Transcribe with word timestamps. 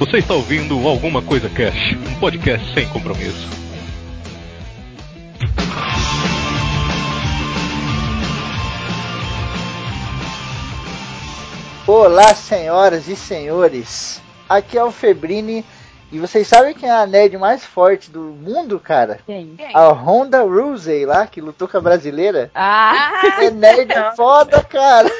Você 0.00 0.16
está 0.16 0.32
ouvindo 0.32 0.88
Alguma 0.88 1.20
Coisa 1.20 1.46
Cash, 1.50 1.92
um 2.08 2.18
podcast 2.18 2.72
sem 2.72 2.88
compromisso. 2.88 3.46
Olá, 11.86 12.34
senhoras 12.34 13.08
e 13.08 13.14
senhores. 13.14 14.22
Aqui 14.48 14.78
é 14.78 14.82
o 14.82 14.90
Febrini. 14.90 15.64
E 16.10 16.18
vocês 16.18 16.48
sabem 16.48 16.74
quem 16.74 16.88
é 16.88 16.92
a 16.92 17.06
nerd 17.06 17.36
mais 17.36 17.62
forte 17.64 18.10
do 18.10 18.20
mundo, 18.20 18.80
cara? 18.80 19.20
Quem? 19.26 19.56
A 19.74 19.88
Honda 19.90 20.42
Rousey 20.42 21.04
lá, 21.04 21.26
que 21.26 21.42
lutou 21.42 21.68
com 21.68 21.76
a 21.76 21.80
brasileira. 21.80 22.50
Ah! 22.52 23.12
É 23.40 23.50
nerd 23.50 23.92
foda, 24.16 24.62
cara. 24.64 25.10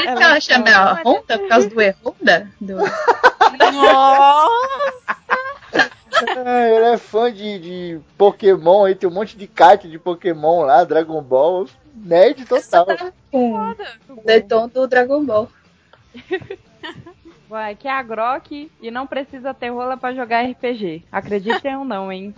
Por 0.00 0.06
isso 0.06 0.16
que 0.16 0.22
ela 0.22 0.40
chama 0.40 0.70
a 0.70 1.02
Honda, 1.02 1.38
por 1.38 1.48
causa 1.48 1.68
do 1.68 1.82
E-Honda? 1.82 2.50
Do... 2.60 2.76
Nossa! 3.72 4.80
É, 6.44 6.76
Ele 6.76 6.84
é 6.86 6.98
fã 6.98 7.32
de, 7.32 7.58
de 7.58 8.00
Pokémon, 8.16 8.84
aí 8.84 8.94
tem 8.94 9.08
um 9.08 9.12
monte 9.12 9.36
de 9.36 9.46
kart 9.46 9.84
de 9.84 9.98
Pokémon 9.98 10.62
lá, 10.62 10.84
Dragon 10.84 11.22
Ball. 11.22 11.66
Nerd 11.94 12.46
total. 12.46 12.86
Com 13.30 13.54
Foda. 13.54 13.86
o 14.08 14.24
deton 14.24 14.68
do 14.68 14.86
Dragon 14.86 15.24
Ball. 15.24 15.48
Vai, 17.48 17.74
que 17.74 17.88
é 17.88 17.90
a 17.90 18.02
Grok 18.02 18.70
e 18.80 18.90
não 18.92 19.06
precisa 19.06 19.52
ter 19.52 19.70
rola 19.70 19.96
pra 19.96 20.14
jogar 20.14 20.44
RPG. 20.44 21.02
Acreditem 21.10 21.76
ou 21.76 21.84
não, 21.84 22.10
hein? 22.10 22.32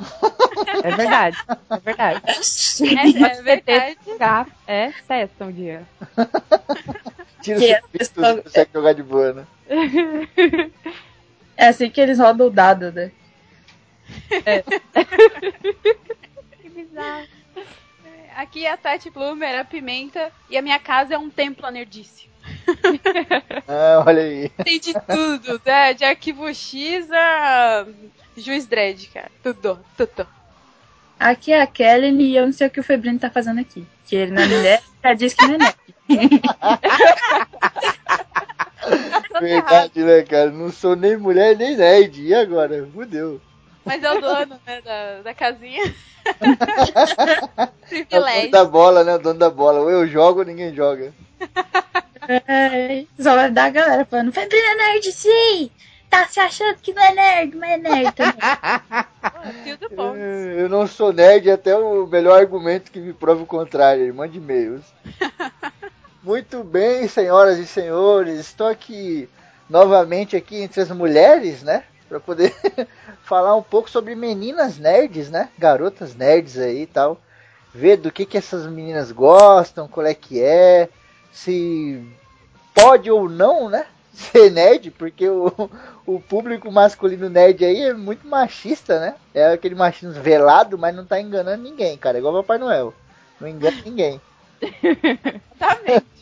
É 0.82 0.90
verdade. 0.90 1.36
É 1.68 1.78
verdade. 1.78 2.22
É, 2.26 3.38
é 3.38 3.42
verdade. 3.42 4.52
é 4.66 4.92
testa 5.06 5.44
um 5.44 5.52
dia. 5.52 5.82
Tira 7.42 7.59
Que 7.59 7.73
é 7.73 7.80
pistos, 7.82 8.09
pessoa- 8.09 8.34
você 8.36 8.42
consegue 8.42 8.70
jogar 8.72 8.92
de 8.92 9.03
boa, 9.03 9.33
né? 9.33 9.47
É 11.56 11.69
assim 11.69 11.91
que 11.91 12.00
eles 12.00 12.19
rodam 12.19 12.47
o 12.47 12.50
dado, 12.50 12.91
né? 12.92 13.11
Que 16.61 16.69
bizarro. 16.69 17.27
Aqui 18.36 18.64
é 18.64 18.72
a 18.72 18.77
Tati 18.77 19.11
Bloomer, 19.11 19.58
a 19.61 19.64
Pimenta, 19.64 20.33
e 20.48 20.56
a 20.56 20.62
minha 20.62 20.78
casa 20.78 21.14
é 21.14 21.19
um 21.19 21.28
templo 21.31 21.69
nerdice. 21.70 22.31
Ah, 23.69 24.03
olha 24.06 24.22
aí. 24.22 24.48
Tem 24.64 24.78
de 24.81 24.92
tudo, 24.92 25.61
né? 25.64 25.94
De 25.94 26.05
arquivo 26.05 26.53
X 26.53 27.09
a 27.12 27.86
Juiz 28.36 28.66
Dredd, 28.66 29.06
cara. 29.09 29.31
Tudo, 29.42 29.78
tudo. 29.97 30.27
Aqui 31.23 31.53
é 31.53 31.62
a 31.62 31.67
Kellen 31.67 32.20
e 32.20 32.37
eu 32.37 32.47
não 32.47 32.53
sei 32.53 32.67
o 32.67 32.70
que 32.70 32.81
o 32.81 32.84
Febrino 32.84 33.19
tá 33.19 33.31
fazendo 33.31 33.61
aqui. 33.61 33.87
Que 34.06 34.17
ele 34.17 34.33
não 34.33 34.42
é 34.42 34.47
mulher, 34.47 34.83
já 35.03 35.15
disse 35.15 35.37
que 35.37 35.47
não 35.47 35.55
é 35.55 35.59
nerd. 35.59 35.77
Verdade, 39.41 40.03
né, 40.03 40.23
cara? 40.23 40.50
Não 40.50 40.70
sou 40.70 40.95
nem 40.97 41.17
mulher 41.17 41.56
nem 41.56 41.77
nerd. 41.77 42.20
E 42.23 42.34
agora? 42.34 42.89
Fudeu. 42.93 43.41
Mas 43.84 44.03
é 44.03 44.11
o 44.12 44.20
dono, 44.20 44.61
né, 44.67 44.81
da, 44.83 45.23
da 45.23 45.34
casinha. 45.34 45.83
É 47.93 48.19
o 48.19 48.20
dono 48.20 48.25
Privilégio. 48.25 48.50
da 48.50 48.65
bola, 48.65 49.05
né? 49.05 49.17
O 49.17 49.19
dono 49.19 49.39
da 49.39 49.50
bola. 49.50 49.81
Ou 49.81 49.91
eu 49.91 50.06
jogo 50.06 50.39
ou 50.41 50.47
ninguém 50.47 50.75
joga. 50.75 51.12
É, 52.28 53.05
só 53.19 53.34
vai 53.34 53.50
dar 53.50 53.65
a 53.65 53.70
galera 53.70 54.05
falando, 54.05 54.33
Febrino 54.33 54.65
é 54.65 54.75
nerd 54.77 55.12
sim! 55.12 55.70
Tá 56.12 56.28
se 56.28 56.38
achando 56.38 56.77
que 56.77 56.92
não 56.92 57.02
é 57.02 57.14
nerd, 57.14 57.56
mas 57.56 57.70
é 57.70 57.78
nerd 57.78 58.12
também. 58.12 58.34
Pô, 59.22 59.38
Tio 59.64 59.78
do 59.78 59.88
ponto. 59.88 60.14
É, 60.19 60.60
Eu 60.60 60.69
não 60.69 60.86
sou 60.86 61.10
nerd 61.10 61.50
até 61.50 61.74
o 61.74 62.06
melhor 62.06 62.38
argumento 62.38 62.91
que 62.91 63.00
me 63.00 63.14
prova 63.14 63.42
o 63.42 63.46
contrário. 63.46 64.14
Mande 64.14 64.36
e-mails. 64.36 64.82
Muito 66.22 66.62
bem, 66.62 67.08
senhoras 67.08 67.56
e 67.56 67.66
senhores. 67.66 68.38
Estou 68.41 68.66
aqui 68.66 69.27
novamente 69.70 70.36
aqui 70.36 70.60
entre 70.60 70.82
as 70.82 70.91
mulheres, 70.91 71.62
né? 71.62 71.84
Para 72.10 72.20
poder 72.20 72.54
falar 73.25 73.56
um 73.56 73.62
pouco 73.62 73.88
sobre 73.88 74.14
meninas 74.14 74.76
nerds, 74.76 75.31
né? 75.31 75.48
Garotas 75.58 76.14
nerds 76.14 76.58
aí 76.58 76.82
e 76.82 76.87
tal. 76.87 77.19
Ver 77.75 77.97
do 77.97 78.12
que, 78.12 78.26
que 78.26 78.37
essas 78.37 78.66
meninas 78.66 79.10
gostam, 79.10 79.88
qual 79.88 80.04
é 80.04 80.12
que 80.12 80.42
é, 80.42 80.91
se 81.32 82.06
pode 82.75 83.10
ou 83.10 83.31
não, 83.31 83.70
né? 83.70 83.87
Ser 84.33 84.50
nerd, 84.50 84.91
porque 84.91 85.28
o, 85.28 85.50
o 86.06 86.21
público 86.21 86.71
masculino 86.71 87.31
nerd 87.31 87.65
aí 87.65 87.81
é 87.81 87.95
muito 87.95 88.27
machista, 88.27 89.00
né? 89.00 89.15
É 89.34 89.53
aquele 89.53 89.75
machismo 89.75 90.21
velado, 90.23 90.77
mas 90.77 90.95
não 90.95 91.05
tá 91.05 91.21
enganando 91.21 91.62
ninguém, 91.62 91.97
cara. 91.97 92.19
É 92.19 92.21
igual 92.21 92.34
o 92.34 92.43
Papai 92.43 92.59
Noel. 92.59 92.93
Não 93.41 93.49
engana 93.49 93.77
ninguém. 93.84 94.21
Exatamente. 94.61 96.12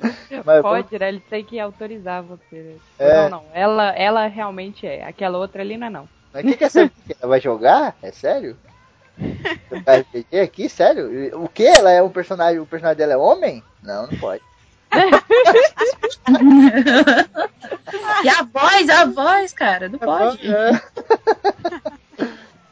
Mas 0.44 0.62
Pode, 0.62 0.98
né? 0.98 1.08
Ele 1.08 1.20
tem 1.20 1.44
que 1.44 1.58
autorizar 1.60 2.22
você. 2.22 2.56
né? 2.56 2.74
É. 2.98 3.22
Não, 3.22 3.30
não. 3.30 3.44
Ela, 3.52 3.90
ela 3.90 4.26
realmente 4.26 4.86
é. 4.86 5.04
Aquela 5.04 5.38
outra 5.38 5.62
ali 5.62 5.76
não 5.76 5.86
é 5.86 5.90
não. 5.90 6.08
Mas 6.32 6.44
o 6.44 6.48
que, 6.48 6.56
que 6.56 6.64
essa 6.64 6.80
menina 6.80 7.16
ela 7.20 7.28
vai 7.28 7.40
jogar? 7.40 7.96
É 8.02 8.10
sério? 8.10 8.56
RPG 9.20 10.40
aqui? 10.40 10.68
Sério? 10.68 11.38
O 11.42 11.48
que? 11.48 11.66
Ela 11.66 11.90
é 11.90 12.02
um 12.02 12.08
personagem. 12.08 12.60
O 12.60 12.66
personagem 12.66 12.96
dela 12.96 13.12
é 13.12 13.16
homem? 13.16 13.62
Não, 13.82 14.06
não 14.06 14.18
pode. 14.18 14.42
E 18.22 18.28
a 18.28 18.42
voz, 18.42 18.88
a 18.88 19.04
voz, 19.06 19.52
cara, 19.52 19.88
não 19.88 19.98
pode. 19.98 20.40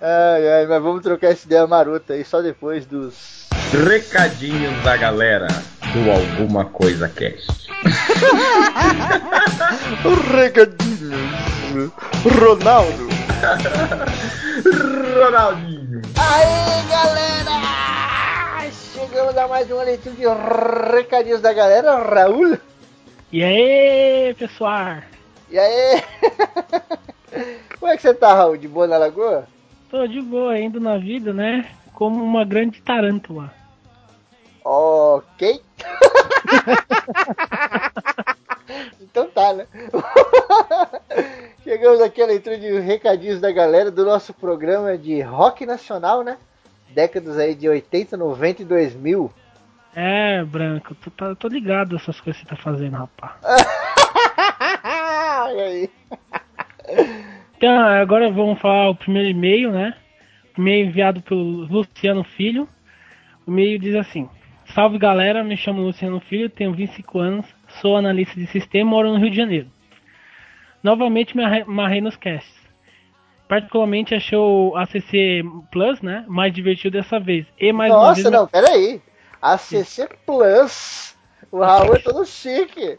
Ai, 0.01 0.49
ai, 0.49 0.65
mas 0.67 0.81
vamos 0.81 1.03
trocar 1.03 1.33
essa 1.33 1.45
ideia 1.45 1.67
marota 1.67 2.13
aí 2.13 2.25
só 2.25 2.41
depois 2.41 2.87
dos. 2.87 3.49
Recadinhos 3.85 4.81
da 4.85 4.97
galera 4.97 5.49
do 5.93 6.09
Alguma 6.11 6.67
Coisa 6.67 7.09
Cast. 7.09 7.67
Recadinhos. 10.33 11.91
Ronaldo. 12.39 13.09
Ronaldinho. 15.19 16.01
Aí, 16.17 16.87
galera! 16.89 17.68
Chegamos 19.19 19.37
a 19.37 19.49
mais 19.49 19.69
uma 19.69 19.83
leitura 19.83 20.15
de 20.15 20.23
recadinhos 20.95 21.41
da 21.41 21.53
galera, 21.53 21.97
Raul. 21.97 22.57
E 23.33 23.43
aí, 23.43 24.33
pessoal? 24.35 24.99
E 25.51 25.59
aí? 25.59 26.01
Como 27.81 27.91
é 27.91 27.97
que 27.97 28.03
você 28.03 28.15
tá, 28.15 28.33
Raul? 28.33 28.57
De 28.57 28.69
boa 28.69 28.87
na 28.87 28.97
lagoa? 28.97 29.49
Tô 29.91 30.07
de 30.07 30.21
boa, 30.21 30.57
indo 30.57 30.79
na 30.79 30.99
vida, 30.99 31.33
né? 31.33 31.69
Como 31.95 32.23
uma 32.23 32.45
grande 32.45 32.81
tarântula. 32.81 33.53
Ok. 34.65 35.63
então 39.03 39.29
tá, 39.31 39.53
né? 39.53 39.67
Chegamos 41.65 42.01
aqui 42.01 42.23
à 42.23 42.27
leitura 42.27 42.57
de 42.57 42.79
recadinhos 42.79 43.41
da 43.41 43.51
galera 43.51 43.91
do 43.91 44.05
nosso 44.05 44.33
programa 44.33 44.97
de 44.97 45.21
rock 45.23 45.67
nacional, 45.67 46.23
né? 46.23 46.39
Décadas 47.03 47.39
aí 47.39 47.55
de 47.55 47.69
80, 47.69 48.17
90 48.17 48.63
e 48.63 48.65
2000. 48.65 49.33
É, 49.95 50.43
Branco, 50.43 50.97
tu 50.97 51.13
tá, 51.13 51.33
tô 51.37 51.47
ligado 51.47 51.95
essas 51.95 52.21
coisas 52.21 52.43
que 52.43 52.49
você 52.49 52.57
tá 52.57 52.61
fazendo, 52.61 52.97
rapaz. 52.97 53.35
Olha 55.47 55.63
aí. 55.63 55.89
Então, 57.57 57.79
agora 57.87 58.29
vamos 58.33 58.59
falar 58.61 58.91
o 58.91 58.97
primeiro 58.97 59.29
e-mail, 59.29 59.71
né? 59.71 59.95
E-mail 60.59 60.87
enviado 60.89 61.23
pelo 61.23 61.41
Luciano 61.67 62.25
Filho. 62.25 62.69
O 63.47 63.51
e-mail 63.53 63.79
diz 63.79 63.95
assim: 63.95 64.29
Salve 64.75 64.99
galera, 64.99 65.45
me 65.45 65.57
chamo 65.57 65.81
Luciano 65.83 66.19
Filho, 66.19 66.51
tenho 66.51 66.75
25 66.75 67.17
anos, 67.21 67.47
sou 67.81 67.97
analista 67.97 68.35
de 68.35 68.49
sistema 68.49 68.91
moro 68.91 69.13
no 69.13 69.19
Rio 69.21 69.31
de 69.31 69.37
Janeiro. 69.37 69.69
Novamente 70.83 71.37
me 71.37 71.45
arre- 71.45 71.63
amarrei 71.63 72.01
nos 72.01 72.17
casts. 72.17 72.58
Particularmente 73.49 74.15
achou 74.15 74.77
a 74.77 74.85
CC 74.87 75.43
Plus, 75.73 76.01
né? 76.03 76.25
Mais 76.29 76.53
divertido 76.53 76.99
dessa 76.99 77.19
vez. 77.19 77.47
E 77.59 77.73
mais 77.73 77.91
uma 77.91 78.09
Nossa, 78.09 78.23
vez. 78.23 78.31
não, 78.31 78.47
peraí. 78.47 79.01
A 79.41 79.57
CC 79.57 80.09
Plus. 80.27 81.17
O 81.51 81.61
Raul 81.61 81.95
é 81.95 81.99
todo 81.99 82.27
chique. 82.27 82.99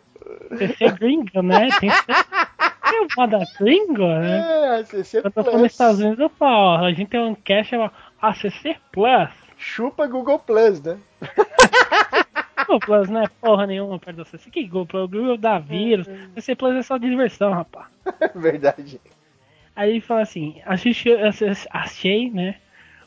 CC 0.58 0.90
gringa, 0.92 1.44
né? 1.44 1.70
Tem 1.80 1.90
que 1.90 1.96
ser 1.96 2.16
uma 3.18 3.28
da 3.28 3.40
gringa, 3.60 4.20
né? 4.20 4.40
É, 4.40 4.80
a 4.80 4.86
CC 4.86 5.18
Eu 5.20 5.32
tô 5.32 5.44
falando 5.44 5.46
nos 5.46 5.62
Plus. 5.62 5.72
Estados 5.72 6.00
Unidos, 6.00 6.20
eu 6.20 6.30
falo, 6.30 6.82
ó, 6.82 6.86
a 6.86 6.92
gente 6.92 7.10
tem 7.10 7.20
um 7.20 7.36
cast 7.36 7.70
chamado 7.70 7.94
ACC 8.22 8.76
Plus. 8.92 9.30
Chupa 9.58 10.08
Google 10.08 10.40
Plus, 10.40 10.82
né? 10.82 10.98
Google 12.66 12.80
Plus 12.80 13.10
não 13.10 13.24
é 13.24 13.28
porra 13.42 13.68
nenhuma 13.68 14.00
perto 14.00 14.18
da 14.18 14.26
CC. 14.26 14.50
Que 14.50 14.64
Google 14.64 14.86
Plus? 14.86 15.10
Google 15.10 15.38
dá 15.38 15.60
vírus. 15.60 16.08
CC 16.36 16.56
Plus 16.56 16.76
é 16.76 16.82
só 16.82 16.98
diversão, 16.98 17.52
rapaz. 17.52 17.86
Verdade. 18.34 19.00
Aí 19.80 19.92
ele 19.92 20.02
fala 20.02 20.22
assim, 20.24 20.62
assisti, 20.66 21.10
assi- 21.14 21.46
achei, 21.72 22.30
né? 22.30 22.56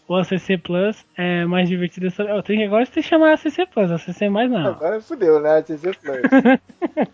O 0.09 0.17
ACC 0.17 0.57
Plus 0.57 1.05
é 1.19 1.45
mais 1.45 1.69
divertido. 1.69 2.07
Eu 2.19 2.43
tenho 2.43 2.61
que 2.61 2.65
agora 2.65 2.87
que 2.87 3.03
chamar 3.03 3.35
ACC 3.35 3.67
Plus, 3.67 3.91
ACC 3.91 4.31
mais 4.31 4.51
não. 4.51 4.69
Agora 4.69 4.99
fudeu, 5.01 5.39
né? 5.39 5.59
A 5.59 5.63
CC 5.63 5.93
Plus. 5.93 6.23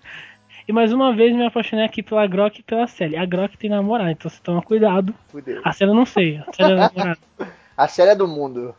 E 0.69 0.73
mais 0.73 0.93
uma 0.93 1.15
vez 1.17 1.35
me 1.35 1.47
apaixonei 1.47 1.83
aqui 1.83 2.03
pela 2.03 2.27
Grok 2.27 2.61
e 2.61 2.63
pela 2.63 2.87
Sally. 2.87 3.17
A 3.17 3.25
Grok 3.25 3.57
tem 3.57 3.71
namorado, 3.71 4.11
então 4.11 4.31
você 4.31 4.39
toma 4.43 4.61
cuidado. 4.61 5.15
Fudeu. 5.29 5.63
A 5.65 5.73
Sally 5.73 5.91
eu 5.91 5.95
não 5.97 6.05
sei. 6.05 6.43
A 6.47 6.53
Sally 6.53 6.73
é 6.73 6.77
namorada. 6.93 7.19
A 7.75 7.89
série 7.89 8.11
é 8.11 8.15
do 8.15 8.29
mundo. 8.29 8.75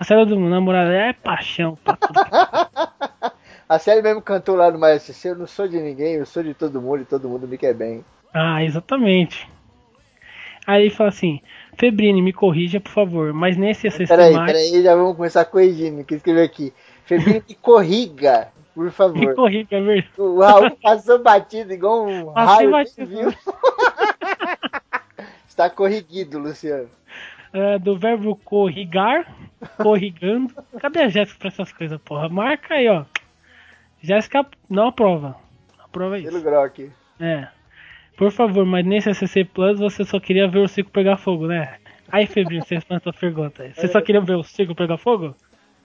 A 0.00 0.02
Sally 0.04 0.26
do 0.26 0.36
namorado 0.40 0.90
é 0.90 1.12
paixão 1.12 1.78
pra 1.84 1.94
tudo. 1.96 2.20
A 3.68 3.78
série 3.78 4.02
mesmo 4.02 4.20
cantou 4.20 4.56
lá 4.56 4.68
no 4.70 4.78
Mais 4.80 5.02
SC, 5.02 5.28
eu 5.28 5.36
não 5.36 5.46
sou 5.46 5.68
de 5.68 5.78
ninguém, 5.78 6.14
eu 6.14 6.26
sou 6.26 6.42
de 6.42 6.54
todo 6.54 6.80
mundo 6.82 7.02
e 7.02 7.04
todo 7.04 7.28
mundo 7.28 7.46
me 7.46 7.56
quer 7.56 7.74
bem. 7.74 8.04
Ah, 8.34 8.64
exatamente. 8.64 9.48
Aí 10.68 10.82
ele 10.82 10.90
fala 10.90 11.08
assim: 11.08 11.40
Febrini, 11.78 12.20
me 12.20 12.30
corrija, 12.32 12.78
por 12.78 12.90
favor, 12.92 13.32
mas 13.32 13.56
nesse 13.56 13.88
assistir 13.88 14.06
Peraí, 14.06 14.34
mais. 14.34 14.52
peraí, 14.52 14.82
já 14.82 14.94
vamos 14.94 15.16
começar 15.16 15.46
corrigindo, 15.46 16.04
que 16.04 16.14
escreveu 16.16 16.44
aqui. 16.44 16.74
Febrino, 17.06 17.42
me 17.48 17.54
corriga, 17.54 18.48
por 18.74 18.84
Me 18.84 18.90
favor. 18.90 19.34
corrija, 19.34 19.66
é 19.70 19.80
verdade. 19.80 20.10
O 20.18 20.40
Raul 20.40 20.70
passou 20.82 21.22
batido 21.22 21.72
igual 21.72 22.06
um 22.06 22.32
Passei 22.34 22.54
raio, 22.56 22.70
batido. 22.70 23.06
viu? 23.06 23.34
Está 25.48 25.70
corrigido, 25.70 26.38
Luciano. 26.38 26.88
É, 27.52 27.78
do 27.78 27.96
verbo 27.98 28.36
corrigar, 28.44 29.26
corrigando. 29.78 30.52
Cadê 30.78 31.00
a 31.00 31.08
Jéssica 31.08 31.38
pra 31.38 31.48
essas 31.48 31.72
coisas, 31.72 31.98
porra? 32.02 32.28
Marca 32.28 32.74
aí, 32.74 32.88
ó. 32.88 33.04
Jéssica 34.02 34.46
não 34.68 34.88
aprova. 34.88 35.34
Aprova 35.82 36.16
Pelo 36.20 36.28
isso. 36.36 36.42
Grok. 36.42 36.90
É. 37.18 37.48
Por 38.18 38.32
favor, 38.32 38.66
mas 38.66 38.84
nesse 38.84 39.14
SCC 39.14 39.44
Plus 39.44 39.78
você 39.78 40.04
só 40.04 40.18
queria 40.18 40.48
ver 40.48 40.58
o 40.58 40.66
circo 40.66 40.90
pegar 40.90 41.16
fogo, 41.16 41.46
né? 41.46 41.78
Aí, 42.10 42.26
Febrinho, 42.26 42.64
você 42.64 42.74
responde 42.74 43.02
a 43.06 43.12
pergunta. 43.12 43.70
Você 43.72 43.86
só 43.86 44.00
queria 44.00 44.20
ver 44.20 44.34
o 44.34 44.42
circo 44.42 44.74
pegar 44.74 44.98
fogo? 44.98 45.36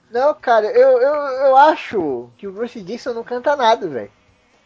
Não, 0.09 0.33
cara, 0.33 0.65
eu, 0.65 1.00
eu, 1.00 1.13
eu 1.13 1.57
acho 1.57 2.31
que 2.35 2.47
o 2.47 2.51
Bruce 2.51 2.81
Dixon 2.81 3.13
não 3.13 3.24
canta 3.24 3.56
nada, 3.56 3.88
velho. 3.88 4.09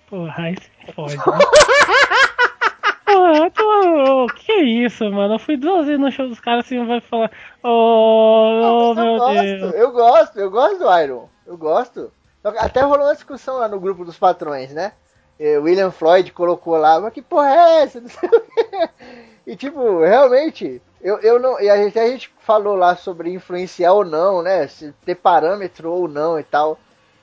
Porra, 0.09 0.43
aí 0.43 0.55
se 0.55 0.93
fode, 0.93 1.17
né? 1.17 1.23
Porra, 3.05 3.51
tô... 3.51 4.27
que 4.35 4.49
é 4.49 4.63
isso, 4.63 5.03
mano? 5.11 5.33
Eu 5.33 5.39
fui 5.39 5.57
duas 5.57 5.87
vezes 5.87 5.99
no 5.99 6.09
show 6.09 6.29
dos 6.29 6.39
caras 6.39 6.65
assim, 6.65 6.85
vai 6.85 7.01
falar. 7.01 7.29
Oh, 7.63 8.91
oh 8.91 8.93
Mas 8.93 8.97
eu 8.97 9.03
meu 9.03 9.17
gosto, 9.17 9.41
Deus. 9.41 9.73
eu 9.73 9.91
gosto, 9.91 10.39
eu 10.39 10.51
gosto 10.51 10.79
do 10.79 10.99
Iron. 11.01 11.29
Eu 11.45 11.57
gosto. 11.57 12.13
Até 12.59 12.79
rolou 12.81 13.07
uma 13.07 13.13
discussão 13.13 13.57
lá 13.57 13.67
no 13.67 13.79
grupo 13.79 14.05
dos 14.05 14.17
patrões, 14.17 14.73
né? 14.73 14.93
Eh, 15.39 15.57
William 15.57 15.91
Floyd 15.91 16.31
colocou 16.31 16.77
lá, 16.77 16.99
mas 16.99 17.13
que 17.13 17.21
porra 17.21 17.49
é 17.49 17.83
essa? 17.83 18.01
E 19.47 19.55
tipo, 19.55 20.01
realmente, 20.01 20.81
eu, 21.01 21.19
eu 21.19 21.39
não. 21.39 21.57
E 21.61 21.69
a 21.69 21.77
gente, 21.77 21.97
a 21.97 22.05
gente 22.05 22.33
falou 22.39 22.75
lá 22.75 22.97
sobre 22.97 23.31
influenciar 23.31 23.93
ou 23.93 24.03
não, 24.03 24.41
né? 24.41 24.67
Se 24.67 24.93
ter 25.05 25.15
parâmetro 25.15 25.89
ou 25.89 26.05
não 26.05 26.37
e 26.37 26.43
tal. 26.43 26.77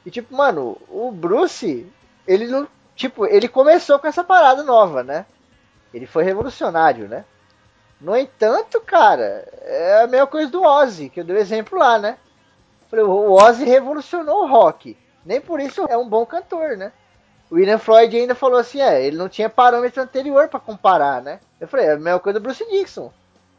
E 0.07 0.11
tipo, 0.11 0.35
mano, 0.35 0.79
o 0.89 1.13
Bruce, 1.13 1.87
ele 2.27 2.47
não. 2.47 2.67
Tipo, 2.97 3.27
ele 3.27 3.47
começou 3.47 3.99
com 3.99 4.07
essa 4.07 4.25
parada 4.25 4.63
nova, 4.63 5.03
né? 5.03 5.27
Ele 5.93 6.07
foi 6.07 6.25
revolucionário, 6.25 7.09
né? 7.09 7.27
No 8.01 8.17
entanto, 8.17 8.81
cara, 8.81 9.47
é 9.61 10.03
a 10.03 10.07
mesma 10.07 10.27
coisa 10.27 10.51
do 10.51 10.63
Ozzy, 10.63 11.11
que 11.11 11.21
eu 11.21 11.25
dei 11.25 11.37
o 11.37 11.39
exemplo 11.39 11.79
lá, 11.79 11.99
né? 11.99 12.17
O 12.91 13.33
Ozzy 13.33 13.65
revolucionou 13.65 14.45
o 14.45 14.49
rock. 14.49 14.97
Nem 15.27 15.41
por 15.43 15.61
isso 15.61 15.87
é 15.91 15.97
um 15.97 16.09
bom 16.09 16.25
cantor, 16.25 16.77
né? 16.77 16.91
O 17.51 17.57
William 17.57 17.79
Floyd 17.79 18.17
ainda 18.17 18.35
falou 18.35 18.59
assim, 18.59 18.81
é, 18.81 19.07
ele 19.07 19.17
não 19.17 19.29
tinha 19.29 19.49
parâmetro 19.49 20.03
anterior 20.03 20.49
pra 20.49 20.61
comparar, 20.61 21.23
né? 21.23 21.41
Eu 21.61 21.69
falei, 21.69 21.87
é 21.87 21.93
a 21.93 21.99
mesma 21.99 22.21
coisa 22.21 22.39
do 22.39 22.43
Bruce 22.43 22.65
Dixon. 22.71 23.13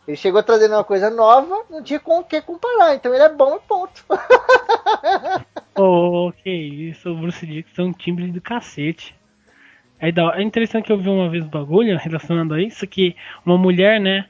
Ele 0.07 0.17
chegou 0.17 0.43
trazendo 0.43 0.75
uma 0.75 0.83
coisa 0.83 1.09
nova, 1.09 1.63
não 1.69 1.81
tinha 1.81 1.99
com 1.99 2.19
o 2.19 2.23
que 2.23 2.41
comparar, 2.41 2.93
então 2.95 3.13
ele 3.13 3.23
é 3.23 3.29
bom 3.29 3.55
e 3.55 3.59
ponto. 3.59 4.03
Oh, 5.77 6.31
que 6.41 6.49
isso, 6.49 7.11
o 7.11 7.17
Bruce 7.17 7.45
Dixon 7.45 7.81
é 7.81 7.85
um 7.85 7.91
timbre 7.91 8.31
do 8.31 8.39
cacete. 8.39 9.13
É, 9.99 10.07
é 10.09 10.41
interessante 10.41 10.85
que 10.85 10.91
eu 10.91 10.97
vi 10.97 11.09
uma 11.09 11.29
vez 11.29 11.43
o 11.43 11.49
bagulho 11.49 11.97
relacionado 11.97 12.53
a 12.53 12.61
isso, 12.61 12.87
que 12.87 13.13
uma 13.45 13.57
mulher, 13.57 13.99
né, 13.99 14.25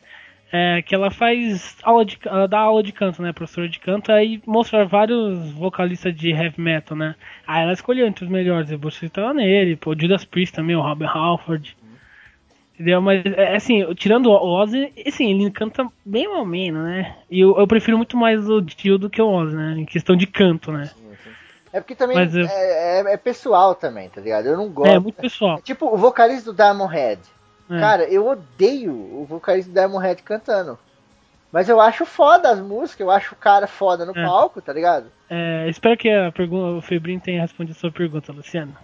é, 0.52 0.82
que 0.82 0.94
ela 0.96 1.12
faz 1.12 1.76
aula 1.84 2.06
de, 2.06 2.18
ela 2.26 2.48
dá 2.48 2.60
aula 2.60 2.82
de 2.84 2.92
canto, 2.92 3.22
né, 3.22 3.34
professora 3.34 3.68
de 3.68 3.80
canto, 3.80 4.12
aí 4.12 4.42
mostra 4.46 4.86
vários 4.86 5.52
vocalistas 5.52 6.16
de 6.16 6.30
heavy 6.32 6.60
metal, 6.62 6.98
né. 6.98 7.16
Aí 7.46 7.64
ela 7.64 7.74
escolheu 7.74 8.08
entre 8.08 8.24
os 8.26 8.32
melhores, 8.32 8.72
eu 8.72 8.80
vou 8.80 8.92
citar 8.92 9.34
nele, 9.34 9.76
pô, 9.76 9.92
o 9.92 10.00
Judas 10.00 10.24
Priest 10.24 10.54
também, 10.56 10.76
o 10.76 10.82
Robert 10.82 11.16
Halford. 11.16 11.76
Entendeu? 12.76 13.02
Mas, 13.02 13.26
é, 13.26 13.56
assim, 13.56 13.86
tirando 13.96 14.26
o 14.30 14.34
Ozzy, 14.62 14.92
assim, 15.08 15.32
ele 15.32 15.50
canta 15.50 15.88
bem 16.06 16.28
ou 16.28 16.46
menos, 16.46 16.84
né? 16.84 17.16
E 17.32 17.40
eu, 17.40 17.58
eu 17.58 17.66
prefiro 17.66 17.96
muito 17.96 18.18
mais 18.18 18.50
o 18.50 18.60
Dio 18.62 18.98
do 18.98 19.10
que 19.10 19.22
o 19.22 19.28
Ozzy, 19.30 19.56
né? 19.56 19.76
Em 19.78 19.86
questão 19.86 20.14
de 20.16 20.28
canto, 20.28 20.74
né? 20.74 20.90
É 21.72 21.80
porque 21.80 21.96
também 21.96 22.18
eu- 22.18 22.46
é, 22.46 23.00
é- 23.02 23.14
é 23.14 23.18
pessoal 23.18 23.76
também, 23.76 24.10
tá 24.10 24.20
ligado? 24.20 24.48
Eu 24.48 24.58
não 24.58 24.70
gosto. 24.70 24.90
É, 24.92 25.00
muito 25.00 25.16
pessoal. 25.16 25.62
Tipo, 25.62 25.88
o 25.94 25.98
vocalista 25.98 26.52
do 26.52 26.56
Diamond 26.56 26.94
Head. 26.94 27.22
É. 27.70 27.80
Cara, 27.80 28.04
eu 28.04 28.28
odeio 28.28 28.94
o 28.94 29.26
vocalista 29.28 29.88
do 29.88 29.98
Head 29.98 30.22
cantando. 30.24 30.78
Mas 31.52 31.70
eu 31.70 31.80
acho 31.80 32.06
foda 32.06 32.50
as 32.50 32.60
músicas, 32.60 33.00
eu 33.00 33.12
acho 33.12 33.34
o 33.34 33.38
cara 33.38 33.66
foda 33.66 34.06
no 34.06 34.12
É. 34.18 34.26
palco, 34.26 34.62
tá 34.62 34.74
ligado? 34.74 35.12
É, 35.30 35.68
espero 35.70 35.98
que 35.98 36.10
a 36.10 36.32
pergunta, 36.32 36.78
o 36.78 36.82
Febrinho 36.82 37.20
tenha 37.22 37.42
respondido 37.42 37.78
a 37.78 37.80
sua 37.80 37.92
pergunta, 37.92 38.32
Luciano. 38.32 38.76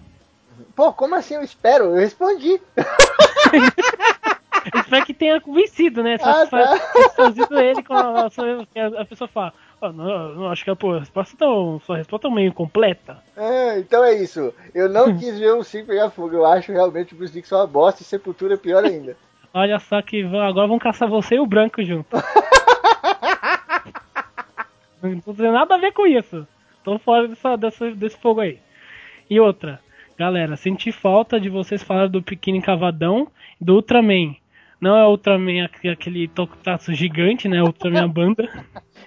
Pô, 0.75 0.93
como 0.93 1.15
assim 1.15 1.35
eu 1.35 1.43
espero? 1.43 1.85
Eu 1.85 1.95
respondi. 1.95 2.61
espero 4.75 5.05
que 5.05 5.13
tenha 5.13 5.41
convencido, 5.41 6.01
né? 6.03 6.17
Ah, 6.21 6.45
tá. 6.45 6.77
Satisfazido 6.77 7.59
ele 7.59 7.83
com 7.83 7.93
a, 7.93 8.21
a, 8.27 9.01
a 9.01 9.05
pessoa 9.05 9.27
fala, 9.27 9.53
"Ah, 9.81 9.91
não, 9.91 10.35
não, 10.35 10.47
acho 10.51 10.63
que 10.63 10.69
a 10.69 10.75
resposta 10.99 11.35
tão, 11.37 11.79
sua 11.85 11.97
resposta 11.97 12.27
é 12.27 12.31
meio 12.31 12.53
completa. 12.53 13.17
É, 13.35 13.79
então 13.79 14.03
é 14.03 14.13
isso. 14.13 14.53
Eu 14.75 14.87
não 14.87 15.15
quis 15.17 15.39
ver 15.39 15.53
o 15.53 15.63
5 15.63 15.87
pegar 15.87 16.09
fogo. 16.11 16.35
Eu 16.35 16.45
acho 16.45 16.71
realmente 16.71 17.13
o 17.13 17.17
Bruce 17.17 17.33
Dixon 17.33 17.55
uma 17.55 17.67
bosta 17.67 18.01
e 18.01 18.05
Sepultura 18.05 18.53
é 18.53 18.57
pior 18.57 18.83
ainda. 18.85 19.17
Olha 19.53 19.79
só 19.79 20.01
que 20.01 20.23
vão, 20.23 20.39
agora 20.41 20.67
vão 20.67 20.79
caçar 20.79 21.09
você 21.09 21.35
e 21.35 21.39
o 21.39 21.45
branco 21.45 21.83
junto. 21.83 22.15
não 25.01 25.33
tem 25.35 25.51
nada 25.51 25.75
a 25.75 25.77
ver 25.77 25.91
com 25.93 26.05
isso. 26.07 26.47
Tô 26.83 26.97
fora 26.99 27.27
dessa, 27.27 27.55
dessa- 27.57 27.91
desse 27.91 28.17
fogo 28.17 28.41
aí. 28.41 28.59
E 29.29 29.39
outra, 29.39 29.79
galera, 30.17 30.55
senti 30.55 30.91
falta 30.91 31.39
de 31.39 31.49
vocês 31.49 31.83
falarem 31.83 32.11
do 32.11 32.21
Pequeno 32.21 32.61
Cavadão 32.61 33.27
e 33.59 33.65
do 33.65 33.75
Ultraman. 33.75 34.35
Não 34.79 34.97
é 34.97 35.05
Ultraman 35.05 35.65
aqu- 35.65 35.89
aquele 35.91 36.27
tokusatsu 36.27 36.93
gigante, 36.93 37.47
né? 37.47 37.61
Ultraman 37.61 38.03
a 38.03 38.07
banda. 38.07 38.49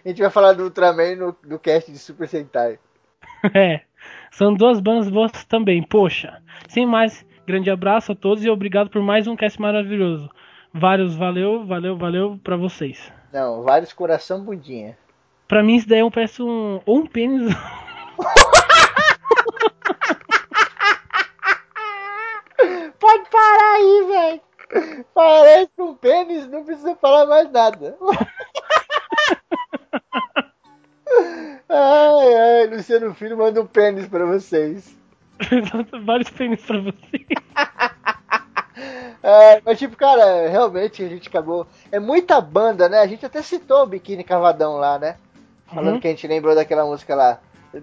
A 0.05 0.09
gente 0.09 0.21
vai 0.21 0.31
falar 0.31 0.53
do 0.53 0.65
Ultraman 0.65 1.17
no, 1.17 1.59
cast 1.59 1.91
de 1.91 1.99
Super 1.99 2.29
Sentai. 2.29 2.79
É. 3.55 3.81
São 4.31 4.53
duas 4.55 4.81
bandas 4.81 5.09
boas 5.11 5.45
também, 5.45 5.83
poxa. 5.83 6.43
Sem 6.69 6.87
mais, 6.87 7.25
grande 7.47 7.71
abraço 7.71 8.13
a 8.13 8.15
todos 8.15 8.45
e 8.45 8.51
obrigado 8.51 8.91
por 8.91 9.03
mais 9.03 9.27
um 9.27 9.37
cast 9.37 9.61
maravilhoso. 9.61 10.31
Vários, 10.73 11.15
valeu, 11.15 11.65
valeu, 11.65 11.97
valeu 11.97 12.41
pra 12.43 12.57
vocês. 12.57 13.13
Não, 13.33 13.63
vários 13.63 13.93
coração 13.93 14.43
bundinha. 14.43 14.97
Pra 15.47 15.63
mim 15.63 15.77
isso 15.77 15.89
daí 15.89 16.01
é 16.01 16.05
um, 16.05 16.11
parece 16.11 16.43
um, 16.43 16.81
ou 16.85 16.99
um 16.99 17.07
pênis. 17.07 17.55
Pode 22.99 23.31
parar 23.31 23.75
aí, 23.77 24.07
velho. 24.09 24.41
Parece 25.15 25.73
um 25.79 25.95
pênis, 25.95 26.47
não 26.49 26.65
precisa 26.65 26.97
falar 26.97 27.27
mais 27.27 27.51
nada. 27.51 27.97
Ai, 31.69 32.35
ai, 32.35 32.67
Luciano 32.67 33.15
Filho 33.15 33.37
manda 33.39 33.61
um 33.61 33.67
pênis 33.67 34.07
pra 34.07 34.25
vocês. 34.27 34.95
Vários 36.05 36.31
pênis 36.31 36.63
pra 36.63 36.79
você. 36.81 37.27
É, 39.23 39.63
mas 39.65 39.79
tipo, 39.79 39.97
cara, 39.97 40.49
realmente 40.49 41.03
a 41.03 41.09
gente 41.09 41.29
acabou. 41.29 41.67
É 41.91 41.99
muita 41.99 42.41
banda, 42.41 42.89
né? 42.89 42.99
A 43.01 43.07
gente 43.07 43.25
até 43.25 43.41
citou 43.43 43.83
o 43.83 43.87
Biquíni 43.87 44.23
Cavadão 44.25 44.77
lá, 44.77 44.99
né? 44.99 45.17
Falando 45.67 45.95
Uhum. 45.95 46.01
que 46.01 46.07
a 46.09 46.11
gente 46.11 46.27
lembrou 46.27 46.55
daquela 46.55 46.85
música 46.85 47.15
lá. 47.15 47.39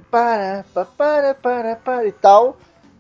Para, 0.10 0.64
pa, 0.74 0.86
para, 0.86 1.34
para, 1.34 1.76
para 1.76 2.06
e 2.08 2.12
tal. 2.12 2.58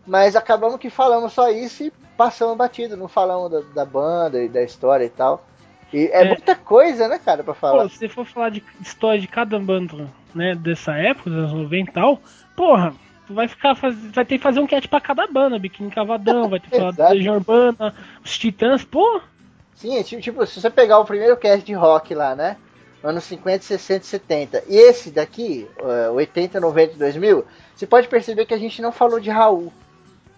Mas 0.08 0.36
acabamos 0.36 0.80
que 0.80 0.90
falamos 0.90 1.34
só 1.34 1.50
isso 1.50 1.84
e 1.84 1.92
passamos 2.18 2.58
batido, 2.58 2.98
não 2.98 3.08
falamos 3.08 3.52
da, 3.52 3.62
da 3.74 3.86
banda 3.86 4.42
e 4.44 4.50
da 4.50 4.64
história 4.64 5.06
e 5.06 5.10
tal. 5.10 5.46
E 5.94 6.08
é, 6.08 6.24
É. 6.24 6.28
muita 6.28 6.56
coisa, 6.56 7.08
né, 7.08 7.20
cara, 7.20 7.44
pra 7.44 7.54
falar. 7.54 7.84
Pô, 7.84 7.90
se 7.90 7.98
você 7.98 8.10
for 8.10 8.26
falar 8.26 8.50
de 8.50 8.64
história 8.82 9.20
de 9.20 9.28
cada 9.28 9.60
banda, 9.60 10.08
né, 10.34 10.56
dessa 10.56 10.94
época, 10.94 11.30
dos 11.30 11.40
anos 11.40 11.54
90 11.54 11.90
e 11.90 11.94
tal, 11.94 12.20
porra, 12.56 12.94
tu 13.28 13.34
vai 13.34 13.48
ficar 13.48 13.76
faz... 13.76 13.96
vai 14.12 14.26
ter 14.26 14.38
que 14.38 14.44
fazer 14.44 14.60
um 14.60 14.68
cat 14.68 14.88
pra 14.88 15.02
cada 15.02 15.28
banda, 15.28 15.60
Biquíni 15.60 15.92
Cavadão, 15.92 16.50
vai 16.50 16.60
ter 16.60 16.70
que 16.70 16.78
falar 16.78 16.92
da. 16.94 17.10
Legião 17.10 17.36
Urbana, 17.36 17.94
os 18.24 18.38
Titãs, 18.38 18.84
pô, 18.84 19.22
Sim, 19.76 19.98
é 19.98 20.04
tipo, 20.04 20.22
tipo, 20.22 20.46
se 20.46 20.62
você 20.62 20.70
pegar 20.70 21.00
o 21.00 21.06
primeiro 21.06 21.36
cast 21.36 21.66
de 21.66 21.74
rock 21.74 22.14
lá, 22.14 22.36
né? 22.36 22.56
Anos 23.04 23.24
50, 23.24 23.64
60, 23.64 24.06
70. 24.06 24.64
E 24.68 24.76
esse 24.76 25.10
daqui, 25.10 25.68
eh, 25.80 26.10
80, 26.12 26.60
90 26.60 26.94
e 26.94 26.98
2000, 26.98 27.44
você 27.76 27.88
pode 27.88 28.08
perceber 28.08 28.46
que 28.46 28.54
a 28.54 28.60
gente 28.60 28.80
não 28.80 28.92
falou 28.92 29.20
de 29.20 29.32
Raul. 29.32 29.74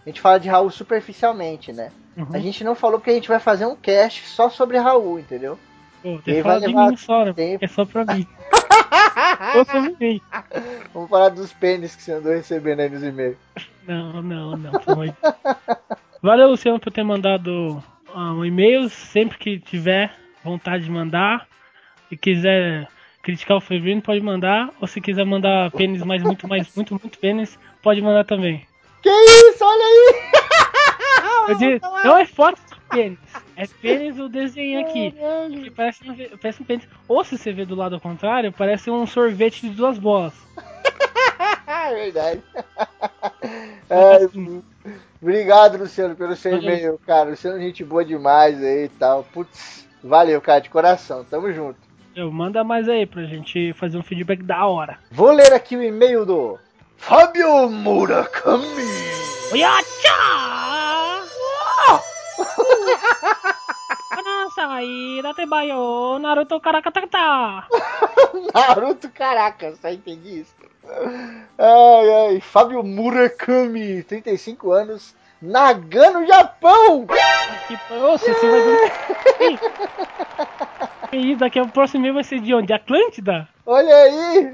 A 0.05 0.09
gente 0.09 0.21
fala 0.21 0.39
de 0.39 0.49
Raul 0.49 0.69
superficialmente, 0.69 1.71
né? 1.71 1.91
Uhum. 2.17 2.27
A 2.33 2.39
gente 2.39 2.63
não 2.63 2.75
falou 2.75 2.99
porque 2.99 3.11
a 3.11 3.15
gente 3.15 3.27
vai 3.27 3.39
fazer 3.39 3.65
um 3.65 3.75
cast 3.75 4.27
só 4.27 4.49
sobre 4.49 4.77
Raul, 4.77 5.19
entendeu? 5.19 5.57
pô 6.03 6.19
tem 6.19 6.35
que 6.35 6.43
falar 6.43 6.59
de 6.59 6.67
mim 6.67 6.97
só, 6.97 7.25
né, 7.25 7.33
é 7.61 7.67
só 7.67 7.85
pra 7.85 8.05
mim. 8.05 8.27
Sobre 9.53 9.95
mim. 9.99 10.21
Vamos 10.93 11.09
falar 11.09 11.29
dos 11.29 11.51
pênis 11.53 11.95
que 11.95 12.03
você 12.03 12.13
andou 12.13 12.31
recebendo 12.31 12.81
aí 12.81 12.89
nos 12.89 13.03
e-mails. 13.03 13.37
Não, 13.87 14.21
não, 14.21 14.55
não, 14.55 14.71
Deus. 14.71 15.15
Valeu, 16.21 16.49
Luciano, 16.49 16.79
por 16.79 16.91
ter 16.91 17.03
mandado 17.03 17.83
ah, 18.13 18.33
um 18.33 18.45
e-mail. 18.45 18.89
Sempre 18.89 19.37
que 19.37 19.59
tiver 19.59 20.13
vontade 20.43 20.83
de 20.83 20.91
mandar 20.91 21.47
e 22.11 22.17
quiser 22.17 22.87
criticar 23.21 23.57
o 23.57 23.61
Febrino, 23.61 24.01
pode 24.01 24.21
mandar. 24.21 24.69
Ou 24.79 24.87
se 24.87 25.01
quiser 25.01 25.25
mandar 25.25 25.71
pênis, 25.71 26.03
mais 26.03 26.21
muito, 26.21 26.47
mais, 26.47 26.73
muito, 26.75 26.93
muito 26.93 27.17
pênis, 27.17 27.57
pode 27.81 28.01
mandar 28.01 28.23
também. 28.23 28.65
Que 29.03 29.09
isso? 29.09 29.63
Olha 29.63 29.83
aí! 29.83 30.23
Eu 31.49 31.55
disse, 31.55 31.81
não 32.05 32.17
é 32.17 32.25
foto 32.25 32.57
de 32.57 32.79
pênis. 32.89 33.19
É 33.57 33.67
pênis 33.67 34.17
o 34.17 34.29
desenho 34.29 34.79
aqui. 34.81 35.11
Que 35.51 35.69
parece, 35.71 36.09
um- 36.09 36.37
parece 36.41 36.61
um 36.61 36.65
pênis. 36.65 36.87
Ou 37.07 37.23
se 37.23 37.37
você 37.37 37.51
vê 37.51 37.65
do 37.65 37.75
lado 37.75 37.95
ao 37.95 38.01
contrário, 38.01 38.51
parece 38.51 38.89
um 38.89 39.05
sorvete 39.05 39.61
de 39.61 39.69
duas 39.75 39.97
bolas. 39.99 40.33
É 41.65 41.93
verdade. 41.95 42.41
Ai, 43.89 44.61
obrigado, 45.21 45.77
Luciano, 45.77 46.15
pelo 46.15 46.35
seu 46.35 46.57
e-mail, 46.57 46.99
cara. 47.05 47.29
Luciano, 47.31 47.57
é 47.57 47.61
gente 47.61 47.83
boa 47.83 48.03
demais 48.05 48.61
aí 48.63 48.85
e 48.85 48.89
tal. 48.89 49.23
Putz, 49.23 49.87
valeu, 50.03 50.39
cara, 50.41 50.59
de 50.61 50.69
coração. 50.69 51.23
Tamo 51.25 51.51
junto. 51.51 51.77
Eu 52.15 52.31
manda 52.31 52.63
mais 52.63 52.87
aí 52.87 53.05
pra 53.05 53.23
gente 53.23 53.73
fazer 53.73 53.97
um 53.97 54.03
feedback 54.03 54.43
da 54.43 54.65
hora. 54.65 54.97
Vou 55.11 55.31
ler 55.31 55.51
aqui 55.53 55.75
o 55.75 55.83
e-mail 55.83 56.25
do 56.25 56.59
Fábio 56.97 57.69
Murakami. 57.69 58.89
Oyacha! 59.51 60.19
Anasai, 64.13 65.21
date 65.21 65.45
bayo, 65.45 66.17
Naruto 66.19 66.59
karakatata. 66.59 67.67
Naruto, 68.53 69.09
caraca, 69.09 69.75
só 69.75 69.89
entendi 69.89 70.41
isso. 70.41 70.53
Ai, 71.57 72.09
ai, 72.09 72.41
Fábio 72.41 72.83
Murakami, 72.83 74.03
35 74.03 74.71
anos, 74.71 75.15
Nagano, 75.43 76.25
Japão. 76.25 77.05
Que, 77.67 77.77
Nossa, 77.93 78.33
você 78.33 78.49
vai 78.49 79.59
isso, 81.11 81.39
daqui 81.39 81.59
a 81.59 81.65
próximo 81.65 82.01
mês 82.01 82.13
vai 82.13 82.23
ser 82.23 82.39
de 82.39 82.55
onde? 82.55 82.67
De 82.67 82.73
Atlântida? 82.73 83.47
Olha 83.65 83.93
aí! 83.93 84.53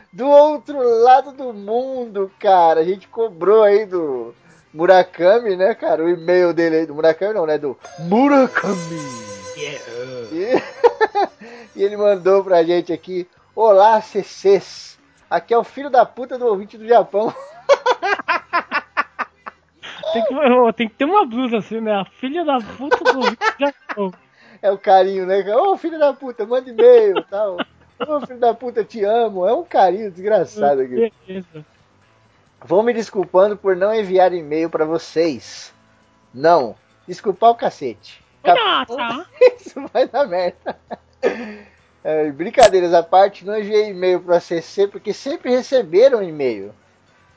do 0.10 0.26
outro 0.26 0.78
lado 1.02 1.32
do 1.32 1.52
mundo, 1.52 2.32
cara. 2.40 2.80
A 2.80 2.84
gente 2.84 3.06
cobrou 3.06 3.62
aí 3.62 3.84
do 3.84 4.34
Murakami, 4.72 5.54
né, 5.54 5.74
cara? 5.74 6.02
O 6.02 6.08
e-mail 6.08 6.54
dele 6.54 6.76
aí, 6.76 6.86
do 6.86 6.94
Murakami 6.94 7.34
não, 7.34 7.44
né? 7.44 7.58
Do 7.58 7.78
Murakami. 7.98 8.74
E, 10.32 10.48
e 11.76 11.82
ele 11.82 11.98
mandou 11.98 12.42
pra 12.42 12.64
gente 12.64 12.90
aqui: 12.90 13.28
Olá, 13.54 14.00
CCs. 14.00 14.98
Aqui 15.28 15.52
é 15.52 15.58
o 15.58 15.64
filho 15.64 15.90
da 15.90 16.06
puta 16.06 16.38
do 16.38 16.46
ouvinte 16.46 16.78
do 16.78 16.88
Japão. 16.88 17.32
Tem 20.14 20.24
que, 20.24 20.72
tem 20.76 20.88
que 20.88 20.94
ter 20.94 21.04
uma 21.04 21.26
blusa 21.26 21.58
assim, 21.58 21.80
né? 21.80 21.92
A 21.92 22.04
filha 22.04 22.44
da 22.44 22.58
puta 22.58 23.04
do 23.04 23.20
Japão. 23.58 24.12
É 24.62 24.70
o 24.70 24.78
carinho, 24.78 25.26
né? 25.26 25.44
Ô, 25.54 25.76
filho 25.76 25.98
da 25.98 26.12
puta, 26.12 26.46
manda 26.46 26.70
e-mail 26.70 27.18
e 27.18 27.24
tal. 27.24 27.58
Ô, 28.08 28.20
filho 28.26 28.38
da 28.38 28.54
puta, 28.54 28.82
te 28.82 29.04
amo. 29.04 29.46
É 29.46 29.52
um 29.52 29.64
carinho 29.64 30.10
desgraçado 30.10 30.80
aqui. 30.80 31.12
Beleza. 31.26 31.66
Vou 32.64 32.82
me 32.82 32.94
desculpando 32.94 33.56
por 33.58 33.76
não 33.76 33.94
enviar 33.94 34.32
e-mail 34.32 34.70
pra 34.70 34.86
vocês. 34.86 35.74
Não. 36.32 36.74
Desculpar 37.06 37.50
o 37.50 37.54
cacete. 37.54 38.22
Oyacha! 38.42 39.26
Isso 39.60 39.86
vai 39.92 40.08
dar 40.08 40.26
merda. 40.26 40.78
É, 42.02 42.30
brincadeiras 42.30 42.94
à 42.94 43.02
parte, 43.02 43.44
não 43.44 43.58
enviei 43.58 43.90
e-mail 43.90 44.20
pro 44.20 44.34
ACC 44.34 44.88
porque 44.90 45.12
sempre 45.12 45.50
receberam 45.50 46.22
e-mail. 46.22 46.74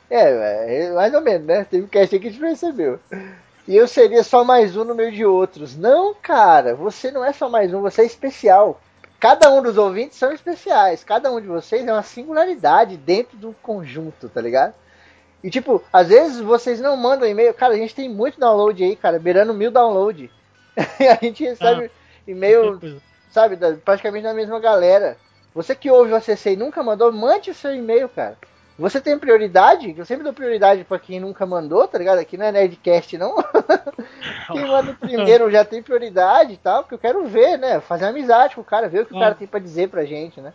É, 0.09 0.85
é, 0.85 0.91
mais 0.91 1.13
ou 1.13 1.21
menos, 1.21 1.45
né? 1.45 1.65
Teve 1.65 1.83
um 1.83 1.87
cast 1.87 2.17
que 2.17 2.27
a 2.27 2.31
gente 2.31 2.41
não 2.41 2.49
recebeu. 2.49 2.99
E 3.67 3.75
eu 3.75 3.87
seria 3.87 4.23
só 4.23 4.43
mais 4.43 4.77
um 4.77 4.85
no 4.85 4.95
meio 4.95 5.11
de 5.11 5.25
outros. 5.25 5.75
Não, 5.75 6.13
cara, 6.15 6.73
você 6.75 7.11
não 7.11 7.23
é 7.25 7.33
só 7.33 7.49
mais 7.49 7.73
um, 7.73 7.81
você 7.81 8.03
é 8.03 8.05
especial. 8.05 8.79
Cada 9.19 9.51
um 9.51 9.61
dos 9.61 9.77
ouvintes 9.77 10.17
são 10.17 10.31
especiais. 10.31 11.03
Cada 11.03 11.31
um 11.31 11.41
de 11.41 11.47
vocês 11.47 11.85
é 11.85 11.91
uma 11.91 12.03
singularidade 12.03 12.95
dentro 12.95 13.35
do 13.37 13.53
conjunto, 13.61 14.29
tá 14.29 14.39
ligado? 14.39 14.73
E 15.43 15.49
tipo, 15.49 15.83
às 15.91 16.07
vezes 16.07 16.39
vocês 16.39 16.79
não 16.79 16.95
mandam 16.95 17.27
e-mail. 17.27 17.53
Cara, 17.53 17.73
a 17.73 17.77
gente 17.77 17.93
tem 17.93 18.07
muito 18.07 18.39
download 18.39 18.81
aí, 18.83 18.95
cara, 18.95 19.19
beirando 19.19 19.53
mil 19.53 19.71
download. 19.71 20.31
e 20.99 21.07
a 21.07 21.15
gente 21.15 21.43
recebe 21.43 21.91
e-mail, 22.25 22.79
Coisa. 22.79 23.01
sabe, 23.31 23.55
da- 23.55 23.73
praticamente 23.73 24.23
da 24.23 24.33
mesma 24.33 24.59
galera. 24.59 25.17
Você 25.53 25.75
que 25.75 25.89
ouve 25.91 26.11
o 26.11 26.15
ACC 26.15 26.51
e 26.51 26.55
nunca 26.55 26.83
mandou, 26.83 27.11
mande 27.11 27.49
o 27.51 27.55
seu 27.55 27.73
e-mail, 27.75 28.07
cara. 28.07 28.37
Você 28.77 29.01
tem 29.01 29.17
prioridade? 29.17 29.95
Eu 29.97 30.05
sempre 30.05 30.23
dou 30.23 30.31
prioridade 30.33 30.83
pra 30.83 30.99
quem 30.99 31.19
nunca 31.19 31.45
mandou, 31.47 31.87
tá 31.87 31.97
ligado? 31.97 32.19
Aqui 32.19 32.37
não 32.37 32.45
é 32.45 32.51
Nerdcast, 32.51 33.17
não. 33.17 33.35
quem 34.51 34.67
manda 34.67 34.93
primeiro 34.93 35.49
já 35.49 35.65
tem 35.65 35.81
prioridade 35.81 36.53
e 36.53 36.57
tal, 36.57 36.83
porque 36.83 36.93
eu 36.95 36.99
quero 36.99 37.25
ver, 37.25 37.57
né? 37.57 37.79
Fazer 37.81 38.05
amizade 38.05 38.53
com 38.55 38.61
o 38.61 38.63
cara, 38.63 38.87
ver 38.87 39.01
o 39.01 39.05
que 39.07 39.13
o 39.13 39.17
Ah. 39.17 39.21
cara 39.21 39.35
tem 39.35 39.47
pra 39.47 39.59
dizer 39.59 39.89
pra 39.89 40.05
gente, 40.05 40.39
né? 40.39 40.53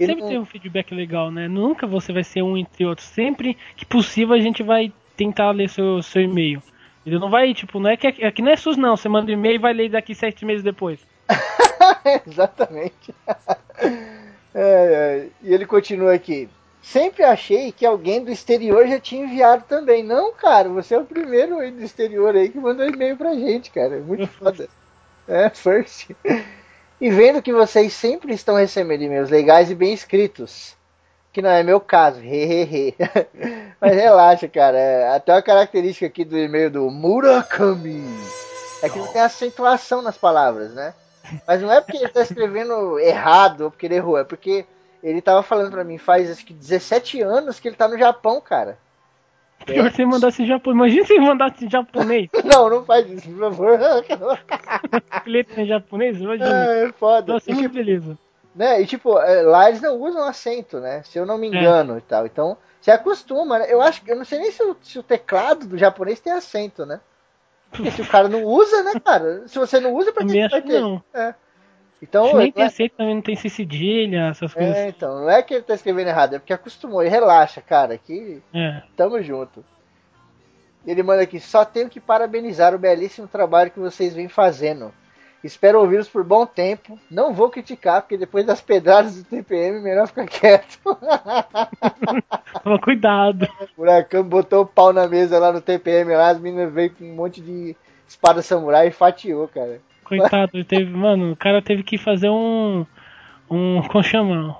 Ele 0.00 0.08
Sempre 0.12 0.22
não- 0.22 0.28
tem 0.30 0.38
um 0.40 0.44
feedback 0.46 0.92
legal, 0.94 1.30
né? 1.30 1.46
Nunca 1.46 1.86
você 1.86 2.12
vai 2.12 2.24
ser 2.24 2.42
um 2.42 2.56
entre 2.56 2.84
outros. 2.86 3.06
Sempre 3.06 3.56
que 3.76 3.86
possível 3.86 4.34
a 4.34 4.40
gente 4.40 4.62
vai 4.62 4.92
tentar 5.16 5.50
ler 5.52 5.68
seu, 5.68 6.02
seu 6.02 6.22
e-mail. 6.22 6.60
Ele 7.06 7.18
não 7.18 7.30
vai, 7.30 7.54
tipo, 7.54 7.78
não 7.78 7.88
é 7.90 7.96
que 7.96 8.06
aqui 8.06 8.42
não 8.42 8.50
é 8.50 8.56
SUS 8.56 8.76
não. 8.76 8.96
Você 8.96 9.08
manda 9.08 9.30
um 9.30 9.34
e-mail 9.34 9.54
e 9.56 9.58
vai 9.58 9.72
ler 9.72 9.90
daqui 9.90 10.14
sete 10.14 10.44
meses 10.44 10.64
depois. 10.64 10.98
Exatamente. 12.26 13.14
É, 14.52 14.60
é. 14.62 15.26
E 15.48 15.54
ele 15.54 15.64
continua 15.64 16.12
aqui. 16.12 16.48
Sempre 16.82 17.24
achei 17.24 17.72
que 17.72 17.84
alguém 17.84 18.24
do 18.24 18.30
exterior 18.30 18.86
já 18.86 18.98
tinha 18.98 19.24
enviado 19.24 19.64
também. 19.68 20.02
Não, 20.02 20.32
cara, 20.32 20.68
você 20.68 20.94
é 20.94 20.98
o 20.98 21.04
primeiro 21.04 21.58
aí 21.58 21.70
do 21.70 21.82
exterior 21.82 22.34
aí 22.34 22.48
que 22.48 22.58
mandou 22.58 22.86
e-mail 22.86 23.16
pra 23.16 23.34
gente, 23.34 23.70
cara. 23.70 23.96
É 23.96 24.00
muito 24.00 24.26
foda. 24.26 24.68
É, 25.28 25.48
first. 25.48 26.10
E 27.00 27.08
vendo 27.08 27.40
que 27.40 27.52
vocês 27.52 27.92
sempre 27.92 28.34
estão 28.34 28.56
recebendo 28.56 29.02
e-mails 29.02 29.30
legais 29.30 29.70
e 29.70 29.76
bem 29.76 29.92
escritos. 29.92 30.76
Que 31.32 31.40
não 31.40 31.50
é 31.50 31.62
meu 31.62 31.78
caso, 31.78 32.18
hehehe. 32.20 32.96
Mas 33.80 33.94
relaxa, 33.94 34.48
cara. 34.48 34.76
É, 34.76 35.14
até 35.14 35.32
uma 35.32 35.42
característica 35.42 36.06
aqui 36.06 36.24
do 36.24 36.36
e-mail 36.36 36.68
do 36.68 36.90
Murakami 36.90 38.02
é 38.82 38.88
que 38.88 38.98
não 38.98 39.06
tem 39.06 39.22
acentuação 39.22 40.02
nas 40.02 40.16
palavras, 40.16 40.72
né? 40.72 40.94
Mas 41.46 41.60
não 41.60 41.70
é 41.70 41.80
porque 41.80 41.98
ele 41.98 42.08
tá 42.08 42.22
escrevendo 42.22 42.98
errado 42.98 43.62
ou 43.62 43.70
porque 43.70 43.86
ele 43.86 43.96
errou, 43.96 44.18
é 44.18 44.24
porque 44.24 44.64
ele 45.02 45.20
tava 45.22 45.42
falando 45.42 45.70
pra 45.70 45.84
mim 45.84 45.98
faz 45.98 46.30
acho 46.30 46.44
que 46.44 46.52
17 46.52 47.20
anos 47.22 47.58
que 47.60 47.68
ele 47.68 47.76
tá 47.76 47.88
no 47.88 47.98
Japão, 47.98 48.40
cara. 48.40 48.78
Pior 49.66 49.90
se 49.90 49.96
você 49.96 50.06
mandasse 50.06 50.46
japonês. 50.46 50.76
Imagina 50.94 51.06
se 51.06 51.20
mandasse 51.20 51.64
em 51.66 51.70
japonês. 51.70 52.28
Não, 52.44 52.70
não 52.70 52.82
faz 52.84 53.10
isso, 53.10 53.28
por 53.28 53.38
favor. 53.40 53.78
Letra 55.26 55.62
em 55.62 55.66
japonês, 55.66 56.18
imagina. 56.18 56.64
é 56.74 56.92
foda. 56.92 57.34
Nossa, 57.34 57.50
E, 57.50 57.54
muito 57.54 57.70
tipo, 57.70 57.74
beleza. 57.84 58.18
né? 58.54 58.80
E 58.80 58.86
tipo, 58.86 59.18
é, 59.18 59.42
lá 59.42 59.68
eles 59.68 59.82
não 59.82 59.96
usam 60.00 60.24
acento, 60.24 60.80
né? 60.80 61.02
Se 61.04 61.18
eu 61.18 61.26
não 61.26 61.36
me 61.36 61.48
engano 61.48 61.98
e 61.98 62.00
tal. 62.00 62.24
Então, 62.24 62.56
você 62.80 62.90
acostuma, 62.90 63.58
né? 63.58 63.66
Eu 63.68 63.82
acho 63.82 64.02
que 64.02 64.10
eu 64.10 64.16
não 64.16 64.24
sei 64.24 64.38
nem 64.38 64.50
se 64.50 64.62
o, 64.62 64.74
se 64.82 64.98
o 64.98 65.02
teclado 65.02 65.66
do 65.66 65.76
japonês 65.76 66.20
tem 66.20 66.32
acento, 66.32 66.86
né? 66.86 66.98
Porque 67.70 67.90
se 67.90 68.00
o 68.02 68.06
cara 68.08 68.28
não 68.28 68.42
usa, 68.44 68.82
né, 68.82 68.92
cara? 69.04 69.46
Se 69.46 69.58
você 69.58 69.78
não 69.78 69.94
usa, 69.94 70.10
pra 70.12 70.24
que 70.26 70.48
vai 70.48 70.62
ter? 70.62 70.80
não. 70.80 71.02
É. 71.12 71.34
Então, 72.02 72.24
nem 72.36 72.46
não 72.46 72.52
tem 72.52 72.62
é- 72.62 72.66
aceito 72.66 72.96
também, 72.96 73.14
não 73.14 73.22
tem 73.22 73.36
cedilha, 73.36 74.28
essas 74.30 74.54
coisas. 74.54 74.74
É, 74.74 74.88
então, 74.88 75.20
não 75.20 75.30
é 75.30 75.42
que 75.42 75.52
ele 75.54 75.62
tá 75.62 75.74
escrevendo 75.74 76.08
errado, 76.08 76.34
é 76.34 76.38
porque 76.38 76.52
acostumou. 76.52 77.02
E 77.04 77.08
relaxa, 77.08 77.60
cara, 77.60 77.98
que 77.98 78.42
É. 78.54 78.82
tamo 78.96 79.22
junto. 79.22 79.64
Ele 80.86 81.02
manda 81.02 81.22
aqui, 81.22 81.38
só 81.38 81.62
tenho 81.64 81.90
que 81.90 82.00
parabenizar 82.00 82.74
o 82.74 82.78
belíssimo 82.78 83.28
trabalho 83.28 83.70
que 83.70 83.78
vocês 83.78 84.14
vêm 84.14 84.28
fazendo. 84.28 84.92
Espero 85.44 85.80
ouvi-los 85.80 86.08
por 86.08 86.22
bom 86.24 86.44
tempo. 86.46 86.98
Não 87.10 87.32
vou 87.34 87.48
criticar, 87.50 88.02
porque 88.02 88.16
depois 88.16 88.44
das 88.46 88.60
pedradas 88.62 89.16
do 89.16 89.24
TPM, 89.24 89.80
melhor 89.80 90.06
ficar 90.06 90.26
quieto. 90.26 90.78
Toma 92.62 92.78
cuidado. 92.80 93.46
o 93.76 93.82
Huracan 93.82 94.22
botou 94.22 94.62
o 94.62 94.66
pau 94.66 94.92
na 94.92 95.06
mesa 95.06 95.38
lá 95.38 95.52
no 95.52 95.60
TPM, 95.60 96.14
lá 96.14 96.28
as 96.30 96.38
meninas 96.40 96.72
veio 96.72 96.90
com 96.94 97.04
um 97.04 97.14
monte 97.14 97.40
de 97.40 97.76
espada 98.06 98.42
samurai 98.42 98.88
e 98.88 98.92
fatiou, 98.92 99.48
cara. 99.48 99.80
Coitado, 100.10 100.50
ele 100.54 100.64
teve, 100.64 100.90
mano, 100.90 101.30
o 101.30 101.36
cara 101.36 101.62
teve 101.62 101.84
que 101.84 101.96
fazer 101.96 102.28
um. 102.28 102.84
Um. 103.48 103.80
Como 103.86 104.02
chama? 104.02 104.58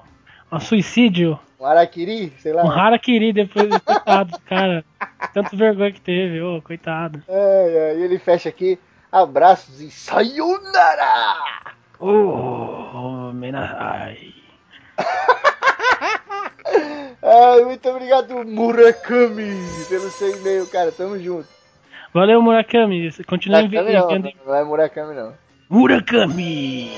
Um 0.52 0.60
suicídio. 0.60 1.36
Um 1.58 1.66
Araquiri, 1.66 2.32
sei 2.38 2.52
lá. 2.52 2.64
Um 2.64 2.70
harakiri 2.70 3.32
depois 3.32 3.68
do 3.68 3.80
coitado 3.80 4.30
do 4.30 4.40
cara. 4.42 4.84
Tanto 5.34 5.56
vergonha 5.56 5.90
que 5.90 6.00
teve, 6.00 6.40
ô, 6.40 6.62
coitado. 6.62 7.20
Ai, 7.28 7.78
ai, 7.78 7.98
e 7.98 8.02
ele 8.04 8.20
fecha 8.20 8.48
aqui. 8.48 8.78
Abraços 9.10 9.80
e 9.80 9.90
sayonara! 9.90 11.34
Oh, 11.98 13.32
menai. 13.34 14.32
Ai, 17.22 17.64
muito 17.64 17.88
obrigado, 17.88 18.44
Murakami, 18.46 19.50
pelo 19.88 20.10
seu 20.10 20.36
e-mail, 20.36 20.64
cara. 20.68 20.92
Tamo 20.92 21.18
junto. 21.18 21.48
Valeu, 22.12 22.42
Murakami. 22.42 23.10
Continua 23.26 23.62
Murakami 23.62 23.92
não, 23.92 24.10
enviando. 24.10 24.30
não 24.46 24.54
é 24.54 24.64
Murakami 24.64 25.14
não. 25.14 25.34
Murakami! 25.68 26.90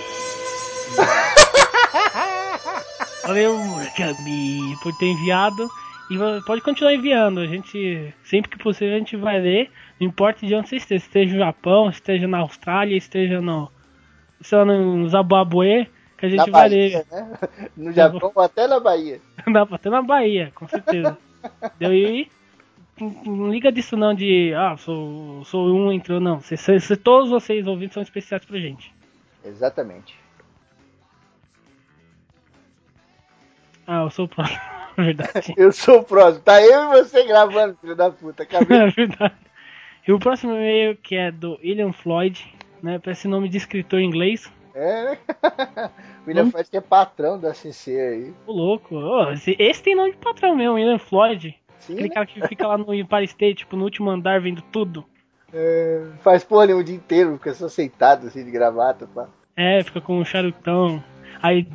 Valeu, 3.26 3.56
Murakami, 3.58 4.76
por 4.82 4.96
ter 4.96 5.06
enviado. 5.06 5.68
E 6.10 6.16
pode 6.46 6.62
continuar 6.62 6.94
enviando. 6.94 7.40
A 7.40 7.46
gente, 7.46 8.12
sempre 8.24 8.50
que 8.50 8.58
possível, 8.58 8.94
a 8.94 8.98
gente 8.98 9.16
vai 9.16 9.40
ler. 9.40 9.70
Não 10.00 10.06
importa 10.08 10.46
de 10.46 10.54
onde 10.54 10.68
você 10.68 10.76
esteja. 10.76 11.04
Esteja 11.04 11.32
no 11.32 11.38
Japão, 11.38 11.90
esteja 11.90 12.26
na 12.26 12.38
Austrália, 12.38 12.96
esteja 12.96 13.40
no. 13.40 13.70
Sei 14.40 14.58
lá, 14.58 14.64
no 14.64 15.08
Zimbabue, 15.08 15.88
que 16.18 16.26
a 16.26 16.28
gente 16.28 16.38
Na 16.38 16.44
vai 16.44 16.68
Bahia, 16.68 16.98
ler. 16.98 17.06
né? 17.10 17.38
No 17.76 17.92
Japão 17.92 18.32
ou 18.34 18.40
até 18.42 18.66
na 18.66 18.80
Bahia. 18.80 19.20
Ter 19.80 19.90
na 19.90 20.02
Bahia, 20.02 20.50
com 20.54 20.66
certeza. 20.66 21.16
Deu 21.78 21.90
aí? 21.90 22.28
Não 23.00 23.50
liga 23.50 23.72
disso 23.72 23.96
não 23.96 24.14
de 24.14 24.52
ah, 24.54 24.76
sou, 24.76 25.44
sou 25.44 25.66
um 25.74 25.90
entrou, 25.92 26.20
não. 26.20 26.40
Cê, 26.40 26.56
cê- 26.56 26.78
cê- 26.78 26.96
todos 26.96 27.30
vocês 27.30 27.66
ouvintes 27.66 27.94
são 27.94 28.02
especiais 28.02 28.44
pra 28.44 28.58
gente. 28.58 28.92
Exatamente. 29.44 30.14
Ah, 33.86 34.02
eu 34.02 34.10
sou 34.10 34.26
o 34.26 34.28
próximo. 34.28 34.60
Verdade. 34.96 35.54
Eu 35.56 35.72
sou 35.72 36.00
o 36.00 36.04
próximo. 36.04 36.44
Tá 36.44 36.60
eu 36.62 36.92
e 36.92 37.02
você 37.02 37.24
gravando, 37.24 37.74
filho 37.80 37.96
da 37.96 38.10
puta. 38.10 38.42
Acabei. 38.42 38.76
É 38.82 38.90
verdade. 38.90 39.34
E 40.06 40.12
o 40.12 40.18
próximo 40.18 40.52
e-mail 40.52 40.96
que 40.96 41.14
é 41.16 41.30
do 41.32 41.58
William 41.64 41.92
Floyd, 41.92 42.54
né? 42.82 42.98
Parece 42.98 43.26
nome 43.26 43.48
de 43.48 43.56
escritor 43.56 44.00
em 44.00 44.06
inglês. 44.06 44.52
É, 44.74 45.04
né? 45.12 45.18
William 46.26 46.44
Hum. 46.44 46.50
Ford 46.50 46.68
que 46.68 46.76
é 46.76 46.80
patrão 46.80 47.38
da 47.38 47.54
CC 47.54 47.98
aí. 47.98 48.34
Ô 48.46 48.52
louco. 48.52 48.94
Ô, 48.96 49.30
esse, 49.32 49.56
esse 49.58 49.82
tem 49.82 49.94
nome 49.96 50.10
de 50.12 50.18
patrão 50.18 50.54
mesmo, 50.54 50.74
William 50.74 50.98
Floyd. 50.98 51.54
Sim, 51.86 51.94
Aquele 51.94 52.08
né? 52.08 52.14
cara 52.14 52.26
que 52.26 52.48
fica 52.48 52.66
lá 52.66 52.78
no 52.78 52.94
Empire 52.94 53.24
State, 53.24 53.54
tipo, 53.56 53.76
no 53.76 53.84
último 53.84 54.10
andar 54.10 54.40
vendo 54.40 54.62
tudo. 54.62 55.04
É, 55.52 56.02
faz 56.22 56.42
porra 56.44 56.66
nenhuma 56.66 56.82
o 56.82 56.84
dia 56.84 56.94
inteiro, 56.96 57.34
fica 57.36 57.52
só 57.54 57.68
sentado 57.68 58.26
assim 58.26 58.44
de 58.44 58.50
gravata, 58.50 59.06
pá. 59.14 59.26
É, 59.56 59.82
fica 59.82 60.00
com 60.00 60.18
um 60.18 60.24
charutão. 60.24 61.02
Aí 61.42 61.66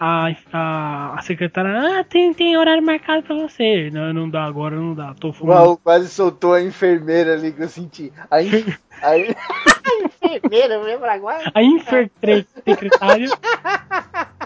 a, 0.00 0.28
a, 0.52 1.14
a 1.18 1.22
secretária, 1.22 2.00
ah, 2.00 2.02
tem, 2.04 2.32
tem 2.32 2.56
horário 2.56 2.82
marcado 2.82 3.22
pra 3.24 3.36
você. 3.36 3.90
Não, 3.92 4.10
não 4.12 4.28
dá, 4.30 4.42
agora 4.44 4.74
não 4.74 4.94
dá. 4.94 5.14
Tô 5.14 5.32
fumando. 5.34 5.56
Raul 5.56 5.76
quase 5.76 6.08
soltou 6.08 6.54
a 6.54 6.62
enfermeira 6.62 7.34
ali 7.34 7.52
que 7.52 7.62
eu 7.62 7.68
senti. 7.68 8.10
A, 8.30 8.42
en- 8.42 8.64
a, 9.02 9.18
en- 9.18 9.34
a 9.36 10.04
enfermeira, 10.06 10.78
lembra 10.80 11.12
agora? 11.12 11.52
A 11.54 11.62
infiltre- 11.62 12.46
secretária. 12.64 13.28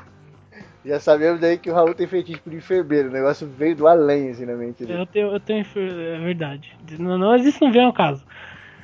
Já 0.87 1.01
sabemos 1.01 1.41
daí 1.41 1.59
que 1.59 1.69
o 1.69 1.75
Raul 1.75 1.95
tem 1.95 2.07
fetiche 2.07 2.39
por 2.39 2.53
enfermeiro. 2.55 3.09
O 3.09 3.13
negócio 3.13 3.45
veio 3.49 3.75
do 3.75 3.89
além, 3.89 4.31
assim, 4.31 4.47
na 4.47 4.55
mente 4.55 4.85
dele. 4.85 5.01
Eu 5.01 5.07
tenho, 5.07 5.33
eu 5.33 5.41
tenho. 5.41 5.67
É 5.75 6.19
verdade. 6.21 6.77
Não, 6.97 7.19
não, 7.19 7.31
mas 7.31 7.45
isso 7.45 7.59
não 7.65 7.73
vem 7.73 7.85
ao 7.85 7.93
caso. 7.93 8.25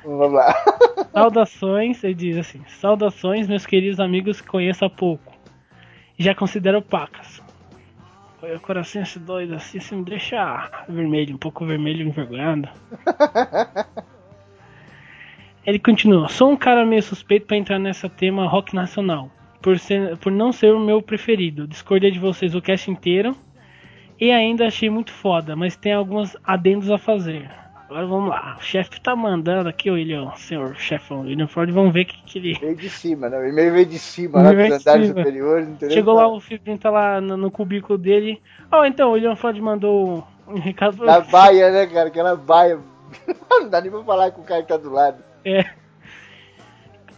Vamos 0.03 0.33
lá. 0.33 0.53
Saudações, 1.15 2.03
ele 2.03 2.13
diz 2.13 2.37
assim: 2.37 2.61
Saudações, 2.67 3.47
meus 3.47 3.65
queridos 3.65 4.01
amigos 4.01 4.41
que 4.41 4.47
conheço 4.47 4.83
há 4.83 4.89
pouco. 4.89 5.31
Já 6.19 6.35
considero 6.35 6.81
pacas. 6.81 7.41
Olha, 8.41 8.57
o 8.57 8.59
coração 8.59 9.01
esse 9.01 9.17
doido 9.17 9.55
assim, 9.55 9.79
se 9.79 9.95
me 9.95 10.03
deixa 10.03 10.69
vermelho, 10.89 11.35
um 11.35 11.37
pouco 11.39 11.65
vermelho, 11.65 12.05
envergonhado. 12.05 12.67
Ele 15.65 15.79
continua: 15.79 16.27
Sou 16.27 16.51
um 16.51 16.57
cara 16.57 16.85
meio 16.85 17.01
suspeito 17.01 17.45
pra 17.45 17.55
entrar 17.55 17.79
nessa 17.79 18.09
tema 18.09 18.45
rock 18.45 18.75
nacional. 18.75 19.31
Por, 19.63 19.79
ser, 19.79 20.17
por 20.17 20.31
não 20.31 20.51
ser 20.51 20.73
o 20.73 20.79
meu 20.79 21.01
preferido. 21.01 21.65
Discordei 21.65 22.11
de 22.11 22.19
vocês 22.19 22.53
o 22.53 22.61
cast 22.61 22.91
inteiro. 22.91 23.35
E 24.19 24.31
ainda 24.31 24.67
achei 24.67 24.89
muito 24.89 25.11
foda, 25.11 25.55
mas 25.55 25.75
tem 25.75 25.93
alguns 25.93 26.37
adendos 26.43 26.91
a 26.91 26.97
fazer. 26.97 27.49
Agora 27.89 28.07
vamos 28.07 28.29
lá. 28.29 28.57
O 28.59 28.63
chefe 28.63 29.01
tá 29.01 29.15
mandando 29.15 29.69
aqui, 29.69 29.89
o 29.89 29.93
William, 29.93 30.31
senhor 30.35 30.75
chefão 30.75 31.21
William 31.21 31.47
Ford, 31.47 31.69
vamos 31.71 31.93
ver 31.93 32.01
o 32.01 32.05
que, 32.05 32.23
que 32.23 32.39
ele. 32.39 32.53
Veio 32.59 32.75
de 32.75 32.89
cima, 32.89 33.29
né? 33.29 33.37
O 33.37 33.45
e-mail 33.45 33.71
veio 33.71 33.85
de 33.85 33.99
cima, 33.99 34.41
lá 34.41 34.51
Veio 34.51 34.69
dos 34.69 34.83
de 34.83 34.89
andares 34.89 35.07
superiores, 35.09 35.67
entendeu? 35.67 35.95
Chegou 35.95 36.13
lá, 36.13 36.27
o 36.27 36.39
Fibrinho 36.39 36.77
tá 36.77 36.89
lá 36.89 37.21
no, 37.21 37.37
no 37.37 37.51
cubículo 37.51 37.97
dele. 37.97 38.41
Ó, 38.71 38.85
então, 38.85 39.09
o 39.09 39.13
William 39.13 39.35
Ford 39.35 39.57
mandou 39.59 40.27
um 40.47 40.59
recado. 40.59 41.05
Na 41.05 41.21
baia, 41.21 41.71
né, 41.71 41.87
cara? 41.87 42.07
Aquela 42.07 42.35
baia. 42.35 42.79
Não 43.49 43.69
dá 43.69 43.79
nem 43.79 43.91
pra 43.91 44.03
falar 44.03 44.31
com 44.31 44.41
o 44.41 44.45
cara 44.45 44.61
que 44.61 44.67
tá 44.69 44.77
do 44.77 44.91
lado. 44.91 45.23
É. 45.45 45.63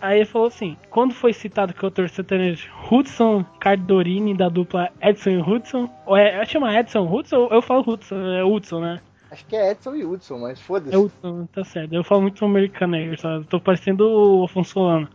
Aí 0.05 0.19
ele 0.19 0.25
falou 0.25 0.47
assim: 0.47 0.77
quando 0.91 1.15
foi 1.15 1.33
citado 1.33 1.73
que 1.73 1.83
o 1.83 1.87
autor 1.87 2.07
sertanejo 2.07 2.69
Hudson 2.91 3.43
Cardorini 3.59 4.35
da 4.35 4.49
dupla 4.49 4.91
Edson 5.01 5.31
e 5.31 5.41
Hudson, 5.41 5.89
ou 6.05 6.15
é, 6.15 6.45
chama 6.45 6.77
Edson 6.79 7.11
Hudson? 7.11 7.47
Eu 7.49 7.59
falo 7.59 7.83
Hudson, 7.87 8.15
é 8.15 8.43
Hudson, 8.43 8.81
né? 8.81 9.01
Acho 9.31 9.45
que 9.47 9.55
é 9.55 9.71
Edson 9.71 9.95
e 9.95 10.05
Hudson, 10.05 10.37
mas 10.37 10.61
foda-se. 10.61 10.95
É 10.95 10.97
Hudson, 10.97 11.47
tá 11.47 11.63
certo. 11.63 11.93
Eu 11.93 12.03
falo 12.03 12.21
muito 12.21 12.45
americano 12.45 12.95
aí, 12.95 13.17
sabe? 13.17 13.45
Tô 13.47 13.59
parecendo 13.59 14.07
o 14.07 14.43
Afonso 14.43 14.73
Solano. 14.73 15.09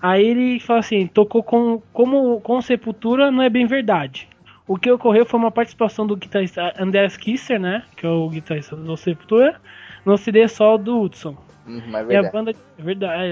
Aí 0.00 0.24
ele 0.26 0.60
fala 0.60 0.80
assim: 0.80 1.06
tocou 1.06 1.42
com, 1.42 1.82
como, 1.92 2.40
com 2.40 2.62
Sepultura 2.62 3.30
não 3.30 3.42
é 3.42 3.50
bem 3.50 3.66
verdade. 3.66 4.30
O 4.66 4.78
que 4.78 4.90
ocorreu 4.90 5.26
foi 5.26 5.38
uma 5.38 5.50
participação 5.50 6.06
do 6.06 6.16
guitarrista 6.16 6.72
Andreas 6.78 7.18
Kisser, 7.18 7.60
né? 7.60 7.84
Que 7.96 8.06
é 8.06 8.08
o 8.08 8.30
guitarrista 8.30 8.74
do 8.74 8.96
Sepultura, 8.96 9.60
no 10.06 10.16
CD 10.16 10.48
solo 10.48 10.78
do 10.78 11.02
Hudson. 11.02 11.47
Hum, 11.68 11.82
mas 11.86 12.08
é 12.08 12.12
E 12.14 12.16
a 12.16 12.22
verdade. 12.22 12.32
banda. 12.32 12.54
É 12.78 12.82
verdade. 12.82 13.22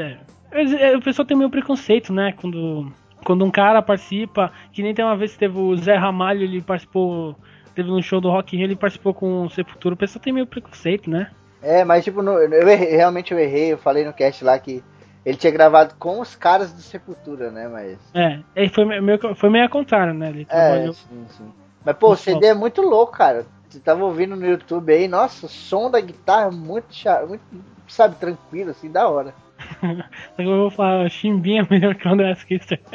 É. 0.53 0.91
É, 0.91 0.97
O 0.97 1.01
pessoal 1.03 1.27
tem 1.27 1.37
meio 1.37 1.51
preconceito, 1.51 2.13
né? 2.13 2.33
Quando, 2.33 2.93
quando 3.25 3.45
um 3.45 3.51
cara 3.51 3.81
participa. 3.83 4.53
Que 4.73 4.83
nem 4.83 4.95
tem 4.95 5.05
uma 5.05 5.17
vez 5.17 5.33
que 5.33 5.39
teve 5.39 5.59
o 5.59 5.77
Zé 5.77 5.97
Ramalho, 5.97 6.43
ele 6.43 6.61
participou. 6.63 7.37
Teve 7.75 7.91
no 7.91 8.03
show 8.03 8.21
do 8.21 8.31
Rock 8.31 8.55
in 8.57 8.61
Rio, 8.61 8.67
ele 8.69 8.77
participou 8.77 9.13
com 9.13 9.43
o 9.45 9.51
Sepultura. 9.51 9.95
O 9.95 9.99
pessoal 9.99 10.23
tem 10.23 10.33
meio 10.33 10.47
preconceito, 10.47 11.11
né? 11.11 11.31
É, 11.63 11.85
mas 11.85 12.05
tipo, 12.05 12.23
no- 12.23 12.39
eu 12.39 12.69
errei- 12.69 12.91
realmente 12.97 13.33
eu 13.33 13.39
errei, 13.39 13.73
eu 13.73 13.79
falei 13.79 14.05
no 14.05 14.13
cast 14.13 14.43
lá 14.45 14.59
que 14.59 14.83
ele 15.25 15.37
tinha 15.37 15.53
gravado 15.53 15.95
com 15.99 16.21
os 16.21 16.37
caras 16.37 16.73
do 16.73 16.81
Sepultura, 16.81 17.51
né? 17.51 17.69
Mas. 17.69 17.99
É, 18.15 18.39
é, 18.55 18.69
foi 18.69 18.85
meio, 18.85 19.35
foi 19.35 19.51
meio 19.51 19.65
ao 19.65 19.71
contrário, 19.71 20.15
né? 20.15 20.29
Ele 20.31 20.47
É, 20.49 20.91
sim, 20.93 21.27
sim. 21.29 21.53
Mas 21.85 21.97
pô, 21.97 22.13
o 22.13 22.17
CD 22.17 22.47
é 22.47 22.55
muito 22.55 22.81
louco, 22.83 23.13
cara. 23.13 23.45
Você 23.69 23.81
tava 23.81 24.05
ouvindo 24.05 24.37
no 24.37 24.47
YouTube 24.47 24.93
aí, 24.93 25.07
nossa, 25.09 25.47
o 25.47 25.49
som 25.49 25.91
da 25.91 26.01
guitarra 26.01 26.47
é 26.47 26.51
muito, 26.51 26.87
muito 27.29 27.43
sabe, 27.89 28.17
tranquilo, 28.17 28.71
assim, 28.71 28.91
da 28.91 29.09
hora. 29.09 29.35
Só 29.81 30.37
que 30.37 30.43
eu 30.43 30.57
vou 30.57 30.71
falar, 30.71 31.09
Chimbinha 31.11 31.63
é 31.63 31.67
melhor 31.71 31.95
que 31.95 32.07
o 32.07 32.13
André 32.13 32.35
Kisser. 32.35 32.81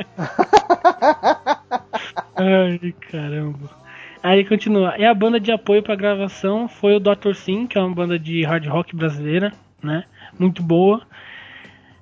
Ai, 2.35 2.93
caramba. 3.09 3.81
Aí 4.23 4.39
ele 4.39 4.47
continua. 4.47 4.95
E 4.97 5.05
a 5.05 5.13
banda 5.13 5.39
de 5.39 5.51
apoio 5.51 5.81
pra 5.81 5.95
gravação 5.95 6.67
foi 6.67 6.95
o 6.95 6.99
Dr. 6.99 7.33
Sim, 7.33 7.65
que 7.65 7.77
é 7.77 7.81
uma 7.81 7.93
banda 7.93 8.19
de 8.19 8.43
hard 8.43 8.67
rock 8.67 8.95
brasileira, 8.95 9.51
né? 9.81 10.03
Muito 10.37 10.61
boa. 10.61 11.01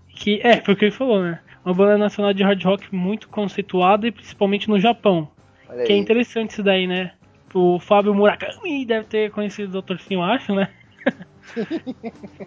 Que 0.10 0.41
é, 0.43 0.60
foi 0.62 0.73
o 0.73 0.78
que 0.78 0.86
ele 0.86 0.91
falou, 0.91 1.21
né? 1.21 1.39
Uma 1.63 1.73
banda 1.73 1.97
nacional 1.97 2.34
de 2.34 2.43
hard 2.43 2.62
rock 2.63 2.93
muito 2.93 3.30
conceituada 3.30 4.08
e 4.08 4.12
principalmente 4.12 4.69
no 4.69 4.80
Japão. 4.80 5.30
Olha 5.69 5.86
Que 5.86 5.93
é 5.93 5.97
interessante 5.97 6.52
isso 6.52 6.63
daí, 6.63 6.88
né? 6.88 7.12
O 7.54 7.80
Fábio 7.80 8.13
Murakami 8.13 8.86
deve 8.86 9.06
ter 9.06 9.32
conhecido 9.32 9.78
o 9.78 9.82
Dr. 9.82 9.97
Sim, 9.99 10.15
eu 10.15 10.23
acho, 10.23 10.54
né? 10.54 10.69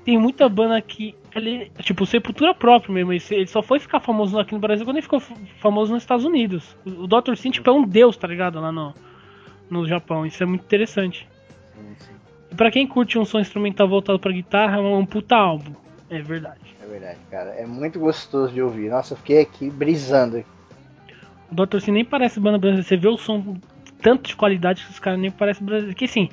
Tem 0.04 0.18
muita 0.18 0.48
banda 0.48 0.80
que. 0.80 1.14
Ele, 1.34 1.70
tipo, 1.80 2.06
Sepultura 2.06 2.54
próprio 2.54 2.92
mesmo. 2.92 3.12
Ele, 3.12 3.46
só 3.46 3.62
foi 3.62 3.78
ficar 3.78 4.00
famoso 4.00 4.38
aqui 4.38 4.54
no 4.54 4.60
Brasil 4.60 4.84
quando 4.84 4.96
ele 4.96 5.02
ficou 5.02 5.20
famoso 5.60 5.92
nos 5.92 6.02
Estados 6.02 6.24
Unidos. 6.24 6.76
O, 6.84 7.06
Dr. 7.06 7.34
Sim, 7.36 7.50
tipo, 7.50 7.68
é 7.68 7.72
um 7.72 7.84
deus, 7.84 8.16
tá 8.16 8.26
ligado? 8.26 8.60
Lá 8.60 8.72
no, 8.72 8.94
no 9.70 9.86
Japão. 9.86 10.26
Isso 10.26 10.42
é 10.42 10.46
muito 10.46 10.64
interessante. 10.64 11.28
Sim, 11.74 11.94
sim, 11.98 12.12
E 12.50 12.54
pra 12.54 12.70
quem 12.70 12.86
curte 12.86 13.18
um 13.18 13.24
som 13.24 13.40
instrumental 13.40 13.88
voltado 13.88 14.18
pra 14.18 14.32
guitarra, 14.32 14.76
é 14.76 14.80
um, 14.80 14.98
um 14.98 15.06
puta 15.06 15.36
álbum. 15.36 15.72
É 16.10 16.20
verdade. 16.20 16.60
é 16.82 16.86
verdade, 16.86 17.18
cara. 17.30 17.50
É 17.50 17.66
muito 17.66 17.98
gostoso 17.98 18.52
de 18.52 18.60
ouvir. 18.60 18.90
Nossa, 18.90 19.14
eu 19.14 19.18
fiquei 19.18 19.40
aqui 19.40 19.70
brisando. 19.70 20.44
O 21.50 21.54
Dr. 21.54 21.80
Sim 21.80 21.92
nem 21.92 22.04
parece 22.04 22.38
banda 22.38 22.58
brasileira. 22.58 22.86
Você 22.86 22.96
vê 22.96 23.08
o 23.08 23.16
som 23.16 23.56
tanto 24.02 24.28
de 24.28 24.36
qualidade 24.36 24.84
que 24.84 24.90
os 24.90 24.98
caras 24.98 25.18
nem 25.18 25.30
parecem 25.30 25.64
brasileiros. 25.64 25.96
Que 25.96 26.04
assim, 26.04 26.28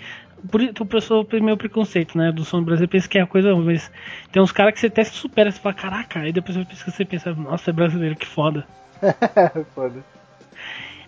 por 0.47 1.25
tem 1.25 1.41
meio 1.41 1.57
preconceito, 1.57 2.17
né? 2.17 2.31
Do 2.31 2.43
som 2.43 2.63
brasileiro, 2.63 2.91
pensa 2.91 3.09
que 3.09 3.19
é 3.19 3.25
coisa 3.25 3.53
ruim, 3.53 3.65
mas 3.65 3.91
tem 4.31 4.41
uns 4.41 4.51
caras 4.51 4.73
que 4.73 4.79
você 4.79 4.87
até 4.87 5.03
se 5.03 5.13
supera, 5.13 5.51
você 5.51 5.59
fala, 5.59 5.75
caraca, 5.75 6.19
aí 6.19 6.31
depois 6.31 6.57
você 6.57 7.05
pensa, 7.05 7.33
nossa, 7.33 7.69
é 7.69 7.73
brasileiro, 7.73 8.15
que 8.15 8.25
foda. 8.25 8.65
Foda. 9.73 10.03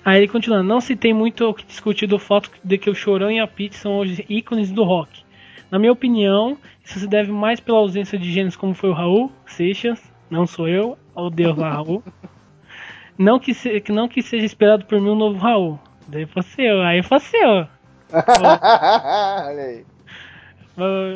Aí 0.04 0.18
ele 0.18 0.28
continua, 0.28 0.64
não 0.64 0.82
se 0.82 0.96
tem 0.96 1.14
muito 1.14 1.48
o 1.48 1.54
que 1.54 1.66
discutir 1.66 2.08
do 2.08 2.18
fato 2.18 2.50
de 2.64 2.78
que 2.78 2.90
o 2.90 2.96
Chorão 2.96 3.30
e 3.30 3.40
a 3.40 3.46
Pete 3.46 3.76
são 3.76 3.98
hoje 3.98 4.26
ícones 4.28 4.72
do 4.72 4.84
rock. 4.84 5.24
Na 5.70 5.78
minha 5.78 5.92
opinião, 5.92 6.58
isso 6.84 7.00
se 7.00 7.08
deve 7.08 7.32
mais 7.32 7.60
pela 7.60 7.78
ausência 7.78 8.18
de 8.18 8.32
gêneros 8.32 8.56
como 8.56 8.74
foi 8.74 8.90
o 8.90 8.94
Raul 8.94 9.32
Seixas, 9.46 10.02
não 10.30 10.48
sou 10.48 10.68
eu, 10.68 10.98
ó 11.14 11.30
Deus 11.30 11.56
lá, 11.58 11.74
Raul. 11.74 12.04
Não 13.18 13.40
que, 13.40 13.54
se, 13.54 13.84
não 13.90 14.08
que 14.08 14.24
seja 14.24 14.46
esperado 14.46 14.86
por 14.86 15.00
mim 15.00 15.10
um 15.10 15.16
novo 15.16 15.38
Raul. 15.38 15.80
Daí 16.08 16.26
fosse 16.26 16.64
eu, 16.64 16.82
aí 16.82 17.04
fosse 17.04 17.38
eu. 17.38 17.68
Olha 19.48 19.64
aí. 19.64 19.86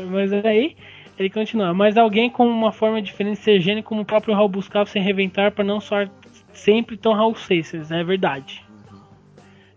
Mas- 0.10 0.34
aí 0.34 0.76
ele 1.18 1.30
continua. 1.30 1.74
Mas 1.74 1.98
alguém 1.98 2.30
com 2.30 2.48
uma 2.48 2.72
forma 2.72 3.02
diferente 3.02 3.38
de 3.38 3.44
ser 3.44 3.60
gênio, 3.62 3.84
como 3.84 4.02
o 4.02 4.06
próprio 4.06 4.34
Raul 4.34 4.50
buscava 4.50 4.86
se 4.86 5.00
reinventar 5.00 5.52
para 5.52 5.64
não 5.64 5.80
soar 5.80 6.10
sempre 6.54 6.98
tão 6.98 7.14
Raul 7.14 7.36
Seixas. 7.36 7.92
É 7.92 8.04
verdade. 8.04 8.64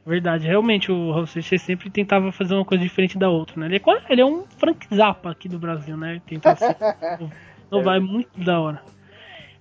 Verdade, 0.07 0.47
realmente 0.47 0.91
o 0.91 1.13
Raul 1.13 1.27
Seixas 1.27 1.61
sempre 1.61 1.91
tentava 1.91 2.33
fazer 2.33 2.55
uma 2.55 2.65
coisa 2.65 2.83
diferente 2.83 3.19
da 3.19 3.29
outra, 3.29 3.61
né? 3.61 3.67
Ele 3.67 3.77
é, 3.77 3.83
ele 4.09 4.21
é 4.23 4.25
um 4.25 4.45
Frank 4.57 4.87
Zappa 4.95 5.31
aqui 5.31 5.49
do 5.49 5.59
Brasil, 5.59 5.97
né? 5.97 6.21
Ser. 6.27 6.41
Não 7.71 7.83
vai 7.83 8.01
muito 8.01 8.31
da 8.41 8.59
hora. 8.59 8.83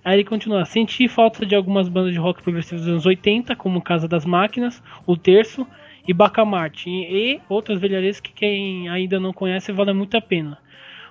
Aí 0.02 0.14
ele 0.14 0.24
continua. 0.24 0.64
Senti 0.64 1.06
falta 1.06 1.44
de 1.44 1.54
algumas 1.54 1.86
bandas 1.86 2.12
de 2.12 2.18
rock 2.18 2.42
progressivo 2.42 2.80
dos 2.80 2.88
anos 2.88 3.04
80, 3.04 3.54
como 3.56 3.82
Casa 3.82 4.08
das 4.08 4.24
Máquinas, 4.24 4.82
O 5.06 5.18
Terço 5.18 5.66
e 6.08 6.14
Bacamarte, 6.14 6.88
e, 6.88 7.38
outras 7.50 7.78
velharias 7.78 8.18
que 8.18 8.32
quem 8.32 8.88
ainda 8.88 9.20
não 9.20 9.30
conhece 9.30 9.70
vale 9.70 9.92
muito 9.92 10.16
a 10.16 10.22
pena. 10.22 10.58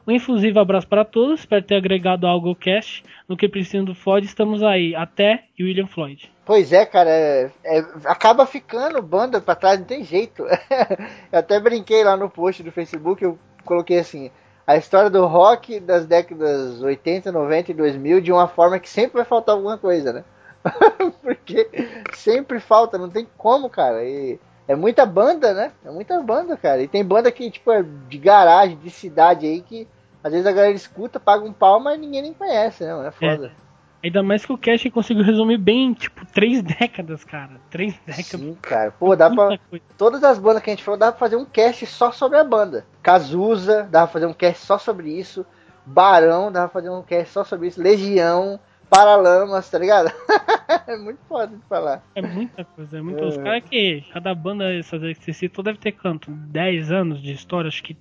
Um 0.08 0.12
infusivo 0.12 0.60
abraço 0.60 0.88
para 0.88 1.06
todos, 1.06 1.42
espero 1.42 1.62
ter 1.62 1.76
agregado 1.76 2.26
algo 2.26 2.48
ao 2.50 2.56
cast. 2.56 3.04
No 3.28 3.38
que 3.38 3.48
precisam 3.48 3.86
do 3.86 3.94
Floyd, 3.94 4.26
estamos 4.26 4.64
aí. 4.64 4.96
Até 4.96 5.44
William 5.60 5.86
Floyd. 5.86 6.32
Pois 6.46 6.72
é, 6.72 6.86
cara, 6.86 7.10
é- 7.10 7.52
é- 7.64 7.86
acaba 8.06 8.46
ficando 8.46 9.02
banda 9.02 9.40
pra 9.40 9.54
trás, 9.54 9.78
não 9.78 9.86
tem 9.86 10.04
jeito. 10.04 10.44
eu 11.32 11.40
até 11.40 11.60
brinquei 11.60 12.04
lá 12.04 12.18
no 12.18 12.30
post 12.30 12.64
do 12.64 12.72
Facebook, 12.72 13.22
eu 13.22 13.38
coloquei 13.66 14.00
assim, 14.00 14.32
a 14.66 14.78
história 14.78 15.10
do 15.10 15.26
rock 15.28 15.80
das 15.80 16.08
décadas 16.08 16.82
80, 16.82 17.32
90 17.32 17.72
e 17.72 17.76
2000 17.76 18.22
de 18.22 18.32
uma 18.32 18.48
forma 18.48 18.80
que 18.80 18.90
sempre 18.90 19.18
vai 19.18 19.26
faltar 19.26 19.56
alguma 19.56 19.78
coisa, 19.78 20.12
né? 20.12 20.24
Porque 21.22 21.70
sempre 22.14 22.60
falta, 22.62 22.98
não 22.98 23.10
tem 23.10 23.28
como, 23.38 23.70
cara. 23.70 24.04
E 24.06 24.40
é 24.68 24.76
muita 24.76 25.06
banda, 25.06 25.54
né? 25.54 25.72
É 25.86 25.90
muita 25.90 26.22
banda, 26.22 26.58
cara. 26.58 26.82
E 26.82 26.88
tem 26.88 27.04
banda 27.04 27.32
que, 27.32 27.50
tipo, 27.50 27.72
é 27.72 27.84
de 27.84 28.18
garagem, 28.18 28.78
de 28.78 28.90
cidade 28.90 29.46
aí, 29.46 29.62
que 29.62 29.88
às 30.24 30.32
vezes 30.32 30.46
a 30.46 30.52
galera 30.52 30.74
escuta, 30.74 31.20
paga 31.20 31.46
um 31.46 31.54
pau, 31.54 31.80
mas 31.80 32.00
ninguém 32.00 32.22
nem 32.22 32.34
conhece, 32.34 32.84
né? 32.84 33.08
É 33.08 33.12
foda. 33.12 33.52
Ainda 34.04 34.22
mais 34.22 34.46
que 34.46 34.54
o 34.54 34.58
Cash 34.58 34.90
conseguiu 34.94 35.24
resumir 35.24 35.58
bem, 35.58 35.94
tipo, 35.94 36.26
três 36.26 36.62
décadas, 36.64 37.24
cara. 37.24 37.60
Três 37.70 37.96
décadas. 38.06 38.26
Sim, 38.26 38.58
cara. 38.62 38.92
Pô, 38.92 39.16
dá 39.16 39.30
pra. 39.30 39.58
Coisa. 39.70 39.86
Todas 39.98 40.24
as 40.24 40.38
bandas 40.38 40.62
que 40.62 40.70
a 40.70 40.74
gente 40.74 40.84
falou, 40.84 41.00
dá 41.00 41.12
pra 41.12 41.20
fazer 41.20 41.36
um 41.36 41.46
cast 41.46 41.86
só 41.86 42.12
sobre 42.12 42.38
a 42.38 42.44
banda. 42.44 42.86
Cazuza, 43.02 43.88
dá 43.90 44.02
pra 44.02 44.14
fazer 44.14 44.26
um 44.26 44.34
cast 44.34 44.66
só 44.66 44.78
sobre 44.78 45.10
isso. 45.10 45.46
Barão, 45.86 46.52
dá 46.52 46.62
pra 46.62 46.70
fazer 46.70 46.90
um 46.90 47.02
cast 47.02 47.32
só 47.32 47.44
sobre 47.44 47.68
isso. 47.70 47.82
Legião, 47.82 48.60
Paralamas, 48.90 49.70
tá 49.70 49.78
ligado? 49.78 50.12
é 50.88 50.96
muito 50.98 51.20
foda 51.28 51.48
de 51.56 51.62
falar. 51.68 52.02
É 52.16 52.22
muita 52.22 52.64
coisa, 52.64 52.98
é 52.98 53.02
muito. 53.02 53.24
É. 53.24 53.28
Os 53.28 53.38
caras 53.38 53.64
que. 53.70 54.04
Cada 54.14 54.34
banda 54.34 54.74
essas 54.74 55.02
que 55.18 55.24
você 55.26 55.34
citou 55.34 55.64
deve 55.64 55.78
ter 55.78 55.92
quanto? 55.92 56.32
10 56.32 56.92
anos 56.92 57.22
de 57.22 57.34
história, 57.34 57.68
acho 57.68 57.84
que 57.84 57.98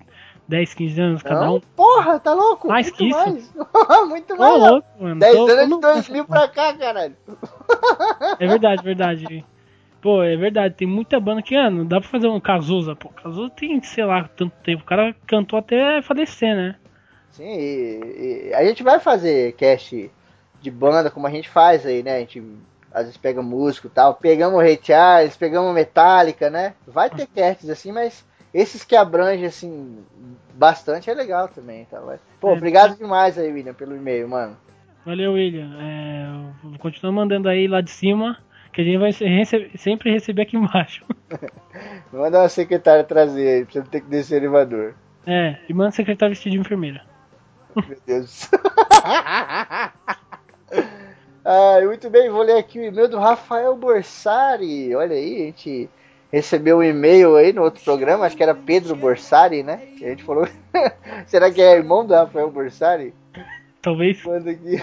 10, 0.47 0.73
15 0.73 1.01
anos 1.01 1.23
cada 1.23 1.41
Não, 1.45 1.55
um. 1.57 1.59
porra, 1.75 2.19
tá 2.19 2.33
louco? 2.33 2.69
Mais 2.69 2.85
muito 2.87 2.97
que 2.97 3.09
isso? 3.09 3.17
mais. 3.19 3.53
muito 4.07 4.37
mais. 4.37 4.59
louco, 4.61 4.87
mano. 4.99 5.19
10 5.19 5.35
Tô- 5.35 5.47
anos 5.47 5.63
de 5.63 5.69
no- 5.69 5.79
2000 5.81 6.25
pra 6.25 6.47
cá, 6.47 6.73
caralho. 6.73 7.15
É 8.39 8.47
verdade, 8.47 8.81
verdade. 8.83 9.45
Pô, 10.01 10.23
é 10.23 10.37
verdade, 10.37 10.75
tem 10.75 10.87
muita 10.87 11.19
banda 11.19 11.41
que, 11.41 11.55
ah, 11.55 11.69
não 11.69 11.85
dá 11.85 11.99
pra 11.99 12.07
fazer 12.07 12.27
um 12.27 12.39
Cazuza, 12.39 12.95
pô. 12.95 13.09
Cazuza 13.09 13.49
tem, 13.49 13.81
sei 13.81 14.05
lá, 14.05 14.29
tanto 14.37 14.53
tempo. 14.63 14.83
O 14.83 14.85
cara 14.85 15.13
cantou 15.25 15.59
até 15.59 16.01
falecer, 16.01 16.55
né? 16.55 16.75
Sim, 17.31 17.43
e, 17.43 18.47
e 18.49 18.53
a 18.53 18.63
gente 18.63 18.83
vai 18.83 18.99
fazer 18.99 19.53
cast 19.53 20.09
de 20.61 20.71
banda 20.71 21.09
como 21.11 21.27
a 21.27 21.31
gente 21.31 21.49
faz 21.49 21.85
aí, 21.85 22.01
né? 22.03 22.15
A 22.15 22.19
gente 22.19 22.43
às 22.91 23.03
vezes 23.03 23.17
pega 23.17 23.41
músico 23.41 23.87
e 23.87 23.89
tal. 23.89 24.15
Pegamos 24.15 24.57
o 24.57 24.61
Ray 24.61 24.79
Charles, 24.81 25.37
pegamos 25.37 25.73
Metallica, 25.73 26.49
né? 26.49 26.73
Vai 26.87 27.09
ter 27.09 27.27
casts 27.27 27.69
assim, 27.69 27.91
mas 27.91 28.25
esses 28.53 28.83
que 28.83 28.95
abrangem 28.95 29.45
assim 29.45 29.99
bastante 30.55 31.09
é 31.09 31.13
legal 31.13 31.47
também, 31.47 31.85
tá? 31.85 32.01
Pô, 32.39 32.49
É. 32.49 32.53
obrigado 32.53 32.97
demais 32.97 33.37
aí, 33.37 33.51
William, 33.51 33.73
pelo 33.73 33.95
e-mail, 33.95 34.27
mano. 34.27 34.57
Valeu, 35.05 35.33
William. 35.33 35.69
É, 35.79 36.27
eu 36.73 36.79
continuo 36.79 37.13
mandando 37.13 37.47
aí 37.47 37.67
lá 37.67 37.79
de 37.81 37.91
cima, 37.91 38.37
que 38.73 38.81
a 38.81 38.83
gente 38.83 38.97
vai 38.97 39.11
sempre 39.13 40.11
receber 40.11 40.41
aqui 40.43 40.57
embaixo. 40.57 41.05
Manda 42.11 42.39
uma 42.39 42.49
secretária 42.49 43.03
trazer 43.03 43.47
aí, 43.47 43.63
pra 43.63 43.73
você 43.73 43.79
não 43.79 43.85
ter 43.87 44.01
que 44.01 44.07
descer 44.09 44.35
o 44.35 44.37
elevador. 44.45 44.95
É, 45.25 45.57
e 45.69 45.73
manda 45.73 45.89
o 45.89 45.93
secretário 45.93 46.33
vestido 46.33 46.53
de 46.53 46.59
enfermeira. 46.59 47.01
Meu 47.75 47.97
Deus. 48.07 48.49
ah, 51.45 51.79
muito 51.83 52.09
bem, 52.09 52.29
vou 52.29 52.41
ler 52.41 52.57
aqui 52.57 52.79
o 52.79 52.83
e-mail 52.83 53.07
do 53.07 53.17
Rafael 53.17 53.75
Borsari. 53.75 54.95
Olha 54.95 55.15
aí, 55.15 55.35
a 55.35 55.45
gente 55.45 55.89
recebeu 56.31 56.77
um 56.77 56.83
e-mail 56.83 57.35
aí 57.35 57.53
no 57.53 57.63
outro 57.63 57.83
programa, 57.83 58.25
acho 58.25 58.35
que 58.35 58.43
era 58.43 58.55
Pedro 58.55 58.95
Borsari, 58.95 59.63
né? 59.63 59.77
Que 59.97 60.05
a 60.05 60.09
gente 60.09 60.23
falou. 60.23 60.47
Será 61.25 61.51
que 61.51 61.61
é 61.61 61.75
irmão 61.75 62.05
do 62.05 62.13
Rafael 62.13 62.51
Borsari? 62.51 63.13
Talvez. 63.81 64.23
Manda 64.23 64.51
aqui. 64.51 64.81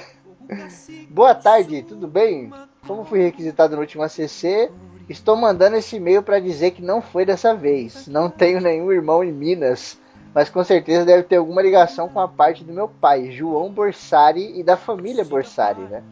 Boa 1.08 1.34
tarde, 1.34 1.82
tudo 1.82 2.06
bem? 2.06 2.52
Como 2.86 3.04
fui 3.04 3.20
requisitado 3.22 3.74
no 3.74 3.80
último 3.80 4.02
ACC, 4.02 4.70
estou 5.08 5.36
mandando 5.36 5.76
esse 5.76 5.96
e-mail 5.96 6.22
para 6.22 6.38
dizer 6.38 6.72
que 6.72 6.82
não 6.82 7.00
foi 7.00 7.24
dessa 7.24 7.54
vez. 7.54 8.06
Não 8.06 8.28
tenho 8.28 8.60
nenhum 8.60 8.92
irmão 8.92 9.24
em 9.24 9.32
Minas, 9.32 9.98
mas 10.34 10.50
com 10.50 10.64
certeza 10.64 11.04
deve 11.04 11.22
ter 11.22 11.36
alguma 11.36 11.62
ligação 11.62 12.08
com 12.08 12.18
a 12.18 12.26
parte 12.26 12.64
do 12.64 12.72
meu 12.72 12.88
pai, 12.88 13.30
João 13.30 13.70
Borsari, 13.70 14.58
e 14.58 14.64
da 14.64 14.76
família 14.76 15.24
Borsari, 15.24 15.82
né? 15.82 16.02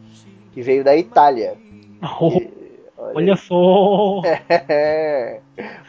Que 0.53 0.61
veio 0.61 0.83
da 0.83 0.95
Itália. 0.95 1.55
Oh, 2.01 2.41
olha 2.97 3.35
só. 3.35 4.21
É. 4.49 5.39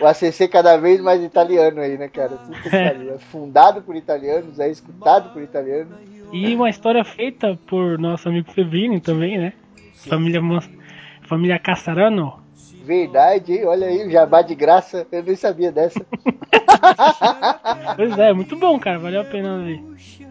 O 0.01 0.07
ACC 0.07 0.49
cada 0.49 0.77
vez 0.77 1.01
mais 1.01 1.23
italiano 1.23 1.81
aí, 1.81 1.97
né, 1.97 2.09
cara? 2.09 2.39
É 2.73 3.19
Fundado 3.19 3.81
por 3.83 3.95
italianos, 3.95 4.59
é 4.59 4.69
escutado 4.69 5.33
por 5.33 5.41
italianos. 5.41 5.95
E 6.33 6.55
uma 6.55 6.69
história 6.69 7.05
feita 7.05 7.59
por 7.67 7.99
nosso 7.99 8.29
amigo 8.29 8.51
Febrini 8.51 9.01
também, 9.01 9.39
né? 9.39 9.53
Família, 9.95 10.41
família 11.23 11.59
Cassarano. 11.59 12.44
Verdade? 12.85 13.65
Olha 13.65 13.87
aí, 13.87 14.07
o 14.07 14.11
jabá 14.11 14.43
de 14.43 14.55
graça. 14.55 15.07
Eu 15.11 15.23
nem 15.23 15.37
sabia 15.37 15.73
dessa. 15.73 16.05
Pois 17.97 18.19
é, 18.19 18.33
muito 18.33 18.57
bom, 18.57 18.79
cara. 18.79 18.99
Valeu 18.99 19.23
a 19.23 19.25
pena 19.25 19.59
ver. 19.59 19.83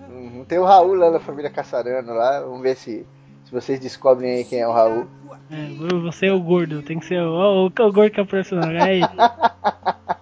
Uhum, 0.09 0.45
Tem 0.47 0.59
o 0.59 0.63
Raul 0.63 0.93
lá 0.93 1.09
da 1.09 1.19
família 1.19 1.49
Caçarano 1.49 2.13
lá. 2.13 2.41
Vamos 2.41 2.61
ver 2.61 2.75
se, 2.75 3.05
se 3.45 3.51
vocês 3.51 3.79
descobrem 3.79 4.35
aí 4.35 4.43
quem 4.43 4.59
é 4.59 4.67
o 4.67 4.71
Raul. 4.71 5.07
É, 5.51 5.97
você 6.01 6.27
é 6.27 6.33
o 6.33 6.39
gordo, 6.39 6.81
tem 6.83 6.99
que 6.99 7.05
ser 7.05 7.21
o, 7.21 7.31
o, 7.31 7.65
o 7.65 7.69
gordo 7.91 8.11
que 8.11 8.19
é 8.19 8.23
o 8.23 8.27
personagem. 8.27 8.81
Aí, 8.81 9.01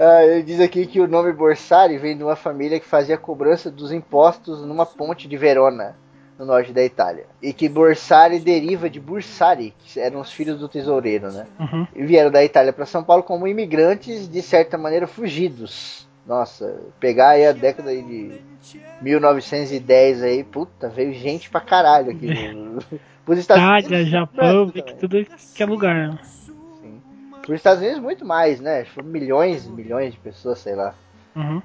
Ah, 0.00 0.24
ele 0.24 0.44
diz 0.44 0.60
aqui 0.60 0.86
que 0.86 1.00
o 1.00 1.08
nome 1.08 1.32
Borsari 1.32 1.98
vem 1.98 2.16
de 2.16 2.22
uma 2.22 2.36
família 2.36 2.78
que 2.78 2.86
fazia 2.86 3.18
cobrança 3.18 3.68
dos 3.68 3.90
impostos 3.90 4.64
numa 4.64 4.86
ponte 4.86 5.26
de 5.26 5.36
Verona, 5.36 5.96
no 6.38 6.46
norte 6.46 6.72
da 6.72 6.82
Itália. 6.84 7.26
E 7.42 7.52
que 7.52 7.68
Borsari 7.68 8.38
deriva 8.38 8.88
de 8.88 9.00
Bursari, 9.00 9.74
que 9.80 9.98
eram 9.98 10.20
os 10.20 10.32
filhos 10.32 10.60
do 10.60 10.68
tesoureiro, 10.68 11.32
né? 11.32 11.46
uhum. 11.58 11.86
E 11.94 12.04
vieram 12.04 12.30
da 12.30 12.44
Itália 12.44 12.72
para 12.72 12.86
São 12.86 13.02
Paulo 13.02 13.22
como 13.22 13.46
imigrantes, 13.48 14.28
de 14.28 14.40
certa 14.40 14.78
maneira, 14.78 15.06
fugidos. 15.06 16.06
Nossa, 16.26 16.80
pegar 17.00 17.30
aí 17.30 17.46
a 17.46 17.52
década 17.52 17.90
aí 17.90 18.02
de 18.02 18.78
1910 19.00 20.22
aí, 20.22 20.44
puta, 20.44 20.88
veio 20.88 21.12
gente 21.14 21.48
pra 21.50 21.60
caralho 21.60 22.10
aqui. 22.12 22.28
Pros 23.24 23.38
Estados 23.38 23.62
Itália, 23.62 23.88
Unidos, 23.88 24.08
Japão, 24.10 24.70
tudo 24.98 25.26
que 25.54 25.62
é 25.62 25.66
lugar. 25.66 26.08
né? 26.08 26.18
Sim. 26.22 27.00
Pros 27.42 27.56
Estados 27.56 27.82
Unidos, 27.82 28.00
muito 28.00 28.24
mais, 28.24 28.60
né? 28.60 28.84
Foram 28.86 29.08
milhões 29.08 29.66
e 29.66 29.70
milhões 29.70 30.12
de 30.12 30.18
pessoas, 30.18 30.58
sei 30.58 30.74
lá. 30.74 30.94
Uhum. 31.36 31.60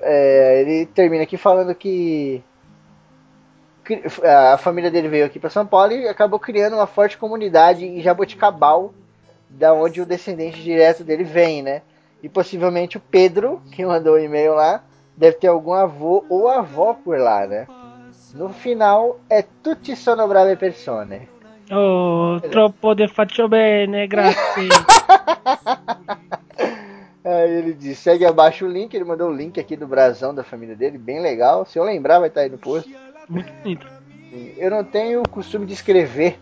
É, 0.00 0.60
ele 0.60 0.86
termina 0.86 1.24
aqui 1.24 1.36
falando 1.36 1.74
que 1.74 2.42
a 4.22 4.58
família 4.58 4.90
dele 4.90 5.08
veio 5.08 5.26
aqui 5.26 5.38
para 5.38 5.50
São 5.50 5.66
Paulo 5.66 5.92
e 5.92 6.08
acabou 6.08 6.38
criando 6.38 6.74
uma 6.74 6.86
forte 6.86 7.16
comunidade 7.16 7.84
em 7.84 8.00
Jaboticabal, 8.00 8.92
da 9.48 9.72
onde 9.72 10.00
o 10.00 10.06
descendente 10.06 10.62
direto 10.62 11.04
dele 11.04 11.24
vem, 11.24 11.62
né? 11.62 11.82
E 12.22 12.28
possivelmente 12.28 12.96
o 12.96 13.00
Pedro, 13.00 13.62
que 13.72 13.84
mandou 13.84 14.14
o 14.14 14.18
e-mail 14.18 14.54
lá, 14.54 14.82
deve 15.16 15.36
ter 15.36 15.48
algum 15.48 15.72
avô 15.72 16.24
ou 16.28 16.48
avó 16.48 16.94
por 16.94 17.18
lá, 17.18 17.46
né? 17.46 17.66
No 18.34 18.50
final 18.50 19.18
é 19.30 19.42
tutti 19.42 19.96
sono 19.96 20.28
brave 20.28 20.56
persone. 20.56 21.28
Oh, 21.70 22.40
troppo 22.50 22.94
de 22.94 23.08
faccio 23.08 23.48
bene, 23.48 24.06
grazie. 24.06 24.68
Aí 27.24 27.50
ele 27.50 27.74
diz, 27.74 27.98
segue 27.98 28.24
abaixo 28.24 28.64
o 28.64 28.70
link, 28.70 28.94
ele 28.94 29.04
mandou 29.04 29.28
o 29.28 29.34
link 29.34 29.60
aqui 29.60 29.76
do 29.76 29.86
brasão 29.86 30.34
da 30.34 30.42
família 30.42 30.74
dele, 30.74 30.96
bem 30.96 31.20
legal. 31.20 31.66
Se 31.66 31.78
eu 31.78 31.84
lembrar, 31.84 32.20
vai 32.20 32.28
estar 32.28 32.40
aí 32.40 32.48
no 32.48 32.56
post. 32.56 32.90
Muito 33.28 33.52
bonito. 33.62 33.86
Eu 34.56 34.70
não 34.70 34.84
tenho 34.84 35.20
o 35.20 35.28
costume 35.28 35.66
de 35.66 35.72
escrever, 35.72 36.38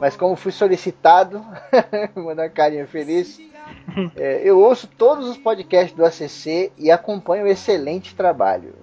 mas 0.00 0.16
como 0.16 0.36
fui 0.36 0.52
solicitado, 0.52 1.44
mandar 2.14 2.44
uma 2.44 2.48
carinha 2.48 2.86
feliz, 2.86 3.40
é, 4.16 4.40
eu 4.44 4.58
ouço 4.58 4.86
todos 4.86 5.28
os 5.28 5.36
podcasts 5.36 5.96
do 5.96 6.04
ACC 6.04 6.72
e 6.76 6.90
acompanho 6.90 7.44
o 7.44 7.48
excelente 7.48 8.14
trabalho. 8.14 8.74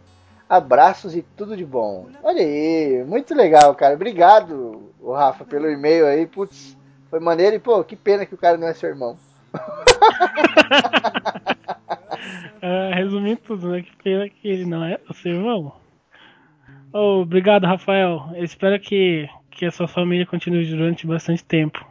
Abraços 0.47 1.15
e 1.15 1.21
tudo 1.21 1.55
de 1.55 1.65
bom. 1.65 2.07
Olha 2.21 2.41
aí, 2.41 3.03
muito 3.05 3.33
legal, 3.33 3.73
cara. 3.73 3.95
Obrigado, 3.95 4.91
o 4.99 5.13
Rafa, 5.13 5.45
pelo 5.45 5.69
e-mail 5.69 6.05
aí. 6.05 6.27
Putz, 6.27 6.77
foi 7.09 7.21
maneiro 7.21 7.55
e, 7.55 7.59
pô, 7.59 7.81
que 7.83 7.95
pena 7.95 8.25
que 8.25 8.35
o 8.35 8.37
cara 8.37 8.57
não 8.57 8.67
é 8.67 8.73
seu 8.73 8.89
irmão. 8.89 9.17
Ah, 12.63 12.91
resumindo 12.93 13.41
tudo, 13.41 13.69
né? 13.69 13.81
Que 13.81 13.91
pena 14.03 14.29
que 14.29 14.47
ele 14.47 14.65
não 14.65 14.83
é 14.83 14.99
o 15.09 15.13
seu 15.15 15.31
irmão. 15.31 15.73
Oh, 16.93 17.21
obrigado, 17.21 17.65
Rafael. 17.65 18.29
Eu 18.35 18.43
espero 18.43 18.79
que, 18.79 19.29
que 19.49 19.65
a 19.65 19.71
sua 19.71 19.87
família 19.87 20.25
continue 20.25 20.65
durante 20.65 21.07
bastante 21.07 21.43
tempo. 21.43 21.85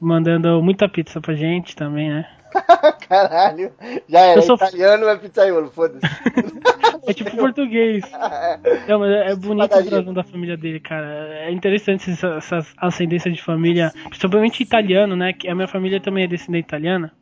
Mandando 0.00 0.62
muita 0.62 0.88
pizza 0.88 1.20
pra 1.20 1.34
gente 1.34 1.74
também, 1.74 2.10
né? 2.10 2.28
Caralho, 3.08 3.72
já 4.08 4.20
era 4.20 4.38
Eu 4.38 4.42
sou- 4.42 4.56
italiano, 4.56 5.06
é 5.08 5.16
pizzaiolo, 5.16 5.70
foda-se. 5.70 6.00
É 7.08 7.12
tipo 7.12 7.36
português. 7.36 8.02
Não, 8.88 8.98
mas 8.98 9.10
é 9.12 9.30
é 9.30 9.36
bonito 9.36 9.76
o 10.10 10.12
da 10.12 10.24
família 10.24 10.56
dele, 10.56 10.80
cara. 10.80 11.06
É 11.44 11.52
interessante 11.52 12.10
essa, 12.10 12.28
essa 12.38 12.66
ascendência 12.78 13.30
de 13.30 13.40
família, 13.40 13.92
principalmente 14.08 14.60
italiano, 14.62 15.14
né? 15.14 15.32
Que 15.32 15.48
a 15.48 15.54
minha 15.54 15.68
família 15.68 16.00
também 16.00 16.24
é 16.24 16.26
descendente 16.26 16.66
italiana, 16.66 17.12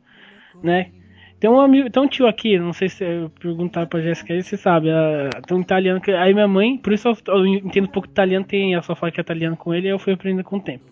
né? 0.63 0.89
Tem 1.39 1.49
um 1.49 1.59
amigo, 1.59 1.89
tem 1.89 2.01
um 2.01 2.07
tio 2.07 2.27
aqui, 2.27 2.57
não 2.57 2.71
sei 2.71 2.87
se 2.87 3.03
eu 3.03 3.29
perguntar 3.29 3.85
pra 3.87 3.99
Jéssica 3.99 4.33
aí, 4.33 4.41
você 4.41 4.55
sabe, 4.55 4.89
ah, 4.89 5.29
tem 5.45 5.57
um 5.57 5.61
italiano 5.61 5.99
que. 5.99 6.11
Aí 6.11 6.33
minha 6.33 6.47
mãe, 6.47 6.77
por 6.77 6.93
isso 6.93 7.09
eu, 7.09 7.17
eu 7.27 7.45
entendo 7.45 7.85
um 7.85 7.91
pouco 7.91 8.07
italiano, 8.07 8.45
tem, 8.45 8.73
ela 8.73 8.81
só 8.81 8.95
fala 8.95 9.11
que 9.11 9.19
é 9.19 9.21
italiano 9.21 9.57
com 9.57 9.73
ele, 9.73 9.87
e 9.87 9.91
eu 9.91 9.99
fui 9.99 10.13
aprendendo 10.13 10.45
com 10.45 10.57
o 10.57 10.61
tempo. 10.61 10.85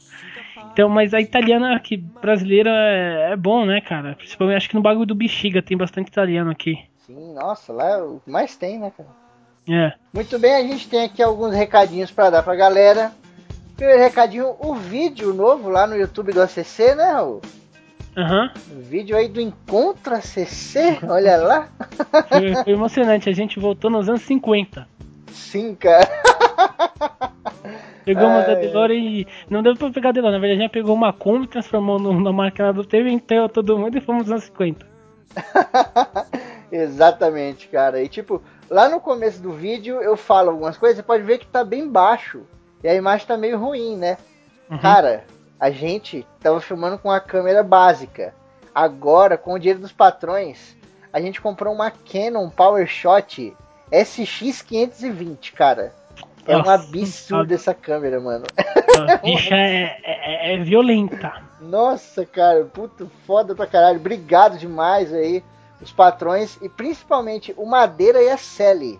Então, 0.71 0.89
mas 0.89 1.13
a 1.13 1.21
italiana 1.21 1.75
aqui, 1.75 1.97
brasileira, 1.97 2.71
é, 2.71 3.31
é 3.31 3.35
bom, 3.35 3.65
né, 3.65 3.79
cara? 3.79 4.15
Principalmente 4.15 4.57
acho 4.57 4.69
que 4.69 4.75
no 4.75 4.81
bagulho 4.81 5.05
do 5.05 5.15
bexiga 5.15 5.61
tem 5.61 5.77
bastante 5.77 6.07
italiano 6.07 6.51
aqui. 6.51 6.77
Sim, 7.05 7.33
nossa, 7.33 7.71
lá 7.71 7.89
é 7.89 7.97
o 8.01 8.19
que 8.19 8.29
mais 8.29 8.55
tem, 8.55 8.79
né, 8.79 8.91
cara? 8.95 9.09
É. 9.69 9.93
Muito 10.13 10.37
bem, 10.39 10.55
a 10.55 10.61
gente 10.63 10.89
tem 10.89 11.05
aqui 11.05 11.21
alguns 11.21 11.53
recadinhos 11.53 12.11
pra 12.11 12.29
dar 12.29 12.43
pra 12.43 12.55
galera. 12.55 13.11
Primeiro 13.75 14.01
recadinho, 14.01 14.55
o 14.59 14.75
vídeo 14.75 15.33
novo 15.33 15.69
lá 15.69 15.87
no 15.87 15.95
YouTube 15.95 16.33
do 16.33 16.41
ACC, 16.41 16.95
né, 16.95 17.11
Raul? 17.11 17.41
Aham. 18.15 18.51
O 18.71 18.81
vídeo 18.81 19.17
aí 19.17 19.27
do 19.27 19.41
Encontro 19.41 20.13
ACC, 20.15 20.99
olha 21.07 21.37
lá. 21.37 21.69
Foi, 22.29 22.55
foi 22.63 22.73
emocionante. 22.73 23.29
A 23.29 23.33
gente 23.33 23.59
voltou 23.59 23.89
nos 23.89 24.07
anos 24.07 24.21
50. 24.21 24.87
Sim, 25.31 25.75
cara. 25.75 26.07
Pegamos 28.05 28.45
Ai. 28.45 28.51
a 28.51 28.55
DeLorean 28.55 28.99
e. 28.99 29.27
Não 29.49 29.63
deu 29.63 29.75
pra 29.75 29.89
pegar 29.89 30.09
a 30.09 30.11
DeLorean, 30.11 30.33
na 30.33 30.39
verdade 30.39 30.59
a 30.59 30.63
gente 30.63 30.71
pegou 30.71 30.93
uma 30.93 31.11
Kombi, 31.11 31.47
transformou 31.47 31.99
na 31.99 32.31
máquina 32.31 32.71
do 32.71 32.85
tempo, 32.85 33.07
enterrou 33.07 33.49
todo 33.49 33.77
mundo 33.77 33.97
e 33.97 34.01
fomos 34.01 34.23
nos 34.23 34.31
anos 34.31 34.43
50. 34.45 34.85
Exatamente, 36.71 37.67
cara. 37.67 38.01
E 38.01 38.07
tipo, 38.07 38.41
lá 38.69 38.89
no 38.89 38.99
começo 38.99 39.41
do 39.41 39.51
vídeo 39.51 40.01
eu 40.01 40.17
falo 40.17 40.51
algumas 40.51 40.77
coisas, 40.77 40.97
você 40.97 41.03
pode 41.03 41.23
ver 41.23 41.39
que 41.39 41.47
tá 41.47 41.63
bem 41.63 41.87
baixo. 41.87 42.41
E 42.83 42.87
a 42.87 42.95
imagem 42.95 43.25
tá 43.25 43.37
meio 43.37 43.57
ruim, 43.57 43.95
né? 43.95 44.17
Uhum. 44.69 44.77
Cara, 44.77 45.23
a 45.59 45.69
gente 45.71 46.25
tava 46.39 46.59
filmando 46.61 46.97
com 46.97 47.09
a 47.11 47.19
câmera 47.19 47.63
básica. 47.63 48.33
Agora, 48.73 49.37
com 49.37 49.53
o 49.53 49.59
dinheiro 49.59 49.79
dos 49.79 49.91
patrões, 49.91 50.75
a 51.11 51.21
gente 51.21 51.39
comprou 51.39 51.73
uma 51.73 51.91
Canon 51.91 52.49
PowerShot 52.49 53.55
SX520, 53.91 55.53
cara. 55.53 55.93
É 56.45 56.55
um 56.57 56.59
Nossa, 56.59 56.73
absurdo 56.73 57.53
essa 57.53 57.73
câmera, 57.73 58.19
mano. 58.19 58.43
A 58.57 59.17
bicha 59.17 59.55
é, 59.55 59.97
é- 60.03 60.53
é 60.55 60.57
violenta. 60.63 61.41
Nossa, 61.61 62.25
cara, 62.25 62.65
puto 62.65 63.09
foda 63.25 63.55
pra 63.55 63.65
caralho. 63.65 63.99
Obrigado 63.99 64.57
demais 64.57 65.13
aí, 65.13 65.41
os 65.81 65.91
patrões 65.93 66.57
e 66.61 66.67
principalmente 66.67 67.53
o 67.55 67.65
Madeira 67.65 68.21
e 68.21 68.29
a 68.29 68.37
Sally. 68.37 68.99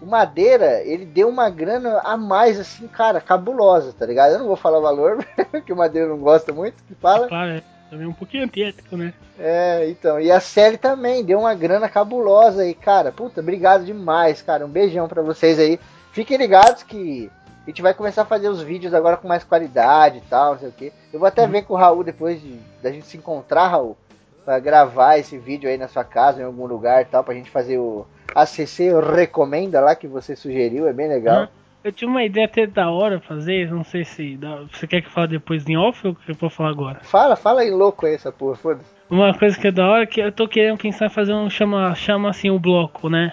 O 0.00 0.06
Madeira, 0.06 0.82
ele 0.82 1.04
deu 1.04 1.28
uma 1.28 1.50
grana 1.50 2.00
a 2.04 2.16
mais, 2.16 2.58
assim, 2.58 2.86
cara, 2.88 3.20
cabulosa, 3.20 3.92
tá 3.92 4.06
ligado? 4.06 4.32
Eu 4.32 4.38
não 4.38 4.46
vou 4.46 4.56
falar 4.56 4.78
o 4.78 4.82
valor, 4.82 5.24
que 5.64 5.72
o 5.72 5.76
Madeira 5.76 6.08
não 6.08 6.18
gosta 6.18 6.52
muito 6.52 6.82
que 6.84 6.94
fala. 6.94 7.28
Claro, 7.28 7.50
é 7.50 7.62
também 7.90 8.06
um 8.06 8.12
pouquinho 8.12 8.44
antiético, 8.44 8.96
né? 8.96 9.12
É, 9.38 9.88
então, 9.90 10.20
e 10.20 10.30
a 10.30 10.38
Sally 10.38 10.78
também 10.78 11.24
deu 11.24 11.40
uma 11.40 11.54
grana 11.54 11.88
cabulosa 11.88 12.62
aí, 12.62 12.72
cara. 12.72 13.10
Puta, 13.10 13.40
obrigado 13.40 13.84
demais, 13.84 14.40
cara. 14.40 14.64
Um 14.64 14.70
beijão 14.70 15.08
pra 15.08 15.22
vocês 15.22 15.58
aí. 15.58 15.78
Fiquem 16.12 16.36
ligados 16.36 16.84
que 16.84 17.30
a 17.66 17.70
gente 17.70 17.82
vai 17.82 17.92
começar 17.92 18.22
a 18.22 18.26
fazer 18.26 18.48
os 18.48 18.62
vídeos 18.62 18.94
agora 18.94 19.16
com 19.16 19.26
mais 19.26 19.42
qualidade 19.42 20.18
e 20.18 20.22
tal, 20.22 20.52
não 20.52 20.60
sei 20.60 20.68
o 20.68 20.72
que. 20.72 20.92
Eu 21.12 21.18
vou 21.18 21.26
até 21.26 21.46
ver 21.46 21.62
com 21.62 21.74
o 21.74 21.76
Raul 21.76 22.04
depois 22.04 22.40
de, 22.40 22.58
da 22.80 22.92
gente 22.92 23.06
se 23.06 23.16
encontrar, 23.16 23.68
Raul, 23.68 23.96
pra 24.44 24.60
gravar 24.60 25.18
esse 25.18 25.36
vídeo 25.36 25.68
aí 25.68 25.76
na 25.76 25.88
sua 25.88 26.04
casa, 26.04 26.40
em 26.40 26.44
algum 26.44 26.66
lugar 26.66 27.02
e 27.02 27.06
tal, 27.06 27.24
pra 27.24 27.34
gente 27.34 27.50
fazer 27.50 27.78
o 27.78 28.06
ACC 28.34 28.90
Recomenda 29.14 29.80
lá 29.80 29.94
que 29.94 30.06
você 30.06 30.34
sugeriu, 30.36 30.86
é 30.86 30.92
bem 30.92 31.08
legal. 31.08 31.42
Uhum. 31.42 31.48
Eu 31.82 31.92
tinha 31.92 32.08
uma 32.10 32.22
ideia 32.22 32.44
até 32.44 32.66
da 32.66 32.90
hora 32.90 33.20
fazer, 33.20 33.70
não 33.70 33.82
sei 33.82 34.04
se. 34.04 34.36
dá- 34.36 34.64
você 34.70 34.86
quer 34.86 35.00
que 35.00 35.06
eu 35.06 35.12
fale 35.12 35.28
depois 35.28 35.66
em 35.66 35.78
off 35.78 36.06
ou 36.06 36.14
que 36.14 36.30
eu 36.30 36.34
vou 36.34 36.50
falar 36.50 36.68
agora? 36.68 37.00
Fala, 37.02 37.36
fala 37.36 37.62
aí 37.62 37.70
louco 37.70 38.04
aí 38.04 38.14
essa 38.14 38.30
porra, 38.30 38.56
foda-se. 38.56 38.90
Uma 39.08 39.32
coisa 39.36 39.58
que 39.58 39.66
é 39.66 39.72
da 39.72 39.88
hora 39.88 40.02
é 40.02 40.06
que 40.06 40.20
eu 40.20 40.30
tô 40.30 40.46
querendo 40.46 40.76
pensar 40.78 41.06
em 41.06 41.10
fazer 41.10 41.32
um 41.32 41.48
chama, 41.48 41.94
chama 41.94 42.28
assim 42.28 42.50
o 42.50 42.58
bloco, 42.58 43.08
né? 43.08 43.32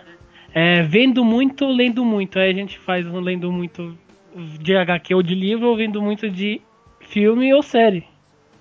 É 0.53 0.81
vendo 0.81 1.25
muito, 1.25 1.67
lendo 1.67 2.05
muito. 2.05 2.39
Aí 2.39 2.49
a 2.49 2.53
gente 2.53 2.79
faz 2.79 3.05
um 3.05 3.19
lendo 3.19 3.51
muito 3.51 3.97
de 4.59 4.75
HQ 4.77 5.13
ou 5.13 5.21
de 5.21 5.35
livro, 5.35 5.67
ou 5.67 5.75
vendo 5.75 6.01
muito 6.01 6.29
de 6.29 6.61
filme 7.01 7.53
ou 7.53 7.61
série. 7.61 8.05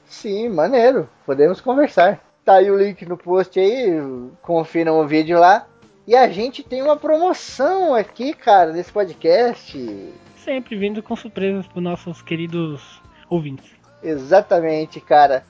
Sim, 0.04 0.48
maneiro. 0.48 1.08
Podemos 1.24 1.60
conversar. 1.60 2.20
Tá 2.44 2.54
aí 2.56 2.70
o 2.70 2.76
link 2.78 3.04
no 3.06 3.16
post 3.16 3.58
aí, 3.58 3.98
confiram 4.42 5.00
o 5.00 5.06
vídeo 5.06 5.38
lá. 5.38 5.66
E 6.06 6.14
a 6.14 6.28
gente 6.28 6.62
tem 6.62 6.82
uma 6.82 6.96
promoção 6.96 7.92
aqui, 7.92 8.32
cara, 8.32 8.72
nesse 8.72 8.92
podcast. 8.92 10.12
Sempre 10.36 10.76
vindo 10.76 11.02
com 11.02 11.16
surpresas 11.16 11.66
para 11.66 11.82
nossos 11.82 12.22
queridos 12.22 13.02
ouvintes. 13.28 13.72
Exatamente, 14.00 15.00
cara. 15.00 15.44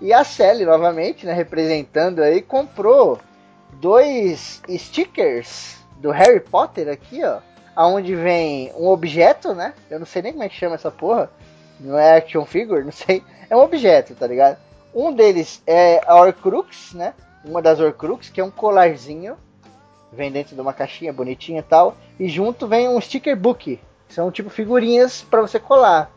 E 0.00 0.12
a 0.12 0.24
Sally, 0.24 0.64
novamente, 0.64 1.24
né, 1.24 1.32
representando 1.32 2.22
aí, 2.22 2.42
comprou 2.42 3.20
dois 3.74 4.60
stickers 4.68 5.78
do 5.98 6.10
Harry 6.10 6.40
Potter 6.40 6.88
aqui, 6.88 7.22
ó. 7.22 7.38
Aonde 7.76 8.16
vem 8.16 8.72
um 8.74 8.88
objeto, 8.88 9.54
né? 9.54 9.74
Eu 9.88 10.00
não 10.00 10.06
sei 10.06 10.22
nem 10.22 10.32
como 10.32 10.42
é 10.42 10.48
que 10.48 10.56
chama 10.56 10.74
essa 10.74 10.90
porra. 10.90 11.30
Não 11.78 11.96
é 11.96 12.16
action 12.16 12.44
figure, 12.44 12.82
não 12.84 12.90
sei. 12.90 13.22
É 13.48 13.56
um 13.56 13.60
objeto, 13.60 14.16
tá 14.16 14.26
ligado? 14.26 14.58
Um 14.92 15.12
deles 15.12 15.62
é 15.64 16.00
a 16.04 16.16
Horcrux, 16.16 16.94
né? 16.94 17.14
Uma 17.44 17.62
das 17.62 17.78
Horcrux, 17.78 18.28
que 18.28 18.40
é 18.40 18.44
um 18.44 18.50
colarzinho. 18.50 19.36
Vem 20.12 20.30
dentro 20.32 20.54
de 20.54 20.60
uma 20.60 20.72
caixinha 20.72 21.12
bonitinha 21.12 21.60
e 21.60 21.62
tal. 21.62 21.96
E 22.18 22.28
junto 22.28 22.66
vem 22.66 22.88
um 22.88 23.00
sticker 23.00 23.36
book. 23.36 23.78
que 24.08 24.14
São 24.14 24.30
tipo 24.30 24.50
figurinhas 24.50 25.22
para 25.22 25.40
você 25.40 25.58
colar. 25.60 26.10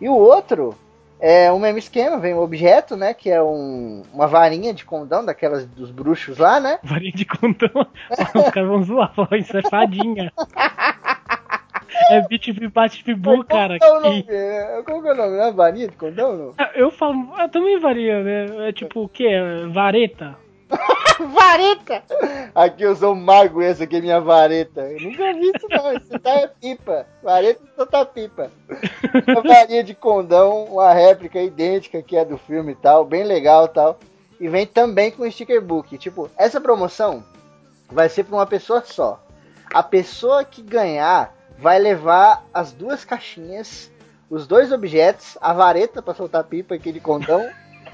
E 0.00 0.08
o 0.08 0.14
outro 0.14 0.74
é 1.20 1.50
o 1.50 1.58
mesmo 1.58 1.78
esquema, 1.78 2.18
vem 2.18 2.34
um 2.34 2.40
objeto, 2.42 2.96
né? 2.96 3.12
Que 3.14 3.30
é 3.30 3.42
um, 3.42 4.02
uma 4.12 4.26
varinha 4.26 4.72
de 4.74 4.84
condão, 4.84 5.24
daquelas 5.24 5.66
dos 5.66 5.90
bruxos 5.90 6.38
lá, 6.38 6.60
né? 6.60 6.78
Varinha 6.84 7.12
de 7.12 7.24
condão. 7.24 7.86
Os 8.34 8.50
caras 8.50 8.68
vão 8.68 8.82
zoar, 8.82 9.12
falar 9.14 9.36
isso 9.38 9.56
é 9.56 9.62
fadinha. 9.62 10.32
É 12.10 12.20
bit 12.28 12.52
bate 12.70 13.02
bibu, 13.04 13.44
cara. 13.44 13.78
Qual 13.78 14.00
que 14.00 14.06
é 14.06 14.08
o 14.08 14.10
nome? 14.10 14.22
que- 14.22 14.30
É, 14.32 14.82
Qual 14.84 15.02
que 15.02 15.08
é 15.08 15.12
o 15.12 15.14
nome? 15.16 15.36
É 15.38 15.52
varinha 15.52 15.88
de 15.88 15.96
condão, 15.96 16.36
não? 16.36 16.54
Ah, 16.56 16.70
Eu 16.74 16.90
falo, 16.90 17.32
ah, 17.36 17.48
também 17.48 17.78
varia, 17.80 18.22
né? 18.22 18.68
É 18.68 18.72
tipo 18.72 19.02
o 19.02 19.08
quê? 19.08 19.28
Vareta? 19.72 20.36
Vareta! 21.34 22.02
Aqui 22.54 22.82
eu 22.82 22.94
sou 22.94 23.12
um 23.12 23.20
mago, 23.20 23.62
essa 23.62 23.84
aqui 23.84 23.96
é 23.96 24.00
minha 24.00 24.20
vareta. 24.20 24.82
Eu 24.82 25.00
nunca 25.00 25.32
vi 25.34 25.50
isso 25.54 25.66
não, 25.68 25.92
isso 25.92 26.18
tá 26.18 26.30
é 26.30 26.46
pipa. 26.46 27.06
Vareta 27.22 27.60
só 27.76 27.86
tá 27.86 28.04
pipa. 28.04 28.50
Uma 29.26 29.42
varinha 29.42 29.82
de 29.82 29.94
condão, 29.94 30.64
uma 30.64 30.92
réplica 30.92 31.40
idêntica 31.40 32.02
que 32.02 32.16
é 32.16 32.24
do 32.24 32.38
filme 32.38 32.72
e 32.72 32.76
tal, 32.76 33.04
bem 33.04 33.24
legal 33.24 33.66
e 33.66 33.68
tal. 33.68 33.98
E 34.40 34.48
vem 34.48 34.66
também 34.66 35.10
com 35.10 35.28
sticker 35.30 35.60
book. 35.60 35.96
Tipo, 35.98 36.30
essa 36.36 36.60
promoção 36.60 37.24
vai 37.90 38.08
ser 38.08 38.24
pra 38.24 38.36
uma 38.36 38.46
pessoa 38.46 38.82
só. 38.84 39.20
A 39.72 39.82
pessoa 39.82 40.44
que 40.44 40.62
ganhar 40.62 41.34
vai 41.58 41.78
levar 41.78 42.44
as 42.54 42.72
duas 42.72 43.04
caixinhas, 43.04 43.90
os 44.30 44.46
dois 44.46 44.70
objetos, 44.70 45.36
a 45.40 45.52
vareta 45.52 46.00
pra 46.00 46.14
soltar 46.14 46.44
pipa 46.44 46.74
aqui 46.74 46.92
de 46.92 47.00
condão. 47.00 47.48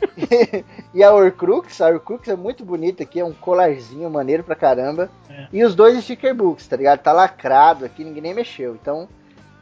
e 0.95 1.03
a 1.03 1.13
Horcrux, 1.13 1.81
a 1.81 1.89
Horcrux 1.89 2.29
é 2.29 2.37
muito 2.37 2.65
bonita 2.65 3.03
aqui, 3.03 3.21
é 3.21 3.25
um 3.25 3.33
colarzinho 3.33 4.09
maneiro 4.11 4.45
pra 4.45 4.55
caramba. 4.55 5.11
É. 5.29 5.47
E 5.53 5.65
os 5.65 5.75
dois 5.75 6.03
sticker 6.03 6.35
books, 6.35 6.67
tá 6.67 6.77
ligado? 6.77 7.01
Tá 7.01 7.13
lacrado 7.13 7.85
aqui, 7.85 8.05
ninguém 8.05 8.23
nem 8.23 8.35
mexeu. 8.35 8.75
Então, 8.75 9.09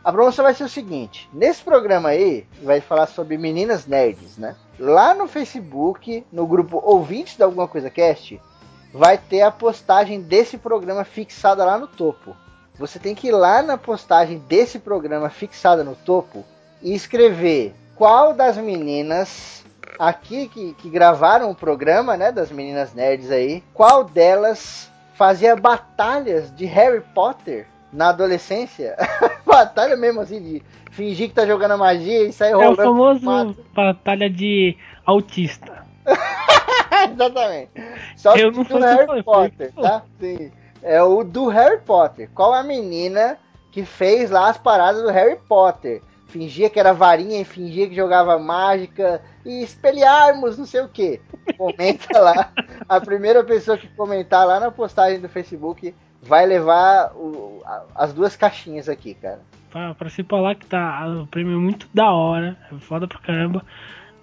a 0.04 0.10
promoção 0.10 0.44
vai 0.44 0.54
ser 0.54 0.64
o 0.64 0.68
seguinte: 0.68 1.28
nesse 1.32 1.62
programa 1.62 2.10
aí, 2.10 2.46
vai 2.62 2.80
falar 2.80 3.06
sobre 3.06 3.38
meninas 3.38 3.86
nerds, 3.86 4.36
né? 4.36 4.56
Lá 4.78 5.14
no 5.14 5.28
Facebook, 5.28 6.24
no 6.32 6.46
grupo 6.46 6.80
Ouvintes 6.84 7.36
da 7.36 7.44
Alguma 7.44 7.68
Coisa 7.68 7.88
Cast, 7.88 8.40
vai 8.92 9.16
ter 9.16 9.42
a 9.42 9.50
postagem 9.50 10.20
desse 10.20 10.58
programa 10.58 11.04
fixada 11.04 11.64
lá 11.64 11.78
no 11.78 11.86
topo. 11.86 12.36
Você 12.78 12.98
tem 12.98 13.14
que 13.14 13.28
ir 13.28 13.32
lá 13.32 13.62
na 13.62 13.78
postagem 13.78 14.38
desse 14.38 14.78
programa 14.78 15.28
fixada 15.30 15.84
no 15.84 15.94
topo 15.94 16.44
e 16.80 16.94
escrever 16.94 17.74
qual 17.94 18.32
das 18.32 18.56
meninas 18.56 19.61
aqui 19.98 20.48
que, 20.48 20.74
que 20.74 20.88
gravaram 20.88 21.50
o 21.50 21.54
programa, 21.54 22.16
né, 22.16 22.32
das 22.32 22.50
meninas 22.50 22.92
nerds 22.94 23.30
aí, 23.30 23.62
qual 23.74 24.04
delas 24.04 24.90
fazia 25.14 25.54
batalhas 25.56 26.54
de 26.54 26.64
Harry 26.66 27.00
Potter 27.14 27.66
na 27.92 28.08
adolescência? 28.10 28.96
Batalha 29.46 29.96
mesmo 29.96 30.20
assim 30.20 30.40
de 30.40 30.62
fingir 30.90 31.28
que 31.28 31.34
tá 31.34 31.46
jogando 31.46 31.76
magia 31.78 32.24
e 32.26 32.32
sair 32.32 32.52
É 32.52 32.56
o 32.56 32.60
rolando. 32.60 32.76
famoso 32.82 33.24
mato. 33.24 33.56
batalha 33.74 34.28
de 34.30 34.76
autista. 35.04 35.84
Exatamente. 37.12 37.70
Só 38.16 38.32
que 38.34 38.40
Eu 38.40 38.52
não 38.52 38.62
do 38.64 38.78
Harry 38.78 39.06
foi, 39.06 39.22
Potter, 39.22 39.72
foi. 39.72 39.82
tá? 39.82 40.02
Sim. 40.20 40.50
É 40.82 41.02
o 41.02 41.22
do 41.22 41.48
Harry 41.48 41.78
Potter. 41.80 42.28
Qual 42.34 42.52
a 42.52 42.62
menina 42.62 43.38
que 43.70 43.84
fez 43.84 44.30
lá 44.30 44.48
as 44.50 44.58
paradas 44.58 45.02
do 45.02 45.10
Harry 45.10 45.36
Potter? 45.48 46.02
Fingia 46.32 46.70
que 46.70 46.80
era 46.80 46.94
varinha 46.94 47.40
e 47.42 47.44
fingia 47.44 47.86
que 47.86 47.94
jogava 47.94 48.38
mágica 48.38 49.20
e 49.44 49.62
espelharmos, 49.62 50.56
não 50.56 50.64
sei 50.64 50.80
o 50.80 50.88
que. 50.88 51.20
Comenta 51.58 52.18
lá. 52.18 52.50
A 52.88 52.98
primeira 53.00 53.44
pessoa 53.44 53.76
que 53.76 53.86
comentar 53.88 54.46
lá 54.46 54.58
na 54.58 54.70
postagem 54.70 55.20
do 55.20 55.28
Facebook 55.28 55.94
vai 56.22 56.46
levar 56.46 57.12
o- 57.14 57.62
as 57.94 58.14
duas 58.14 58.34
caixinhas 58.34 58.88
aqui, 58.88 59.12
cara. 59.14 59.40
Pra, 59.70 59.94
pra 59.94 60.08
se 60.08 60.22
falar 60.24 60.54
que 60.54 60.64
tá 60.66 61.06
o 61.22 61.26
prêmio 61.26 61.54
é 61.54 61.60
muito 61.60 61.86
da 61.92 62.10
hora, 62.10 62.56
é 62.72 62.76
foda 62.78 63.06
pra 63.06 63.18
caramba. 63.18 63.62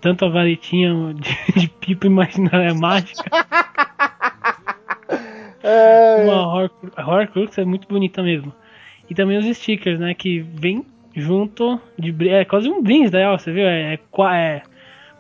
Tanto 0.02 0.26
a 0.26 0.30
varetinha 0.30 1.14
de, 1.14 1.60
de 1.60 1.68
pipa 1.70 2.08
imaginária 2.08 2.74
mágica, 2.74 3.24
É, 5.62 6.24
uma 6.26 6.70
Horcrux 7.06 7.58
é 7.58 7.66
muito 7.66 7.88
bonita 7.88 8.24
mesmo. 8.24 8.54
E 9.10 9.14
também 9.16 9.38
os 9.38 9.58
stickers, 9.58 10.00
né, 10.00 10.14
que 10.14 10.40
vem 10.40 10.86
junto 11.20 11.80
de 11.98 12.30
é 12.30 12.46
quase 12.46 12.70
um 12.70 12.82
brinde 12.82 13.10
da 13.10 13.38
você 13.38 13.52
viu? 13.52 13.66
É, 13.68 13.94
é, 13.94 14.00
é 14.38 14.62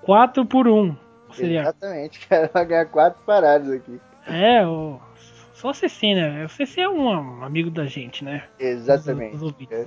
4 0.02 0.46
por 0.46 0.68
1. 0.68 0.80
Um, 0.82 0.96
seria. 1.32 1.62
exatamente, 1.62 2.20
cara. 2.28 2.50
Vai 2.54 2.66
ganhar 2.66 2.86
quatro 2.86 3.22
paradas 3.26 3.70
aqui. 3.70 4.00
É, 4.28 4.66
o 4.66 5.00
só 5.54 5.72
o 5.72 5.74
CC, 5.74 6.16
né? 6.16 6.46
O 6.46 6.50
CC 6.50 6.82
é 6.82 6.90
um, 6.90 7.44
amigo 7.44 7.70
da 7.70 7.86
gente, 7.86 8.24
né? 8.24 8.44
Exatamente. 8.58 9.36
Os- 9.36 9.42
os. 9.42 9.54
É. 9.70 9.86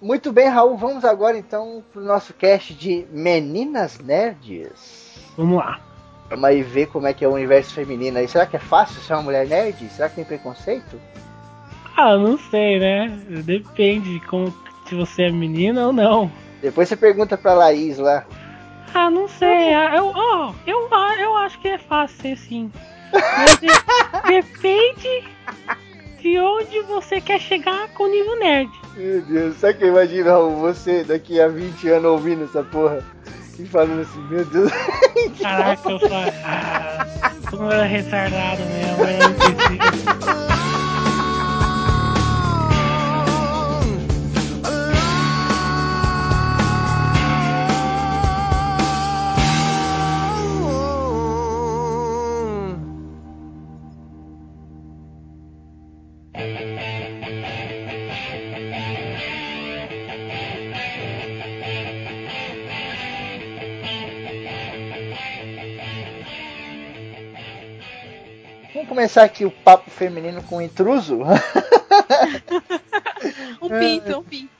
Muito 0.00 0.32
bem, 0.32 0.48
Raul, 0.48 0.76
vamos 0.76 1.04
agora 1.04 1.36
então 1.36 1.82
pro 1.92 2.02
nosso 2.02 2.32
cast 2.34 2.72
de 2.74 3.06
Meninas 3.10 3.98
Nerds. 3.98 5.32
Vamos 5.36 5.58
lá. 5.58 5.80
Vamos 6.28 6.44
aí 6.44 6.62
ver 6.62 6.86
como 6.86 7.06
é 7.06 7.12
que 7.14 7.24
é 7.24 7.28
o 7.28 7.32
universo 7.34 7.74
feminino 7.74 8.18
aí. 8.18 8.28
Será 8.28 8.46
que 8.46 8.54
é 8.54 8.60
fácil 8.60 9.00
ser 9.00 9.14
uma 9.14 9.22
mulher 9.22 9.46
nerd? 9.46 9.88
Será 9.88 10.08
que 10.08 10.16
tem 10.16 10.24
preconceito? 10.24 11.00
Ah, 11.96 12.16
não 12.16 12.38
sei, 12.38 12.78
né? 12.78 13.08
Depende 13.44 14.18
de 14.18 14.26
como, 14.26 14.54
se 14.92 14.96
você 14.96 15.22
é 15.22 15.30
menina 15.30 15.86
ou 15.86 15.92
não. 15.92 16.30
Depois 16.60 16.86
você 16.86 16.96
pergunta 16.96 17.34
pra 17.38 17.54
Laís 17.54 17.96
lá. 17.96 18.24
Ah, 18.92 19.08
não 19.10 19.26
sei. 19.26 19.72
Ah, 19.72 19.96
Eu, 19.96 20.12
ó, 20.14 20.52
eu, 20.66 20.86
ah, 20.92 21.14
eu 21.18 21.34
acho 21.38 21.58
que 21.60 21.68
é 21.68 21.78
fácil 21.78 22.18
ser 22.20 22.36
sim. 22.36 22.70
Mas 23.10 23.58
de- 23.58 23.68
depende 24.28 25.24
de 26.20 26.38
onde 26.38 26.80
você 26.82 27.22
quer 27.22 27.40
chegar 27.40 27.88
com 27.94 28.04
o 28.04 28.08
nível 28.10 28.38
nerd. 28.38 28.70
Meu 28.94 29.22
Deus, 29.22 29.56
sabe 29.56 29.74
que 29.78 29.84
eu 29.84 29.88
imagino, 29.88 30.28
Raul, 30.28 30.56
você 30.56 31.02
daqui 31.04 31.40
a 31.40 31.48
20 31.48 31.88
anos 31.88 32.04
ouvindo 32.12 32.44
essa 32.44 32.62
porra 32.62 33.02
e 33.58 33.64
falando 33.64 34.02
assim, 34.02 34.20
meu 34.28 34.44
Deus. 34.44 34.70
Caraca, 35.40 35.90
eu 35.90 35.98
falo. 36.00 36.32
Ah, 36.44 37.06
como 37.48 37.72
era 37.72 37.84
retardado 37.84 38.60
mesmo, 38.66 39.04
eu 39.04 39.18
não 39.18 41.11
começar 69.02 69.24
aqui 69.24 69.44
o 69.44 69.50
papo 69.50 69.90
feminino 69.90 70.40
com 70.44 70.58
o 70.58 70.62
intruso? 70.62 71.18
Um 73.60 73.68
pinto, 73.68 74.18
um 74.18 74.22
pinto. 74.24 74.50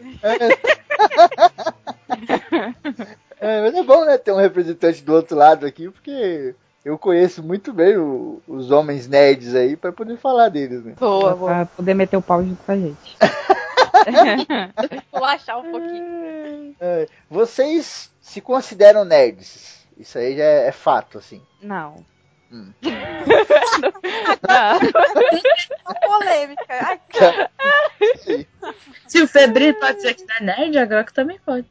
É, 3.41 3.61
mas 3.63 3.75
é 3.75 3.83
bom, 3.83 4.05
né, 4.05 4.17
ter 4.19 4.31
um 4.33 4.37
representante 4.37 5.03
do 5.03 5.13
outro 5.15 5.37
lado 5.37 5.67
aqui, 5.67 5.89
porque 5.91 6.55
eu 6.85 6.97
conheço 6.97 7.43
muito 7.43 7.73
bem 7.73 7.97
o- 7.97 8.41
os 8.47 8.71
homens 8.71 9.09
nerds 9.09 9.55
aí 9.57 9.77
pra 9.77 9.91
poder 9.93 10.17
falar 10.17 10.49
deles, 10.49 10.85
né? 10.85 10.95
Boa, 10.99 11.35
boa. 11.35 11.51
Pra 11.51 11.67
poder 11.67 11.95
meter 11.95 12.17
o 12.17 12.23
pau 12.23 12.43
junto 12.45 12.63
com 12.63 12.73
a 12.73 12.77
gente. 12.77 13.17
Vou 15.13 15.25
achar 15.25 15.59
um 15.59 15.71
pouquinho. 15.73 16.77
É, 16.81 17.09
vocês 17.29 18.13
se 18.21 18.41
consideram 18.41 19.05
nerds? 19.05 19.85
Isso 19.99 20.19
aí 20.19 20.37
já 20.37 20.45
é, 20.45 20.69
é 20.69 20.73
fato, 20.73 21.19
assim. 21.19 21.43
Não. 21.61 22.05
Hum. 22.53 22.71
Uma 25.87 25.95
polêmica. 26.07 26.65
Ai, 26.71 27.01
Se 29.09 29.23
o 29.23 29.27
Febril 29.29 29.75
pode 29.75 29.97
dizer 29.97 30.15
que 30.15 30.25
não 30.25 30.37
é 30.37 30.41
nerd, 30.59 30.79
a 30.79 30.85
Groco 30.85 31.12
também 31.12 31.38
pode. 31.45 31.67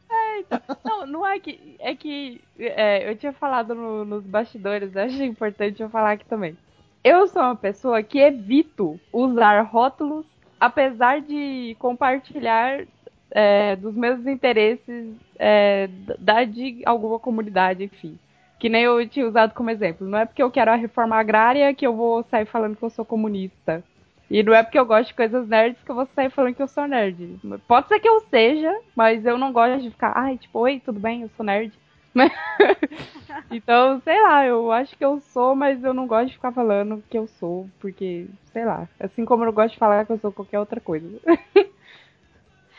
Não, 0.83 1.05
não 1.05 1.27
é 1.27 1.39
que. 1.39 1.75
É 1.79 1.95
que. 1.95 2.41
é, 2.59 3.09
eu 3.09 3.15
tinha 3.15 3.31
falado 3.33 3.73
no- 3.75 4.03
nos 4.05 4.23
bastidores, 4.23 4.95
acho 4.95 5.21
importante 5.23 5.81
eu 5.81 5.89
falar 5.89 6.13
aqui 6.13 6.25
também. 6.25 6.57
Eu 7.03 7.27
sou 7.27 7.41
uma 7.41 7.55
pessoa 7.55 8.03
que 8.03 8.19
evito 8.19 8.99
usar 9.11 9.61
rótulos, 9.61 10.25
apesar 10.59 11.19
de 11.21 11.75
compartilhar 11.79 12.85
é, 13.31 13.75
dos 13.75 13.95
meus 13.95 14.25
interesses 14.27 15.15
é, 15.39 15.89
da 16.19 16.43
de 16.43 16.81
alguma 16.85 17.17
comunidade, 17.19 17.83
enfim. 17.83 18.17
Que 18.61 18.69
nem 18.69 18.83
eu 18.83 19.09
tinha 19.09 19.27
usado 19.27 19.55
como 19.55 19.71
exemplo. 19.71 20.07
Não 20.07 20.19
é 20.19 20.25
porque 20.25 20.43
eu 20.43 20.51
quero 20.51 20.69
a 20.69 20.75
reforma 20.75 21.15
agrária 21.15 21.73
que 21.73 21.85
eu 21.85 21.95
vou 21.95 22.21
sair 22.29 22.45
falando 22.45 22.75
que 22.75 22.83
eu 22.83 22.91
sou 22.91 23.03
comunista. 23.03 23.83
E 24.29 24.43
não 24.43 24.53
é 24.53 24.61
porque 24.61 24.77
eu 24.77 24.85
gosto 24.85 25.07
de 25.07 25.15
coisas 25.15 25.47
nerds 25.47 25.81
que 25.83 25.89
eu 25.89 25.95
vou 25.95 26.07
sair 26.15 26.29
falando 26.29 26.53
que 26.53 26.61
eu 26.61 26.67
sou 26.67 26.87
nerd. 26.87 27.39
Pode 27.67 27.87
ser 27.87 27.99
que 27.99 28.07
eu 28.07 28.19
seja, 28.29 28.71
mas 28.95 29.25
eu 29.25 29.35
não 29.35 29.51
gosto 29.51 29.81
de 29.81 29.89
ficar, 29.89 30.13
ai, 30.15 30.37
tipo, 30.37 30.59
oi, 30.59 30.79
tudo 30.79 30.99
bem, 30.99 31.23
eu 31.23 31.29
sou 31.35 31.43
nerd. 31.43 31.73
então, 33.49 33.99
sei 34.01 34.21
lá, 34.21 34.45
eu 34.45 34.71
acho 34.71 34.95
que 34.95 35.03
eu 35.03 35.19
sou, 35.21 35.55
mas 35.55 35.83
eu 35.83 35.91
não 35.91 36.05
gosto 36.05 36.27
de 36.27 36.33
ficar 36.35 36.51
falando 36.51 37.03
que 37.09 37.17
eu 37.17 37.25
sou, 37.25 37.67
porque, 37.79 38.27
sei 38.53 38.63
lá, 38.63 38.87
assim 38.99 39.25
como 39.25 39.41
eu 39.41 39.47
não 39.47 39.53
gosto 39.53 39.73
de 39.73 39.79
falar 39.79 40.05
que 40.05 40.11
eu 40.11 40.19
sou 40.19 40.31
qualquer 40.31 40.59
outra 40.59 40.79
coisa. 40.79 41.09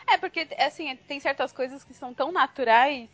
É, 0.05 0.17
porque, 0.17 0.45
assim, 0.59 0.93
tem 1.07 1.17
certas 1.17 1.53
coisas 1.53 1.81
que 1.81 1.93
são 1.93 2.13
tão 2.13 2.29
naturais 2.29 3.09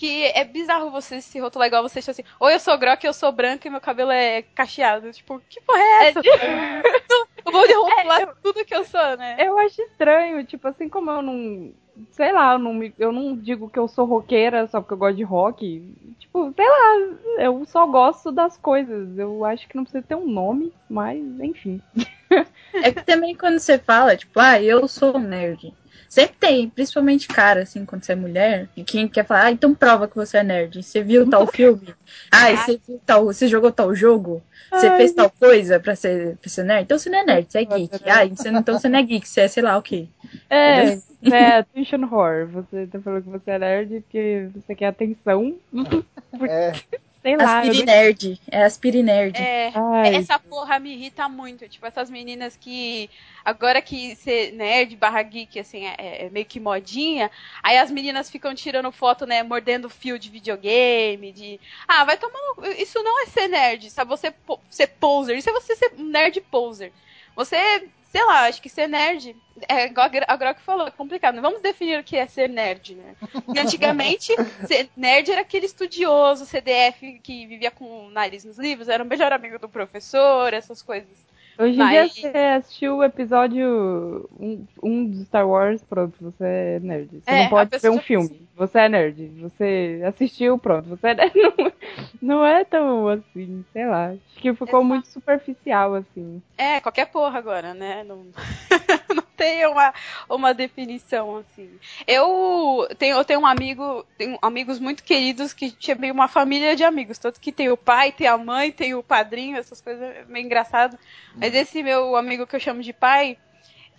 que 0.00 0.24
é 0.28 0.42
bizarro 0.46 0.90
você 0.90 1.20
se 1.20 1.38
rotular 1.38 1.68
igual 1.68 1.82
você 1.82 1.98
assim, 1.98 2.24
ou 2.40 2.48
eu 2.50 2.58
sou 2.58 2.78
grock, 2.78 3.04
eu 3.04 3.12
sou 3.12 3.30
branca 3.30 3.68
e 3.68 3.70
meu 3.70 3.82
cabelo 3.82 4.10
é 4.10 4.40
cacheado. 4.40 5.12
Tipo, 5.12 5.42
que 5.46 5.60
porra 5.60 5.78
é 5.78 6.08
essa? 6.08 6.20
eu 7.44 7.52
vou 7.52 7.66
rotular 7.84 8.34
tudo 8.42 8.64
que 8.64 8.74
eu 8.74 8.82
sou, 8.82 9.16
né? 9.18 9.36
Eu 9.38 9.58
acho 9.58 9.82
estranho, 9.82 10.42
tipo, 10.46 10.66
assim 10.66 10.88
como 10.88 11.10
eu 11.10 11.20
não. 11.20 11.70
Sei 12.12 12.32
lá, 12.32 12.54
eu 12.54 12.58
não, 12.58 12.72
me- 12.72 12.94
eu 12.98 13.12
não 13.12 13.36
digo 13.36 13.68
que 13.68 13.78
eu 13.78 13.86
sou 13.86 14.06
roqueira 14.06 14.66
só 14.68 14.80
porque 14.80 14.94
eu 14.94 14.98
gosto 14.98 15.16
de 15.18 15.22
rock. 15.22 15.94
Tipo, 16.18 16.50
sei 16.56 16.66
lá, 16.66 17.44
eu 17.44 17.62
só 17.66 17.86
gosto 17.86 18.32
das 18.32 18.56
coisas. 18.56 19.18
Eu 19.18 19.44
acho 19.44 19.68
que 19.68 19.76
não 19.76 19.84
precisa 19.84 20.02
ter 20.02 20.14
um 20.14 20.26
nome, 20.26 20.72
mas 20.88 21.18
enfim. 21.40 21.78
É 22.72 22.90
que 22.90 23.02
também 23.04 23.34
quando 23.36 23.58
você 23.58 23.78
fala, 23.78 24.16
tipo, 24.16 24.40
ah, 24.40 24.62
eu 24.62 24.88
sou 24.88 25.18
nerd. 25.18 25.74
Sempre 26.10 26.36
tem, 26.40 26.68
principalmente 26.68 27.28
cara, 27.28 27.62
assim, 27.62 27.84
quando 27.84 28.02
você 28.02 28.10
é 28.10 28.16
mulher, 28.16 28.68
e 28.76 28.82
quem 28.82 29.06
quer 29.06 29.24
falar, 29.24 29.44
ah, 29.44 29.50
então 29.52 29.72
prova 29.72 30.08
que 30.08 30.16
você 30.16 30.38
é 30.38 30.42
nerd. 30.42 30.82
Você 30.82 31.04
viu 31.04 31.30
tal 31.30 31.46
filme? 31.54 31.94
Ah, 32.32 32.56
você 32.56 32.80
viu 32.84 33.00
tal, 33.06 33.26
você 33.26 33.46
jogou 33.46 33.70
tal 33.70 33.94
jogo? 33.94 34.42
Você 34.72 34.88
Ai, 34.88 34.96
fez 34.96 35.12
tal 35.12 35.30
coisa 35.30 35.78
pra 35.78 35.94
ser, 35.94 36.36
pra 36.38 36.50
ser 36.50 36.64
nerd? 36.64 36.82
Então 36.82 36.98
você 36.98 37.08
não 37.08 37.20
é 37.20 37.24
nerd, 37.24 37.46
você 37.48 37.58
é 37.60 37.64
geek. 37.64 37.94
é 38.04 38.10
Ah, 38.10 38.24
então 38.24 38.76
você 38.76 38.88
não 38.88 38.98
é 38.98 39.02
geek, 39.04 39.28
você 39.28 39.42
é 39.42 39.48
sei 39.48 39.62
lá 39.62 39.78
o 39.78 39.82
quê. 39.82 40.08
É, 40.50 40.98
é 41.30 41.58
attention 41.58 42.02
horror. 42.02 42.48
Você 42.48 42.88
tá 42.88 42.98
falando 42.98 43.22
que 43.22 43.30
você 43.30 43.50
é 43.52 43.58
nerd 43.60 44.00
porque 44.00 44.48
você 44.52 44.74
quer 44.74 44.88
atenção. 44.88 45.54
É, 46.48 46.72
Sei 47.22 47.36
lá. 47.36 47.64
eu 47.64 47.70
Aspiri 47.70 47.78
não- 47.78 47.84
nerd. 47.92 48.40
É 48.50 48.62
aspiri 48.64 49.02
nerd. 49.02 49.36
É, 49.38 49.72
Ai, 49.74 50.14
essa 50.16 50.38
porra 50.38 50.78
me 50.78 50.92
irrita 50.94 51.28
muito. 51.28 51.68
Tipo, 51.68 51.84
essas 51.86 52.08
meninas 52.08 52.56
que. 52.56 53.10
Agora 53.44 53.82
que 53.82 54.16
ser 54.16 54.52
nerd 54.52 54.96
barra 54.96 55.22
geek, 55.22 55.58
assim, 55.58 55.84
é, 55.86 56.26
é 56.26 56.30
meio 56.30 56.46
que 56.46 56.58
modinha. 56.58 57.30
Aí 57.62 57.76
as 57.76 57.90
meninas 57.90 58.30
ficam 58.30 58.54
tirando 58.54 58.90
foto, 58.90 59.26
né? 59.26 59.42
Mordendo 59.42 59.90
fio 59.90 60.18
de 60.18 60.30
videogame. 60.30 61.30
De. 61.32 61.60
Ah, 61.86 62.04
vai 62.04 62.16
tomando. 62.16 62.66
Isso 62.78 63.02
não 63.02 63.22
é 63.22 63.26
ser 63.26 63.48
nerd, 63.48 63.90
sabe? 63.90 64.08
Você 64.10 64.30
po- 64.30 64.60
ser 64.70 64.86
poser. 64.86 65.36
Isso 65.36 65.50
é 65.50 65.52
você 65.52 65.76
ser 65.76 65.92
nerd 65.98 66.40
poser. 66.42 66.90
Você. 67.36 67.56
Sei 68.10 68.24
lá, 68.24 68.46
acho 68.46 68.60
que 68.60 68.68
ser 68.68 68.88
nerd. 68.88 69.36
É 69.68 69.86
igual 69.86 70.10
a 70.26 70.36
Grok 70.36 70.60
falou, 70.60 70.88
é 70.88 70.90
complicado. 70.90 71.40
Vamos 71.40 71.62
definir 71.62 72.00
o 72.00 72.02
que 72.04 72.16
é 72.16 72.26
ser 72.26 72.48
nerd, 72.48 72.96
né? 72.96 73.14
Porque 73.44 73.58
antigamente, 73.60 74.34
ser 74.66 74.90
nerd 74.96 75.30
era 75.30 75.42
aquele 75.42 75.66
estudioso, 75.66 76.44
CDF, 76.44 77.20
que 77.22 77.46
vivia 77.46 77.70
com 77.70 78.06
o 78.06 78.10
nariz 78.10 78.44
nos 78.44 78.58
livros, 78.58 78.88
era 78.88 79.04
o 79.04 79.06
melhor 79.06 79.32
amigo 79.32 79.60
do 79.60 79.68
professor, 79.68 80.52
essas 80.52 80.82
coisas. 80.82 81.29
Hoje 81.60 81.78
em 81.78 81.88
dia 81.88 82.08
você 82.08 82.38
assistiu 82.56 82.96
o 82.96 83.04
episódio 83.04 84.30
1 84.40 84.66
um, 84.82 85.10
de 85.10 85.26
Star 85.26 85.46
Wars, 85.46 85.82
pronto, 85.82 86.16
você 86.18 86.42
é 86.42 86.80
nerd. 86.80 87.10
Você 87.20 87.30
É, 87.30 87.42
não 87.42 87.50
pode 87.50 87.78
ver 87.78 87.90
um 87.90 87.98
filme. 87.98 88.48
Você 88.56 88.78
é 88.78 88.88
nerd. 88.88 89.26
Você 89.42 90.00
assistiu, 90.06 90.58
pronto, 90.58 90.88
você 90.88 91.08
é 91.08 91.14
nerd. 91.14 91.34
Não, 91.34 91.72
não 92.22 92.46
é 92.46 92.64
tão 92.64 93.08
assim, 93.08 93.62
sei 93.74 93.86
lá. 93.86 94.08
Acho 94.08 94.20
que 94.36 94.52
ficou 94.54 94.68
Exato. 94.68 94.84
muito 94.84 95.08
superficial, 95.08 95.94
assim. 95.96 96.40
É, 96.56 96.80
qualquer 96.80 97.06
porra 97.06 97.38
agora, 97.38 97.74
né? 97.74 98.04
Não, 98.04 98.24
não 99.40 99.46
tem 99.46 99.66
uma, 99.66 99.94
uma 100.28 100.54
definição 100.54 101.36
assim. 101.38 101.70
Eu 102.06 102.86
tenho, 102.98 103.16
eu 103.16 103.24
tenho 103.24 103.40
um 103.40 103.46
amigo, 103.46 104.06
tenho 104.18 104.38
amigos 104.42 104.78
muito 104.78 105.02
queridos 105.02 105.54
que 105.54 105.70
tinha 105.70 105.96
meio 105.96 106.12
uma 106.12 106.28
família 106.28 106.76
de 106.76 106.84
amigos. 106.84 107.16
Tanto 107.16 107.40
que 107.40 107.50
tem 107.50 107.70
o 107.70 107.76
pai, 107.76 108.12
tem 108.12 108.26
a 108.26 108.36
mãe, 108.36 108.70
tem 108.70 108.94
o 108.94 109.02
padrinho, 109.02 109.56
essas 109.56 109.80
coisas 109.80 110.02
é 110.02 110.24
meio 110.28 110.44
engraçado. 110.44 110.98
Mas 111.34 111.54
esse 111.54 111.82
meu 111.82 112.14
amigo 112.16 112.46
que 112.46 112.54
eu 112.54 112.60
chamo 112.60 112.82
de 112.82 112.92
pai, 112.92 113.38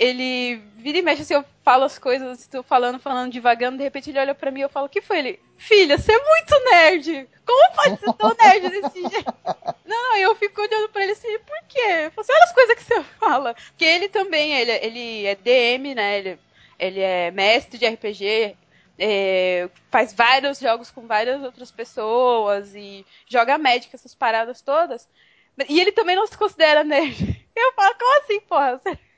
ele 0.02 0.56
vira 0.78 0.98
e 0.98 1.02
mexe 1.04 1.22
assim, 1.22 1.36
eu 1.36 1.46
falo 1.64 1.84
as 1.84 2.00
coisas, 2.00 2.40
estou 2.40 2.64
falando, 2.64 2.98
falando 2.98 3.32
devagando, 3.32 3.78
de 3.78 3.84
repente 3.84 4.10
ele 4.10 4.18
olha 4.18 4.34
pra 4.34 4.50
mim 4.50 4.62
e 4.62 4.64
eu 4.64 4.70
falo, 4.70 4.88
o 4.88 4.90
que 4.90 5.00
foi 5.00 5.20
ele? 5.20 5.40
Filha, 5.60 5.96
você 5.96 6.12
é 6.12 6.18
muito 6.18 6.72
nerd! 6.72 7.30
Como 7.46 7.76
pode 7.76 8.00
ser 8.00 8.14
tão 8.14 8.34
nerd 8.34 8.70
desse 8.70 9.00
jeito? 9.00 9.34
Não, 9.86 10.18
eu 10.18 10.36
fico 10.36 10.60
olhando 10.60 10.90
pra 10.90 11.04
ele 11.04 11.12
assim, 11.12 11.38
por 11.46 11.62
quê? 11.68 12.06
Eu 12.06 12.12
falo 12.12 12.22
assim, 12.22 12.34
olha 12.34 12.44
as 12.46 12.52
coisas 12.52 12.76
que 12.76 12.84
você 12.84 13.04
fala. 13.20 13.54
Porque 13.54 13.86
ele 13.86 14.10
também, 14.10 14.54
ele, 14.54 14.72
ele 14.72 15.26
é 15.28 15.36
DM, 15.36 15.94
né? 15.94 16.18
Ele, 16.18 16.40
ele 16.80 17.00
é 17.00 17.30
mestre 17.30 17.78
de 17.78 17.88
RPG, 17.88 18.58
é, 18.98 19.70
faz 19.92 20.14
vários 20.14 20.58
jogos 20.58 20.90
com 20.90 21.06
várias 21.06 21.44
outras 21.44 21.70
pessoas 21.70 22.74
e 22.74 23.06
joga 23.28 23.60
Magic, 23.60 23.94
essas 23.94 24.16
paradas 24.16 24.64
todas. 24.64 25.08
E 25.70 25.80
ele 25.80 25.92
também 25.92 26.16
não 26.16 26.26
se 26.26 26.36
considera 26.36 26.84
nerd. 26.84 27.46
Eu 27.56 27.74
falo, 27.74 27.94
como 28.00 28.20
assim, 28.24 28.40
porra. 28.40 28.82
Você... 28.84 29.11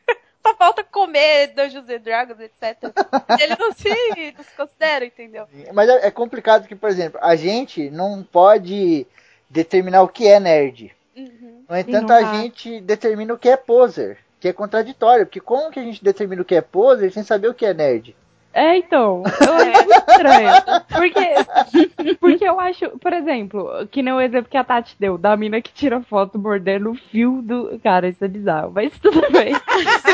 Só 0.46 0.54
falta 0.56 0.84
comer 0.84 1.48
Dungeons 1.48 1.90
and 1.90 2.00
Dragons, 2.00 2.40
etc. 2.40 2.94
Ele 3.40 3.56
não 3.58 3.72
se, 3.72 3.90
não 4.38 4.44
se 4.44 4.52
considera, 4.58 5.06
entendeu? 5.06 5.48
Mas 5.74 5.90
é, 5.90 6.08
é 6.08 6.12
complicado 6.12 6.68
que, 6.68 6.76
por 6.76 6.90
exemplo, 6.90 7.18
a 7.24 7.36
gente 7.36 7.90
não 7.90 8.22
pode 8.24 9.08
determinar 9.50 10.04
o 10.04 10.10
que 10.10 10.28
é 10.28 10.40
nerd. 10.40 10.94
Uhum. 11.16 11.64
No 11.70 11.78
entanto, 11.78 12.12
a 12.12 12.22
dá. 12.22 12.34
gente 12.34 12.82
determina 12.82 13.34
o 13.34 13.38
que 13.38 13.48
é 13.48 13.56
poser, 13.56 14.18
que 14.40 14.50
é 14.50 14.54
contraditório, 14.54 15.26
porque 15.26 15.40
como 15.40 15.72
que 15.72 15.80
a 15.80 15.84
gente 15.84 16.04
determina 16.04 16.42
o 16.42 16.46
que 16.46 16.56
é 16.56 16.62
poser 16.62 17.12
sem 17.12 17.24
saber 17.24 17.48
o 17.48 17.54
que 17.54 17.66
é 17.66 17.74
nerd? 17.74 18.16
É, 18.54 18.78
então, 18.78 19.24
eu 19.46 19.54
acho 19.56 19.86
muito 19.86 20.10
estranho. 20.10 20.50
Porque, 20.88 22.16
porque 22.20 22.46
eu 22.46 22.60
acho, 22.60 22.90
por 23.00 23.12
exemplo, 23.12 23.88
que 23.90 24.04
nem 24.04 24.14
o 24.14 24.22
exemplo 24.22 24.50
que 24.50 24.58
a 24.58 24.64
Tati 24.64 24.96
deu, 25.00 25.18
da 25.18 25.36
mina 25.36 25.60
que 25.60 25.74
tira 25.74 26.00
foto 26.02 26.38
mordendo 26.38 26.92
o 26.92 26.96
fio 26.96 27.42
do. 27.42 27.80
Cara, 27.84 28.08
isso 28.08 28.24
é 28.24 28.28
bizarro, 28.28 28.72
mas 28.74 28.98
tudo 29.00 29.22
bem. 29.32 29.54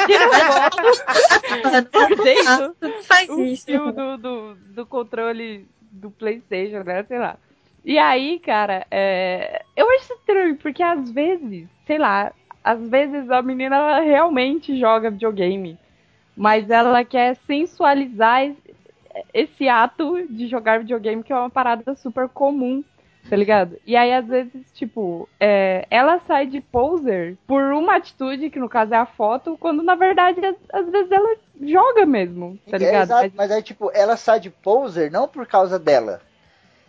Tira 0.07 0.29
foto 0.31 0.77
mordendo 1.51 2.73
o 3.29 3.57
fio 3.57 3.91
do, 3.91 4.17
do, 4.17 4.55
do 4.55 4.85
controle 4.85 5.67
do 5.91 6.09
Playstation, 6.09 6.83
né? 6.83 7.03
Sei 7.03 7.19
lá. 7.19 7.35
E 7.83 7.97
aí, 7.97 8.39
cara, 8.39 8.85
é... 8.89 9.63
eu 9.75 9.89
acho 9.91 10.13
estranho, 10.13 10.55
porque 10.57 10.83
às 10.83 11.11
vezes, 11.11 11.67
sei 11.85 11.97
lá, 11.97 12.31
às 12.63 12.87
vezes 12.89 13.29
a 13.31 13.41
menina 13.41 13.75
ela 13.75 13.99
realmente 13.99 14.79
joga 14.79 15.09
videogame, 15.09 15.77
mas 16.39 16.69
ela 16.69 17.03
quer 17.03 17.35
sensualizar 17.45 18.45
es- 18.45 18.57
esse 19.33 19.67
ato 19.67 20.25
de 20.29 20.47
jogar 20.47 20.79
videogame, 20.79 21.21
que 21.21 21.33
é 21.33 21.35
uma 21.35 21.49
parada 21.49 21.93
super 21.95 22.29
comum, 22.29 22.81
tá 23.29 23.35
ligado? 23.35 23.75
E 23.85 23.95
aí, 23.97 24.13
às 24.13 24.25
vezes, 24.25 24.71
tipo, 24.73 25.27
é, 25.39 25.85
ela 25.91 26.19
sai 26.25 26.45
de 26.47 26.61
poser 26.61 27.37
por 27.45 27.61
uma 27.73 27.97
atitude, 27.97 28.49
que 28.49 28.57
no 28.59 28.69
caso 28.69 28.93
é 28.93 28.97
a 28.97 29.05
foto, 29.05 29.57
quando 29.59 29.83
na 29.83 29.95
verdade, 29.95 30.39
às, 30.71 30.89
vezes 30.89 31.11
ela 31.11 31.35
joga 31.61 32.05
mesmo, 32.05 32.57
tá 32.69 32.77
É, 32.77 32.79
ligado? 32.79 33.03
exato, 33.03 33.31
mas 33.35 33.51
aí, 33.51 33.61
tipo, 33.61 33.91
ela 33.93 34.15
sai 34.15 34.39
de 34.39 34.49
poser 34.49 35.11
não 35.11 35.27
por 35.27 35.45
causa 35.45 35.77
dela. 35.77 36.21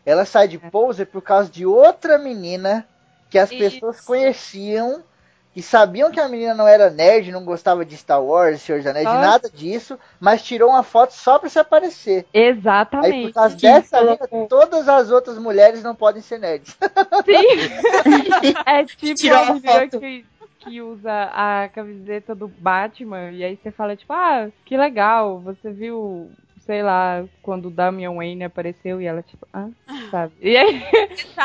Ela 0.07 0.25
sai 0.25 0.47
de 0.47 0.57
É. 0.57 0.71
poser 0.71 1.07
por 1.07 1.23
causa 1.23 1.51
de 1.51 1.67
outra 1.67 2.19
menina 2.19 2.87
que 3.29 3.39
as 3.39 3.51
pessoas 3.51 3.97
Isso. 3.97 4.07
conheciam, 4.07 5.03
que 5.53 5.61
sabiam 5.63 6.11
que 6.13 6.21
a 6.21 6.29
menina 6.29 6.55
não 6.55 6.67
era 6.69 6.91
nerd, 6.91 7.33
não 7.33 7.45
gostava 7.45 7.85
de 7.85 7.97
Star 7.97 8.23
Wars, 8.23 8.63
Senhor 8.63 8.79
dos 8.79 8.87
Anéis, 8.87 9.07
de 9.09 9.13
nada 9.15 9.51
disso, 9.51 9.99
mas 10.21 10.43
tirou 10.43 10.71
uma 10.71 10.83
foto 10.85 11.13
só 11.13 11.39
pra 11.39 11.49
se 11.49 11.59
aparecer. 11.59 12.25
Exatamente. 12.33 13.15
Aí 13.15 13.27
por 13.27 13.33
causa 13.35 13.57
Que 13.57 13.63
dessa 13.63 13.99
colocou- 13.99 14.29
mina, 14.33 14.49
todas 14.49 14.89
as 14.89 15.11
outras 15.11 15.39
mulheres 15.39 15.83
não 15.83 15.95
podem 15.95 16.23
ser 16.23 16.39
nerds. 16.39 16.77
Sim. 17.27 18.55
é 18.67 18.85
tipo 18.85 19.15
Tirou 19.15 19.39
a 19.39 19.53
menina 19.55 19.73
foto. 19.73 20.01
que, 20.01 20.25
que 20.61 20.81
usa 20.81 21.31
a 21.33 21.69
camiseta 21.75 22.35
do 22.35 22.47
Batman 22.49 23.31
e 23.33 23.43
aí 23.45 23.57
você 23.61 23.71
fala, 23.71 23.97
tipo, 23.97 24.13
ah, 24.13 24.49
que 24.65 24.77
legal, 24.77 25.41
você 25.41 25.71
viu, 25.73 26.31
sei 26.67 26.83
lá, 26.83 27.25
quando 27.43 27.67
o 27.67 27.71
Damian 27.71 28.15
Wayne 28.15 28.45
apareceu 28.45 29.01
e 29.01 29.07
ela, 29.07 29.23
tipo, 29.23 29.47
ah, 29.53 29.69
sabe? 30.13 30.33
E 30.41 30.57
aí, 30.57 30.83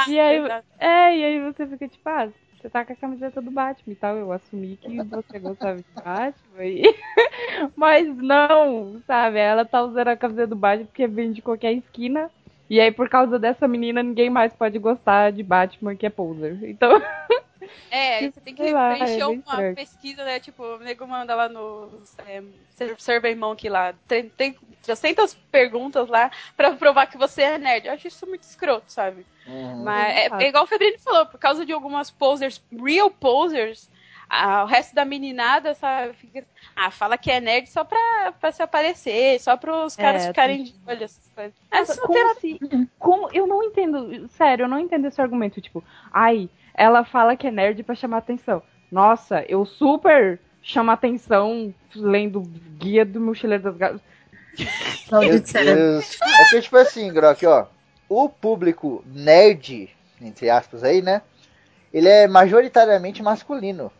E 0.08 0.20
aí- 0.20 0.62
é, 0.80 1.18
e 1.18 1.24
aí 1.26 1.51
você 1.51 1.66
fica, 1.66 1.88
tipo, 1.88 2.08
ah, 2.10 2.28
você 2.66 2.70
tá 2.70 2.84
com 2.84 2.93
a 2.93 2.95
camiseta 2.95 3.41
do 3.41 3.51
Batman 3.51 3.93
e 3.93 3.95
tal, 3.95 4.18
eu 4.18 4.32
assumi 4.32 4.78
que 4.78 4.97
você 5.03 5.38
gostava 5.38 5.78
de 5.78 5.86
Batman 5.93 6.63
e... 6.63 6.95
Mas 7.76 8.18
não, 8.18 9.01
sabe? 9.05 9.38
Ela 9.38 9.63
tá 9.63 9.84
usando 9.84 10.07
a 10.07 10.18
camiseta 10.18 10.47
do 10.47 10.55
Batman 10.55 10.86
porque 10.88 11.05
vem 11.05 11.32
de 11.32 11.43
qualquer 11.43 11.74
esquina. 11.74 12.30
E 12.68 12.80
aí, 12.80 12.91
por 12.91 13.07
causa 13.07 13.38
dessa 13.38 13.68
menina, 13.68 14.01
ninguém 14.01 14.32
mais 14.32 14.51
pode 14.53 14.80
gostar 14.80 15.32
de 15.32 15.43
Batman, 15.43 15.95
que 15.95 16.07
é 16.07 16.09
poser. 16.09 16.57
Então, 16.63 16.99
É, 17.91 18.22
você 18.32 18.41
tem 18.41 18.53
que 18.56 18.72
lá, 18.72 18.95
preencher 18.95 19.20
é 19.22 19.26
uma 19.28 19.36
estranho. 19.39 19.76
pesquisa, 19.76 20.24
né? 20.24 20.39
Tipo, 20.39 20.64
o 20.64 20.80
nego 20.80 21.08
manda 21.08 21.34
lá 21.36 21.47
no 21.49 21.89
é, 22.28 22.41
Survey 22.97 23.36
Monkey 23.36 23.70
lá. 23.70 23.93
Tem, 24.08 24.30
tem 24.30 24.56
300 24.84 25.34
perguntas 25.51 26.08
lá 26.08 26.30
pra 26.56 26.72
provar 26.74 27.08
que 27.08 27.18
você 27.18 27.41
é 27.43 27.58
nerd. 27.58 27.88
Eu 27.88 27.93
acho 27.93 28.08
isso 28.08 28.28
muito 28.28 28.43
escroto, 28.43 28.91
sabe? 28.91 29.26
Mas 29.84 30.16
é, 30.16 30.43
é 30.43 30.47
igual 30.49 30.64
o 30.64 30.68
Febrini 30.68 30.97
falou, 30.97 31.26
por 31.26 31.39
causa 31.39 31.66
de 31.66 31.72
algumas 31.72 32.10
posers, 32.10 32.62
real 32.84 33.12
posers, 33.12 33.89
ah, 34.28 34.64
o 34.64 34.66
resto 34.66 34.95
da 34.95 35.06
meninada, 35.06 35.76
sabe, 35.76 36.14
fica, 36.14 36.43
ah, 36.76 36.89
fala 36.89 37.16
que 37.16 37.30
é 37.30 37.39
nerd 37.39 37.70
só 37.70 37.84
pra, 37.84 38.34
pra 38.41 38.51
se 38.51 38.64
aparecer, 38.64 39.39
só 39.39 39.56
pros 39.56 39.95
caras 39.95 40.24
É, 40.24 40.28
ficarem 40.30 40.64
de 40.64 40.76
olho. 40.88 41.03
essas 41.03 41.30
coisas. 41.36 41.53
É, 41.72 41.84
tem 41.86 41.95
como 41.97 42.14
nada- 42.28 42.39
se. 42.39 42.60
Como, 42.97 43.30
eu 43.34 43.45
não 43.45 43.62
entendo. 43.64 44.28
Sério, 44.30 44.64
eu 44.64 44.68
não 44.68 44.80
entendo 44.80 45.06
esse 45.08 45.22
argumento. 45.22 45.62
Tipo, 45.62 45.84
ai, 46.12 46.49
ela 46.78 47.03
fala 47.03 47.36
que 47.36 47.47
é 47.47 47.51
nerd 47.51 47.84
pra 47.84 47.95
chamar 47.95 48.17
atenção. 48.17 48.61
Nossa, 48.91 49.43
eu 49.47 49.65
super 49.65 50.39
chamo 50.61 50.91
atenção 50.91 51.73
lendo 51.95 52.41
Guia 52.78 53.05
do 53.05 53.21
Mochileiro 53.21 53.73
das. 53.73 54.01
Deus. 55.53 56.17
É 56.21 56.43
porque, 56.43 56.61
tipo 56.61 56.78
assim, 56.78 57.13
Grok, 57.13 57.45
ó. 57.45 57.67
O 58.07 58.30
público 58.30 59.03
nerd, 59.05 59.89
entre 60.21 60.49
aspas 60.49 60.84
aí, 60.84 61.01
né? 61.01 61.21
Ele 61.93 62.07
é 62.07 62.28
majoritariamente 62.28 63.23
masculino. 63.23 63.91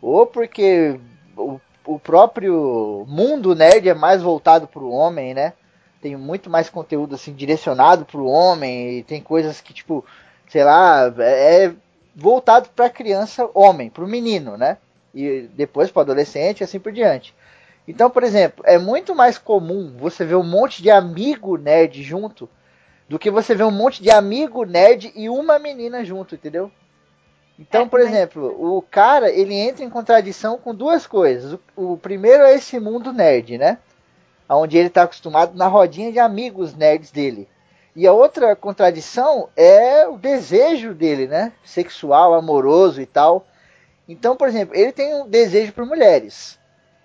Ou 0.00 0.26
porque 0.26 0.98
o, 1.36 1.60
o 1.84 1.98
próprio 1.98 3.04
mundo 3.08 3.54
nerd 3.54 3.88
é 3.88 3.94
mais 3.94 4.22
voltado 4.22 4.66
pro 4.66 4.90
homem, 4.90 5.34
né? 5.34 5.52
Tem 6.00 6.16
muito 6.16 6.48
mais 6.48 6.70
conteúdo, 6.70 7.14
assim, 7.14 7.32
direcionado 7.32 8.04
pro 8.04 8.26
homem. 8.26 8.98
E 8.98 9.02
tem 9.02 9.20
coisas 9.20 9.60
que, 9.60 9.72
tipo, 9.72 10.04
sei 10.50 10.64
lá, 10.64 11.12
é 11.18 11.72
voltado 12.14 12.68
pra 12.76 12.90
criança 12.90 13.48
homem, 13.54 13.90
pro 13.90 14.06
menino, 14.06 14.56
né? 14.56 14.78
E 15.14 15.48
depois 15.54 15.90
pro 15.90 16.02
adolescente 16.02 16.60
e 16.60 16.64
assim 16.64 16.78
por 16.80 16.92
diante. 16.92 17.34
Então, 17.88 18.10
por 18.10 18.22
exemplo, 18.22 18.64
é 18.66 18.78
muito 18.78 19.14
mais 19.14 19.38
comum 19.38 19.96
você 19.98 20.24
ver 20.24 20.36
um 20.36 20.44
monte 20.44 20.82
de 20.82 20.90
amigo 20.90 21.56
nerd 21.56 22.02
junto 22.02 22.48
do 23.08 23.18
que 23.18 23.30
você 23.30 23.54
ver 23.54 23.64
um 23.64 23.70
monte 23.70 24.02
de 24.02 24.10
amigo 24.10 24.64
nerd 24.64 25.12
e 25.16 25.28
uma 25.28 25.58
menina 25.58 26.04
junto, 26.04 26.34
entendeu? 26.34 26.70
Então, 27.58 27.82
É, 27.82 27.86
por 27.86 28.00
exemplo, 28.00 28.76
o 28.76 28.82
cara 28.82 29.30
ele 29.30 29.54
entra 29.54 29.84
em 29.84 29.90
contradição 29.90 30.58
com 30.58 30.74
duas 30.74 31.06
coisas. 31.06 31.58
O, 31.76 31.92
o 31.92 31.98
primeiro 31.98 32.42
é 32.44 32.54
esse 32.54 32.78
mundo 32.80 33.12
nerd, 33.12 33.58
né? 33.58 33.78
Onde 34.48 34.76
ele 34.78 34.88
está 34.88 35.02
acostumado 35.04 35.56
na 35.56 35.66
rodinha 35.66 36.12
de 36.12 36.18
amigos 36.18 36.74
nerds 36.74 37.10
dele. 37.10 37.48
E 37.94 38.06
a 38.06 38.12
outra 38.12 38.54
contradição 38.54 39.48
é 39.56 40.06
o 40.06 40.16
desejo 40.16 40.94
dele, 40.94 41.26
né? 41.26 41.52
Sexual, 41.64 42.34
amoroso 42.34 43.00
e 43.00 43.06
tal. 43.06 43.46
Então, 44.08 44.36
por 44.36 44.48
exemplo, 44.48 44.76
ele 44.76 44.92
tem 44.92 45.14
um 45.14 45.28
desejo 45.28 45.72
por 45.72 45.84
mulheres. 45.86 46.58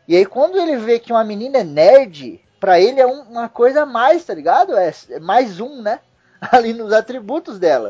E 0.08 0.16
aí 0.16 0.26
quando 0.26 0.58
ele 0.60 0.78
vê 0.78 1.00
que 1.00 1.12
uma 1.12 1.24
menina 1.24 1.60
é 1.60 1.64
nerd, 1.64 2.40
pra 2.60 2.80
ele 2.80 3.00
é 3.02 3.08
um- 3.08 3.22
uma 3.24 3.50
coisa 3.50 3.82
a 3.82 3.86
mais, 3.86 4.24
tá 4.24 4.34
ligado? 4.34 4.78
É, 4.78 4.94
é 5.10 5.20
mais 5.20 5.60
um, 5.60 5.82
né? 5.82 6.00
Ali 6.52 6.74
nos 6.74 6.94
atributos 6.94 7.58
dela. 7.58 7.90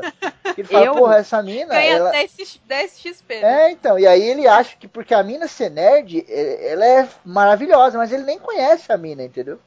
Ele 0.56 0.66
fala, 0.66 0.94
porra, 0.94 1.16
essa 1.16 1.42
mina. 1.42 1.74
Ganha 1.74 1.96
ela... 1.96 2.10
10, 2.10 2.60
10 2.66 2.98
XP. 3.00 3.40
né? 3.42 3.64
É, 3.66 3.70
então, 3.72 3.98
e 3.98 4.06
aí 4.06 4.22
ele 4.22 4.46
acha 4.48 4.74
que 4.76 4.88
porque 4.88 5.12
a 5.12 5.22
mina 5.22 5.46
ser 5.46 5.70
nerd, 5.70 6.24
é- 6.28 6.72
ela 6.72 6.86
é 6.86 7.08
maravilhosa, 7.24 7.98
mas 7.98 8.10
ele 8.12 8.22
nem 8.22 8.38
conhece 8.38 8.90
a 8.90 8.96
mina, 8.96 9.22
entendeu? 9.22 9.58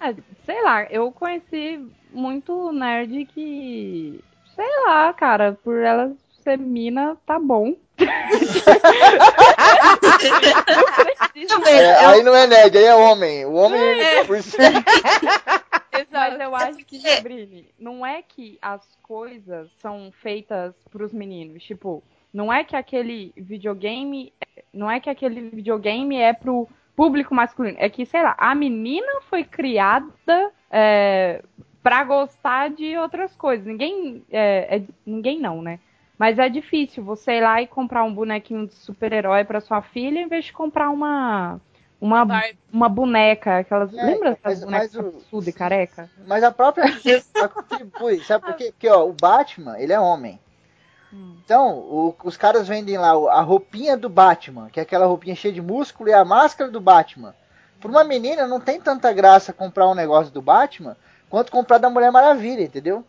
Ah, 0.00 0.14
sei 0.46 0.62
lá, 0.62 0.84
eu 0.84 1.12
conheci 1.12 1.86
muito 2.10 2.72
nerd 2.72 3.26
que. 3.26 4.18
Sei 4.56 4.80
lá, 4.86 5.12
cara, 5.12 5.52
por 5.62 5.76
ela 5.76 6.12
ser 6.42 6.58
mina, 6.58 7.16
tá 7.26 7.38
bom. 7.38 7.76
Não 11.48 11.66
É, 11.66 12.06
aí 12.06 12.22
não 12.22 12.34
é 12.34 12.46
nerd, 12.46 12.76
aí 12.76 12.84
é 12.84 12.94
homem. 12.94 13.44
O 13.44 13.54
homem, 13.54 13.80
por 14.26 14.42
ser. 14.42 14.72
Exato. 15.92 16.08
Mas 16.12 16.40
eu 16.40 16.54
acho 16.54 16.78
que, 16.84 17.00
Sabrine, 17.00 17.68
não 17.78 18.04
é 18.04 18.22
que 18.22 18.58
as 18.60 18.82
coisas 19.02 19.70
são 19.80 20.12
feitas 20.22 20.74
pros 20.90 21.12
meninos. 21.12 21.62
Tipo, 21.62 22.02
não 22.32 22.52
é 22.52 22.64
que 22.64 22.76
aquele 22.76 23.32
videogame. 23.36 24.32
Não 24.72 24.90
é 24.90 25.00
que 25.00 25.10
aquele 25.10 25.50
videogame 25.50 26.16
é 26.16 26.32
pro 26.32 26.68
público 27.00 27.34
masculino. 27.34 27.76
É 27.80 27.88
que, 27.88 28.04
sei 28.04 28.22
lá, 28.22 28.34
a 28.38 28.54
menina 28.54 29.20
foi 29.30 29.42
criada 29.42 30.50
é, 30.70 31.42
pra 31.82 32.04
gostar 32.04 32.68
de 32.70 32.96
outras 32.98 33.34
coisas. 33.36 33.64
Ninguém. 33.66 34.22
É, 34.30 34.76
é- 34.76 34.82
ninguém 35.06 35.40
não, 35.40 35.62
né? 35.62 35.78
Mas 36.18 36.38
é 36.38 36.48
difícil 36.50 37.02
você 37.02 37.38
ir 37.38 37.40
lá 37.40 37.62
e 37.62 37.66
comprar 37.66 38.04
um 38.04 38.12
bonequinho 38.12 38.66
de 38.66 38.74
super-herói 38.74 39.44
pra 39.44 39.62
sua 39.62 39.80
filha 39.80 40.20
em 40.20 40.28
vez 40.28 40.44
de 40.44 40.52
comprar 40.52 40.90
uma. 40.90 41.58
Uma, 41.98 42.24
Barbie. 42.24 42.58
uma 42.72 42.88
boneca, 42.88 43.58
aquelas. 43.58 43.92
É, 43.94 44.02
lembra 44.02 44.30
mas- 44.30 44.58
dessas 44.58 44.64
bonecas 44.64 44.94
mas 44.94 45.04
o- 45.04 45.08
absurdas 45.08 45.48
e 45.48 45.52
careca? 45.54 46.10
Mas 46.26 46.42
a 46.42 46.50
própria 46.52 46.84
contribui, 47.54 48.20
sabe 48.24 48.44
por 48.44 48.54
quê? 48.56 48.72
Porque, 48.72 48.88
ó, 48.88 49.06
o 49.06 49.12
Batman, 49.18 49.78
ele 49.78 49.92
é 49.92 50.00
homem. 50.00 50.38
Hum. 51.12 51.36
Então, 51.44 51.78
o- 51.78 52.14
os 52.24 52.36
caras 52.36 52.68
vendem 52.68 52.96
lá 52.98 53.10
a 53.32 53.40
roupinha 53.40 53.96
do 53.96 54.08
Batman, 54.08 54.68
que 54.70 54.78
é 54.78 54.82
aquela 54.82 55.06
roupinha 55.06 55.34
cheia 55.34 55.52
de 55.52 55.60
músculo 55.62 56.08
e 56.08 56.12
a 56.12 56.24
máscara 56.24 56.70
do 56.70 56.80
Batman. 56.80 57.34
Pra 57.80 57.90
uma 57.90 58.04
menina 58.04 58.46
não 58.46 58.60
tem 58.60 58.80
tanta 58.80 59.12
graça 59.12 59.52
comprar 59.52 59.88
um 59.88 59.94
negócio 59.94 60.32
do 60.32 60.42
Batman 60.42 60.96
quanto 61.28 61.50
comprar 61.50 61.78
da 61.78 61.88
Mulher 61.90 62.12
Maravilha, 62.12 62.62
entendeu? 62.62 63.04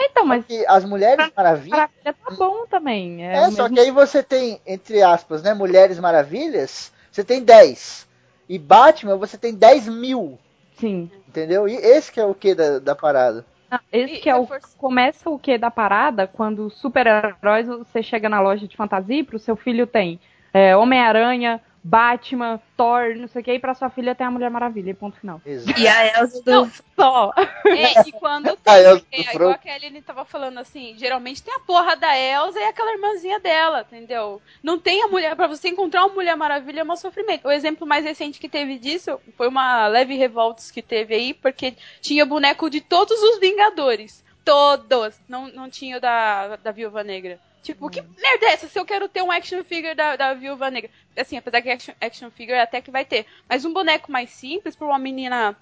Então, 0.00 0.24
mas 0.24 0.44
que 0.46 0.64
as 0.66 0.84
Mulheres 0.84 1.30
Maravilhas. 1.36 1.70
Maravilha 1.78 2.14
tá 2.24 2.34
bom 2.36 2.66
também. 2.66 3.24
É, 3.26 3.36
É, 3.36 3.40
o 3.48 3.50
só 3.52 3.62
mesmo- 3.64 3.74
que 3.74 3.80
aí 3.80 3.90
você 3.90 4.22
tem, 4.22 4.60
entre 4.66 5.02
aspas, 5.02 5.42
né, 5.42 5.52
Mulheres 5.54 5.98
Maravilhas, 5.98 6.92
você 7.10 7.24
tem 7.24 7.42
10. 7.42 8.06
E 8.48 8.58
Batman 8.58 9.16
você 9.16 9.36
tem 9.36 9.54
10 9.54 9.88
mil. 9.88 10.38
Sim. 10.78 11.10
Entendeu? 11.26 11.68
E 11.68 11.74
esse 11.74 12.10
que 12.12 12.20
é 12.20 12.24
o 12.24 12.34
que 12.34 12.54
da, 12.54 12.78
da 12.78 12.94
parada. 12.94 13.44
Não, 13.70 13.78
Esse 13.92 14.14
E 14.14 14.18
que 14.20 14.30
é 14.30 14.34
o. 14.36 14.42
reforça- 14.42 14.76
Começa 14.78 15.28
o 15.30 15.38
que 15.38 15.58
da 15.58 15.70
parada 15.70 16.26
quando 16.26 16.70
super-heróis, 16.70 17.66
você 17.66 18.02
chega 18.02 18.28
na 18.28 18.40
loja 18.40 18.66
de 18.66 18.76
fantasia 18.76 19.18
e 19.18 19.24
pro 19.24 19.38
seu 19.38 19.56
filho 19.56 19.86
tem 19.86 20.18
é, 20.54 20.74
Homem-Aranha, 20.76 21.60
Batman, 21.88 22.60
Thor, 22.76 23.14
não 23.16 23.26
sei 23.28 23.40
o 23.40 23.44
que, 23.44 23.52
e 23.54 23.58
pra 23.58 23.72
sua 23.74 23.88
filha 23.88 24.14
tem 24.14 24.26
a 24.26 24.30
Mulher 24.30 24.50
Maravilha, 24.50 24.90
e 24.90 24.94
ponto 24.94 25.18
final. 25.18 25.40
Exato. 25.44 25.80
E 25.80 25.88
a 25.88 26.20
Elsa 26.20 26.42
do. 26.42 26.50
Não. 26.50 26.70
Só. 26.94 27.32
É, 27.66 28.00
e 28.06 28.12
quando 28.12 28.54
tem, 28.56 28.74
eu- 28.82 28.96
é, 29.10 29.20
eu- 29.20 29.34
igual 29.34 29.50
a 29.52 29.58
Kelly 29.58 30.02
tava 30.02 30.24
falando 30.26 30.58
assim, 30.58 30.94
geralmente 30.98 31.42
tem 31.42 31.54
a 31.54 31.60
porra 31.60 31.96
da 31.96 32.14
Elsa 32.18 32.58
e 32.60 32.64
aquela 32.64 32.92
irmãzinha 32.92 33.40
dela, 33.40 33.80
entendeu? 33.90 34.42
Não 34.62 34.78
tem 34.78 35.02
a 35.02 35.08
mulher, 35.08 35.34
pra 35.34 35.46
você 35.46 35.68
encontrar 35.70 36.04
uma 36.04 36.14
Mulher 36.14 36.36
Maravilha 36.36 36.80
é 36.80 36.84
um 36.84 36.96
sofrimento. 36.96 37.48
O 37.48 37.50
exemplo 37.50 37.86
mais 37.86 38.04
recente 38.04 38.38
que 38.38 38.48
teve 38.48 38.78
disso 38.78 39.18
foi 39.36 39.48
uma 39.48 39.86
leve 39.88 40.14
revoltas 40.14 40.70
que 40.70 40.82
teve 40.82 41.14
aí, 41.14 41.32
porque 41.32 41.74
tinha 42.02 42.26
boneco 42.26 42.68
de 42.68 42.80
todos 42.82 43.18
os 43.22 43.38
Vingadores. 43.38 44.22
Todos! 44.44 45.18
Não, 45.28 45.48
não 45.48 45.68
tinha 45.70 45.96
o 45.98 46.00
da, 46.00 46.56
da 46.56 46.70
Viúva 46.70 47.02
Negra. 47.04 47.38
Tipo, 47.62 47.90
que 47.90 48.00
merda 48.00 48.46
é 48.46 48.52
essa? 48.52 48.68
Se 48.68 48.78
eu 48.78 48.84
quero 48.84 49.08
ter 49.08 49.22
um 49.22 49.30
action 49.30 49.62
figure 49.64 49.94
da, 49.94 50.16
da 50.16 50.34
Viúva 50.34 50.70
Negra. 50.70 50.90
Assim, 51.16 51.36
apesar 51.36 51.60
que 51.60 51.70
action, 51.70 51.94
action 52.00 52.30
figure 52.30 52.58
até 52.58 52.80
que 52.80 52.90
vai 52.90 53.04
ter. 53.04 53.26
Mas 53.48 53.64
um 53.64 53.72
boneco 53.72 54.10
mais 54.10 54.30
simples 54.30 54.76
pra 54.76 54.86
uma 54.86 54.98
menina 54.98 55.56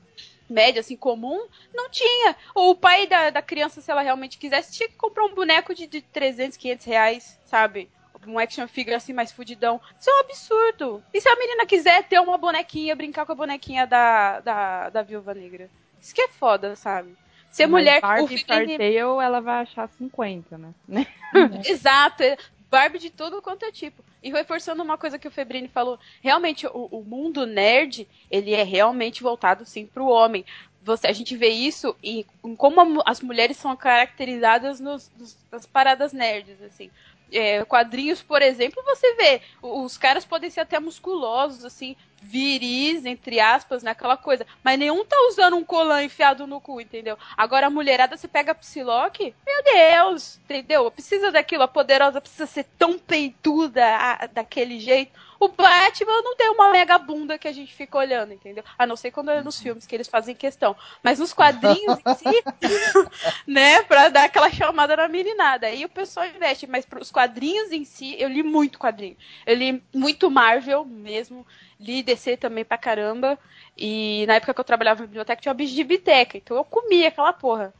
média, 0.49 0.81
assim, 0.81 0.97
comum, 0.97 1.47
não 1.75 1.91
tinha. 1.91 2.37
Ou 2.55 2.71
o 2.71 2.77
pai 2.77 3.07
da, 3.07 3.31
da 3.31 3.43
criança, 3.43 3.81
se 3.81 3.91
ela 3.91 4.03
realmente 4.03 4.39
quisesse, 4.39 4.73
tinha 4.73 4.89
que 4.89 4.97
comprar 4.97 5.25
um 5.25 5.35
boneco 5.35 5.75
de, 5.75 5.87
de 5.87 6.01
300, 6.01 6.57
500 6.57 6.87
reais, 6.87 7.41
sabe? 7.45 7.91
Um 8.27 8.39
action 8.39 8.67
figure 8.67 8.95
assim 8.95 9.13
mais 9.13 9.31
fudidão. 9.31 9.81
Isso 10.01 10.11
é 10.11 10.15
um 10.15 10.21
absurdo. 10.21 11.05
E 11.15 11.21
se 11.21 11.29
a 11.29 11.37
menina 11.37 11.65
quiser 11.65 12.03
ter 12.05 12.19
uma 12.19 12.37
bonequinha, 12.37 12.97
brincar 12.97 13.25
com 13.25 13.33
a 13.33 13.37
bonequinha 13.37 13.87
da, 13.87 14.41
da, 14.41 14.91
da 14.91 15.03
Viúva 15.03 15.33
Negra? 15.33 15.71
Isso 16.01 16.15
que 16.15 16.23
é 16.23 16.29
foda, 16.29 16.75
sabe? 16.75 17.17
Ser 17.51 17.67
Mas 17.67 17.71
mulher. 17.71 17.99
o 17.99 18.03
Barbie 18.03 18.39
Febrini- 18.39 18.73
Startale, 18.75 18.97
ela 19.25 19.41
vai 19.41 19.63
achar 19.63 19.89
50, 19.89 20.59
né? 20.59 20.75
Exato. 21.65 22.23
é 22.23 22.37
Barbie 22.71 22.99
de 22.99 23.11
todo 23.11 23.41
quanto 23.41 23.65
é 23.65 23.73
tipo. 23.73 24.05
E 24.23 24.31
reforçando 24.31 24.83
uma 24.83 24.99
coisa 24.99 25.19
que 25.19 25.29
o 25.29 25.31
Febrini 25.31 25.69
falou, 25.69 25.99
realmente 26.21 26.67
o, 26.67 26.89
o 26.91 27.05
mundo 27.05 27.47
nerd, 27.47 28.07
ele 28.31 28.53
é 28.53 28.63
realmente 28.65 29.23
voltado 29.23 29.65
sim 29.65 29.87
pro 29.87 30.07
homem. 30.07 30.45
Você, 30.83 31.07
a 31.07 31.13
gente 31.13 31.37
vê 31.37 31.49
isso 31.49 31.97
em, 32.03 32.25
em 32.45 32.55
como 32.57 33.01
a 33.01 33.11
as 33.11 33.21
mulheres 33.21 33.57
são 33.57 33.75
caracterizadas 33.77 34.79
nos, 34.81 35.11
nos- 35.19 35.37
nas 35.51 35.65
paradas 35.67 36.13
nerds, 36.13 36.61
assim. 36.63 36.91
É, 37.33 37.65
quadrinhos, 37.65 38.23
por 38.23 38.41
exemplo, 38.41 38.83
você 38.85 39.15
vê, 39.17 39.43
os 39.61 39.99
caras 39.99 40.25
podem 40.25 40.49
ser 40.49 40.61
até 40.61 40.79
musculosos, 40.79 41.65
assim, 41.65 41.97
viris, 42.23 43.05
entre 43.05 43.41
aspas, 43.41 43.83
naquela 43.83 44.17
coisa. 44.17 44.47
Mas 44.63 44.79
nenhum 44.79 45.05
tá 45.05 45.17
usando 45.29 45.57
um 45.57 45.65
colã 45.65 46.03
enfiado 46.03 46.47
no 46.47 46.61
cu, 46.61 46.81
entendeu? 46.81 47.19
Agora 47.37 47.67
a 47.67 47.71
mulherada, 47.71 48.17
você 48.17 48.29
pega 48.29 48.53
a 48.53 48.55
Psylocke, 48.55 49.35
meu 49.47 49.63
Deus, 49.65 50.39
entendeu? 50.45 50.91
Precisa 50.91 51.31
daquilo, 51.33 51.63
a 51.65 51.69
poderosa 51.69 52.21
precisa 52.21 52.47
ser 52.47 52.65
tão 52.79 52.99
peituda 52.99 53.85
a- 53.85 54.27
daquele 54.27 54.79
jeito. 54.79 55.19
O 55.39 55.49
Batman 55.49 56.23
não 56.23 56.37
tem 56.37 56.49
uma 56.51 56.71
mega 56.71 56.99
bunda 56.99 57.39
que 57.39 57.49
a 57.49 57.53
gente 57.53 57.75
fica 57.75 57.99
olhando, 57.99 58.33
entendeu? 58.33 58.65
A 58.79 58.87
não 58.87 58.97
ser 58.97 59.11
quando 59.11 59.31
é 59.31 59.43
nos 59.43 59.61
filmes 59.61 59.87
que 59.87 59.95
eles 59.95 60.09
fazem 60.09 60.35
questão. 60.35 60.77
Mas 61.03 61.19
nos 61.19 61.33
quadrinhos 61.33 61.99
em 61.99 62.15
si, 62.15 62.45
né, 63.47 63.83
pra 63.83 64.09
dar 64.09 64.25
aquela 64.25 64.51
chamada 64.51 64.97
na 64.97 65.09
meninada. 65.09 65.67
Aí 65.67 65.85
o 65.85 65.89
pessoal 65.89 66.27
investe, 66.27 66.67
mas 66.67 66.85
pros 66.87 67.11
quadrinhos 67.11 67.71
em 67.73 67.85
si, 67.85 68.17
eu 68.19 68.29
li 68.29 68.43
muito 68.43 68.79
quadrinho. 68.79 69.17
Eu 69.45 69.55
li 69.55 69.83
muito 69.95 70.31
Marvel 70.31 70.85
mesmo, 70.85 71.47
li 71.79 72.03
DC 72.03 72.37
também 72.37 72.65
pra 72.65 72.79
caramba. 72.79 73.39
E 73.77 74.25
na 74.27 74.35
época 74.35 74.55
que 74.55 74.61
eu 74.61 74.65
trabalhava 74.65 75.01
na 75.01 75.07
biblioteca, 75.07 75.43
tinha 75.43 75.53
uma 75.53 75.57
biblioteca, 75.57 76.39
então 76.39 76.57
eu 76.57 76.65
comia 76.65 77.09
aquela 77.09 77.33
porra. 77.33 77.75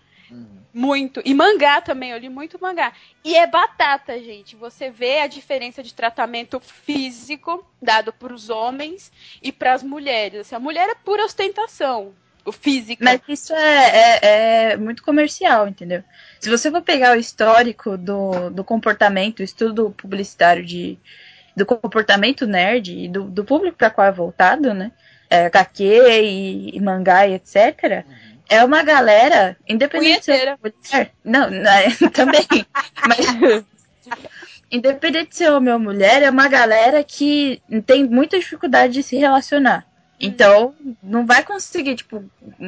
Muito. 0.73 1.23
E 1.25 1.33
mangá 1.33 1.81
também, 1.81 2.11
eu 2.11 2.19
li 2.19 2.29
muito 2.29 2.61
mangá. 2.61 2.93
E 3.25 3.35
é 3.37 3.47
batata, 3.47 4.19
gente. 4.19 4.57
Você 4.57 4.91
vê 4.91 5.21
a 5.21 5.27
diferença 5.27 5.83
de 5.83 5.95
tratamento 5.95 6.61
físico 6.61 7.67
dado 7.81 8.13
pros 8.13 8.51
homens 8.51 9.11
e 9.43 9.53
pras 9.53 9.83
mulheres. 9.83 10.41
Assim, 10.41 10.55
a 10.55 10.61
mulher 10.61 10.89
é 10.89 10.95
pura 10.95 11.25
ostentação. 11.25 12.13
O 12.45 12.53
físico. 12.53 13.03
Mas 13.03 13.21
isso 13.29 13.53
é, 13.53 13.91
é, 13.91 14.73
é 14.73 14.77
muito 14.77 15.03
comercial, 15.03 15.67
entendeu? 15.67 16.05
Se 16.39 16.49
você 16.49 16.71
for 16.71 16.83
pegar 16.83 17.17
o 17.17 17.21
histórico 17.21 17.97
do, 17.99 18.51
do 18.51 18.63
comportamento, 18.63 19.41
o 19.41 19.43
estudo 19.43 19.91
publicitário 19.97 20.65
de, 20.65 20.97
do 21.57 21.67
comportamento 21.67 22.47
nerd 22.47 22.97
e 22.97 23.09
do, 23.09 23.25
do 23.25 23.45
público 23.45 23.77
para 23.77 23.91
qual 23.91 24.07
é 24.07 24.13
voltado, 24.13 24.73
né? 24.73 24.93
É, 25.29 25.47
HQ 25.47 25.83
e, 26.23 26.77
e 26.77 26.81
mangá 26.81 27.27
e 27.27 27.35
etc. 27.35 28.05
É 28.49 28.65
uma 28.65 28.83
galera, 28.83 29.57
independente 29.69 30.27
se 30.27 30.33
é 30.33 30.57
mulher. 30.57 31.13
Não, 31.25 31.51
não 31.51 31.71
é, 31.71 31.89
também. 32.13 32.47
Mas 33.07 33.65
independente 34.71 35.31
de 35.31 35.37
ser 35.37 35.51
homem 35.51 35.73
ou 35.73 35.81
mulher, 35.81 36.23
é 36.23 36.31
uma 36.31 36.49
galera 36.49 37.03
que 37.03 37.61
tem 37.87 38.05
muita 38.05 38.39
dificuldade 38.39 38.95
de 38.95 39.03
se 39.03 39.17
relacionar. 39.17 39.87
Então, 40.19 40.75
não 41.03 41.27
vai 41.27 41.43
conseguir, 41.43 41.95
tipo, 41.95 42.25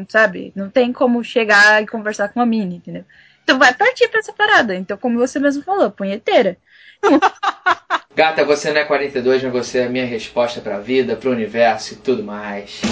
sabe? 0.08 0.52
Não 0.54 0.68
tem 0.68 0.92
como 0.92 1.24
chegar 1.24 1.82
e 1.82 1.86
conversar 1.86 2.28
com 2.28 2.40
uma 2.40 2.46
mina, 2.46 2.74
entendeu? 2.74 3.04
Então 3.42 3.58
vai 3.58 3.72
partir 3.72 4.08
pra 4.08 4.20
essa 4.20 4.32
parada. 4.32 4.74
Então, 4.74 4.98
como 4.98 5.18
você 5.18 5.38
mesmo 5.38 5.62
falou, 5.62 5.90
punheteira. 5.90 6.58
Gata, 8.14 8.44
você 8.44 8.72
não 8.72 8.80
é 8.80 8.84
42, 8.84 9.42
mas 9.44 9.52
você 9.52 9.78
é 9.78 9.84
a 9.86 9.88
minha 9.88 10.04
resposta 10.04 10.60
pra 10.60 10.78
vida, 10.80 11.16
pro 11.16 11.30
universo 11.30 11.94
e 11.94 11.96
tudo 11.96 12.22
mais. 12.22 12.82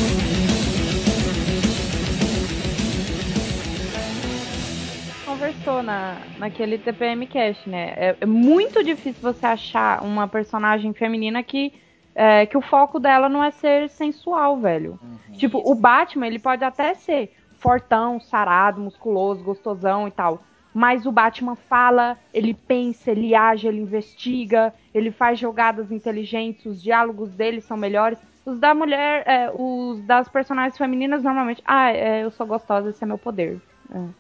Conversou 5.67 5.83
na, 5.83 6.17
naquele 6.39 6.79
TPM 6.79 7.27
Cast, 7.27 7.69
né? 7.69 7.93
É, 7.97 8.17
é 8.21 8.27
muito 8.27 8.83
difícil 8.85 9.21
você 9.21 9.45
achar 9.45 10.03
uma 10.03 10.29
personagem 10.29 10.93
feminina 10.93 11.43
que, 11.43 11.73
é, 12.15 12.47
que 12.47 12.57
o 12.57 12.61
foco 12.61 13.01
dela 13.01 13.29
não 13.29 13.43
é 13.43 13.51
ser 13.51 13.89
sensual, 13.89 14.59
velho. 14.59 14.99
Tipo, 15.33 15.61
o 15.65 15.75
Batman, 15.75 16.29
ele 16.29 16.39
pode 16.39 16.65
até 16.65 16.95
ser 16.95 17.35
fortão, 17.59 18.21
sarado, 18.21 18.81
musculoso, 18.81 19.43
gostosão 19.43 20.07
e 20.07 20.11
tal. 20.11 20.43
Mas 20.73 21.07
o 21.07 21.13
Batman 21.13 21.57
fala, 21.57 22.17
ele 22.33 22.55
pensa, 22.55 23.11
ele 23.11 23.35
age, 23.35 23.67
ele 23.67 23.81
investiga, 23.81 24.73
ele 24.95 25.11
faz 25.11 25.39
jogadas 25.39 25.91
inteligentes, 25.91 26.67
os 26.67 26.83
diálogos 26.83 27.31
dele 27.31 27.61
são 27.61 27.77
melhores. 27.77 28.19
Os 28.45 28.61
da 28.61 28.73
mulher, 28.75 29.25
é, 29.27 29.51
os 29.53 30.01
das 30.03 30.29
personagens 30.29 30.79
femininas, 30.79 31.25
normalmente, 31.25 31.63
ah, 31.67 31.91
é, 31.91 32.23
eu 32.23 32.31
sou 32.31 32.47
gostosa, 32.47 32.91
esse 32.91 33.03
é 33.03 33.07
meu 33.07 33.19
poder. 33.19 33.61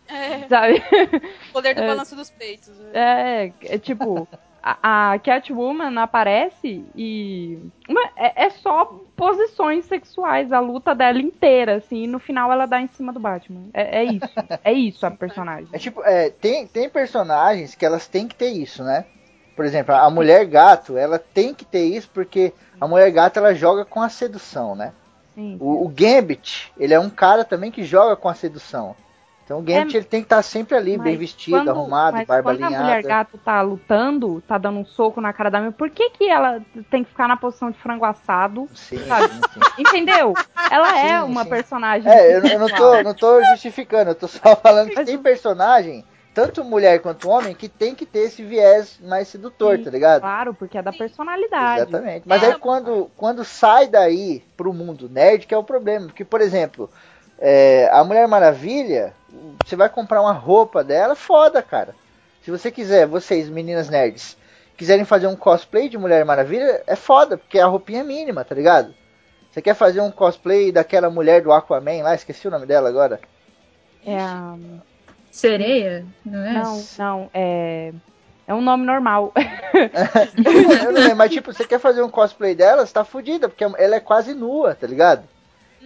É, 0.08 0.46
Sabe? 0.48 0.82
poder 1.52 1.74
do 1.74 1.82
É. 1.82 1.86
balanço 1.88 2.14
dos 2.16 2.30
peitos. 2.30 2.68
né? 2.78 2.90
É, 2.94 3.52
é 3.74 3.78
tipo, 3.78 4.26
a, 4.62 5.12
a 5.12 5.18
Catwoman 5.18 5.96
aparece 6.00 6.84
e. 6.94 7.58
uma- 7.88 8.10
é, 8.16 8.46
é 8.46 8.50
só 8.50 9.00
posições 9.16 9.84
sexuais, 9.86 10.52
a 10.52 10.60
luta 10.60 10.94
dela 10.94 11.18
inteira, 11.20 11.76
assim, 11.76 12.04
e 12.04 12.06
no 12.06 12.18
final 12.18 12.52
ela 12.52 12.66
dá 12.66 12.80
em 12.80 12.86
cima 12.88 13.12
do 13.12 13.20
Batman. 13.20 13.62
É, 13.72 14.00
é 14.00 14.04
isso. 14.04 14.28
É 14.64 14.72
isso 14.72 15.06
a 15.06 15.10
personagem. 15.12 15.68
É 15.72 15.78
tipo, 15.78 16.02
é, 16.04 16.30
tem, 16.30 16.66
tem 16.66 16.88
personagens 16.88 17.74
que 17.74 17.84
elas 17.86 18.06
têm 18.06 18.28
que 18.28 18.34
ter 18.34 18.48
isso, 18.50 18.82
né? 18.84 19.04
Por 19.54 19.64
exemplo, 19.64 19.94
a 19.94 20.10
mulher 20.10 20.44
gato, 20.44 20.98
ela 20.98 21.18
tem 21.18 21.54
que 21.54 21.64
ter 21.64 21.84
isso 21.86 22.10
porque 22.12 22.52
a 22.78 22.86
mulher 22.86 23.10
gato 23.10 23.38
ela 23.38 23.54
joga 23.54 23.86
com 23.86 24.02
a 24.02 24.08
sedução, 24.10 24.74
né? 24.76 24.92
Sim. 25.34 25.56
O, 25.60 25.84
o 25.84 25.88
Gambit, 25.88 26.70
ele 26.78 26.92
é 26.92 27.00
um 27.00 27.08
cara 27.08 27.42
também 27.44 27.70
que 27.70 27.82
joga 27.84 28.16
com 28.16 28.28
a 28.28 28.34
sedução. 28.34 28.94
Então 29.46 29.60
o 29.60 29.62
Gambit 29.62 29.94
É, 29.94 30.00
ele 30.00 30.06
tem 30.06 30.20
que 30.22 30.26
estar 30.26 30.42
sempre 30.42 30.76
ali, 30.76 30.98
bem 30.98 31.16
vestido, 31.16 31.56
quando- 31.56 31.70
arrumado, 31.70 32.16
mas 32.16 32.26
barba 32.26 32.50
quando 32.50 32.64
a 32.64 32.68
mulher 32.68 32.82
alinhada. 32.84 33.08
gato 33.08 33.38
tá 33.38 33.62
lutando, 33.62 34.40
tá 34.40 34.58
dando 34.58 34.80
um 34.80 34.84
soco 34.84 35.20
na 35.20 35.32
cara 35.32 35.48
da 35.52 35.60
minha, 35.60 35.70
por 35.70 35.88
que 35.88 36.10
que 36.10 36.28
ela 36.28 36.60
tem 36.90 37.04
que 37.04 37.10
ficar 37.10 37.28
na 37.28 37.36
posição 37.36 37.70
de 37.70 37.78
frango 37.78 38.04
assado? 38.04 38.68
Sim, 38.74 39.06
Sabe? 39.06 39.28
sim, 39.28 39.40
sim. 39.54 39.82
Entendeu? 39.82 40.34
Ela 40.68 40.98
é 40.98 41.20
Sim, 41.20 41.30
uma 41.30 41.44
sim. 41.44 41.50
personagem. 41.50 42.10
É, 42.12 42.36
eu, 42.36 42.44
eu 42.44 42.58
não, 42.58 42.68
tô, 42.68 43.02
não 43.04 43.14
tô 43.14 43.40
justificando, 43.44 44.10
eu 44.10 44.14
tô 44.16 44.26
só 44.26 44.56
falando 44.56 44.88
que 44.88 44.96
Mas- 44.96 45.06
tem 45.06 45.16
personagem, 45.16 46.04
tanto 46.34 46.64
mulher 46.64 47.00
quanto 47.00 47.28
homem, 47.28 47.54
que 47.54 47.68
tem 47.68 47.94
que 47.94 48.04
ter 48.04 48.22
esse 48.26 48.42
viés 48.42 48.98
mais 49.00 49.28
sedutor, 49.28 49.76
Sim, 49.78 49.84
tá 49.84 49.90
ligado? 49.92 50.22
Claro, 50.22 50.54
porque 50.54 50.76
é 50.76 50.82
da 50.82 50.92
personalidade. 50.92 51.82
Exatamente. 51.82 52.24
Mas 52.26 52.42
É. 52.42 52.46
aí 52.46 52.58
quando, 52.58 53.08
quando 53.16 53.44
sai 53.44 53.86
daí 53.86 54.42
pro 54.56 54.72
mundo 54.72 55.08
nerd, 55.08 55.46
que 55.46 55.54
é 55.54 55.56
o 55.58 55.62
problema. 55.62 56.06
Porque, 56.06 56.24
por 56.24 56.40
exemplo, 56.40 56.90
é, 57.38 57.88
a 57.92 58.02
Mulher 58.04 58.26
Maravilha, 58.26 59.14
você 59.64 59.76
vai 59.76 59.88
comprar 59.88 60.22
uma 60.22 60.32
roupa 60.32 60.82
dela, 60.82 61.14
foda, 61.14 61.62
cara. 61.62 61.94
Se 62.42 62.50
você 62.50 62.70
quiser, 62.70 63.06
vocês, 63.06 63.48
meninas 63.48 63.88
nerds, 63.88 64.36
quiserem 64.76 65.04
fazer 65.04 65.26
um 65.26 65.36
cosplay 65.36 65.88
de 65.88 65.98
Mulher 65.98 66.24
Maravilha, 66.24 66.82
é 66.86 66.96
foda, 66.96 67.36
porque 67.36 67.58
a 67.58 67.66
roupinha 67.66 68.00
é 68.00 68.04
mínima, 68.04 68.44
tá 68.44 68.54
ligado? 68.54 68.94
Você 69.50 69.60
quer 69.62 69.74
fazer 69.74 70.00
um 70.00 70.10
cosplay 70.10 70.70
daquela 70.70 71.10
mulher 71.10 71.42
do 71.42 71.52
Aquaman 71.52 72.02
lá, 72.02 72.14
esqueci 72.14 72.46
o 72.46 72.50
nome 72.50 72.66
dela 72.66 72.88
agora. 72.88 73.20
É 74.04 74.18
a 74.18 74.56
Sereia? 75.30 76.06
Não 76.24 76.44
é? 76.44 76.52
Não, 76.52 76.84
não, 76.98 77.30
é. 77.34 77.92
É 78.46 78.54
um 78.54 78.60
nome 78.60 78.86
normal. 78.86 79.32
eu 79.74 80.92
não 80.92 81.00
lembro, 81.00 81.16
mas 81.16 81.32
tipo, 81.32 81.52
você 81.52 81.66
quer 81.66 81.80
fazer 81.80 82.02
um 82.02 82.08
cosplay 82.08 82.54
dela, 82.54 82.86
você 82.86 82.92
tá 82.92 83.04
fudida, 83.04 83.48
porque 83.48 83.64
ela 83.64 83.96
é 83.96 84.00
quase 84.00 84.34
nua, 84.34 84.74
tá 84.74 84.86
ligado? 84.86 85.24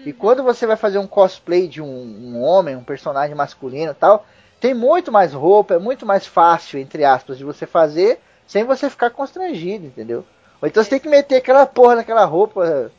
E 0.04 0.12
quando 0.12 0.42
você 0.42 0.66
vai 0.66 0.76
fazer 0.76 0.98
um 0.98 1.06
cosplay 1.06 1.68
de 1.68 1.82
um, 1.82 1.86
um 1.86 2.42
homem, 2.42 2.76
um 2.76 2.84
personagem 2.84 3.34
masculino 3.34 3.94
tal, 3.94 4.24
tem 4.60 4.74
muito 4.74 5.10
mais 5.10 5.32
roupa, 5.32 5.74
é 5.74 5.78
muito 5.78 6.06
mais 6.06 6.26
fácil, 6.26 6.78
entre 6.78 7.04
aspas, 7.04 7.38
de 7.38 7.44
você 7.44 7.66
fazer 7.66 8.20
sem 8.46 8.64
você 8.64 8.90
ficar 8.90 9.10
constrangido, 9.10 9.86
entendeu? 9.86 10.24
Ou 10.60 10.68
então 10.68 10.82
você 10.82 10.90
tem 10.90 11.00
que 11.00 11.08
meter 11.08 11.36
aquela 11.36 11.66
porra 11.66 11.96
naquela 11.96 12.24
roupa, 12.24 12.90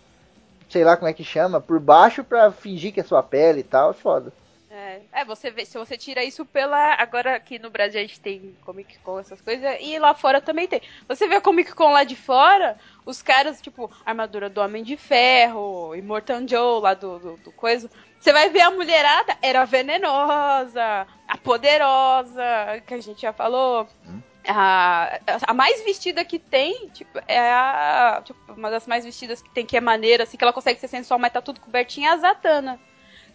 sei 0.69 0.83
lá 0.83 0.95
como 0.95 1.09
é 1.09 1.13
que 1.13 1.23
chama, 1.23 1.59
por 1.59 1.79
baixo 1.79 2.23
pra 2.23 2.51
fingir 2.51 2.93
que 2.93 2.99
é 2.99 3.03
sua 3.03 3.21
pele 3.21 3.59
e 3.59 3.63
tal, 3.63 3.91
é 3.91 3.93
foda. 3.93 4.31
É, 4.73 5.01
é, 5.11 5.25
você 5.25 5.51
vê, 5.51 5.65
se 5.65 5.77
você 5.77 5.97
tira 5.97 6.23
isso 6.23 6.45
pela. 6.45 6.93
Agora 6.93 7.35
aqui 7.35 7.59
no 7.59 7.69
Brasil 7.69 7.99
a 7.99 8.03
gente 8.03 8.21
tem 8.21 8.55
Comic 8.63 8.99
Con, 8.99 9.19
essas 9.19 9.41
coisas, 9.41 9.77
e 9.81 9.99
lá 9.99 10.13
fora 10.13 10.39
também 10.39 10.65
tem. 10.65 10.81
Você 11.09 11.27
vê 11.27 11.35
a 11.35 11.41
Comic 11.41 11.73
Con 11.73 11.91
lá 11.91 12.05
de 12.05 12.15
fora, 12.15 12.77
os 13.05 13.21
caras, 13.21 13.61
tipo, 13.61 13.91
armadura 14.05 14.49
do 14.49 14.61
Homem 14.61 14.81
de 14.81 14.95
Ferro, 14.95 15.93
Immortal 15.93 16.47
Joe 16.47 16.81
lá 16.81 16.93
do, 16.93 17.19
do, 17.19 17.37
do 17.37 17.51
coisa. 17.51 17.89
Você 18.17 18.31
vai 18.31 18.49
ver 18.49 18.61
a 18.61 18.71
mulherada, 18.71 19.37
era 19.41 19.65
venenosa, 19.65 21.05
a 21.27 21.37
poderosa, 21.37 22.81
que 22.87 22.93
a 22.93 23.01
gente 23.01 23.21
já 23.23 23.33
falou. 23.33 23.89
Hum. 24.07 24.21
A, 24.47 25.19
a 25.47 25.53
mais 25.53 25.83
vestida 25.83 26.23
que 26.23 26.39
tem, 26.39 26.87
tipo, 26.93 27.19
é 27.27 27.39
a. 27.39 28.21
Tipo, 28.23 28.53
uma 28.53 28.71
das 28.71 28.87
mais 28.87 29.03
vestidas 29.03 29.41
que 29.41 29.49
tem, 29.49 29.65
que 29.65 29.75
é 29.75 29.81
maneira, 29.81 30.23
assim, 30.23 30.37
que 30.37 30.43
ela 30.45 30.53
consegue 30.53 30.79
ser 30.79 30.87
sensual, 30.87 31.19
mas 31.19 31.33
tá 31.33 31.41
tudo 31.41 31.59
cobertinha, 31.59 32.11
é 32.11 32.13
a 32.13 32.17
Zatanna 32.17 32.79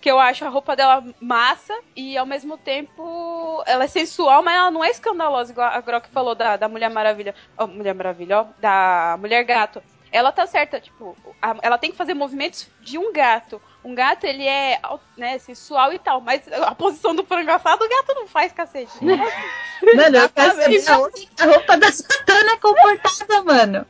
que 0.07 0.11
eu 0.13 0.21
acho 0.21 0.45
a 0.45 0.49
roupa 0.49 0.77
dela 0.77 1.03
massa 1.21 1.75
e 1.97 2.17
ao 2.17 2.25
mesmo 2.25 2.57
tempo 2.57 3.61
ela 3.67 3.83
é 3.83 3.89
sensual, 3.89 4.41
mas 4.41 4.55
ela 4.55 4.71
não 4.71 4.85
é 4.85 4.89
escandalosa, 4.89 5.51
igual 5.51 5.67
a 5.67 5.81
Grok 5.81 6.09
falou 6.11 6.33
da, 6.33 6.57
da 6.57 6.69
Mulher 6.69 6.89
Maravilha. 6.91 7.35
Oh, 7.59 7.67
Mulher 7.67 7.93
Maravilha, 7.93 8.43
ó, 8.43 8.47
da 8.61 9.17
Mulher 9.19 9.43
Gato. 9.43 9.83
Ela 10.17 10.33
tá 10.33 10.47
certa, 10.47 10.81
tipo, 10.81 11.15
a, 11.43 11.57
ela 11.61 11.77
tem 11.77 11.91
que 11.91 11.97
fazer 11.97 12.15
movimentos 12.15 12.67
de 12.81 12.97
um 12.97 13.13
gato. 13.13 13.61
Um 13.85 13.95
gato, 13.95 14.25
ele 14.25 14.47
é 14.47 14.81
né, 15.15 15.39
sensual 15.39 15.93
e 15.93 15.99
tal, 15.99 16.23
mas 16.23 16.41
a 16.51 16.75
posição 16.75 17.15
do 17.15 17.23
frango 17.23 17.51
assado, 17.51 17.85
o 17.85 17.89
gato 17.89 18.15
não 18.15 18.27
faz, 18.27 18.51
cacete. 18.51 18.97
Mano, 19.05 20.17
eu 20.17 20.29
quero 20.31 20.57
saber 20.57 20.85
a 20.89 21.45
roupa 21.45 21.77
da 21.77 21.93
Satana 21.93 22.53
é 22.53 22.57
comportada, 22.57 23.43
mano. 23.45 23.87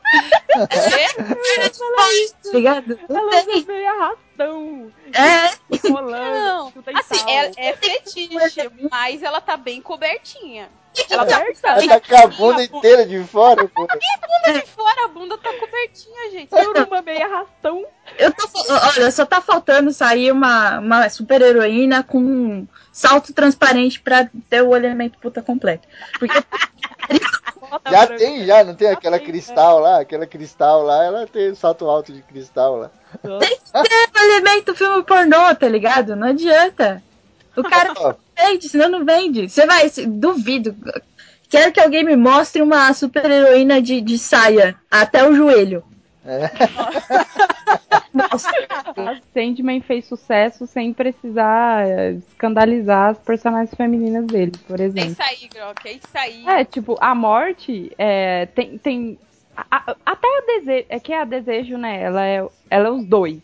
É? 0.56 2.52
Ligado? 2.52 2.98
Ela 3.08 3.22
usa 3.28 3.66
meio 3.68 3.88
arrastão. 3.88 4.92
É. 5.12 5.88
Rolando. 5.88 6.82
Não, 6.84 6.98
assim, 6.98 7.30
ela 7.30 7.52
é 7.56 7.72
fetiche, 7.74 8.28
mas 8.90 9.22
ela 9.22 9.40
tá 9.40 9.56
bem 9.56 9.80
cobertinha. 9.80 10.68
Ela 11.10 11.26
tá, 11.26 11.44
Ela 11.64 11.88
tá 11.88 12.00
com 12.00 12.16
a 12.16 12.26
bunda 12.26 12.62
inteira 12.62 13.06
de 13.06 13.22
fora, 13.24 13.68
pô. 13.68 13.86
bunda 13.86 14.60
de 14.60 14.66
fora, 14.66 15.04
a 15.04 15.08
bunda 15.08 15.38
tá 15.38 15.52
cobertinha, 15.54 16.30
gente. 16.30 16.48
Suruba 16.48 17.02
meio 17.02 17.24
arrastão. 17.24 17.84
Eu 18.18 18.32
tô, 18.32 18.48
olha, 18.72 19.10
só 19.10 19.26
tá 19.26 19.40
faltando 19.40 19.92
sair 19.92 20.30
uma, 20.32 20.78
uma 20.78 21.08
super 21.08 21.42
heroína 21.42 22.02
com 22.02 22.18
um 22.18 22.68
salto 22.92 23.32
transparente 23.32 24.00
pra 24.00 24.28
ter 24.48 24.62
o 24.62 24.74
elemento 24.74 25.18
puta 25.18 25.42
completo. 25.42 25.86
Porque 26.18 26.38
Já 27.90 28.06
tem, 28.06 28.44
já, 28.46 28.64
não 28.64 28.74
tem 28.74 28.88
aquela 28.88 29.18
cristal 29.18 29.78
lá? 29.80 30.00
Aquela 30.00 30.26
cristal 30.26 30.82
lá, 30.82 31.04
ela 31.04 31.26
tem 31.26 31.54
salto 31.54 31.88
alto 31.88 32.12
de 32.12 32.22
cristal 32.22 32.76
lá. 32.76 32.90
tem 33.40 33.58
que 33.58 33.88
ter 33.88 34.20
o 34.20 34.24
elemento 34.24 34.74
filme 34.74 35.02
pornô, 35.02 35.54
tá 35.54 35.68
ligado? 35.68 36.14
Não 36.14 36.28
adianta. 36.28 37.02
O 37.56 37.62
cara 37.62 37.92
vende, 38.36 38.68
senão 38.68 38.88
não 38.88 39.04
vende. 39.04 39.48
Você 39.48 39.66
vai, 39.66 39.88
duvido. 40.06 40.76
Quero 41.48 41.72
que 41.72 41.80
alguém 41.80 42.04
me 42.04 42.16
mostre 42.16 42.60
uma 42.60 42.92
super 42.92 43.30
heroína 43.30 43.80
de, 43.80 44.00
de 44.00 44.18
saia 44.18 44.74
até 44.90 45.26
o 45.28 45.34
joelho. 45.34 45.82
É. 46.24 46.50
Nossa, 48.12 48.48
A 48.96 49.16
Sandman 49.34 49.80
fez 49.80 50.06
sucesso 50.06 50.66
sem 50.66 50.92
precisar 50.92 51.86
eh, 51.86 52.12
escandalizar 52.30 53.10
as 53.10 53.18
personagens 53.18 53.74
femininas 53.74 54.26
dele, 54.26 54.52
por 54.66 54.80
É 54.80 54.84
exemplo. 54.84 55.10
isso 55.12 55.22
aí, 55.22 55.48
Grok, 55.54 55.86
é 55.88 55.92
isso 55.92 56.08
aí. 56.14 56.46
É, 56.48 56.64
tipo, 56.64 56.96
a 57.00 57.14
morte 57.14 57.92
é, 57.98 58.46
tem. 58.46 58.78
tem 58.78 59.18
a- 59.56 59.66
a- 59.92 59.96
até 60.04 60.26
o 60.26 60.46
desejo. 60.58 60.86
É 60.88 60.98
que 60.98 61.12
a 61.12 61.24
desejo, 61.24 61.76
né? 61.78 62.02
Ela 62.02 62.26
é, 62.26 62.46
ela 62.70 62.88
é 62.88 62.90
os 62.90 63.04
dois. 63.04 63.38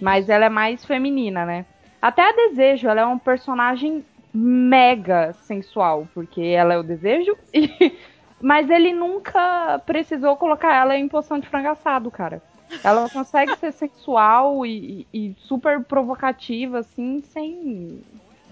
Mas 0.00 0.28
ela 0.28 0.46
é 0.46 0.50
mais 0.50 0.84
feminina, 0.84 1.44
né? 1.46 1.64
Até 2.00 2.22
a 2.28 2.32
desejo, 2.32 2.88
ela 2.88 3.00
é 3.02 3.06
um 3.06 3.18
personagem 3.18 4.04
mega 4.32 5.32
sensual, 5.46 6.06
porque 6.14 6.40
ela 6.42 6.74
é 6.74 6.78
o 6.78 6.82
desejo. 6.82 7.36
E, 7.52 7.98
mas 8.40 8.68
ele 8.68 8.92
nunca 8.92 9.78
precisou 9.86 10.36
colocar 10.36 10.74
ela 10.74 10.94
em 10.96 11.08
posição 11.08 11.38
de 11.38 11.48
frango 11.48 11.68
assado, 11.68 12.10
cara. 12.10 12.42
Ela 12.84 13.08
consegue 13.08 13.56
ser 13.56 13.72
sensual 13.72 14.66
e, 14.66 15.06
e- 15.12 15.34
super 15.38 15.82
provocativa, 15.82 16.80
assim, 16.80 17.22
sem. 17.32 18.02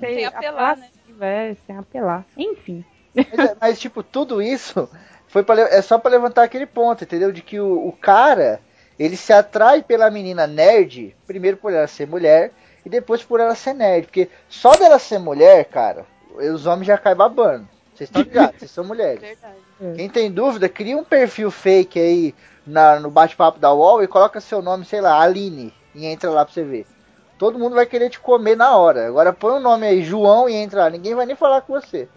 Sem 0.00 0.24
apelar, 0.24 0.76
né? 0.78 0.88
É, 1.20 1.54
sem 1.66 1.76
apelar. 1.76 2.24
Enfim. 2.36 2.82
Mas, 3.14 3.38
é- 3.38 3.56
mas, 3.60 3.80
tipo, 3.80 4.02
tudo 4.02 4.40
isso 4.40 4.88
foi 5.28 5.42
pra, 5.42 5.60
é 5.60 5.82
só 5.82 5.98
pra 5.98 6.10
levantar 6.10 6.44
aquele 6.44 6.66
ponto, 6.66 7.04
entendeu? 7.04 7.30
De 7.30 7.42
que 7.42 7.60
o, 7.60 7.88
o 7.88 7.92
cara, 7.92 8.60
ele 8.98 9.16
se 9.16 9.32
atrai 9.32 9.82
pela 9.82 10.10
menina 10.10 10.46
nerd, 10.46 11.14
primeiro 11.26 11.56
por 11.58 11.72
ela 11.72 11.86
ser 11.86 12.06
mulher, 12.06 12.52
e 12.84 12.88
depois 12.88 13.22
por 13.22 13.40
ela 13.40 13.54
ser 13.54 13.74
nerd. 13.74 14.06
Porque 14.06 14.28
só 14.48 14.72
dela 14.72 14.98
ser 14.98 15.18
mulher, 15.18 15.64
cara, 15.66 16.04
os 16.34 16.66
homens 16.66 16.86
já 16.86 16.98
caem 16.98 17.16
babando. 17.16 17.68
Vocês 17.94 18.08
estão 18.08 18.22
ligados, 18.22 18.58
vocês 18.58 18.70
são 18.70 18.84
mulheres. 18.84 19.20
Verdade. 19.22 19.96
Quem 19.96 20.08
tem 20.08 20.30
dúvida, 20.30 20.68
cria 20.68 20.96
um 20.96 21.04
perfil 21.04 21.50
fake 21.50 21.98
aí 21.98 22.34
na, 22.66 22.98
no 22.98 23.10
bate-papo 23.10 23.58
da 23.58 23.72
UOL 23.72 24.02
e 24.02 24.08
coloca 24.08 24.40
seu 24.40 24.62
nome, 24.62 24.84
sei 24.84 25.00
lá, 25.00 25.20
Aline, 25.20 25.72
e 25.94 26.06
entra 26.06 26.30
lá 26.30 26.44
pra 26.44 26.52
você 26.52 26.62
ver. 26.62 26.86
Todo 27.38 27.58
mundo 27.58 27.74
vai 27.74 27.86
querer 27.86 28.10
te 28.10 28.20
comer 28.20 28.56
na 28.56 28.76
hora. 28.76 29.06
Agora 29.06 29.32
põe 29.32 29.56
o 29.56 29.60
nome 29.60 29.86
aí, 29.86 30.02
João, 30.02 30.48
e 30.48 30.54
entra 30.54 30.84
lá. 30.84 30.90
Ninguém 30.90 31.14
vai 31.14 31.26
nem 31.26 31.36
falar 31.36 31.62
com 31.62 31.72
você. 31.72 32.08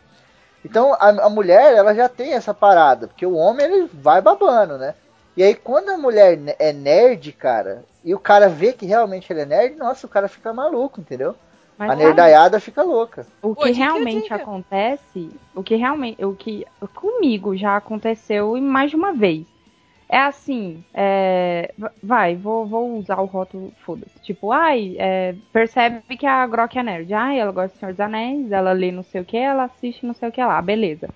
Então 0.64 0.94
a, 0.94 1.26
a 1.26 1.30
mulher, 1.30 1.74
ela 1.76 1.94
já 1.94 2.08
tem 2.08 2.34
essa 2.34 2.54
parada, 2.54 3.08
porque 3.08 3.26
o 3.26 3.36
homem 3.36 3.66
ele 3.66 3.90
vai 3.94 4.22
babando, 4.22 4.78
né? 4.78 4.96
E 5.38 5.44
aí 5.44 5.56
quando 5.56 5.90
a 5.90 5.98
mulher 5.98 6.38
é 6.60 6.74
nerd, 6.74 7.32
cara, 7.32 7.86
e 8.04 8.14
o 8.14 8.20
cara 8.20 8.50
vê 8.50 8.74
que 8.74 8.86
realmente 8.86 9.32
ele 9.32 9.42
é 9.42 9.46
nerd, 9.46 9.78
nossa, 9.78 10.06
o 10.06 10.10
cara 10.10 10.28
fica 10.28 10.52
maluco, 10.54 11.00
entendeu? 11.00 11.34
Mas 11.78 11.94
a 11.94 11.96
sabe, 11.96 12.36
nerdaiada 12.36 12.60
fica 12.60 12.84
louca. 12.84 13.26
o 13.42 13.56
que 13.56 13.72
que 13.72 13.74
realmente 13.74 14.04
diga? 14.06 14.34
acontece, 14.34 15.40
o 15.56 15.64
que 15.64 15.76
realmente, 15.76 16.24
o 16.24 16.36
que 16.36 16.66
comigo 16.94 17.56
já 17.56 17.78
aconteceu 17.78 18.58
e 18.58 18.62
mais 18.62 18.90
de 18.92 18.96
uma 18.98 19.14
vez. 19.14 19.48
É 20.10 20.20
assim, 20.20 20.86
é, 20.94 21.74
va- 21.78 21.94
vai, 22.02 22.36
vou, 22.36 22.68
vou 22.68 22.98
usar 22.98 23.20
o 23.22 23.26
rótulo, 23.26 23.74
foda-se. 23.86 24.20
Tipo, 24.22 24.52
ai, 24.54 24.96
é, 25.00 25.36
percebe 25.52 26.18
que 26.18 26.26
a 26.26 26.48
Grok 26.48 26.78
é 26.80 26.84
nerd. 26.84 27.14
Ai, 27.14 27.40
ela 27.40 27.52
gosta 27.52 27.74
de 27.74 27.80
Senhor 27.80 27.92
dos 27.94 28.00
Anéis, 28.00 28.52
ela 28.52 28.72
lê 28.74 28.92
não 28.92 29.04
sei 29.04 29.22
o 29.22 29.26
que, 29.26 29.38
ela 29.38 29.66
assiste 29.66 30.06
não 30.06 30.14
sei 30.14 30.30
o 30.30 30.32
que 30.32 30.44
lá, 30.44 30.62
beleza. 30.62 31.12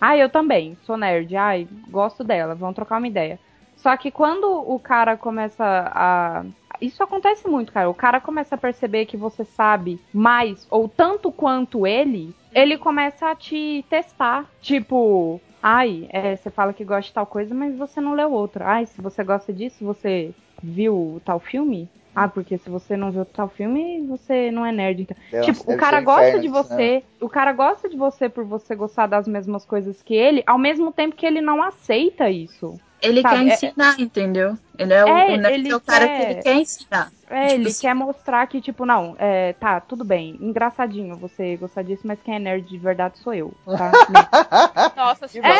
Ai, 0.00 0.22
eu 0.22 0.30
também, 0.30 0.76
sou 0.82 0.96
nerd, 0.96 1.34
ai, 1.36 1.68
gosto 1.88 2.24
dela, 2.24 2.54
vamos 2.54 2.74
trocar 2.74 2.98
uma 2.98 3.08
ideia. 3.08 3.40
Só 3.84 3.94
que 3.98 4.10
quando 4.10 4.44
o 4.46 4.78
cara 4.78 5.14
começa 5.14 5.62
a. 5.62 6.42
Isso 6.80 7.02
acontece 7.02 7.46
muito, 7.46 7.70
cara. 7.70 7.90
O 7.90 7.94
cara 7.94 8.18
começa 8.18 8.54
a 8.54 8.58
perceber 8.58 9.04
que 9.04 9.14
você 9.14 9.44
sabe 9.44 10.00
mais, 10.10 10.66
ou 10.70 10.88
tanto 10.88 11.30
quanto 11.30 11.86
ele, 11.86 12.34
ele 12.54 12.78
começa 12.78 13.30
a 13.30 13.34
te 13.36 13.84
testar. 13.90 14.46
Tipo, 14.62 15.38
ai, 15.62 16.08
é, 16.08 16.34
você 16.34 16.48
fala 16.48 16.72
que 16.72 16.82
gosta 16.82 17.02
de 17.08 17.12
tal 17.12 17.26
coisa, 17.26 17.54
mas 17.54 17.76
você 17.76 18.00
não 18.00 18.14
leu 18.14 18.32
outra. 18.32 18.66
Ai, 18.66 18.86
se 18.86 19.02
você 19.02 19.22
gosta 19.22 19.52
disso, 19.52 19.84
você 19.84 20.32
viu 20.62 21.20
tal 21.22 21.38
filme? 21.38 21.86
Ah, 22.16 22.26
porque 22.28 22.56
se 22.56 22.70
você 22.70 22.96
não 22.96 23.10
viu 23.10 23.26
tal 23.26 23.48
filme, 23.50 24.06
você 24.06 24.50
não 24.50 24.64
é 24.64 24.72
nerd. 24.72 25.02
Então. 25.02 25.16
Deve- 25.30 25.52
Tipo, 25.52 25.72
o 25.72 25.76
cara 25.76 26.00
gosta 26.00 26.22
inferno 26.22 26.40
de 26.42 26.48
né? 26.48 26.54
você, 26.54 27.02
o 27.20 27.28
cara 27.28 27.52
gosta 27.52 27.88
de 27.88 27.96
você 27.98 28.30
por 28.30 28.44
você 28.44 28.74
gostar 28.74 29.08
das 29.08 29.28
mesmas 29.28 29.66
coisas 29.66 30.00
que 30.02 30.14
ele, 30.14 30.42
ao 30.46 30.56
mesmo 30.56 30.90
tempo 30.90 31.16
que 31.16 31.26
ele 31.26 31.42
não 31.42 31.62
aceita 31.62 32.30
isso. 32.30 32.80
Ele 33.04 33.22
Sabe, 33.22 33.34
quer 33.36 33.50
é- 33.50 33.54
ensinar, 33.54 34.00
entendeu? 34.00 34.58
Ele 34.78 34.92
é 34.92 35.04
o, 35.04 35.08
É, 35.08 35.26
o 35.34 35.36
nerd 35.36 35.54
ele 35.54 35.70
é 35.70 35.76
o 35.76 35.80
cara 35.80 36.06
quer- 36.06 36.16
que 36.18 36.32
ele 36.32 36.42
quer 36.42 36.54
ensinar. 36.54 37.12
É, 37.30 37.46
Tipo 37.48 37.60
ele 37.60 37.68
assim- 37.68 37.80
quer 37.80 37.94
mostrar 37.94 38.46
que, 38.46 38.60
tipo, 38.60 38.84
não, 38.86 39.14
é, 39.18 39.52
tá, 39.54 39.80
tudo 39.80 40.04
bem, 40.04 40.36
engraçadinho 40.40 41.16
você 41.16 41.56
gostar 41.56 41.82
disso, 41.82 42.02
mas 42.04 42.18
quem 42.22 42.34
é 42.36 42.38
nerd 42.38 42.66
de 42.68 42.78
verdade 42.78 43.18
sou 43.18 43.32
eu, 43.34 43.52
tá? 43.66 43.90
Nossa, 44.96 45.26
se 45.28 45.38
é, 45.38 45.42
pra 45.42 45.50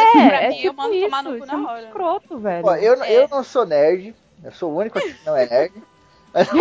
é 0.42 0.48
mim, 0.48 0.56
eu 0.56 0.60
tipo 0.70 0.76
mando 0.76 0.94
isso, 0.94 1.04
tomar 1.06 1.22
no 1.22 1.30
cu 1.30 1.36
isso 1.36 1.44
é 1.44 1.46
na 1.48 1.56
muito 1.56 1.70
hora. 1.70 1.82
escroto, 1.82 2.38
velho. 2.38 2.66
Ó, 2.66 2.74
eu, 2.76 3.02
É. 3.02 3.12
eu 3.12 3.28
não 3.28 3.42
sou 3.44 3.64
nerd, 3.66 4.14
eu 4.42 4.52
sou 4.52 4.72
o 4.72 4.76
único 4.78 4.98
aqui 4.98 5.14
que 5.14 5.26
não 5.26 5.36
é 5.36 5.46
nerd. 5.46 5.72
Mas, 6.32 6.48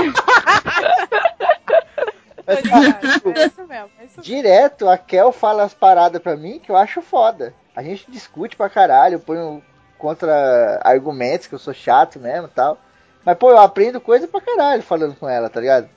tipo, 3.13 3.29
É 3.37 3.45
isso 3.47 3.67
mesmo, 3.67 3.89
é 3.99 4.05
isso 4.05 4.21
direto 4.21 4.87
a 4.89 4.97
Kel 4.97 5.31
fala 5.31 5.63
as 5.63 5.73
paradas 5.73 6.21
pra 6.21 6.35
mim 6.35 6.59
que 6.59 6.69
eu 6.71 6.75
acho 6.77 7.01
foda. 7.01 7.53
A 7.75 7.81
gente 7.81 8.09
discute 8.09 8.55
pra 8.55 8.69
caralho, 8.69 9.15
eu 9.15 9.19
ponho 9.19 9.63
contra 10.03 10.81
argumentos 10.83 11.47
que 11.47 11.55
eu 11.55 11.59
sou 11.59 11.73
chato 11.73 12.19
mesmo 12.19 12.47
e 12.47 12.49
tal. 12.49 12.77
Mas, 13.23 13.37
pô, 13.37 13.51
eu 13.51 13.57
aprendo 13.57 14.01
coisa 14.01 14.27
pra 14.27 14.41
caralho 14.41 14.83
falando 14.83 15.15
com 15.15 15.29
ela, 15.29 15.49
tá 15.49 15.61
ligado? 15.61 15.87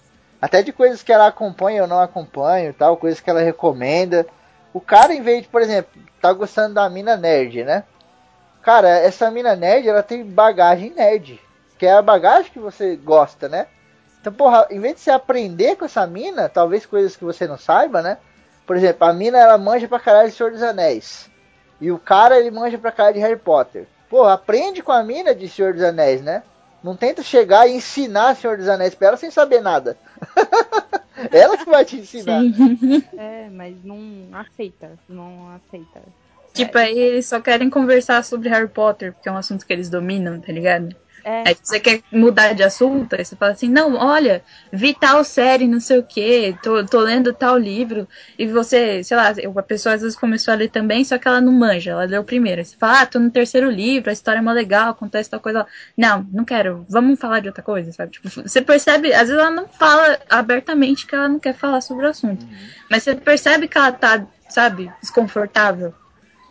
Até 0.41 0.63
de 0.63 0.73
coisas 0.73 1.03
que 1.03 1.13
ela 1.13 1.27
acompanha 1.27 1.83
ou 1.83 1.89
não 1.89 1.99
acompanho 1.99 2.73
tal, 2.73 2.97
coisas 2.97 3.19
que 3.19 3.29
ela 3.29 3.41
recomenda. 3.41 4.25
O 4.73 4.81
cara, 4.81 5.13
em 5.13 5.23
vez 5.23 5.43
de, 5.43 5.49
por 5.49 5.61
exemplo, 5.61 6.01
tá 6.21 6.33
gostando 6.33 6.75
da 6.75 6.89
mina 6.89 7.17
nerd, 7.17 7.65
né? 7.65 7.83
Cara, 8.63 8.89
essa 8.91 9.29
mina 9.29 9.57
nerd, 9.57 9.89
ela 9.89 10.05
tem 10.05 10.25
bagagem 10.25 10.91
nerd. 10.91 11.41
Que 11.77 11.87
é 11.87 11.95
a 11.95 12.01
bagagem 12.01 12.53
que 12.53 12.61
você 12.61 12.95
gosta, 12.95 13.49
né? 13.49 13.67
Então, 14.21 14.33
porra, 14.33 14.69
em 14.71 14.79
vez 14.79 14.95
de 14.95 15.01
você 15.01 15.11
aprender 15.11 15.75
com 15.75 15.85
essa 15.85 16.07
mina, 16.07 16.49
talvez 16.49 16.87
coisas 16.87 17.17
que 17.17 17.25
você 17.25 17.45
não 17.49 17.59
saiba, 17.59 18.03
né? 18.03 18.19
Por 18.65 18.77
exemplo, 18.77 19.05
a 19.05 19.13
mina, 19.13 19.37
ela 19.37 19.59
manja 19.59 19.89
pra 19.89 19.99
caralho 19.99 20.29
de 20.31 20.37
Senhor 20.37 20.53
dos 20.53 20.63
Anéis. 20.63 21.29
E 21.81 21.91
o 21.91 21.99
cara, 21.99 22.39
ele 22.39 22.53
manja 22.53 22.79
pra 22.79 22.93
caralho 22.93 23.15
de 23.15 23.21
Harry 23.21 23.37
Potter. 23.37 23.89
Porra, 24.17 24.33
aprende 24.33 24.83
com 24.83 24.93
a 24.93 25.03
mina 25.03 25.35
de 25.35 25.47
Senhor 25.47 25.75
dos 25.75 25.83
Anéis, 25.83 26.23
né? 26.23 26.43
Não 26.83 26.97
tenta 26.97 27.23
chegar 27.23 27.69
e 27.69 27.75
ensinar 27.75 28.35
Senhor 28.35 28.57
dos 28.57 28.67
Anéis 28.67 28.95
pra 28.95 29.09
ela 29.09 29.17
sem 29.19 29.31
saber 29.31 29.61
nada. 29.61 29.99
ela 31.31 31.59
que 31.59 31.69
vai 31.69 31.85
te 31.85 31.97
ensinar. 31.97 32.41
Sim. 32.41 33.05
É, 33.15 33.51
mas 33.51 33.77
não 33.85 33.99
aceita. 34.33 34.93
Não 35.07 35.55
aceita. 35.55 36.01
Tipo, 36.55 36.79
aí 36.79 36.99
eles 36.99 37.27
só 37.27 37.43
querem 37.43 37.69
conversar 37.69 38.25
sobre 38.25 38.49
Harry 38.49 38.69
Potter, 38.69 39.13
porque 39.13 39.29
é 39.29 39.33
um 39.33 39.37
assunto 39.37 39.67
que 39.67 39.73
eles 39.75 39.91
dominam, 39.91 40.41
tá 40.41 40.51
ligado? 40.51 40.97
É, 41.29 41.49
Aí 41.49 41.57
você 41.61 41.81
quer 41.81 42.03
mudar 42.13 42.53
de 42.53 42.63
assunto, 42.63 43.15
aí 43.17 43.25
você 43.25 43.35
fala 43.35 43.51
assim, 43.51 43.69
não, 43.69 43.97
olha, 43.97 44.45
vi 44.73 44.95
tal 44.95 45.25
série, 45.25 45.67
não 45.67 45.81
sei 45.81 45.99
o 45.99 46.05
que, 46.05 46.57
tô, 46.63 46.87
tô 46.87 47.01
lendo 47.01 47.33
tal 47.35 47.59
livro, 47.59 48.07
e 48.39 48.47
você, 48.47 49.03
sei 49.03 49.17
lá, 49.17 49.31
a 49.31 49.63
pessoa 49.63 49.97
às 49.97 50.03
vezes 50.03 50.17
começou 50.17 50.55
a 50.55 50.57
ler 50.57 50.69
também, 50.71 51.05
só 51.05 51.19
que 51.19 51.27
ela 51.27 51.41
não 51.41 51.53
manja, 51.53 51.91
ela 51.91 52.05
leu 52.05 52.23
primeiro. 52.23 52.61
Aí 52.61 52.65
você 52.65 52.77
fala, 52.77 53.01
ah, 53.01 53.07
tô 53.07 53.19
no 53.19 53.29
terceiro 53.29 53.69
livro, 53.69 54.09
a 54.09 54.13
história 54.13 54.39
é 54.39 54.43
mó 54.43 54.53
legal, 54.53 54.91
acontece 54.91 55.29
tal 55.29 55.41
coisa. 55.41 55.67
Não, 55.97 56.25
não 56.33 56.45
quero, 56.45 56.87
vamos 56.89 57.19
falar 57.19 57.41
de 57.41 57.49
outra 57.49 57.63
coisa, 57.63 57.91
sabe? 57.91 58.13
Tipo, 58.13 58.29
você 58.29 58.63
percebe, 58.63 59.13
às 59.13 59.29
vezes 59.29 59.35
ela 59.43 59.51
não 59.51 59.67
fala 59.67 60.21
abertamente 60.31 61.09
que 61.09 61.15
ela 61.17 61.29
não 61.29 61.41
quer 61.41 61.55
falar 61.55 61.81
sobre 61.81 62.07
o 62.07 62.11
assunto, 62.11 62.47
mas 62.89 63.03
você 63.03 63.17
percebe 63.17 63.67
que 63.67 63.77
ela 63.77 63.91
tá, 63.91 64.25
sabe, 64.49 64.89
desconfortável. 65.01 65.93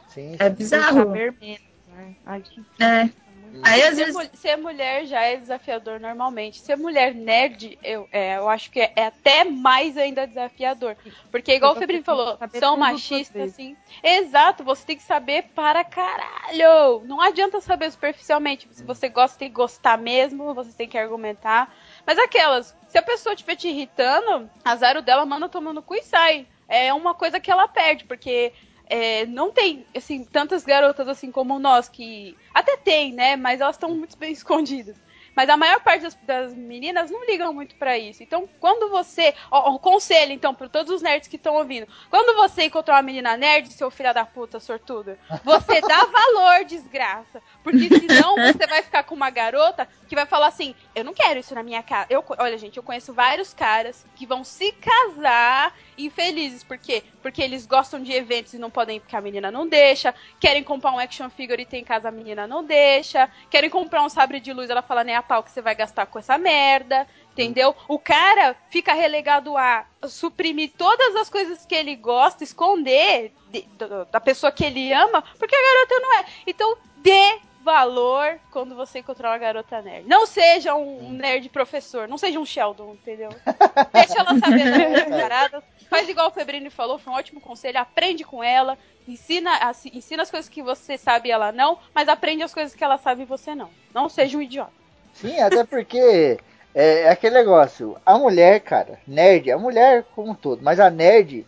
Sim, 0.09 0.35
É 0.37 0.49
bizarro. 0.49 1.05
saber 1.05 1.33
menos, 1.39 1.59
né? 1.87 2.13
Ai, 2.25 2.41
que- 2.41 2.83
É. 2.83 3.24
Aí 3.61 3.83
às 3.83 3.95
ser, 3.95 4.05
vezes. 4.05 4.29
ser 4.33 4.55
mulher 4.57 5.05
já 5.05 5.21
é 5.21 5.37
desafiador 5.37 5.99
normalmente. 5.99 6.59
Ser 6.59 6.75
mulher 6.75 7.13
nerd, 7.13 7.77
eu, 7.83 8.07
é, 8.11 8.37
eu 8.37 8.49
acho 8.49 8.69
que 8.71 8.79
é, 8.79 8.93
é 8.95 9.05
até 9.07 9.43
mais 9.43 9.97
ainda 9.97 10.27
desafiador. 10.27 10.95
Porque, 11.31 11.55
igual 11.55 11.73
o 11.73 11.75
Febrinho 11.75 12.03
falou, 12.03 12.37
são 12.59 12.77
machistas, 12.77 13.51
assim. 13.51 13.75
Exato, 14.03 14.63
você 14.63 14.85
tem 14.85 14.97
que 14.97 15.03
saber 15.03 15.43
para 15.55 15.83
caralho. 15.83 17.01
Não 17.05 17.21
adianta 17.21 17.61
saber 17.61 17.91
superficialmente. 17.91 18.67
Se 18.71 18.83
você 18.83 19.09
gosta, 19.09 19.39
tem 19.39 19.49
que 19.49 19.55
gostar 19.55 19.97
mesmo, 19.97 20.53
você 20.53 20.71
tem 20.71 20.87
que 20.87 20.97
argumentar. 20.97 21.73
Mas 22.05 22.17
aquelas, 22.19 22.75
se 22.87 22.97
a 22.97 23.03
pessoa 23.03 23.33
estiver 23.33 23.55
te 23.55 23.67
irritando, 23.67 24.49
azar 24.63 24.97
o 24.97 25.01
dela, 25.01 25.25
manda 25.25 25.49
tomando 25.49 25.81
cu 25.81 25.95
e 25.95 26.03
sai. 26.03 26.47
É 26.67 26.93
uma 26.93 27.13
coisa 27.13 27.39
que 27.39 27.51
ela 27.51 27.67
perde, 27.67 28.05
porque 28.05 28.51
é, 28.87 29.25
não 29.25 29.51
tem, 29.51 29.85
assim, 29.95 30.23
tantas 30.23 30.63
garotas 30.63 31.07
assim 31.07 31.31
como 31.31 31.59
nós, 31.59 31.89
que 31.89 32.35
até 32.53 32.77
tem, 32.77 33.13
né? 33.13 33.35
Mas 33.35 33.61
elas 33.61 33.75
estão 33.75 33.89
muito 33.93 34.17
bem 34.17 34.31
escondidas. 34.33 34.95
Mas 35.35 35.49
a 35.49 35.57
maior 35.57 35.81
parte 35.81 36.03
das, 36.03 36.15
das 36.23 36.55
meninas 36.55 37.11
não 37.11 37.25
ligam 37.25 37.53
muito 37.53 37.75
pra 37.75 37.97
isso. 37.97 38.23
Então, 38.23 38.47
quando 38.59 38.89
você. 38.89 39.35
Ó, 39.51 39.73
ó, 39.73 39.77
conselho, 39.77 40.31
então, 40.31 40.55
pra 40.55 40.69
todos 40.69 40.93
os 40.93 41.01
nerds 41.01 41.27
que 41.27 41.35
estão 41.35 41.55
ouvindo. 41.55 41.87
Quando 42.09 42.35
você 42.37 42.63
encontrar 42.63 42.95
uma 42.95 43.01
menina 43.01 43.35
nerd, 43.35 43.71
seu 43.73 43.91
filho 43.91 44.13
da 44.13 44.25
puta 44.25 44.59
sortuda, 44.59 45.19
você 45.43 45.81
dá 45.81 46.05
valor, 46.05 46.63
desgraça. 46.65 47.41
Porque 47.61 47.89
senão 47.89 48.35
você 48.35 48.65
vai 48.65 48.81
ficar 48.81 49.03
com 49.03 49.13
uma 49.13 49.29
garota 49.29 49.87
que 50.07 50.15
vai 50.15 50.25
falar 50.25 50.47
assim: 50.47 50.73
eu 50.95 51.03
não 51.03 51.13
quero 51.13 51.39
isso 51.39 51.53
na 51.53 51.63
minha 51.63 51.83
casa. 51.83 52.07
Eu, 52.09 52.23
olha, 52.37 52.57
gente, 52.57 52.77
eu 52.77 52.83
conheço 52.83 53.13
vários 53.13 53.53
caras 53.53 54.05
que 54.15 54.25
vão 54.25 54.43
se 54.43 54.71
casar 54.71 55.75
infelizes. 55.97 56.63
Por 56.63 56.77
quê? 56.77 57.03
Porque 57.21 57.41
eles 57.41 57.65
gostam 57.65 58.01
de 58.01 58.11
eventos 58.11 58.53
e 58.53 58.57
não 58.57 58.69
podem 58.69 58.99
porque 58.99 59.15
a 59.15 59.21
menina 59.21 59.51
não 59.51 59.67
deixa. 59.67 60.13
Querem 60.39 60.63
comprar 60.63 60.91
um 60.91 60.99
action 60.99 61.29
figure 61.29 61.61
e 61.61 61.65
tem 61.65 61.81
em 61.81 61.85
casa 61.85 62.09
a 62.09 62.11
menina 62.11 62.47
não 62.47 62.63
deixa. 62.63 63.29
Querem 63.49 63.69
comprar 63.69 64.03
um 64.03 64.09
sabre 64.09 64.39
de 64.39 64.53
luz, 64.53 64.69
ela 64.69 64.81
fala 64.81 65.03
nem 65.03 65.15
a 65.15 65.23
pau 65.23 65.43
que 65.43 65.51
você 65.51 65.61
vai 65.61 65.75
gastar 65.75 66.05
com 66.05 66.19
essa 66.19 66.37
merda. 66.37 67.07
Entendeu? 67.31 67.75
O 67.87 67.99
cara 67.99 68.55
fica 68.69 68.93
relegado 68.93 69.57
a 69.57 69.85
suprimir 70.07 70.71
todas 70.77 71.15
as 71.17 71.29
coisas 71.29 71.65
que 71.65 71.75
ele 71.75 71.95
gosta, 71.95 72.43
esconder 72.43 73.33
de- 73.49 73.67
da 74.09 74.21
pessoa 74.21 74.51
que 74.51 74.63
ele 74.63 74.93
ama, 74.93 75.21
porque 75.37 75.53
a 75.55 75.61
garota 75.61 75.99
não 75.99 76.13
é. 76.19 76.25
Então, 76.47 76.77
dê 76.97 77.39
valor 77.65 78.39
quando 78.51 78.75
você 78.75 78.99
encontrar 78.99 79.31
uma 79.31 79.37
garota 79.39 79.81
nerd. 79.81 80.07
Não 80.07 80.27
seja 80.27 80.75
um 80.75 81.09
nerd 81.11 81.49
professor, 81.49 82.07
não 82.07 82.17
seja 82.17 82.39
um 82.39 82.45
Sheldon, 82.45 82.93
entendeu? 82.93 83.29
Deixa 83.91 84.19
ela 84.19 84.37
saber 84.39 84.91
das 84.91 85.19
paradas. 85.19 85.63
Faz 85.89 86.07
igual 86.07 86.27
o 86.27 86.31
Febrini 86.31 86.69
falou, 86.69 86.99
foi 86.99 87.11
um 87.11 87.15
ótimo 87.15 87.41
conselho. 87.41 87.79
Aprende 87.79 88.23
com 88.23 88.43
ela, 88.43 88.77
ensina, 89.07 89.57
as- 89.57 89.85
ensina 89.87 90.21
as 90.21 90.29
coisas 90.29 90.47
que 90.47 90.61
você 90.61 90.95
sabe 90.95 91.29
e 91.29 91.31
ela 91.31 91.51
não, 91.51 91.79
mas 91.93 92.07
aprende 92.07 92.43
as 92.43 92.53
coisas 92.53 92.75
que 92.75 92.83
ela 92.83 92.99
sabe 92.99 93.23
e 93.23 93.25
você 93.25 93.55
não. 93.55 93.69
Não 93.93 94.07
seja 94.07 94.37
um 94.37 94.41
idiota. 94.43 94.71
Sim, 95.13 95.39
até 95.39 95.63
porque 95.63 96.37
é, 96.75 97.01
é 97.01 97.09
aquele 97.09 97.33
negócio. 97.35 97.97
A 98.05 98.15
mulher, 98.17 98.59
cara, 98.59 98.99
nerd, 99.07 99.51
a 99.51 99.57
mulher 99.57 100.05
como 100.15 100.31
um 100.31 100.35
todo, 100.35 100.61
mas 100.63 100.79
a 100.79 100.89
nerd 100.91 101.45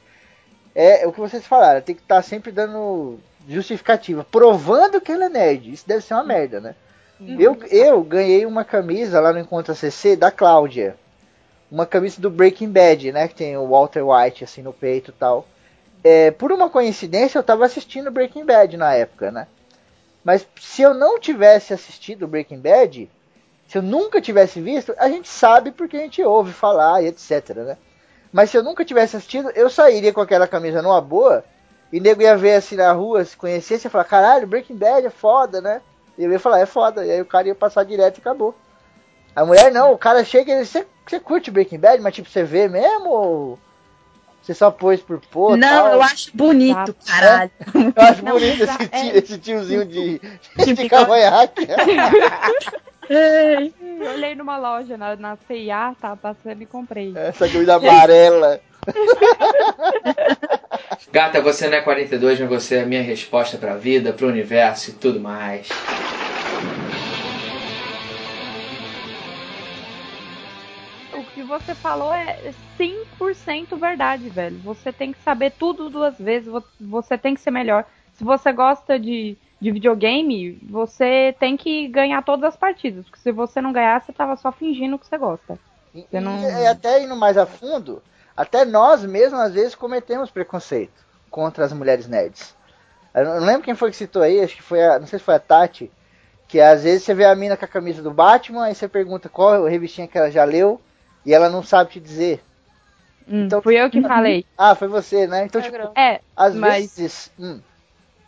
é 0.74 1.06
o 1.06 1.14
que 1.14 1.20
vocês 1.20 1.46
falaram, 1.46 1.82
tem 1.82 1.94
que 1.96 2.02
estar 2.02 2.22
sempre 2.24 2.52
dando 2.52 3.20
justificativa, 3.48 4.26
provando 4.30 5.00
que 5.00 5.12
ela 5.12 5.26
é 5.26 5.30
nerd. 5.30 5.72
Isso 5.72 5.88
deve 5.88 6.02
ser 6.02 6.14
uma 6.14 6.24
merda, 6.24 6.60
né? 6.60 6.76
Eu, 7.20 7.58
eu 7.72 8.04
ganhei 8.04 8.46
uma 8.46 8.64
camisa 8.64 9.20
lá 9.20 9.34
no 9.34 9.40
Encontro 9.40 9.74
CC 9.74 10.16
da 10.16 10.30
Cláudia. 10.30 10.96
Uma 11.72 11.86
camisa 11.86 12.22
do 12.22 12.30
Breaking 12.30 12.70
Bad, 12.70 13.12
né? 13.12 13.28
Que 13.28 13.36
tem 13.36 13.58
o 13.58 13.68
Walter 13.68 14.04
White 14.04 14.44
assim 14.44 14.62
no 14.62 14.72
peito 14.72 15.10
e 15.10 15.14
tal. 15.14 15.48
É, 16.04 16.30
por 16.30 16.52
uma 16.52 16.70
coincidência, 16.70 17.40
eu 17.40 17.44
tava 17.44 17.66
assistindo 17.66 18.12
Breaking 18.12 18.46
Bad 18.46 18.78
na 18.78 18.94
época, 18.94 19.32
né? 19.32 19.48
Mas 20.24 20.46
se 20.60 20.82
eu 20.82 20.94
não 20.94 21.20
tivesse 21.20 21.74
assistido 21.74 22.28
Breaking 22.28 22.60
Bad, 22.60 23.10
se 23.68 23.78
eu 23.78 23.82
nunca 23.82 24.22
tivesse 24.22 24.62
visto, 24.62 24.94
a 24.98 25.10
gente 25.10 25.28
sabe 25.28 25.72
porque 25.72 25.98
a 25.98 26.02
gente 26.02 26.22
ouve 26.22 26.54
falar 26.54 27.02
e 27.02 27.08
etc, 27.08 27.56
né? 27.56 27.78
Mas 28.32 28.52
se 28.52 28.58
eu 28.58 28.64
nunca 28.64 28.86
tivesse 28.86 29.16
assistido, 29.16 29.50
eu 29.56 29.70
sairia 29.70 30.14
com 30.14 30.22
aquela 30.22 30.48
camisa 30.48 30.82
numa 30.82 31.02
boa 31.02 31.44
e 31.92 32.00
nego 32.00 32.22
ia 32.22 32.36
ver 32.38 32.54
assim 32.56 32.76
na 32.76 32.92
rua, 32.92 33.24
se 33.24 33.36
conhecesse, 33.38 33.86
ia 33.88 33.92
falar, 33.92 34.04
caralho, 34.04 34.48
Breaking 34.48 34.76
Bad 34.76 35.06
é 35.08 35.10
foda, 35.10 35.62
né? 35.62 35.82
E 36.18 36.24
eu 36.24 36.32
ia 36.32 36.40
falar, 36.40 36.60
é 36.60 36.66
foda. 36.66 37.06
E 37.06 37.12
aí 37.12 37.22
o 37.22 37.26
cara 37.26 37.48
ia 37.48 37.56
passar 37.56 37.84
direto 37.86 38.18
e 38.18 38.22
acabou. 38.22 38.54
A 39.36 39.46
mulher 39.46 39.72
não, 39.72 39.92
o 39.94 39.98
cara 39.98 40.24
chega 40.26 40.52
e 40.54 40.66
você, 40.66 40.86
você 41.08 41.20
curte 41.20 41.52
Breaking 41.52 41.78
Bad, 41.80 42.02
mas 42.02 42.16
tipo, 42.16 42.28
você 42.30 42.44
vê 42.44 42.68
mesmo 42.68 43.10
ou 43.10 43.60
você 44.42 44.54
só 44.54 44.72
pôs 44.72 45.02
por 45.02 45.20
pôr? 45.20 45.56
não, 45.58 45.68
tal? 45.86 45.94
eu 45.94 46.02
acho 46.02 46.32
bonito, 46.36 46.94
Tá. 46.94 47.14
caralho. 47.14 47.52
Eu 47.96 48.04
acho 48.04 48.24
Não, 48.26 48.32
bonito 48.34 48.64
esse, 48.64 48.72
é- 48.72 48.88
tio- 48.88 49.18
esse 49.18 49.38
tiozinho 49.38 49.86
de, 49.86 50.20
de 50.58 50.66
bigode. 50.74 50.90
cavanhaque. 50.90 51.68
Eu 53.10 54.12
olhei 54.12 54.36
numa 54.36 54.58
loja 54.58 54.98
na, 54.98 55.16
na 55.16 55.38
CIA, 55.48 55.96
tava 56.02 56.18
passando 56.18 56.62
e 56.62 56.66
comprei. 56.66 57.14
Essa 57.16 57.48
camisa 57.48 57.76
amarela. 57.76 58.60
Gata, 61.12 61.42
você 61.42 61.68
não 61.68 61.78
é 61.78 61.82
42, 61.82 62.40
mas 62.40 62.50
você 62.50 62.76
é 62.78 62.82
a 62.84 62.86
minha 62.86 63.02
resposta 63.02 63.58
pra 63.58 63.76
vida, 63.76 64.14
pro 64.14 64.28
universo 64.28 64.92
e 64.92 64.94
tudo 64.94 65.20
mais. 65.20 65.68
O 71.14 71.24
que 71.34 71.44
você 71.44 71.74
falou 71.74 72.14
é 72.14 72.54
100% 72.78 73.76
verdade, 73.78 74.30
velho. 74.30 74.58
Você 74.60 74.92
tem 74.94 75.12
que 75.12 75.20
saber 75.24 75.52
tudo 75.52 75.90
duas 75.90 76.18
vezes, 76.18 76.48
vo- 76.48 76.64
você 76.80 77.18
tem 77.18 77.34
que 77.34 77.42
ser 77.42 77.52
melhor. 77.52 77.86
Se 78.14 78.24
você 78.24 78.52
gosta 78.52 79.00
de, 79.00 79.38
de 79.60 79.72
videogame, 79.72 80.60
você 80.64 81.36
tem 81.40 81.56
que 81.58 81.88
ganhar 81.88 82.22
todas 82.24 82.44
as 82.46 82.56
partidas. 82.58 83.06
Porque 83.06 83.20
se 83.20 83.32
você 83.32 83.62
não 83.62 83.72
ganhar, 83.72 84.02
você 84.02 84.12
tava 84.14 84.36
só 84.36 84.52
fingindo 84.52 84.98
que 84.98 85.08
você 85.08 85.18
gosta. 85.18 85.58
E, 85.94 86.06
Eu 86.12 86.22
não- 86.22 86.38
e- 86.40 86.64
e 86.64 86.68
até 86.68 87.02
indo 87.04 87.16
mais 87.16 87.38
a 87.38 87.46
fundo, 87.46 88.02
até 88.38 88.64
nós 88.64 89.04
mesmos 89.04 89.40
às 89.40 89.54
vezes 89.54 89.74
cometemos 89.76 90.30
preconceito 90.32 91.06
contra 91.30 91.66
as 91.66 91.74
mulheres 91.74 92.08
nerds. 92.08 92.56
Eu 93.14 93.26
não 93.26 93.40
lembro 93.46 93.64
quem 93.64 93.74
foi 93.76 93.90
que 93.90 93.98
citou 93.98 94.22
aí, 94.22 94.40
acho 94.42 94.56
que 94.56 94.62
foi 94.62 94.82
a, 94.86 95.00
não 95.00 95.08
sei 95.08 95.18
se 95.20 95.26
foi 95.26 95.34
a 95.36 95.40
Tati, 95.40 95.92
que 96.48 96.62
às 96.62 96.84
vezes 96.84 97.04
você 97.04 97.14
vê 97.16 97.26
a 97.26 97.36
mina 97.36 97.58
com 97.58 97.66
a 97.66 97.68
camisa 97.68 98.02
do 98.02 98.12
Batman, 98.12 98.66
aí 98.66 98.76
você 98.76 98.88
pergunta 98.88 99.28
qual 99.28 99.66
revistinha 99.66 100.08
que 100.08 100.18
ela 100.18 100.30
já 100.32 100.44
leu, 100.44 100.80
e 101.26 101.34
ela 101.34 101.50
não 101.50 101.64
sabe 101.64 101.92
te 101.92 102.00
dizer. 102.00 102.42
Hum, 103.28 103.46
Então- 103.46 103.62
fui 103.62 103.76
eu 103.76 103.90
que 103.90 104.02
falei. 104.08 104.46
Ah, 104.58 104.76
foi 104.76 104.88
você, 104.88 105.26
né? 105.28 105.46
Então, 105.46 105.60
É 105.60 105.64
tipo. 105.64 106.00
É, 106.00 106.22
às 106.36 106.54
mas- 106.56 106.96
vezes. 106.98 107.32
hum, 107.40 107.60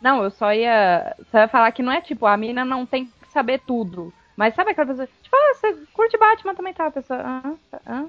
Não, 0.02 0.22
eu 0.24 0.30
só 0.30 0.52
ia, 0.52 1.14
só 1.30 1.38
ia 1.38 1.48
falar 1.48 1.70
que 1.72 1.82
não 1.82 1.92
é 1.92 2.00
tipo, 2.00 2.26
a 2.26 2.36
mina 2.36 2.64
não 2.64 2.84
tem 2.84 3.06
que 3.06 3.12
saber 3.32 3.60
tudo. 3.66 4.12
Mas 4.40 4.54
sabe 4.54 4.70
aquela 4.70 4.86
pessoa, 4.86 5.06
tipo, 5.06 5.36
ah, 5.36 5.54
você 5.54 5.76
curte 5.92 6.16
Batman 6.16 6.54
também 6.54 6.72
tá? 6.72 6.86
A 6.86 6.90
pessoa, 6.90 7.20
ah, 7.22 7.52
ah. 7.84 8.06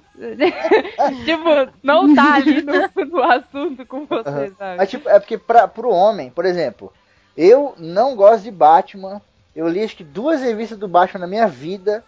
tipo, 1.26 1.50
não 1.84 2.16
tá 2.16 2.36
ali 2.36 2.62
no, 2.62 2.72
no 3.06 3.22
assunto 3.22 3.86
com 3.86 4.06
você, 4.06 4.30
Aham. 4.30 4.56
sabe? 4.58 4.78
Mas 4.78 4.90
tipo, 4.90 5.10
é 5.10 5.20
porque 5.20 5.38
pra, 5.38 5.68
pro 5.68 5.90
homem, 5.90 6.30
por 6.30 6.46
exemplo, 6.46 6.94
eu 7.36 7.76
não 7.78 8.16
gosto 8.16 8.44
de 8.44 8.52
Batman. 8.52 9.22
Eu 9.54 9.68
li 9.68 9.84
acho 9.84 9.98
que 9.98 10.06
duas 10.06 10.40
revistas 10.40 10.78
do 10.78 10.88
Batman 10.88 11.20
na 11.20 11.28
minha 11.28 11.48
vida 11.48 12.02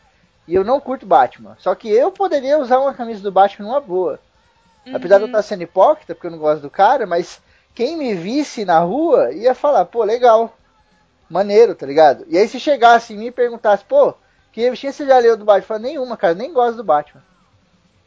e 0.47 0.55
eu 0.55 0.63
não 0.63 0.79
curto 0.79 1.05
Batman. 1.05 1.57
Só 1.59 1.75
que 1.75 1.89
eu 1.89 2.09
poderia 2.09 2.57
usar 2.57 2.79
uma 2.79 2.93
camisa 2.93 3.21
do 3.21 3.29
Batman 3.29 3.67
numa 3.67 3.81
boa. 3.81 4.21
Apesar 4.93 5.17
de 5.17 5.23
eu 5.23 5.27
estar 5.27 5.41
sendo 5.41 5.63
hipócrita, 5.63 6.15
porque 6.15 6.27
eu 6.27 6.31
não 6.31 6.39
gosto 6.39 6.61
do 6.61 6.69
cara, 6.69 7.05
mas 7.05 7.41
quem 7.75 7.97
me 7.97 8.13
visse 8.13 8.63
na 8.63 8.79
rua 8.79 9.33
ia 9.33 9.53
falar, 9.53 9.83
pô, 9.83 10.01
legal, 10.05 10.57
maneiro, 11.33 11.75
tá 11.75 11.85
ligado? 11.85 12.25
E 12.29 12.37
aí 12.37 12.47
se 12.47 12.59
chegasse 12.59 13.13
em 13.13 13.17
mim 13.17 13.27
e 13.27 13.31
perguntasse, 13.31 13.85
pô, 13.85 14.15
que 14.51 14.61
revistinha 14.61 14.93
você 14.93 15.05
já 15.07 15.19
leu 15.19 15.37
do 15.37 15.45
Batman? 15.45 15.63
Eu 15.63 15.67
falo, 15.67 15.81
nenhuma, 15.81 16.17
cara, 16.17 16.35
nem 16.35 16.53
gosto 16.53 16.77
do 16.77 16.83
Batman. 16.85 17.23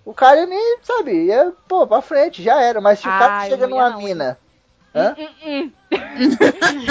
O 0.05 0.15
cara 0.15 0.47
nem, 0.47 0.79
sabe, 0.83 1.13
ia, 1.27 1.53
pô, 1.69 1.87
pra 1.87 2.01
frente, 2.03 2.43
já 2.43 2.63
era. 2.63 2.81
Mas 2.81 3.01
se 3.01 3.09
o 3.09 3.13
cara 3.13 3.35
Ah, 3.39 3.49
chega 3.49 3.67
numa 3.67 3.91
não, 3.91 3.99
mina. 3.99 4.39
Hã? 4.95 5.17
Hum, 5.19 5.35
hum, 5.45 5.73
hum. 5.73 5.73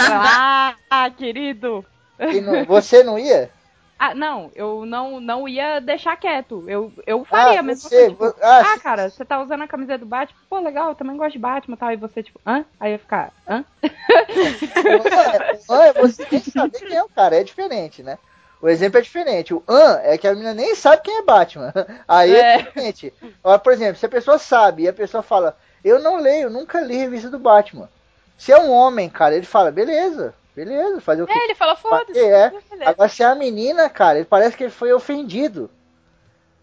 ah, 0.90 1.10
querido. 1.18 1.86
não- 2.42 2.66
você 2.66 3.04
não 3.04 3.18
ia? 3.18 3.52
Ah, 3.98 4.14
não, 4.14 4.52
eu 4.56 4.86
não, 4.86 5.20
não 5.22 5.48
ia 5.48 5.80
deixar 5.80 6.18
quieto. 6.18 6.68
Eu, 6.70 6.94
eu 7.08 7.24
faria 7.26 7.62
Ah, 7.62 7.64
mesmo. 7.64 7.90
você, 7.90 8.06
tipo, 8.06 8.26
ah, 8.42 8.74
ah, 8.74 8.78
cara, 8.80 9.10
você 9.10 9.24
tá 9.26 9.42
usando 9.42 9.64
a 9.64 9.68
camisa 9.68 9.98
do 9.98 10.06
Batman? 10.06 10.38
Pô, 10.50 10.60
legal, 10.60 10.90
eu 10.90 10.96
também 10.96 11.16
gosto 11.18 11.34
de 11.34 11.40
Batman 11.40 11.76
e 11.76 11.78
tal. 11.80 11.92
E 11.94 11.98
você, 11.98 12.22
tipo, 12.24 12.40
hã? 12.46 12.66
Aí 12.80 12.90
eu 12.92 12.94
ia 12.94 13.00
ficar, 13.00 13.34
hã? 13.48 13.66
É 15.70 15.94
você 15.94 16.26
tem 16.26 16.42
que 16.42 16.48
saber 16.50 16.82
quem 16.82 16.98
é 16.98 17.04
o 17.04 17.10
cara, 17.10 17.36
é 17.38 17.44
diferente, 17.44 18.04
né? 18.04 18.18
O 18.62 18.68
exemplo 18.70 18.98
é 19.00 19.02
diferente. 19.02 19.54
O 19.54 19.64
an 19.68 20.00
é 20.04 20.18
que 20.18 20.28
a 20.28 20.32
menina 20.34 20.54
nem 20.54 20.76
sabe 20.76 21.04
quem 21.04 21.18
é 21.18 21.24
Batman. 21.24 21.74
Aí 22.08 22.36
é, 22.36 22.44
É. 22.44 22.58
diferente. 22.58 23.14
Por 23.64 23.74
exemplo, 23.74 23.98
se 23.98 24.06
a 24.06 24.10
pessoa 24.10 24.38
sabe 24.40 24.84
e 24.84 24.88
a 24.88 24.94
pessoa 24.94 25.22
fala, 25.22 25.58
eu 25.84 26.00
não 26.00 26.18
leio, 26.18 26.50
nunca 26.50 26.82
li 26.82 26.96
revista 26.98 27.30
do 27.30 27.40
Batman. 27.40 27.90
Se 28.38 28.52
é 28.52 28.58
um 28.60 28.72
homem, 28.72 29.10
cara, 29.10 29.36
ele 29.36 29.46
fala, 29.46 29.72
beleza, 29.72 30.36
beleza, 30.56 31.02
fazer 31.02 31.24
o 31.24 31.28
quê? 31.28 31.34
É, 31.34 31.44
ele 31.46 31.56
fala, 31.56 31.76
foda-se. 31.76 32.20
É. 32.20 32.50
beleza. 32.50 32.90
Agora, 32.90 33.10
se 33.10 33.22
é 33.24 33.26
a 33.26 33.36
menina, 33.36 33.90
cara, 33.90 34.18
ele 34.18 34.26
parece 34.26 34.56
que 34.56 34.64
ele 34.64 34.72
foi 34.72 34.92
ofendido. 34.94 35.70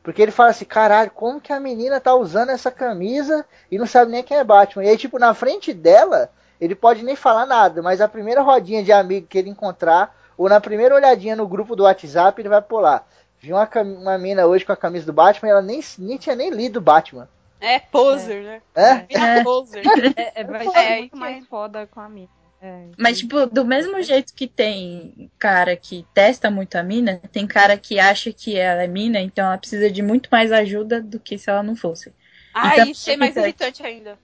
Porque 0.02 0.20
ele 0.20 0.32
fala 0.32 0.50
assim, 0.50 0.64
caralho, 0.64 1.10
como 1.12 1.40
que 1.40 1.52
a 1.52 1.60
menina 1.60 2.00
tá 2.00 2.12
usando 2.14 2.50
essa 2.50 2.70
camisa 2.72 3.46
e 3.70 3.78
não 3.78 3.86
sabe 3.86 4.10
nem 4.10 4.22
quem 4.22 4.36
é 4.36 4.42
Batman? 4.42 4.84
E 4.84 4.88
aí, 4.88 4.98
tipo, 4.98 5.16
na 5.18 5.32
frente 5.32 5.72
dela, 5.72 6.28
ele 6.60 6.74
pode 6.74 7.04
nem 7.04 7.14
falar 7.14 7.46
nada, 7.46 7.80
mas 7.82 8.00
a 8.00 8.08
primeira 8.08 8.42
rodinha 8.42 8.82
de 8.82 8.90
amigo 8.90 9.28
que 9.28 9.38
ele 9.38 9.50
encontrar, 9.50 10.16
ou 10.36 10.48
na 10.48 10.60
primeira 10.60 10.94
olhadinha 10.94 11.36
no 11.36 11.46
grupo 11.46 11.76
do 11.76 11.84
WhatsApp, 11.84 12.40
ele 12.42 12.48
vai 12.48 12.60
pular. 12.60 13.06
Vi 13.38 13.52
uma, 13.52 13.68
uma 13.84 14.18
mina 14.18 14.44
hoje 14.46 14.64
com 14.64 14.72
a 14.72 14.76
camisa 14.76 15.06
do 15.06 15.12
Batman 15.12 15.48
e 15.48 15.52
ela 15.52 15.62
nem, 15.62 15.80
nem 15.98 16.16
tinha 16.16 16.34
nem 16.34 16.50
lido 16.50 16.80
Batman. 16.80 17.28
É 17.60 17.78
poser, 17.78 18.42
né? 18.42 18.62
É? 18.74 19.06
É. 19.38 19.44
poser. 19.44 19.84
É, 20.16 20.40
é, 20.40 20.44
vai 20.44 20.66
É, 20.66 20.70
ser 20.70 20.78
aí 20.78 20.98
muito 21.00 21.12
que- 21.12 21.16
mais 21.18 21.46
foda 21.46 21.86
com 21.86 22.00
a 22.00 22.08
mina. 22.08 22.28
É, 22.62 22.86
Mas, 22.96 23.18
tipo, 23.18 23.44
do 23.46 23.64
mesmo 23.64 24.00
jeito 24.02 24.32
que 24.32 24.46
tem 24.46 25.28
cara 25.36 25.76
que 25.76 26.06
testa 26.14 26.48
muito 26.48 26.76
a 26.76 26.82
mina, 26.82 27.20
tem 27.32 27.44
cara 27.44 27.76
que 27.76 27.98
acha 27.98 28.32
que 28.32 28.56
ela 28.56 28.84
é 28.84 28.86
mina, 28.86 29.20
então 29.20 29.46
ela 29.46 29.58
precisa 29.58 29.90
de 29.90 30.00
muito 30.00 30.28
mais 30.30 30.52
ajuda 30.52 31.02
do 31.02 31.18
que 31.18 31.36
se 31.36 31.50
ela 31.50 31.62
não 31.62 31.74
fosse. 31.74 32.14
Ah, 32.54 32.78
Então, 32.78 32.86
isso 32.90 33.10
é 33.10 33.16
mais 33.16 33.36
irritante. 33.36 33.84
ainda. 33.84 34.16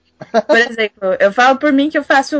Por 0.46 0.58
exemplo, 0.58 1.14
eu 1.20 1.32
falo 1.32 1.58
por 1.58 1.72
mim 1.72 1.90
que 1.90 1.98
eu 1.98 2.04
faço. 2.04 2.36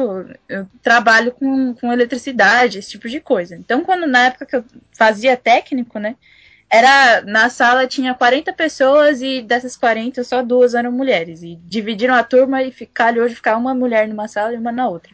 Eu 0.49 0.66
trabalho 0.82 1.32
com, 1.32 1.74
com 1.74 1.92
eletricidade, 1.92 2.78
esse 2.78 2.90
tipo 2.90 3.09
de 3.09 3.20
coisa. 3.20 3.57
Então, 3.57 3.84
quando 3.84 4.07
na 4.07 4.26
época 4.26 4.46
que 4.46 4.57
eu 4.57 4.64
fazia 4.96 5.36
técnico, 5.36 5.99
né? 5.99 6.16
Era. 6.70 7.22
Na 7.22 7.51
sala 7.51 7.86
tinha 7.88 8.14
40 8.14 8.53
pessoas 8.55 9.22
e 9.22 9.42
dessas 9.42 9.76
40, 9.76 10.24
só 10.24 10.42
duas 10.42 10.74
eram 10.74 10.92
mulheres. 10.92 11.42
E 11.42 11.57
dividiram 11.57 12.14
a 12.14 12.24
turma 12.24 12.62
e 12.62 12.72
calhou 12.88 13.28
de 13.28 13.34
ficar 13.36 13.57
uma 13.57 13.74
mulher 13.74 14.09
numa 14.09 14.28
sala 14.28 14.55
e 14.55 14.59
uma 14.59 14.72
na 14.72 14.88
outra. 14.88 15.12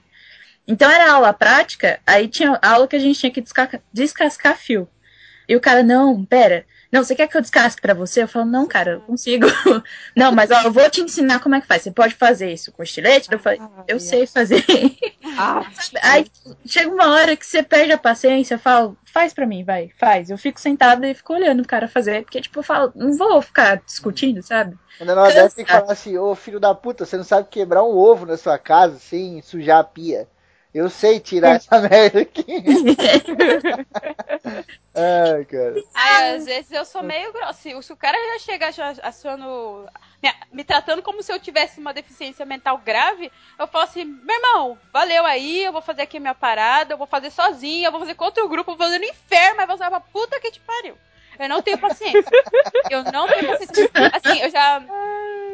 Então 0.67 0.91
era 0.91 1.13
aula 1.13 1.33
prática, 1.33 2.01
aí 2.07 2.27
tinha 2.29 2.59
aula 2.63 2.89
que 2.89 2.97
a 2.97 2.99
gente 2.99 3.19
tinha 3.19 3.31
que 3.33 3.41
desca- 3.41 3.83
descascar 3.93 4.57
fio. 4.57 4.89
E 5.49 5.55
o 5.55 5.61
cara, 5.61 5.83
não, 5.83 6.25
pera. 6.25 6.65
Não, 6.91 7.03
você 7.03 7.15
quer 7.15 7.27
que 7.27 7.37
eu 7.37 7.41
descasque 7.41 7.83
pra 7.83 7.93
você? 7.93 8.23
Eu 8.23 8.29
falo, 8.29 8.47
não, 8.47 8.67
cara, 8.67 8.93
eu 8.93 9.01
consigo. 9.01 9.47
não, 10.17 10.31
mas 10.33 10.51
ó, 10.51 10.63
eu 10.63 10.73
vou 10.73 10.89
te 10.89 11.01
ensinar 11.03 11.41
como 11.41 11.55
é 11.55 11.61
que 11.61 11.67
faz. 11.67 11.83
Você 11.83 11.91
pode 11.91 12.15
fazer 12.15 12.53
isso 12.53 12.73
com 12.73 12.83
estilete? 12.83 13.29
Eu 13.31 13.39
falei, 13.39 13.61
eu 13.89 13.99
sei 13.99 14.27
fazer. 14.27 14.65
Ah, 15.37 15.67
Aí 16.03 16.27
chega 16.65 16.89
uma 16.89 17.09
hora 17.11 17.37
que 17.37 17.45
você 17.45 17.63
perde 17.63 17.93
a 17.93 17.99
paciência, 17.99 18.55
eu 18.55 18.59
falo, 18.59 18.97
faz 19.05 19.35
pra 19.35 19.45
mim, 19.45 19.65
vai, 19.65 19.91
faz. 19.99 20.31
Eu 20.31 20.39
fico 20.39 20.61
sentada 20.61 21.07
e 21.09 21.15
fico 21.15 21.35
olhando 21.35 21.63
o 21.63 21.67
cara 21.67 21.89
fazer, 21.89 22.23
porque, 22.23 22.41
tipo, 22.41 22.61
eu 22.61 22.63
falo, 22.63 22.93
não 22.95 23.13
vou 23.17 23.43
ficar 23.43 23.83
discutindo, 23.85 24.41
sabe? 24.41 24.79
Ainda 25.01 25.15
não 25.17 25.27
deve 25.27 25.55
tem 25.55 25.65
que 25.65 25.71
Cansa. 25.71 25.81
falar 25.81 25.93
assim, 25.93 26.17
ô 26.17 26.35
filho 26.37 26.61
da 26.61 26.75
puta, 26.75 27.05
você 27.05 27.17
não 27.17 27.25
sabe 27.25 27.49
quebrar 27.51 27.83
um 27.83 27.97
ovo 27.97 28.25
na 28.25 28.37
sua 28.37 28.57
casa 28.57 28.99
sem 28.99 29.43
sujar 29.43 29.81
a 29.81 29.85
pia. 29.85 30.29
Eu 30.75 30.91
sei 30.91 31.21
tirar 31.21 31.55
essa 31.55 31.79
merda 31.89 32.23
aqui. 32.23 32.45
Ai, 34.93 35.45
cara. 35.45 35.83
Aí, 35.95 36.35
às 36.35 36.45
vezes 36.45 36.73
eu 36.73 36.85
sou 36.85 37.01
meio 37.01 37.33
grossa. 37.33 37.53
Se, 37.55 37.83
se 37.83 37.93
o 37.93 37.97
cara 37.97 38.19
já 38.33 38.39
chega 38.41 38.73
já 38.73 38.93
achando. 39.03 39.89
Me, 40.21 40.35
me 40.53 40.65
tratando 40.65 41.01
como 41.01 41.23
se 41.23 41.33
eu 41.33 41.39
tivesse 41.39 41.79
uma 41.79 41.95
deficiência 41.95 42.45
mental 42.45 42.79
grave, 42.79 43.31
eu 43.57 43.69
falo 43.69 43.85
assim: 43.85 44.05
meu 44.05 44.35
irmão, 44.37 44.79
valeu 44.93 45.25
aí, 45.25 45.63
eu 45.65 45.73
vou 45.73 45.81
fazer 45.81 46.03
aqui 46.03 46.17
a 46.17 46.21
minha 46.21 46.35
parada, 46.35 46.95
eu 46.95 46.99
vou 46.99 47.07
fazer 47.07 47.31
sozinha, 47.31 47.87
eu 47.87 47.93
vou 47.93 48.01
fazer 48.01 48.17
com 48.17 48.25
outro 48.25 48.49
grupo, 48.49 48.73
eu 48.73 48.77
vou 48.77 48.87
fazer 48.87 48.99
no 48.99 49.05
inferno, 49.05 49.57
mas 49.57 49.69
você 49.69 49.79
vai 49.79 49.91
pra 49.91 50.01
puta 50.01 50.41
que 50.41 50.51
te 50.51 50.59
pariu. 50.61 50.99
Eu 51.39 51.49
não 51.49 51.63
tenho 51.63 51.79
paciência. 51.79 52.25
Eu 52.91 53.05
não 53.05 53.27
tenho 53.27 53.47
paciência. 53.47 53.91
Assim, 54.13 54.41
eu 54.41 54.51
já. 54.51 54.83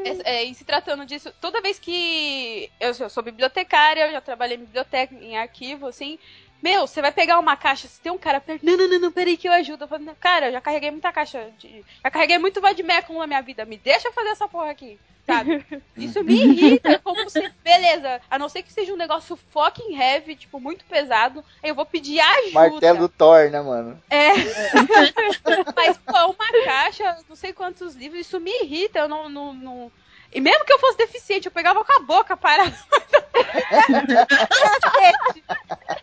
É, 0.04 0.36
é, 0.36 0.44
em 0.44 0.54
se 0.54 0.64
tratando 0.64 1.04
disso, 1.04 1.32
toda 1.40 1.60
vez 1.60 1.78
que 1.78 2.70
eu, 2.80 2.92
eu 2.98 3.10
sou 3.10 3.22
bibliotecária, 3.22 4.06
eu 4.06 4.12
já 4.12 4.20
trabalhei 4.20 4.56
em 4.56 4.60
biblioteca, 4.60 5.14
em 5.14 5.36
arquivo, 5.36 5.86
assim. 5.86 6.18
Meu, 6.62 6.86
você 6.86 7.00
vai 7.00 7.10
pegar 7.10 7.38
uma 7.38 7.56
caixa, 7.56 7.88
se 7.88 8.00
tem 8.00 8.12
um 8.12 8.18
cara 8.18 8.40
perto, 8.40 8.64
não, 8.64 8.76
não, 8.76 8.86
não, 8.86 8.98
não, 8.98 9.12
peraí 9.12 9.36
que 9.36 9.48
eu 9.48 9.52
ajudo. 9.52 9.84
Eu 9.84 9.88
falo, 9.88 10.04
"Não, 10.04 10.14
cara, 10.14 10.48
eu 10.48 10.52
já 10.52 10.60
carreguei 10.60 10.90
muita 10.90 11.10
caixa, 11.10 11.50
de, 11.58 11.82
já 12.02 12.10
carreguei 12.10 12.38
muito 12.38 12.60
vademecum 12.60 13.18
na 13.18 13.26
minha 13.26 13.40
vida, 13.40 13.64
me 13.64 13.78
deixa 13.78 14.12
fazer 14.12 14.28
essa 14.28 14.46
porra 14.46 14.70
aqui, 14.70 14.98
sabe? 15.36 15.64
Isso 15.96 16.22
me 16.24 16.34
irrita, 16.34 16.90
é 16.92 16.98
como 16.98 17.28
se, 17.30 17.48
beleza, 17.62 18.20
a 18.30 18.38
não 18.38 18.48
ser 18.48 18.62
que 18.62 18.72
seja 18.72 18.92
um 18.92 18.96
negócio 18.96 19.36
fucking 19.52 19.94
heavy, 19.96 20.36
tipo, 20.36 20.60
muito 20.60 20.84
pesado, 20.84 21.44
aí 21.62 21.70
eu 21.70 21.74
vou 21.74 21.86
pedir 21.86 22.20
ajuda. 22.20 22.52
Martelo 22.52 22.98
do 23.00 23.08
Thor, 23.08 23.50
né, 23.50 23.60
mano? 23.60 24.00
É. 24.10 24.30
Mas, 25.76 25.96
pô, 25.98 26.12
uma 26.26 26.64
caixa, 26.64 27.18
não 27.28 27.36
sei 27.36 27.52
quantos 27.52 27.94
livros, 27.94 28.20
isso 28.20 28.40
me 28.40 28.50
irrita. 28.62 29.00
Eu 29.00 29.08
não, 29.08 29.28
não, 29.28 29.52
não- 29.52 29.92
E 30.32 30.40
mesmo 30.40 30.64
que 30.64 30.72
eu 30.72 30.78
fosse 30.78 30.98
deficiente, 30.98 31.46
eu 31.46 31.52
pegava 31.52 31.84
com 31.84 31.92
a 31.92 32.00
boca 32.00 32.36
parada. 32.36 32.72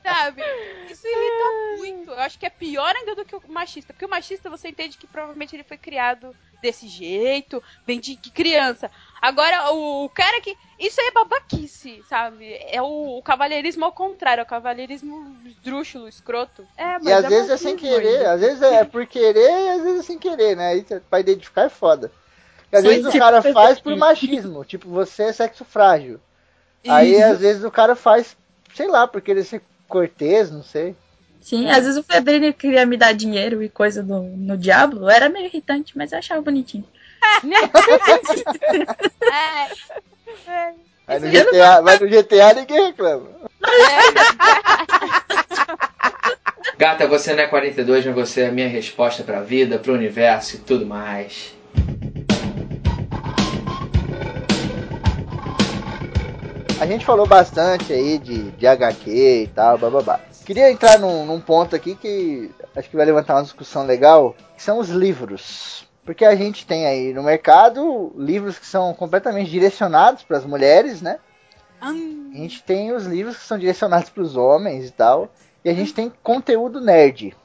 Sabe? 0.03 0.41
Isso 0.89 1.07
irrita 1.07 1.77
muito. 1.77 1.96
Acho 2.27 2.39
que 2.39 2.45
é 2.45 2.49
pior 2.49 2.93
ainda 2.95 3.15
do 3.15 3.25
que 3.25 3.35
o 3.35 3.41
machista. 3.49 3.93
Porque 3.93 4.05
o 4.05 4.09
machista 4.09 4.49
você 4.49 4.69
entende 4.69 4.97
que 4.97 5.07
provavelmente 5.07 5.55
ele 5.55 5.63
foi 5.63 5.77
criado 5.77 6.35
desse 6.61 6.87
jeito, 6.87 7.63
vem 7.85 7.99
de 7.99 8.15
criança. 8.31 8.91
Agora, 9.21 9.71
o, 9.73 10.05
o 10.05 10.09
cara 10.09 10.41
que. 10.41 10.57
Isso 10.79 10.99
aí 11.01 11.07
é 11.07 11.11
babaquice, 11.11 12.03
sabe? 12.03 12.53
É 12.53 12.81
o, 12.81 13.17
o 13.17 13.23
cavalheirismo 13.23 13.85
ao 13.85 13.93
contrário, 13.93 14.41
é 14.41 14.43
o 14.43 14.47
cavalheirismo 14.47 15.41
esdrúxulo, 15.45 16.07
escroto. 16.07 16.67
é, 16.77 16.99
mas 16.99 17.01
E 17.01 17.11
às 17.11 17.27
vezes 17.27 17.49
é 17.49 17.57
sem 17.57 17.75
querer, 17.75 18.25
ainda. 18.25 18.27
às 18.27 18.41
vezes 18.41 18.61
é 18.61 18.83
por 18.83 19.05
querer 19.07 19.65
e 19.65 19.69
às 19.69 19.81
vezes 19.83 19.99
é 19.99 20.03
sem 20.03 20.19
querer, 20.19 20.55
né? 20.55 20.67
Aí 20.69 20.85
pra 21.09 21.19
identificar 21.19 21.63
é 21.63 21.69
foda. 21.69 22.11
E 22.71 22.77
às 22.77 22.83
Sim, 22.83 22.85
vezes 22.85 23.05
o 23.05 23.13
tipo, 23.13 23.27
cara 23.27 23.41
faz 23.43 23.79
por 23.79 23.95
machismo, 23.95 24.63
tipo, 24.65 24.89
você 24.89 25.23
é 25.25 25.33
sexo 25.33 25.65
frágil. 25.65 26.19
Aí 26.87 27.21
às 27.21 27.39
vezes 27.39 27.63
o 27.63 27.71
cara 27.71 27.95
faz, 27.95 28.37
sei 28.73 28.87
lá, 28.87 29.07
por 29.07 29.21
querer 29.21 29.43
ser 29.45 29.63
cortês, 29.87 30.51
não 30.51 30.63
sei. 30.63 30.95
Sim, 31.47 31.69
às 31.69 31.85
vezes 31.85 31.95
o 31.95 32.03
Febrini 32.03 32.51
queria 32.51 32.85
me 32.85 32.97
dar 32.97 33.13
dinheiro 33.13 33.63
e 33.63 33.69
coisa 33.69 34.03
do, 34.03 34.21
no 34.21 34.57
Diablo, 34.57 35.09
era 35.09 35.29
meio 35.29 35.45
irritante, 35.45 35.97
mas 35.97 36.11
eu 36.11 36.17
achava 36.17 36.41
bonitinho. 36.41 36.83
É, 39.31 39.69
Aí 41.07 41.19
no 41.21 41.29
GTA, 41.29 41.81
mas 41.81 42.01
no 42.01 42.07
GTA 42.09 42.53
ninguém 42.53 42.87
reclama. 42.87 43.29
Gata, 46.77 47.07
você 47.07 47.33
não 47.33 47.43
é 47.43 47.47
42, 47.47 48.05
mas 48.07 48.13
você 48.13 48.41
é 48.41 48.47
a 48.47 48.51
minha 48.51 48.67
resposta 48.67 49.23
pra 49.23 49.39
vida, 49.39 49.79
pro 49.79 49.93
universo 49.93 50.57
e 50.57 50.59
tudo 50.59 50.85
mais. 50.85 51.55
A 56.79 56.85
gente 56.85 57.03
falou 57.03 57.25
bastante 57.25 57.91
aí 57.91 58.19
de, 58.19 58.51
de 58.51 58.67
HQ 58.67 59.09
e 59.09 59.47
tal, 59.47 59.79
bababá. 59.79 60.19
Queria 60.45 60.71
entrar 60.71 60.99
num, 60.99 61.25
num 61.25 61.41
ponto 61.41 61.75
aqui 61.75 61.95
que 61.95 62.51
acho 62.75 62.87
que 62.87 62.95
vai 62.95 63.05
levantar 63.05 63.33
uma 63.33 63.41
discussão 63.41 63.83
legal, 63.83 64.35
que 64.55 64.61
são 64.61 64.77
os 64.77 64.89
livros. 64.89 65.87
Porque 66.05 66.23
a 66.23 66.35
gente 66.35 66.67
tem 66.67 66.85
aí 66.85 67.13
no 67.13 67.23
mercado 67.23 68.13
livros 68.15 68.59
que 68.59 68.65
são 68.67 68.93
completamente 68.93 69.49
direcionados 69.49 70.21
para 70.21 70.37
as 70.37 70.45
mulheres, 70.45 71.01
né? 71.01 71.17
A 72.33 72.37
gente 72.37 72.61
tem 72.61 72.91
os 72.91 73.07
livros 73.07 73.37
que 73.37 73.43
são 73.43 73.57
direcionados 73.57 74.09
para 74.09 74.21
os 74.21 74.37
homens 74.37 74.87
e 74.87 74.91
tal. 74.91 75.29
E 75.65 75.69
a 75.71 75.73
gente 75.73 75.95
tem 75.95 76.13
conteúdo 76.21 76.79
nerd. 76.79 77.35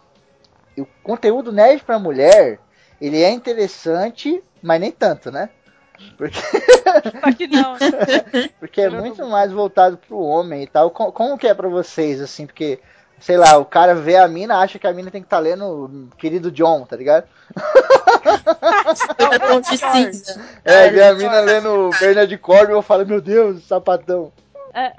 E 0.76 0.82
o 0.82 0.88
conteúdo 1.02 1.50
nerd 1.50 1.82
para 1.82 1.98
mulher, 1.98 2.58
ele 3.00 3.22
é 3.22 3.30
interessante, 3.30 4.44
mas 4.62 4.78
nem 4.78 4.92
tanto, 4.92 5.30
né? 5.30 5.48
Porque 6.16 6.38
só 7.20 7.32
que 7.36 7.46
não. 7.46 7.76
porque 8.61 8.80
é 8.82 8.90
muito 8.90 9.26
mais 9.28 9.50
voltado 9.53 9.96
pro 9.96 10.18
homem 10.18 10.62
e 10.62 10.66
tal. 10.66 10.90
Co- 10.90 11.12
Como, 11.12 11.38
que 11.38 11.46
é 11.48 11.55
pra 11.55 11.68
vocês, 11.68 12.20
assim? 12.20 12.46
Porque, 12.46 12.78
sei 13.18 13.36
lá, 13.36 13.57
o 13.59 13.64
cara 13.64 13.94
vê 13.94 14.16
a 14.16 14.28
mina, 14.28 14.59
acha 14.59 14.78
que 14.78 14.86
a 14.86 14.92
mina 14.92 15.11
tem 15.11 15.20
que 15.22 15.26
estar 15.26 15.38
lendo 15.38 16.09
Querido 16.18 16.50
John, 16.50 16.84
tá 16.84 16.96
ligado? 16.96 17.26
É 19.18 19.61
de. 19.61 20.40
É, 20.64 20.90
vê 20.90 21.03
a 21.05 21.14
mina 21.14 21.40
lendo 21.40 21.90
Bernard 21.98 22.38
Cornwell 22.38 22.80
e 22.80 22.82
fala, 22.82 23.05
meu 23.05 23.20
Deus, 23.20 23.64
sapatão. 23.64 24.32
É, 24.74 24.90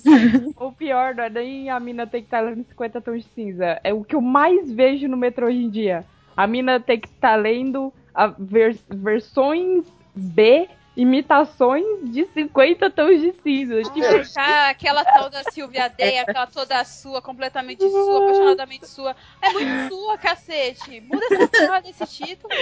o 0.56 0.72
pior 0.72 1.14
não 1.14 1.24
é 1.24 1.30
nem 1.30 1.68
a 1.68 1.78
mina 1.78 2.06
ter 2.06 2.20
que 2.20 2.26
estar 2.26 2.40
lendo 2.40 2.64
50 2.68 3.00
tons 3.02 3.22
de 3.22 3.28
cinza. 3.34 3.78
É 3.84 3.92
o 3.92 4.02
que 4.02 4.14
eu 4.16 4.20
mais 4.20 4.70
vejo 4.72 5.06
no 5.08 5.16
metrô 5.16 5.46
hoje 5.46 5.58
em 5.62 5.68
dia. 5.70 6.04
A 6.36 6.46
mina 6.46 6.80
tem 6.80 6.98
que 6.98 7.08
estar 7.08 7.36
lendo 7.36 7.92
a 8.14 8.28
vers- 8.28 8.82
versões 8.88 9.84
B, 10.20 10.68
imitações 10.96 11.84
de 12.12 12.26
50 12.34 12.90
tons 12.90 13.20
de 13.20 13.32
cinza. 13.42 13.82
Tipo, 13.82 14.06
Ah, 14.36 14.68
aquela 14.68 15.04
tal 15.04 15.30
da 15.30 15.42
Silvia 15.44 15.88
Day, 15.88 16.18
aquela 16.18 16.46
toda 16.46 16.84
sua, 16.84 17.22
completamente 17.22 17.82
sua, 17.88 18.18
apaixonadamente 18.18 18.86
sua. 18.86 19.16
É 19.40 19.50
muito 19.50 19.88
sua, 19.88 20.18
cacete. 20.18 21.00
Muda 21.00 21.24
essa 21.30 21.48
porra 21.48 21.80
desse 21.82 22.06
título. 22.06 22.52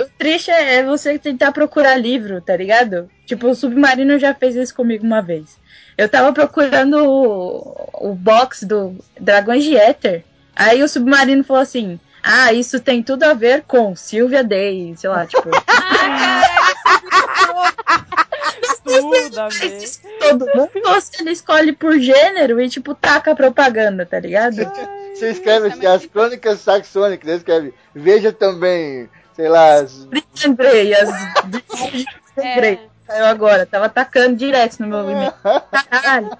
O 0.00 0.18
triste 0.18 0.50
é 0.50 0.82
você 0.82 1.18
tentar 1.18 1.52
procurar 1.52 1.96
livro, 1.96 2.40
tá 2.40 2.56
ligado? 2.56 3.08
Tipo, 3.26 3.48
o 3.48 3.54
Submarino 3.54 4.18
já 4.18 4.34
fez 4.34 4.56
isso 4.56 4.74
comigo 4.74 5.04
uma 5.04 5.22
vez. 5.22 5.58
Eu 5.96 6.08
tava 6.08 6.32
procurando 6.32 6.96
o, 7.04 8.10
o 8.10 8.14
box 8.14 8.64
do 8.64 8.96
Dragões 9.20 9.62
de 9.62 9.76
Éter. 9.76 10.24
Aí 10.56 10.82
o 10.82 10.88
Submarino 10.88 11.44
falou 11.44 11.62
assim: 11.62 12.00
Ah, 12.26 12.52
isso 12.54 12.80
tem 12.80 13.02
tudo 13.02 13.24
a 13.24 13.34
ver 13.34 13.64
com 13.68 13.94
Sylvia 13.94 14.42
Day, 14.42 14.94
sei 14.96 15.10
lá, 15.10 15.26
tipo. 15.26 15.42
tudo 18.82 19.40
a 19.40 19.48
ver. 19.48 19.88
todo 20.20 20.46
mundo, 20.54 20.70
você 20.84 21.22
escolhe 21.30 21.72
por 21.72 21.98
gênero 21.98 22.60
e, 22.60 22.68
tipo, 22.68 22.94
taca 22.94 23.34
propaganda, 23.34 24.06
tá 24.06 24.18
ligado? 24.20 24.56
Você 25.14 25.30
escreve 25.30 25.68
assim, 25.68 25.86
as 25.86 26.06
crônicas 26.06 26.60
saxônicas, 26.60 27.28
você 27.28 27.36
escreve, 27.36 27.74
veja 27.94 28.32
também, 28.32 29.08
sei 29.34 29.48
lá, 29.48 29.74
as- 29.74 30.08
Lembrei, 30.42 30.94
as. 30.94 31.08
É. 32.36 32.78
Saiu 33.06 33.26
agora, 33.26 33.66
tava 33.66 33.84
atacando 33.84 34.34
direto 34.36 34.80
no 34.80 34.86
meu 34.88 35.10
e-mail. 35.10 35.32
Caralho. 35.90 36.30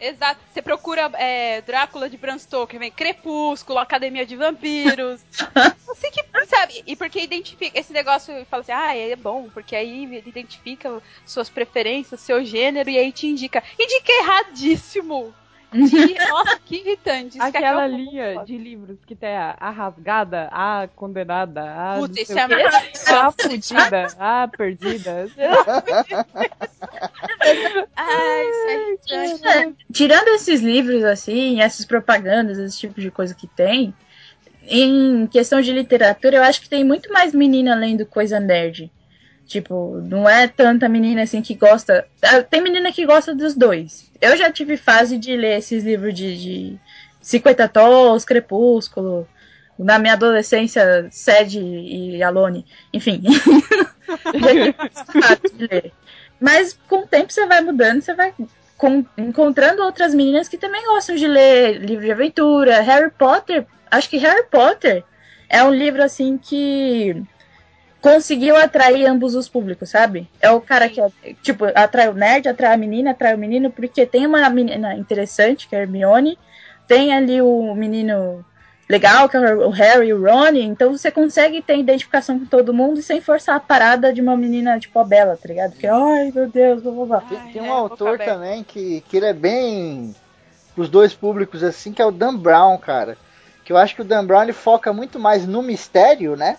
Exato. 0.00 0.40
Você 0.52 0.62
procura 0.62 1.10
é, 1.14 1.60
Drácula 1.62 2.08
de 2.08 2.16
Bram 2.16 2.38
Stoker, 2.38 2.78
vem 2.78 2.90
Crepúsculo, 2.90 3.78
Academia 3.78 4.26
de 4.26 4.36
Vampiros. 4.36 5.24
Você 5.86 6.10
que 6.12 6.24
sabe, 6.46 6.82
e 6.86 6.96
porque 6.96 7.20
identifica 7.20 7.78
esse 7.78 7.92
negócio 7.92 8.36
e 8.38 8.44
fala 8.44 8.62
assim, 8.62 8.72
ah, 8.72 8.96
é 8.96 9.16
bom, 9.16 9.48
porque 9.50 9.74
aí 9.74 10.04
ele 10.04 10.28
identifica 10.28 11.02
suas 11.24 11.48
preferências, 11.48 12.20
seu 12.20 12.44
gênero, 12.44 12.88
e 12.88 12.98
aí 12.98 13.12
te 13.12 13.26
indica. 13.26 13.62
Indica 13.78 14.12
erradíssimo! 14.12 15.34
De- 15.72 16.14
Nossa, 16.28 16.58
que 16.64 16.76
irritante. 16.76 17.40
Aquela 17.40 17.86
linha 17.86 18.44
de 18.44 18.56
livros 18.56 18.98
que 19.04 19.14
tem 19.14 19.36
a, 19.36 19.56
a 19.58 19.70
rasgada, 19.70 20.48
a 20.52 20.88
condenada, 20.94 21.62
a. 21.64 21.98
Puta, 22.00 22.20
isso 22.20 22.38
é 22.38 22.44
A 23.14 23.32
fudida, 23.32 24.06
a 24.18 24.48
perdida. 24.48 25.28
Ai, 27.96 28.46
isso 28.46 29.14
é 29.14 29.26
irritante. 29.28 29.86
Tirando 29.92 30.28
esses 30.28 30.60
livros, 30.60 31.04
assim, 31.04 31.60
essas 31.60 31.84
propagandas, 31.84 32.58
esse 32.58 32.78
tipo 32.78 33.00
de 33.00 33.10
coisa 33.10 33.34
que 33.34 33.46
tem, 33.46 33.94
em 34.68 35.26
questão 35.26 35.60
de 35.60 35.72
literatura, 35.72 36.36
eu 36.36 36.42
acho 36.42 36.60
que 36.60 36.68
tem 36.68 36.84
muito 36.84 37.12
mais 37.12 37.32
menina 37.34 37.74
lendo 37.74 38.04
coisa 38.06 38.40
nerd. 38.40 38.90
Tipo, 39.46 40.00
não 40.02 40.28
é 40.28 40.48
tanta 40.48 40.88
menina 40.88 41.22
assim 41.22 41.40
que 41.40 41.54
gosta. 41.54 42.06
ah, 42.22 42.42
Tem 42.42 42.60
menina 42.60 42.92
que 42.92 43.06
gosta 43.06 43.34
dos 43.34 43.54
dois. 43.54 44.10
Eu 44.20 44.36
já 44.36 44.50
tive 44.50 44.76
fase 44.76 45.16
de 45.16 45.36
ler 45.36 45.58
esses 45.58 45.84
livros 45.84 46.12
de, 46.14 46.36
de 46.36 46.78
50 47.20 47.68
Tons, 47.68 48.24
Crepúsculo. 48.24 49.26
Na 49.78 49.98
minha 49.98 50.14
adolescência, 50.14 51.06
Sede 51.10 51.60
e 51.60 52.22
Alone. 52.22 52.66
Enfim. 52.92 53.22
já 55.14 55.36
tive 55.36 55.58
de 55.58 55.66
ler. 55.66 55.92
Mas 56.40 56.78
com 56.88 57.00
o 57.00 57.06
tempo 57.06 57.32
você 57.32 57.46
vai 57.46 57.60
mudando, 57.60 58.00
você 58.00 58.14
vai 58.14 58.34
encontrando 59.16 59.82
outras 59.82 60.14
meninas 60.14 60.48
que 60.48 60.58
também 60.58 60.84
gostam 60.86 61.14
de 61.14 61.26
ler 61.26 61.78
livro 61.78 62.04
de 62.04 62.10
aventura. 62.10 62.80
Harry 62.80 63.10
Potter, 63.10 63.66
acho 63.90 64.10
que 64.10 64.18
Harry 64.18 64.44
Potter 64.50 65.04
é 65.48 65.62
um 65.62 65.70
livro 65.70 66.02
assim 66.02 66.36
que 66.36 67.22
conseguiu 68.06 68.54
atrair 68.54 69.04
ambos 69.04 69.34
os 69.34 69.48
públicos, 69.48 69.90
sabe? 69.90 70.30
É 70.40 70.48
o 70.48 70.60
cara 70.60 70.88
que, 70.88 71.00
é, 71.00 71.10
tipo, 71.42 71.64
atrai 71.74 72.08
o 72.08 72.14
nerd, 72.14 72.48
atrai 72.48 72.72
a 72.72 72.76
menina, 72.76 73.10
atrai 73.10 73.34
o 73.34 73.38
menino, 73.38 73.68
porque 73.68 74.06
tem 74.06 74.24
uma 74.24 74.48
menina 74.48 74.94
interessante, 74.94 75.66
que 75.66 75.74
é 75.74 75.80
a 75.80 75.82
Hermione, 75.82 76.38
tem 76.86 77.12
ali 77.12 77.42
o 77.42 77.74
menino 77.74 78.44
legal, 78.88 79.28
que 79.28 79.36
é 79.36 79.40
o 79.56 79.70
Harry 79.70 80.06
e 80.06 80.14
o 80.14 80.22
Ron, 80.22 80.54
então 80.54 80.96
você 80.96 81.10
consegue 81.10 81.60
ter 81.60 81.78
identificação 81.78 82.38
com 82.38 82.46
todo 82.46 82.72
mundo 82.72 83.02
sem 83.02 83.20
forçar 83.20 83.56
a 83.56 83.60
parada 83.60 84.12
de 84.12 84.20
uma 84.20 84.36
menina, 84.36 84.78
tipo, 84.78 84.96
a 85.00 85.04
Bela, 85.04 85.36
tá 85.36 85.48
ligado? 85.48 85.72
Que, 85.72 85.88
ai, 85.88 86.30
meu 86.32 86.48
Deus, 86.48 86.80
blá, 86.82 86.92
blá, 86.92 87.06
blá. 87.06 87.20
Tem, 87.22 87.52
tem 87.52 87.58
é, 87.60 87.64
um 87.64 87.66
boca 87.66 88.04
autor 88.04 88.18
também 88.18 88.62
que, 88.62 89.00
que 89.08 89.16
ele 89.16 89.26
é 89.26 89.32
bem 89.32 90.14
pros 90.76 90.88
dois 90.88 91.12
públicos 91.12 91.64
assim, 91.64 91.92
que 91.92 92.00
é 92.00 92.06
o 92.06 92.12
Dan 92.12 92.36
Brown, 92.36 92.78
cara. 92.78 93.18
Que 93.64 93.72
eu 93.72 93.76
acho 93.76 93.96
que 93.96 94.02
o 94.02 94.04
Dan 94.04 94.24
Brown 94.24 94.44
ele 94.44 94.52
foca 94.52 94.92
muito 94.92 95.18
mais 95.18 95.44
no 95.44 95.60
mistério, 95.60 96.36
né? 96.36 96.56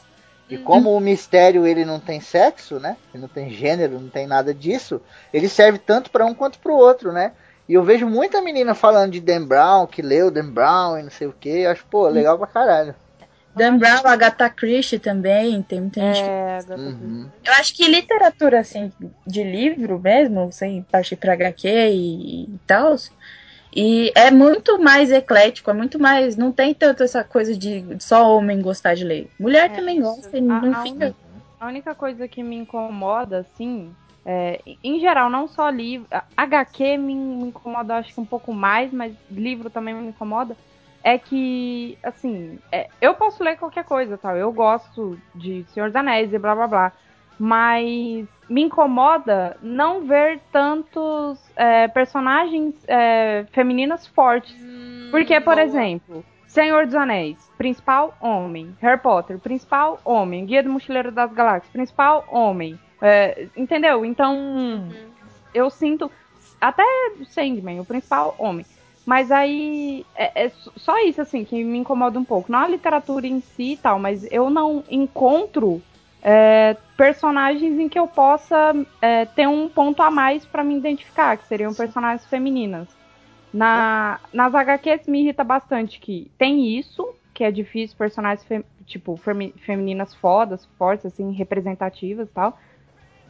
E 0.49 0.55
Uhum. 0.55 0.63
como 0.63 0.95
o 0.95 0.99
mistério 0.99 1.67
ele 1.67 1.83
não 1.83 1.99
tem 1.99 2.21
sexo, 2.21 2.79
né? 2.79 2.95
Ele 3.13 3.21
não 3.21 3.27
tem 3.29 3.49
gênero, 3.49 3.99
não 3.99 4.09
tem 4.09 4.25
nada 4.25 4.53
disso, 4.53 5.01
ele 5.33 5.49
serve 5.49 5.77
tanto 5.77 6.09
para 6.09 6.25
um 6.25 6.33
quanto 6.33 6.59
para 6.59 6.71
o 6.71 6.77
outro, 6.77 7.11
né? 7.11 7.33
E 7.67 7.73
eu 7.73 7.83
vejo 7.83 8.07
muita 8.07 8.41
menina 8.41 8.73
falando 8.73 9.11
de 9.11 9.19
Dan 9.19 9.45
Brown, 9.45 9.85
que 9.87 10.01
leu 10.01 10.31
Dan 10.31 10.49
Brown 10.51 10.97
e 10.97 11.03
não 11.03 11.09
sei 11.09 11.27
o 11.27 11.33
que. 11.33 11.49
Eu 11.49 11.71
acho, 11.71 11.85
pô, 11.89 12.07
legal 12.07 12.37
pra 12.37 12.47
caralho. 12.47 12.95
Dan 13.53 13.77
Brown, 13.77 14.05
Agatha 14.05 14.49
Christie 14.49 14.99
também, 14.99 15.61
tem 15.63 15.81
muita 15.81 15.99
gente 15.99 16.23
que 16.23 16.29
É, 16.29 16.59
agora 16.59 16.79
Uhum. 16.79 17.27
Eu 17.43 17.53
acho 17.53 17.75
que 17.75 17.87
literatura, 17.87 18.59
assim, 18.59 18.91
de 19.25 19.43
livro 19.43 19.99
mesmo, 19.99 20.51
sem 20.51 20.83
partir 20.83 21.15
pra 21.15 21.33
HQ 21.33 21.67
e, 21.67 22.43
e 22.43 22.59
tal, 22.67 22.95
e 23.75 24.11
é 24.15 24.31
muito 24.31 24.79
mais 24.81 25.11
eclético, 25.11 25.69
é 25.69 25.73
muito 25.73 25.99
mais. 25.99 26.35
Não 26.35 26.51
tem 26.51 26.73
tanto 26.73 27.03
essa 27.03 27.23
coisa 27.23 27.55
de 27.55 27.83
só 27.99 28.35
homem 28.35 28.61
gostar 28.61 28.95
de 28.95 29.03
ler. 29.03 29.29
Mulher 29.39 29.65
É, 29.65 29.69
também 29.69 30.01
gosta 30.01 30.37
A- 30.37 30.41
não 30.41 30.71
a 30.73 30.75
fica. 30.83 31.15
A 31.59 31.67
única 31.67 31.95
coisa 31.95 32.27
que 32.27 32.43
me 32.43 32.55
incomoda, 32.55 33.39
assim, 33.39 33.91
é, 34.25 34.61
em 34.83 34.99
geral, 34.99 35.29
não 35.29 35.47
só 35.47 35.69
livro. 35.69 36.07
HQ 36.35 36.97
me, 36.97 37.15
me 37.15 37.47
incomoda, 37.47 37.95
acho 37.95 38.13
que 38.13 38.19
um 38.19 38.25
pouco 38.25 38.53
mais, 38.53 38.91
mas 38.93 39.13
livro 39.29 39.69
também 39.69 39.93
me 39.95 40.07
incomoda. 40.09 40.55
É 41.03 41.17
que, 41.17 41.97
assim, 42.03 42.59
é, 42.71 42.87
eu 43.01 43.13
posso 43.15 43.43
ler 43.43 43.57
qualquer 43.57 43.85
coisa, 43.85 44.17
tal. 44.17 44.35
Eu 44.35 44.51
gosto 44.51 45.17
de 45.33 45.65
Senhor 45.73 45.87
dos 45.87 45.95
Anéis 45.95 46.31
e 46.33 46.37
blá 46.37 46.53
blá 46.53 46.67
blá. 46.67 46.91
Mas 47.39 48.27
me 48.49 48.61
incomoda 48.63 49.57
não 49.61 50.05
ver 50.05 50.39
tantos 50.51 51.39
é, 51.55 51.87
personagens 51.87 52.73
é, 52.87 53.45
femininas 53.51 54.07
fortes. 54.07 54.55
Hum, 54.59 55.09
Porque, 55.11 55.39
por 55.41 55.55
boa. 55.55 55.65
exemplo, 55.65 56.25
Senhor 56.47 56.85
dos 56.85 56.95
Anéis, 56.95 57.37
principal 57.57 58.15
homem. 58.21 58.75
Harry 58.81 58.99
Potter, 58.99 59.37
principal 59.39 59.99
homem. 60.05 60.45
Guia 60.45 60.63
do 60.63 60.69
Mochileiro 60.69 61.11
das 61.11 61.31
Galáxias, 61.33 61.71
principal 61.71 62.25
homem. 62.29 62.79
É, 63.01 63.47
entendeu? 63.55 64.03
Então, 64.05 64.35
Uhum. 64.35 64.89
eu 65.53 65.69
sinto. 65.69 66.09
Até 66.59 66.83
Sandman, 67.29 67.79
o 67.79 67.85
principal 67.85 68.33
homem. 68.39 68.65
Mas 69.05 69.31
aí 69.31 70.05
é, 70.15 70.45
é 70.45 70.51
só 70.75 70.97
isso 71.05 71.21
assim 71.21 71.45
que 71.45 71.63
me 71.63 71.77
incomoda 71.77 72.17
um 72.19 72.25
pouco. 72.25 72.51
Não 72.51 72.59
a 72.59 72.67
literatura 72.67 73.27
em 73.27 73.39
si 73.39 73.73
e 73.73 73.77
tal, 73.77 73.99
mas 73.99 74.25
eu 74.31 74.49
não 74.49 74.83
encontro 74.89 75.81
é, 76.29 76.75
personagens 76.97 77.79
em 77.79 77.87
que 77.87 77.97
eu 77.97 78.05
possa 78.05 78.75
é, 79.01 79.23
ter 79.23 79.47
um 79.47 79.69
ponto 79.69 80.01
a 80.01 80.11
mais 80.11 80.45
pra 80.45 80.61
me 80.61 80.75
identificar, 80.77 81.37
que 81.37 81.47
seriam 81.47 81.73
personagens 81.73 82.25
femininas. 82.27 82.89
Na, 83.53 84.19
nas 84.33 84.53
HQs 84.53 85.07
me 85.07 85.21
irrita 85.21 85.41
bastante 85.41 86.01
que 86.01 86.29
tem 86.37 86.77
isso, 86.77 87.07
que 87.33 87.45
é 87.45 87.49
difícil, 87.49 87.95
personagens 87.97 88.45
fem- 88.45 88.65
tipo 88.85 89.15
femi- 89.15 89.53
femininas 89.65 90.13
fodas, 90.15 90.65
fortes, 90.77 91.05
assim, 91.05 91.31
representativas 91.31 92.27
e 92.27 92.31
tal. 92.33 92.59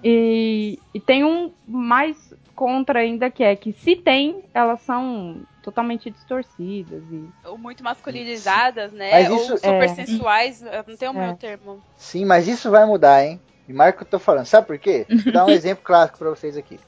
E, 0.03 0.79
e 0.91 0.99
tem 0.99 1.23
um 1.23 1.51
mais 1.67 2.33
contra 2.55 3.01
ainda 3.01 3.29
que 3.29 3.43
é 3.43 3.55
que 3.55 3.73
se 3.73 3.95
tem, 3.95 4.43
elas 4.55 4.81
são 4.81 5.37
totalmente 5.67 6.09
distorcidas 6.09 7.03
e 7.11 7.27
Ou 7.45 7.57
muito 7.57 7.83
masculinizadas, 7.83 8.93
né? 8.93 9.11
Mas 9.11 9.29
Ou 9.29 9.35
isso- 9.35 9.57
super 9.57 9.83
É. 9.83 9.87
sensuais. 9.89 10.61
eu 10.61 10.83
Não 10.87 10.95
tem 10.95 11.09
o 11.09 11.11
É. 11.11 11.27
meu 11.27 11.35
termo. 11.35 11.83
Sim, 11.97 12.23
mas 12.23 12.47
isso 12.47 12.71
vai 12.71 12.85
mudar, 12.85 13.25
hein? 13.25 13.37
E 13.67 13.73
marca 13.73 13.97
o 13.97 13.97
que 13.97 14.03
eu 14.07 14.11
tô 14.11 14.19
falando. 14.23 14.45
Sabe 14.45 14.65
por 14.65 14.77
quê? 14.79 15.05
Vou 15.25 15.33
dar 15.33 15.45
um 15.45 15.49
exemplo 15.51 15.83
clássico 15.83 16.19
pra 16.19 16.29
vocês 16.29 16.55
aqui. 16.55 16.79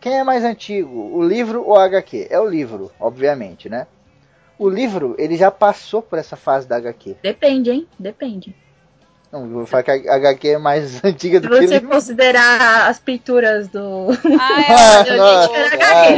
Quem 0.00 0.18
é 0.18 0.24
mais 0.24 0.44
antigo, 0.44 0.90
o 1.14 1.22
livro 1.22 1.62
ou 1.62 1.76
a 1.76 1.84
HQ? 1.84 2.28
É 2.30 2.40
o 2.40 2.48
livro, 2.48 2.90
obviamente, 2.98 3.68
né? 3.68 3.86
O 4.58 4.66
livro, 4.66 5.14
ele 5.18 5.36
já 5.36 5.50
passou 5.50 6.00
por 6.00 6.18
essa 6.18 6.36
fase 6.36 6.66
da 6.66 6.76
HQ. 6.76 7.16
Depende, 7.22 7.70
hein? 7.70 7.86
Depende. 7.98 8.56
Não, 9.32 9.48
vou 9.48 9.64
falar 9.64 9.84
que 9.84 9.90
a 10.08 10.14
HQ 10.16 10.48
é 10.48 10.58
mais 10.58 11.02
antiga 11.04 11.40
do 11.40 11.48
que 11.48 11.54
o 11.54 11.68
você 11.68 11.80
considerar 11.80 12.88
as 12.88 12.98
pinturas 12.98 13.68
do 13.68 14.08
Ah, 14.40 14.62
é, 15.06 15.16
Nossa, 15.16 15.50
olha, 15.52 15.78
cara. 15.78 16.16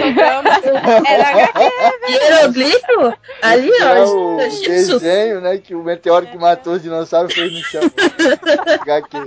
Era 1.06 1.28
HQ. 1.28 1.62
hieroglifo, 2.08 3.14
ali, 3.42 3.70
ó, 3.82 4.04
o 4.04 4.40
Jesus. 4.40 5.02
desenho, 5.02 5.40
né? 5.42 5.58
Que 5.58 5.74
o 5.74 5.82
meteoro 5.82 6.26
que 6.26 6.38
matou 6.38 6.74
os 6.74 6.82
dinossauros 6.82 7.34
fez 7.34 7.52
no 7.52 7.62
chão. 7.62 7.82
HQ. 8.80 9.18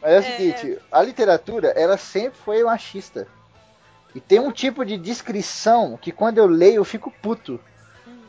Mas 0.00 0.12
é 0.12 0.18
o 0.18 0.22
seguinte, 0.22 0.78
a 0.92 1.02
literatura, 1.02 1.68
ela 1.70 1.96
sempre 1.96 2.38
foi 2.44 2.62
machista. 2.62 3.26
E 4.14 4.20
tem 4.20 4.38
um 4.38 4.52
tipo 4.52 4.84
de 4.84 4.96
descrição 4.96 5.98
que 6.00 6.12
quando 6.12 6.38
eu 6.38 6.46
leio 6.46 6.76
eu 6.76 6.84
fico 6.84 7.12
puto. 7.20 7.58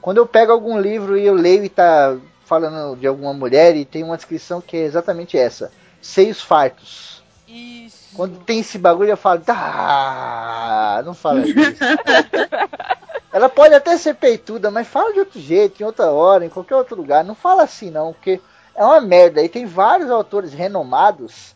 Quando 0.02 0.18
eu 0.18 0.26
pego 0.26 0.52
algum 0.52 0.80
livro 0.80 1.16
e 1.18 1.26
eu 1.26 1.34
leio 1.34 1.64
e 1.64 1.70
tá 1.70 2.18
falando 2.48 2.96
de 2.96 3.06
alguma 3.06 3.34
mulher 3.34 3.76
e 3.76 3.84
tem 3.84 4.04
uma 4.04 4.16
descrição 4.16 4.62
que 4.62 4.78
é 4.78 4.86
exatamente 4.86 5.38
essa: 5.38 5.72
seios 6.02 6.42
fartos. 6.42 7.22
Isso. 7.48 8.16
Quando 8.16 8.40
tem 8.40 8.60
esse 8.60 8.78
bagulho 8.78 9.12
eu 9.12 9.18
falo, 9.18 9.42
tá, 9.42 11.02
não 11.06 11.14
fala 11.14 11.42
isso. 11.46 11.56
Ela 13.32 13.50
pode 13.50 13.74
até 13.76 13.96
ser 13.98 14.16
peituda, 14.16 14.72
mas 14.72 14.88
fala 14.88 15.14
de 15.14 15.20
outro 15.20 15.40
jeito, 15.40 15.82
em 15.82 15.86
outra 15.86 16.10
hora, 16.10 16.46
em 16.46 16.50
qualquer 16.50 16.76
outro 16.76 16.96
lugar. 16.96 17.24
Não 17.24 17.36
fala 17.36 17.64
assim 17.64 17.92
não, 17.92 18.14
porque 18.14 18.42
é 18.74 18.84
uma 18.84 19.00
merda. 19.00 19.44
E 19.44 19.50
tem 19.50 19.66
vários 19.66 20.10
autores 20.10 20.54
renomados 20.54 21.56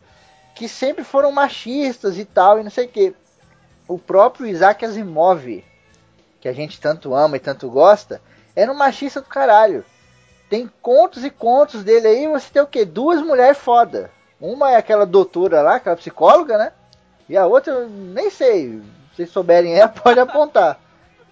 que 0.54 0.68
sempre 0.68 1.04
foram 1.04 1.32
machistas 1.32 2.18
e 2.20 2.26
tal, 2.26 2.60
e 2.60 2.64
não 2.64 2.70
sei 2.70 2.86
o 2.86 2.90
que. 2.90 3.16
O 3.88 3.98
próprio 3.98 4.46
Isaac 4.46 4.86
Asimov, 4.86 5.64
que 6.40 6.48
a 6.48 6.54
gente 6.54 6.80
tanto 6.80 7.16
ama 7.16 7.38
e 7.38 7.40
tanto 7.40 7.70
gosta, 7.70 8.22
era 8.56 8.72
um 8.72 8.76
machista 8.76 9.22
do 9.22 9.28
caralho. 9.28 9.84
Tem 10.52 10.70
contos 10.82 11.24
e 11.24 11.30
contos 11.30 11.82
dele 11.82 12.08
aí, 12.08 12.28
você 12.28 12.50
tem 12.52 12.62
o 12.62 12.68
quê? 12.68 12.84
Duas 12.84 13.22
mulheres 13.22 13.58
foda. 13.58 14.12
Uma 14.38 14.72
é 14.72 14.76
aquela 14.76 15.06
doutora 15.06 15.62
lá, 15.62 15.76
aquela 15.76 15.96
psicóloga, 15.96 16.58
né? 16.58 16.74
E 17.30 17.38
a 17.38 17.48
outra, 17.48 17.88
nem 17.88 18.30
sei. 18.30 18.82
Se 19.16 19.26
souberem 19.26 19.74
ela, 19.76 19.88
pode 20.04 20.20
apontar. 20.20 20.78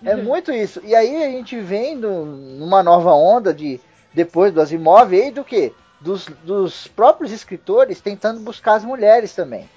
É 0.05 0.15
muito 0.15 0.53
isso. 0.53 0.79
E 0.85 0.95
aí 0.95 1.21
a 1.21 1.29
gente 1.31 1.59
vem 1.59 1.97
numa 1.97 2.81
nova 2.81 3.11
onda 3.11 3.53
de 3.53 3.81
depois 4.13 4.53
do 4.53 4.61
Asimov 4.61 5.13
aí 5.13 5.31
do 5.31 5.43
que? 5.43 5.73
Dos, 5.99 6.27
dos 6.45 6.87
próprios 6.87 7.33
escritores 7.33 7.99
tentando 7.99 8.39
buscar 8.39 8.75
as 8.75 8.85
mulheres 8.85 9.35
também. 9.35 9.69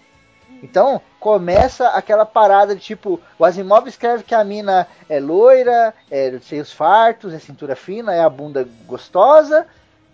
Então 0.62 1.00
começa 1.20 1.88
aquela 1.88 2.26
parada 2.26 2.74
de 2.74 2.80
tipo, 2.80 3.20
o 3.38 3.44
Asimov 3.44 3.86
escreve 3.86 4.24
que 4.24 4.34
a 4.34 4.42
mina 4.42 4.86
é 5.08 5.20
loira, 5.20 5.94
é 6.10 6.38
seios 6.40 6.72
fartos, 6.72 7.32
é 7.32 7.38
cintura 7.38 7.76
fina, 7.76 8.14
é 8.14 8.20
a 8.20 8.28
bunda 8.28 8.68
gostosa 8.86 9.66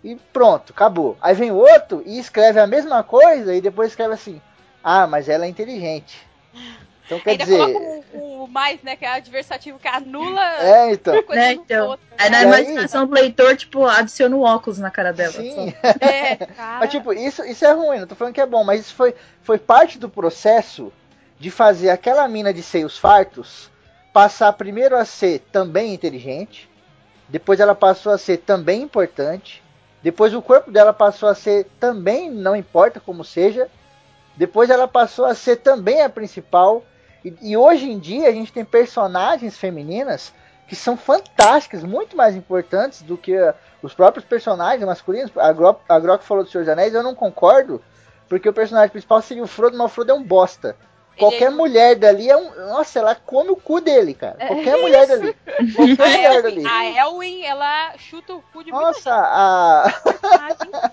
e 0.03 0.15
pronto, 0.15 0.71
acabou. 0.71 1.17
Aí 1.21 1.33
vem 1.33 1.51
outro 1.51 2.01
e 2.05 2.19
escreve 2.19 2.59
a 2.59 2.67
mesma 2.67 3.03
coisa 3.03 3.53
e 3.53 3.61
depois 3.61 3.89
escreve 3.89 4.13
assim: 4.13 4.41
"Ah, 4.83 5.07
mas 5.07 5.27
ela 5.27 5.45
é 5.45 5.49
inteligente". 5.49 6.27
Então 7.09 7.19
quer 7.19 7.31
Ainda 7.31 7.43
dizer, 7.43 7.57
coloca 7.57 8.07
o, 8.13 8.43
o 8.43 8.47
mais, 8.47 8.83
né? 8.83 8.95
Que 8.95 9.03
é 9.03 9.09
adversativo, 9.09 9.79
que 9.79 9.87
anula 9.87 10.45
é 10.61 10.91
então. 10.93 11.23
coisa 11.23 11.41
Né, 11.41 11.55
no 11.55 11.61
então. 11.63 11.87
outro. 11.87 12.05
Aí 12.15 12.29
na 12.29 12.43
imaginação 12.43 13.07
do 13.07 13.13
leitor, 13.15 13.57
tipo, 13.57 13.83
adiciona 13.83 14.35
o 14.35 14.43
óculos 14.43 14.77
na 14.77 14.91
cara 14.91 15.11
dela. 15.11 15.33
Sim. 15.33 15.71
só. 15.71 15.89
É, 16.05 16.35
Cara, 16.35 16.79
Mas 16.81 16.91
tipo, 16.91 17.11
isso, 17.11 17.43
isso 17.43 17.65
é 17.65 17.71
ruim, 17.71 17.99
não 17.99 18.05
tô 18.05 18.13
falando 18.13 18.33
que 18.35 18.41
é 18.41 18.45
bom, 18.45 18.63
mas 18.63 18.81
isso 18.81 18.93
foi, 18.93 19.15
foi 19.41 19.57
parte 19.57 19.97
do 19.97 20.07
processo 20.07 20.93
de 21.39 21.49
fazer 21.49 21.89
aquela 21.89 22.27
mina 22.27 22.53
de 22.53 22.61
seios 22.61 22.95
fartos 22.95 23.71
passar 24.13 24.53
primeiro 24.53 24.95
a 24.95 25.05
ser 25.05 25.39
também 25.51 25.93
inteligente, 25.93 26.69
depois 27.27 27.59
ela 27.59 27.73
passou 27.73 28.11
a 28.11 28.17
ser 28.17 28.37
também 28.37 28.81
importante, 28.83 29.63
depois 30.03 30.33
o 30.33 30.41
corpo 30.41 30.71
dela 30.71 30.93
passou 30.93 31.27
a 31.29 31.35
ser 31.35 31.67
também, 31.79 32.29
não 32.29 32.55
importa 32.55 32.99
como 32.99 33.23
seja, 33.23 33.67
depois 34.35 34.69
ela 34.69 34.87
passou 34.87 35.25
a 35.25 35.35
ser 35.35 35.57
também 35.57 36.01
a 36.01 36.09
principal, 36.09 36.83
e, 37.23 37.33
e 37.41 37.57
hoje 37.57 37.89
em 37.89 37.99
dia 37.99 38.27
a 38.29 38.31
gente 38.31 38.51
tem 38.53 38.63
personagens 38.65 39.57
femininas 39.57 40.33
que 40.67 40.75
são 40.75 40.95
fantásticas, 40.95 41.83
muito 41.83 42.15
mais 42.15 42.35
importantes 42.35 43.01
do 43.01 43.17
que 43.17 43.35
uh, 43.35 43.53
os 43.81 43.93
próprios 43.93 44.23
personagens 44.23 44.85
masculinos. 44.85 45.31
A 45.37 45.51
Grok, 45.51 45.81
a 45.89 45.99
Grok 45.99 46.23
falou 46.23 46.43
do 46.43 46.49
Senhor 46.49 46.63
dos 46.63 46.71
Anéis, 46.71 46.93
eu 46.93 47.01
não 47.01 47.15
concordo, 47.15 47.81
porque 48.27 48.47
o 48.47 48.53
personagem 48.53 48.91
principal 48.91 49.19
seria 49.21 49.41
o 49.43 49.47
Frodo, 49.47 49.75
mas 49.77 49.87
o 49.87 49.89
Frodo 49.89 50.11
é 50.11 50.13
um 50.15 50.23
bosta. 50.23 50.75
Qualquer 51.17 51.47
Ele- 51.47 51.55
mulher 51.55 51.95
dali 51.95 52.29
é 52.29 52.37
um. 52.37 52.55
Nossa, 52.67 52.99
ela 52.99 53.13
come 53.15 53.49
o 53.49 53.55
cu 53.57 53.81
dele, 53.81 54.13
cara. 54.13 54.37
Qualquer 54.47 54.77
mulher 54.79 55.05
dali. 55.07 55.35
Qualquer 55.75 56.01
A 56.01 56.07
mulher 56.07 56.35
Elwin, 56.45 56.63
dali. 56.63 56.67
a 56.95 57.01
Elwin, 57.01 57.41
ela 57.43 57.97
chuta 57.97 58.33
o 58.35 58.41
cu 58.53 58.63
de 58.63 58.71
muita 58.71 58.85
Nossa, 58.87 59.11
a. 59.13 59.91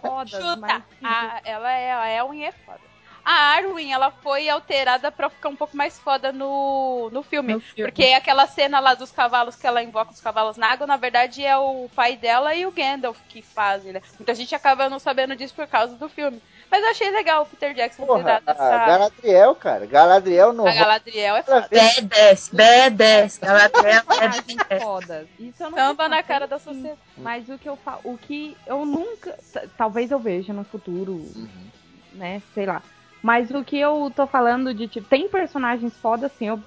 fodas, 0.01 0.31
Chuta. 0.31 0.57
mas 0.57 0.83
A, 1.05 1.41
ela 1.45 1.70
é, 1.70 1.93
a 1.93 2.11
Elwin 2.16 2.43
é 2.45 2.53
foda. 2.53 2.81
A 3.29 3.57
Arwen, 3.57 3.93
ela 3.93 4.12
foi 4.12 4.49
alterada 4.49 5.11
pra 5.11 5.29
ficar 5.29 5.49
um 5.49 5.57
pouco 5.57 5.77
mais 5.77 5.99
foda 5.99 6.31
no, 6.31 7.11
no 7.12 7.24
filme. 7.24 7.55
No 7.55 7.61
filme. 7.61 7.91
Porque 7.91 8.05
aquela 8.12 8.47
cena 8.47 8.79
lá 8.79 8.95
dos 8.95 9.11
cavalos 9.11 9.57
que 9.57 9.66
ela 9.66 9.83
invoca 9.83 10.12
os 10.12 10.20
cavalos 10.20 10.57
na 10.57 10.68
água, 10.70 10.87
na 10.87 10.97
verdade 10.97 11.45
é 11.45 11.57
o 11.59 11.89
pai 11.97 12.16
dela 12.16 12.55
e 12.55 12.64
o 12.64 12.70
Gandalf 12.70 13.18
que 13.29 13.43
fazem, 13.43 13.93
né? 13.93 14.01
Muita 14.16 14.33
gente 14.33 14.55
acaba 14.55 14.89
não 14.89 15.01
sabendo 15.01 15.35
disso 15.35 15.53
por 15.57 15.66
causa 15.66 15.97
do 15.97 16.09
filme. 16.09 16.41
Mas 16.70 16.85
eu 16.85 16.91
achei 16.91 17.11
legal 17.11 17.43
o 17.43 17.47
Peter 17.47 17.74
Jackson 17.74 18.03
ter 18.03 18.07
Porra, 18.07 18.22
dado 18.22 18.49
a 18.49 18.53
essa. 18.53 18.87
Galadriel, 18.87 19.55
cara. 19.57 19.87
Galadriel 19.87 20.53
no. 20.53 20.64
A 20.64 20.72
Galadriel 20.72 21.35
é 21.37 21.43
foda. 21.43 21.62
fez- 21.68 21.99
B10, 21.99 22.55
B10. 22.55 23.39
Galadriel 23.41 23.89
é 23.89 24.03
personagens 24.03 24.47
B10. 24.47 24.81
fodas. 24.81 25.27
Isso 25.41 25.62
eu 25.64 25.70
não 25.72 25.97
sei 25.97 26.09
na 26.09 26.22
cara 26.22 26.47
da 26.47 26.59
sim, 26.61 26.64
sociedade. 26.64 26.99
Mas 27.16 27.49
o 27.49 27.59
que 27.59 27.68
eu 27.68 27.77
falo, 27.77 28.01
o 28.05 28.16
que 28.16 28.57
eu 28.68 28.87
nunca, 28.87 29.37
talvez 29.77 30.12
eu 30.12 30.20
veja 30.20 30.53
no 30.53 30.62
futuro, 30.64 31.12
Uhum. 31.14 31.70
né, 32.12 32.41
sei 32.55 32.66
lá. 32.66 32.81
Mas 33.27 33.51
o 33.51 33.64
que 33.64 33.77
eu 33.77 34.09
tô 34.14 34.24
falando 34.24 34.72
de 34.72 34.87
tipo, 34.87 35.09
tem 35.09 35.29
personagens 35.29 35.97
fodas 35.97 36.31
assim, 36.31 36.47
eu, 36.47 36.61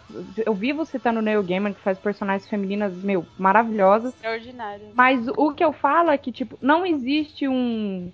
eu 0.45 0.53
vivo 0.53 0.85
citando 0.85 1.19
o 1.19 1.21
Neil 1.21 1.41
Gaiman 1.41 1.71
que 1.71 1.79
faz 1.79 1.97
personagens 1.97 2.49
femininas, 2.49 2.93
meu, 3.01 3.25
maravilhosas. 3.37 4.13
Extraordinário. 4.13 4.87
Mas 4.93 5.25
o 5.37 5.53
que 5.53 5.63
eu 5.63 5.71
falo 5.71 6.09
é 6.09 6.17
que, 6.17 6.33
tipo, 6.33 6.59
não 6.61 6.85
existe 6.85 7.47
um. 7.47 8.11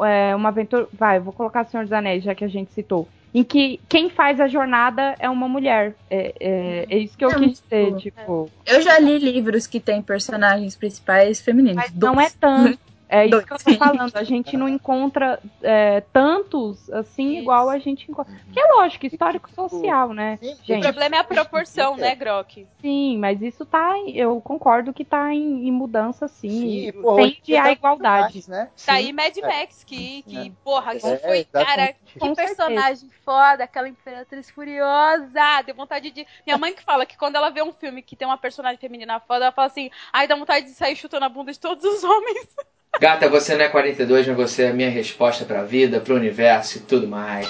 é, 0.00 0.32
uma 0.36 0.50
aventura. 0.50 0.86
Vai, 0.92 1.16
eu 1.18 1.24
vou 1.24 1.32
colocar 1.32 1.64
Senhor 1.64 1.82
dos 1.82 1.92
Anéis, 1.92 2.22
já 2.22 2.36
que 2.36 2.44
a 2.44 2.48
gente 2.48 2.70
citou. 2.70 3.08
Em 3.34 3.42
que 3.42 3.80
quem 3.88 4.08
faz 4.08 4.40
a 4.40 4.46
jornada 4.46 5.16
é 5.18 5.28
uma 5.28 5.48
mulher. 5.48 5.96
É, 6.08 6.34
é, 6.38 6.86
é 6.88 6.98
isso 6.98 7.18
que 7.18 7.24
eu 7.24 7.32
É 7.32 7.34
quis 7.34 7.60
dizer, 7.60 7.96
tipo. 7.96 8.48
Eu 8.64 8.80
já 8.80 9.00
li 9.00 9.18
livros 9.18 9.66
que 9.66 9.80
tem 9.80 10.00
personagens 10.00 10.76
principais 10.76 11.40
femininos. 11.40 11.74
Mas 11.74 11.92
não 11.92 12.12
é 12.12 12.30
Dois. 12.30 12.34
tanto. 12.34 12.78
É 13.08 13.24
isso 13.24 13.30
Dois. 13.30 13.44
que 13.44 13.52
eu 13.52 13.58
tô 13.58 13.74
falando. 13.74 14.16
A 14.16 14.22
gente 14.24 14.54
não 14.58 14.68
encontra 14.68 15.40
é, 15.62 16.02
tantos 16.12 16.90
assim, 16.90 17.32
Isso. 17.32 17.42
igual 17.42 17.70
a 17.70 17.78
gente 17.78 18.10
encontra. 18.10 18.32
Que 18.52 18.60
é 18.60 18.64
lógico, 18.74 19.06
histórico 19.06 19.50
social, 19.50 20.12
né? 20.12 20.38
Sim, 20.42 20.52
O 20.52 20.56
Gente, 20.64 20.82
problema 20.82 21.16
é 21.16 21.18
a 21.20 21.24
proporção, 21.24 21.96
né, 21.96 22.14
Grok? 22.14 22.66
sim, 22.80 23.16
mas 23.18 23.40
isso 23.40 23.64
tá. 23.64 23.94
Eu 24.06 24.40
concordo 24.40 24.92
que 24.92 25.04
tá 25.04 25.32
em, 25.32 25.66
em 25.68 25.72
mudança, 25.72 26.28
sim. 26.28 26.48
Sim, 26.50 26.68
e 26.68 26.88
em 26.88 26.92
tende 27.16 27.40
dia 27.42 27.60
à 27.60 27.64
tá 27.64 27.72
igualdade. 27.72 28.34
mais, 28.34 28.48
né? 28.48 28.64
Tá 28.66 28.72
Sim. 28.76 28.90
aí 28.92 29.12
Mad 29.12 29.36
é. 29.36 29.46
Max, 29.46 29.84
que, 29.84 30.22
que 30.22 30.48
É. 30.48 30.52
porra, 30.62 30.94
que 30.96 31.06
É, 31.06 31.16
foi, 31.18 31.44
cara, 31.44 31.94
que 32.04 32.18
Com 32.18 32.34
personagem 32.34 33.08
foda, 33.24 33.64
aquela 33.64 33.88
Imperatriz 33.88 34.50
Furiosa, 34.50 35.62
deu 35.64 35.74
vontade 35.74 36.10
de... 36.10 36.26
Minha 36.46 36.58
mãe 36.58 36.74
que 36.74 36.82
fala 36.82 37.06
que 37.06 37.16
quando 37.16 37.36
ela 37.36 37.50
vê 37.50 37.62
um 37.62 37.72
filme 37.72 38.02
que 38.02 38.16
tem 38.16 38.26
uma 38.28 38.36
personagem 38.38 38.78
feminina 38.78 39.20
foda, 39.20 39.46
ela 39.46 39.52
fala 39.52 39.66
assim, 39.68 39.90
ai, 40.12 40.26
dá 40.26 40.34
vontade 40.36 40.66
de 40.66 40.72
sair 40.72 40.96
chutando 40.96 41.24
a 41.24 41.28
bunda 41.28 41.52
de 41.52 41.58
todos 41.60 41.84
os 41.84 42.04
homens. 42.04 42.48
Gata, 43.00 43.28
você 43.28 43.54
não 43.56 43.64
é 43.64 43.68
42, 43.68 44.26
mas 44.26 44.36
você 44.36 44.64
é 44.64 44.68
a 44.70 44.72
minha 44.72 44.90
resposta 44.90 45.44
pra 45.44 45.62
vida, 45.62 46.00
pro 46.00 46.14
universo 46.16 46.78
e 46.78 46.80
tudo 46.80 47.06
mais. 47.06 47.46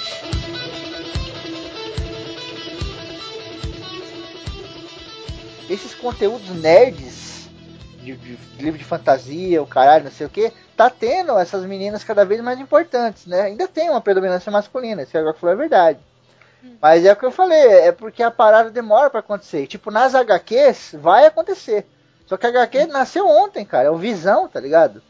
esses 5.68 5.94
conteúdos 5.94 6.48
nerds 6.50 7.48
de, 8.00 8.16
de- 8.16 8.36
de 8.36 8.62
livro 8.64 8.78
de 8.78 8.84
fantasia, 8.84 9.62
o 9.62 9.66
caralho, 9.66 10.04
não 10.04 10.10
sei 10.10 10.26
o 10.26 10.30
que, 10.30 10.50
tá 10.76 10.88
tendo 10.88 11.38
essas 11.38 11.64
meninas 11.66 12.02
cada 12.04 12.24
vez 12.24 12.40
mais 12.40 12.58
importantes, 12.58 13.26
né? 13.26 13.42
Ainda 13.42 13.68
tem 13.68 13.90
uma 13.90 14.00
predominância 14.00 14.50
masculina, 14.50 15.02
isso 15.02 15.10
que 15.10 15.18
agora 15.18 15.36
falou 15.36 15.54
é 15.54 15.58
verdade. 15.58 15.98
Mas 16.80 17.04
é 17.04 17.12
o 17.12 17.16
que 17.16 17.24
eu 17.24 17.30
falei, 17.30 17.60
é 17.60 17.92
porque 17.92 18.22
a 18.22 18.30
parada 18.30 18.70
demora 18.70 19.10
pra 19.10 19.20
acontecer. 19.20 19.66
Tipo, 19.66 19.90
nas 19.90 20.14
HQs 20.14 20.96
vai 21.00 21.26
acontecer. 21.26 21.86
Só 22.26 22.36
que 22.36 22.46
a 22.46 22.48
HQ 22.48 22.86
nasceu 22.86 23.28
ontem, 23.28 23.64
cara. 23.64 23.88
É 23.88 23.90
o 23.90 23.96
Visão, 23.96 24.48
tá 24.48 24.58
ligado? 24.58 25.00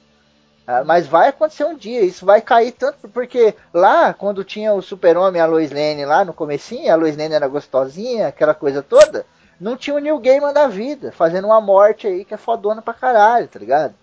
Ah, 0.71 0.85
mas 0.85 1.07
vai 1.07 1.29
acontecer 1.29 1.65
um 1.65 1.75
dia. 1.75 2.03
Isso 2.03 2.27
vai 2.27 2.43
cair 2.43 2.73
tanto 2.73 3.09
porque 3.09 3.55
lá, 3.73 4.13
quando 4.13 4.45
tinha 4.45 4.75
o 4.75 4.83
Super-Homem 4.83 5.41
e 5.41 5.43
a 5.43 5.47
Lois 5.47 5.71
Lane 5.71 6.05
lá 6.05 6.27
no 6.27 6.35
comecinho, 6.35 6.93
a 6.93 6.95
Lois 6.95 7.17
Lane 7.17 7.33
era 7.33 7.49
gostosinha, 7.49 8.29
aquela 8.29 8.53
coisa 8.53 8.83
toda. 8.83 9.25
Não 9.59 9.79
tinha 9.79 9.97
o 9.97 9.99
Neil 9.99 10.19
Gaiman 10.19 10.53
da 10.53 10.69
vida, 10.69 11.11
fazendo 11.11 11.47
uma 11.47 11.59
morte 11.59 12.07
aí 12.07 12.23
que 12.23 12.35
é 12.35 12.37
fodona 12.37 12.83
pra 12.83 12.93
caralho, 12.93 13.49
tá 13.49 13.59
ligado? 13.59 13.95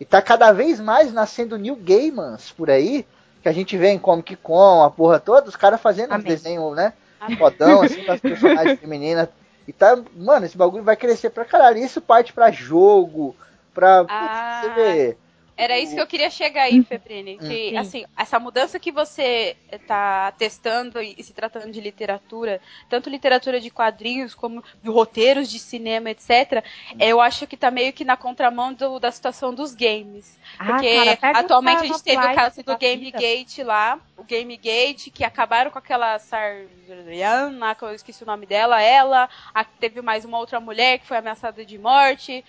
E 0.00 0.04
tá 0.06 0.22
cada 0.22 0.50
vez 0.50 0.80
mais 0.80 1.12
nascendo 1.12 1.58
New 1.58 1.76
Gaimans 1.76 2.52
por 2.52 2.70
aí, 2.70 3.06
que 3.42 3.48
a 3.48 3.52
gente 3.52 3.76
vê 3.76 3.88
em 3.88 3.98
Comic 3.98 4.34
Con, 4.36 4.82
a 4.82 4.90
porra 4.90 5.20
toda, 5.20 5.50
os 5.50 5.56
caras 5.56 5.78
fazendo 5.78 6.12
uns 6.12 6.20
Amém. 6.20 6.24
desenhos, 6.26 6.74
né? 6.74 6.94
Fodão, 7.36 7.82
assim, 7.82 8.02
com 8.02 8.12
as 8.12 8.20
personagens 8.20 8.80
femininas. 8.80 9.28
E 9.66 9.74
tá, 9.74 9.98
mano, 10.16 10.46
esse 10.46 10.56
bagulho 10.56 10.82
vai 10.82 10.96
crescer 10.96 11.28
pra 11.28 11.44
caralho. 11.44 11.76
Isso 11.76 12.00
parte 12.00 12.32
pra 12.32 12.50
jogo, 12.50 13.36
pra. 13.74 14.06
Ah. 14.08 14.62
Você 14.62 14.70
vê. 14.70 15.16
Era 15.58 15.76
isso 15.76 15.94
que 15.96 16.00
eu 16.00 16.06
queria 16.06 16.30
chegar 16.30 16.62
aí, 16.62 16.84
Febrini. 16.84 17.36
Que, 17.36 17.70
Sim. 17.70 17.76
assim, 17.76 18.04
essa 18.16 18.38
mudança 18.38 18.78
que 18.78 18.92
você 18.92 19.56
tá 19.88 20.30
testando 20.32 21.02
e 21.02 21.20
se 21.22 21.32
tratando 21.34 21.72
de 21.72 21.80
literatura, 21.80 22.60
tanto 22.88 23.10
literatura 23.10 23.60
de 23.60 23.68
quadrinhos 23.68 24.36
como 24.36 24.62
de 24.80 24.88
roteiros 24.88 25.50
de 25.50 25.58
cinema, 25.58 26.10
etc., 26.10 26.64
eu 27.00 27.20
acho 27.20 27.44
que 27.46 27.56
tá 27.56 27.72
meio 27.72 27.92
que 27.92 28.04
na 28.04 28.16
contramão 28.16 28.72
do- 28.72 29.00
da 29.00 29.10
situação 29.10 29.52
dos 29.52 29.74
games. 29.74 30.38
Ah, 30.58 30.66
Porque 30.66 31.16
cara, 31.16 31.38
atualmente 31.40 31.82
a 31.82 31.86
gente 31.86 32.02
teve 32.04 32.24
o 32.24 32.34
caso 32.34 32.62
do. 32.62 32.78
Gamegate 32.78 33.64
lá, 33.64 33.98
Gamegate, 34.28 35.10
que 35.10 35.24
acabaram 35.24 35.70
com 35.72 35.78
aquela 35.78 36.18
Sarriana, 36.20 37.74
que 37.74 37.82
eu 37.82 37.94
esqueci 37.94 38.22
o 38.22 38.26
nome 38.26 38.46
dela, 38.46 38.80
ela, 38.80 39.28
a, 39.52 39.64
teve 39.64 40.00
mais 40.00 40.24
uma 40.24 40.38
outra 40.38 40.60
mulher 40.60 40.98
que 40.98 41.06
foi 41.06 41.16
ameaçada 41.16 41.64
de 41.64 41.76
morte. 41.78 42.44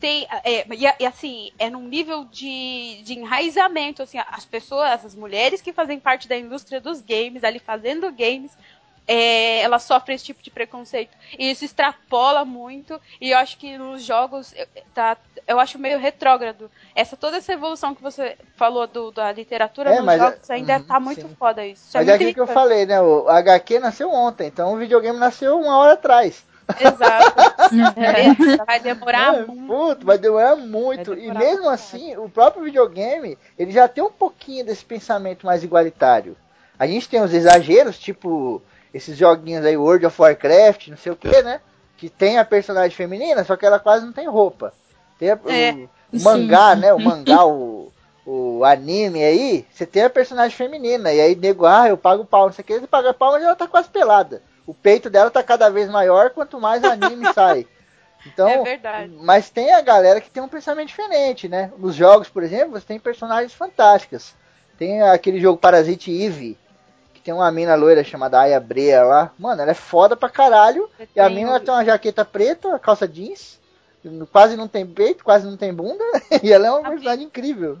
Tem, 0.00 0.26
é, 0.44 0.66
e, 0.74 1.02
e, 1.02 1.06
assim, 1.06 1.52
é 1.58 1.68
num 1.68 1.86
nível 1.86 2.24
de, 2.24 3.02
de 3.02 3.14
enraizamento, 3.18 4.02
assim, 4.02 4.18
as 4.18 4.44
pessoas, 4.44 5.04
as 5.04 5.14
mulheres 5.14 5.60
que 5.60 5.72
fazem 5.72 6.00
parte 6.00 6.26
da 6.26 6.36
indústria 6.36 6.80
dos 6.80 7.00
games, 7.02 7.44
ali 7.44 7.58
fazendo 7.58 8.10
games, 8.10 8.50
é, 9.06 9.60
ela 9.60 9.78
sofre 9.78 10.14
esse 10.14 10.24
tipo 10.24 10.42
de 10.42 10.50
preconceito. 10.50 11.14
E 11.38 11.50
isso 11.50 11.64
extrapola 11.64 12.44
muito. 12.44 12.98
E 13.20 13.30
eu 13.32 13.38
acho 13.38 13.58
que 13.58 13.76
nos 13.76 14.02
jogos 14.02 14.54
tá, 14.94 15.16
eu 15.46 15.60
acho 15.60 15.78
meio 15.78 15.98
retrógrado. 15.98 16.70
Essa, 16.94 17.14
toda 17.16 17.36
essa 17.36 17.52
evolução 17.52 17.94
que 17.94 18.02
você 18.02 18.38
falou 18.56 18.86
do, 18.86 19.10
da 19.12 19.30
literatura 19.32 19.90
É, 19.90 19.96
nos 19.96 20.04
mas- 20.06 20.18
jogos 20.18 20.50
ainda 20.50 20.78
uhum, 20.78 20.84
tá 20.84 20.98
muito 20.98 21.28
sim. 21.28 21.36
foda 21.38 21.66
isso. 21.66 21.88
Isso 21.88 21.98
Mas 21.98 22.08
é 22.08 22.12
é 22.12 22.12
muito 22.12 22.14
aquilo 22.14 22.34
que 22.34 22.40
eu 22.40 22.46
falei, 22.54 22.86
né? 22.86 23.00
O 23.02 23.28
HQ 23.28 23.78
nasceu 23.78 24.10
ontem, 24.10 24.46
então 24.46 24.72
o 24.72 24.78
videogame 24.78 25.18
nasceu 25.18 25.58
uma 25.60 25.76
hora 25.76 25.92
atrás. 25.92 26.42
Exato. 26.80 27.40
É, 27.96 28.64
vai 28.64 28.80
demorar 28.80 29.34
É, 29.34 29.44
muito. 29.44 29.66
puto, 29.66 30.06
vai 30.06 30.18
demorar 30.18 30.56
muito. 30.56 31.10
Vai 31.10 31.18
e 31.18 31.20
demorar 31.22 31.40
mesmo 31.40 31.62
muito. 31.64 31.68
assim, 31.74 32.16
o 32.16 32.28
próprio 32.28 32.64
videogame, 32.64 33.38
ele 33.58 33.70
já 33.72 33.86
tem 33.88 34.02
um 34.04 34.10
pouquinho 34.10 34.64
desse 34.64 34.84
pensamento 34.84 35.44
mais 35.46 35.62
igualitário. 35.62 36.36
A 36.78 36.86
gente 36.86 37.08
tem 37.08 37.20
os 37.22 37.32
exageros, 37.32 37.98
tipo 37.98 38.62
esses 38.92 39.16
joguinhos 39.16 39.64
aí, 39.64 39.76
World 39.76 40.06
of 40.06 40.20
Warcraft, 40.20 40.88
não 40.88 40.96
sei 40.96 41.10
o 41.12 41.16
que, 41.16 41.42
né? 41.42 41.60
Que 41.96 42.08
tem 42.08 42.38
a 42.38 42.44
personagem 42.44 42.96
feminina, 42.96 43.42
só 43.44 43.56
que 43.56 43.66
ela 43.66 43.78
quase 43.78 44.04
não 44.06 44.12
tem 44.12 44.28
roupa. 44.28 44.72
Tem 45.18 45.30
a- 45.30 45.38
É, 45.46 45.72
o, 45.72 46.16
o 46.16 46.22
mangá, 46.22 46.74
né? 46.76 46.92
O 46.92 46.98
mangá, 47.00 47.44
o, 47.44 47.92
o 48.24 48.64
anime 48.64 49.22
aí, 49.22 49.66
você 49.72 49.84
tem 49.84 50.02
a 50.04 50.10
personagem 50.10 50.56
feminina. 50.56 51.12
E 51.12 51.20
aí, 51.20 51.34
nego, 51.34 51.66
ah, 51.66 51.88
eu 51.88 51.96
pago 51.96 52.24
pau, 52.24 52.46
não 52.46 52.52
sei 52.52 52.62
o 52.62 52.66
que, 52.66 52.80
você 52.80 52.86
paga 52.86 53.12
pau, 53.12 53.32
mas 53.32 53.42
ela 53.42 53.56
tá 53.56 53.66
quase 53.66 53.88
pelada. 53.88 54.42
O 54.66 54.72
peito 54.74 55.10
dela 55.10 55.30
tá 55.30 55.42
cada 55.42 55.68
vez 55.68 55.88
maior 55.90 56.30
quanto 56.30 56.60
mais 56.60 56.82
anime 56.84 57.26
sai. 57.34 57.66
Então, 58.26 58.48
É 58.48 58.62
verdade. 58.62 59.12
mas 59.20 59.50
tem 59.50 59.72
a 59.74 59.82
galera 59.82 60.20
que 60.20 60.30
tem 60.30 60.42
um 60.42 60.48
pensamento 60.48 60.88
diferente, 60.88 61.46
né? 61.48 61.70
Nos 61.76 61.94
jogos, 61.94 62.28
por 62.28 62.42
exemplo, 62.42 62.70
você 62.72 62.86
tem 62.86 62.98
personagens 62.98 63.52
fantásticas. 63.52 64.34
Tem 64.78 65.02
aquele 65.02 65.38
jogo 65.38 65.58
Parasite 65.58 66.10
Eve, 66.10 66.58
que 67.12 67.20
tem 67.20 67.34
uma 67.34 67.50
mina 67.52 67.74
loira 67.74 68.02
chamada 68.02 68.40
Aya 68.40 68.58
Brea 68.58 69.04
lá. 69.04 69.30
Mano, 69.38 69.60
ela 69.62 69.70
é 69.70 69.74
foda 69.74 70.16
pra 70.16 70.30
caralho. 70.30 70.88
Você 70.96 71.08
E 71.14 71.20
a 71.20 71.28
mina 71.28 71.60
tem 71.60 71.72
uma 71.72 71.84
jaqueta 71.84 72.24
preta, 72.24 72.78
calça 72.78 73.06
jeans, 73.06 73.60
quase 74.32 74.56
não 74.56 74.66
tem 74.66 74.86
peito, 74.86 75.22
quase 75.22 75.46
não 75.46 75.56
tem 75.56 75.72
bunda. 75.72 76.02
E 76.42 76.50
ela 76.52 76.66
é 76.66 76.70
uma 76.70 76.90
personagem 76.90 77.26
incrível. 77.26 77.78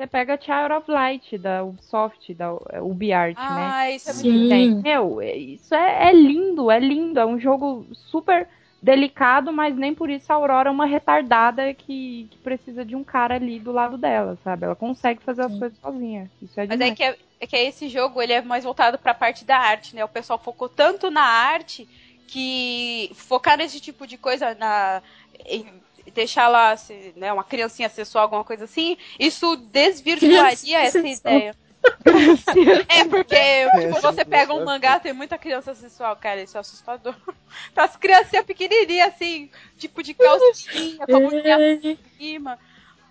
Você 0.00 0.06
pega 0.06 0.40
Child 0.40 0.72
of 0.78 0.90
Light 0.90 1.36
da 1.36 1.62
Ubisoft, 1.62 2.32
da 2.32 2.54
UbiArt, 2.82 3.36
né? 3.36 3.70
Ah, 3.70 3.90
isso 3.90 4.08
é 4.08 4.12
muito 4.14 4.30
Sim. 4.30 4.48
Tem. 4.48 4.74
Meu, 4.82 5.20
é- 5.20 5.36
isso 5.36 5.74
é, 5.74 6.08
é 6.08 6.12
lindo, 6.14 6.70
é 6.70 6.80
lindo. 6.80 7.20
É 7.20 7.26
um 7.26 7.38
jogo 7.38 7.86
super 8.08 8.48
delicado, 8.82 9.52
mas 9.52 9.76
nem 9.76 9.94
por 9.94 10.08
isso 10.08 10.32
a 10.32 10.36
Aurora 10.36 10.70
é 10.70 10.72
uma 10.72 10.86
retardada 10.86 11.74
que, 11.74 12.26
que 12.30 12.38
precisa 12.38 12.82
de 12.82 12.96
um 12.96 13.04
cara 13.04 13.34
ali 13.34 13.60
do 13.60 13.72
lado 13.72 13.98
dela, 13.98 14.38
sabe? 14.42 14.64
Ela 14.64 14.74
consegue 14.74 15.22
fazer 15.22 15.42
as 15.42 15.52
Sim. 15.52 15.58
coisas 15.58 15.78
sozinha. 15.78 16.30
Isso 16.40 16.58
é 16.58 16.66
Mas 16.66 16.80
é 16.80 16.94
que, 16.94 17.04
é, 17.04 17.16
é 17.38 17.46
que 17.46 17.56
esse 17.58 17.86
jogo 17.90 18.22
ele 18.22 18.32
é 18.32 18.40
mais 18.40 18.64
voltado 18.64 18.98
pra 18.98 19.12
parte 19.12 19.44
da 19.44 19.58
arte, 19.58 19.94
né? 19.94 20.02
O 20.02 20.08
pessoal 20.08 20.38
focou 20.38 20.70
tanto 20.70 21.10
na 21.10 21.24
arte 21.24 21.86
que 22.26 23.10
focar 23.14 23.58
nesse 23.58 23.80
tipo 23.80 24.06
de 24.06 24.16
coisa, 24.16 24.54
na 24.54 25.02
em 25.46 25.66
deixar 26.14 26.48
lá 26.48 26.76
se, 26.76 27.12
né, 27.16 27.32
uma 27.32 27.44
criancinha 27.44 27.88
sexual, 27.88 28.24
alguma 28.24 28.44
coisa 28.44 28.64
assim, 28.64 28.96
isso 29.18 29.56
desvirtuaria 29.56 30.80
essa 30.80 30.98
ideia. 30.98 31.54
É 32.88 33.04
porque 33.06 33.70
tipo, 33.80 34.00
você 34.02 34.22
pega 34.24 34.52
um 34.52 34.64
mangá, 34.64 35.00
tem 35.00 35.14
muita 35.14 35.38
criança 35.38 35.74
sexual, 35.74 36.14
cara, 36.16 36.42
isso 36.42 36.56
é 36.56 36.60
assustador. 36.60 37.14
Tá 37.74 37.84
as 37.84 37.96
criancinhas 37.96 38.44
pequenininhas 38.44 39.14
assim, 39.14 39.50
tipo 39.78 40.02
de 40.02 40.12
calcinha, 40.12 41.06
com 41.06 41.16
a 41.16 41.20
mãozinha 41.20 41.56
em 41.82 41.98
cima. 42.18 42.58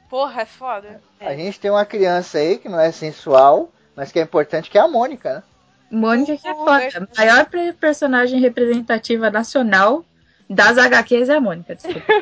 Porra, 0.10 0.42
é 0.42 0.46
foda. 0.46 1.02
A 1.20 1.36
gente 1.36 1.60
tem 1.60 1.70
uma 1.70 1.86
criança 1.86 2.38
aí 2.40 2.58
que 2.58 2.70
não 2.70 2.80
é 2.80 2.92
sensual, 2.92 3.72
mas 3.96 4.12
que 4.12 4.20
é 4.20 4.24
importante, 4.24 4.70
que 4.70 4.78
é 4.78 4.82
a 4.82 4.88
Mônica, 4.88 5.36
né? 5.36 5.44
Mônica 5.92 6.38
que 6.38 6.48
é 6.48 6.54
foda. 6.54 6.90
A 6.96 7.18
maior 7.20 7.48
personagem 7.80 8.40
representativa 8.40 9.30
nacional 9.32 10.06
das 10.50 10.78
HQs 10.78 11.30
é 11.30 11.36
a 11.36 11.42
Mônica, 11.42 11.76
desculpa. 11.76 12.02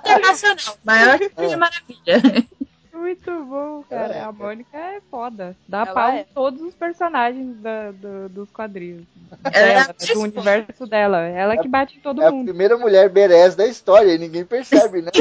Internacional. 0.00 0.76
Maior 0.84 1.18
que 1.18 1.30
Mulher 1.36 1.56
Maravilha. 1.56 2.46
Muito 2.94 3.30
bom, 3.46 3.82
cara. 3.90 4.14
É. 4.14 4.20
A 4.20 4.30
Mônica 4.30 4.76
é 4.76 5.00
foda. 5.10 5.56
Dá 5.66 5.78
Ela 5.80 5.92
pau 5.92 6.08
é. 6.10 6.20
em 6.20 6.24
todos 6.32 6.60
os 6.60 6.74
personagens 6.74 7.56
da- 7.56 7.90
do- 7.90 8.28
dos 8.28 8.50
quadrinhos. 8.50 9.04
Ela 9.52 9.66
é 9.66 9.78
a 9.78 9.86
do 10.14 10.20
universo 10.20 10.86
dela. 10.86 11.18
Ela 11.22 11.56
que 11.56 11.66
bate 11.66 11.96
em 11.96 12.00
todo 12.00 12.22
É 12.22 12.26
a 12.26 12.30
mundo. 12.30 12.44
primeira 12.44 12.76
mulher 12.78 13.08
berés 13.08 13.56
da 13.56 13.66
história 13.66 14.14
e 14.14 14.18
ninguém 14.18 14.44
percebe, 14.44 15.02
né? 15.02 15.10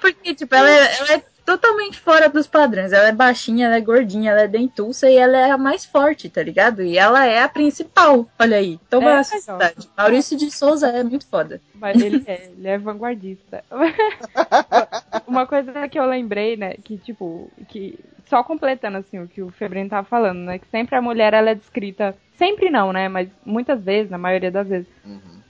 Porque, 0.00 0.34
tipo, 0.34 0.54
ela 0.54 0.70
é, 0.70 0.98
ela 0.98 1.12
é 1.14 1.22
totalmente 1.44 1.98
fora 1.98 2.28
dos 2.28 2.46
padrões. 2.46 2.92
Ela 2.92 3.08
é 3.08 3.12
baixinha, 3.12 3.66
ela 3.66 3.76
é 3.76 3.80
gordinha, 3.80 4.30
ela 4.30 4.42
é 4.42 4.48
dentuça 4.48 5.10
e 5.10 5.16
ela 5.16 5.36
é 5.36 5.50
a 5.50 5.58
mais 5.58 5.84
forte, 5.84 6.28
tá 6.28 6.42
ligado? 6.42 6.82
E 6.82 6.96
ela 6.96 7.26
é 7.26 7.42
a 7.42 7.48
principal. 7.48 8.28
Olha 8.38 8.56
aí. 8.56 8.78
Toma 8.88 9.10
É, 9.10 9.14
essa 9.18 9.38
cidade. 9.38 9.88
Maurício 9.96 10.36
de 10.36 10.50
Souza 10.50 10.88
é 10.88 11.02
muito 11.02 11.26
foda. 11.26 11.60
Mas 11.74 12.00
ele 12.00 12.22
é, 12.26 12.50
ele 12.56 12.68
é 12.68 12.78
vanguardista. 12.78 13.64
Uma 15.26 15.46
coisa 15.46 15.88
que 15.88 15.98
eu 15.98 16.04
lembrei, 16.04 16.56
né, 16.56 16.74
que 16.84 16.96
tipo, 16.98 17.50
que 17.68 17.98
só 18.26 18.44
completando 18.44 18.98
assim 18.98 19.18
o 19.18 19.26
que 19.26 19.42
o 19.42 19.50
Febrino 19.50 19.90
tava 19.90 20.06
falando, 20.06 20.38
né, 20.38 20.58
que 20.58 20.68
sempre 20.68 20.94
a 20.94 21.02
mulher 21.02 21.34
ela 21.34 21.50
é 21.50 21.54
descrita, 21.54 22.16
sempre 22.36 22.70
não, 22.70 22.92
né, 22.92 23.08
mas 23.08 23.28
muitas 23.44 23.82
vezes, 23.82 24.10
na 24.10 24.18
maioria 24.18 24.50
das 24.50 24.68
vezes, 24.68 24.86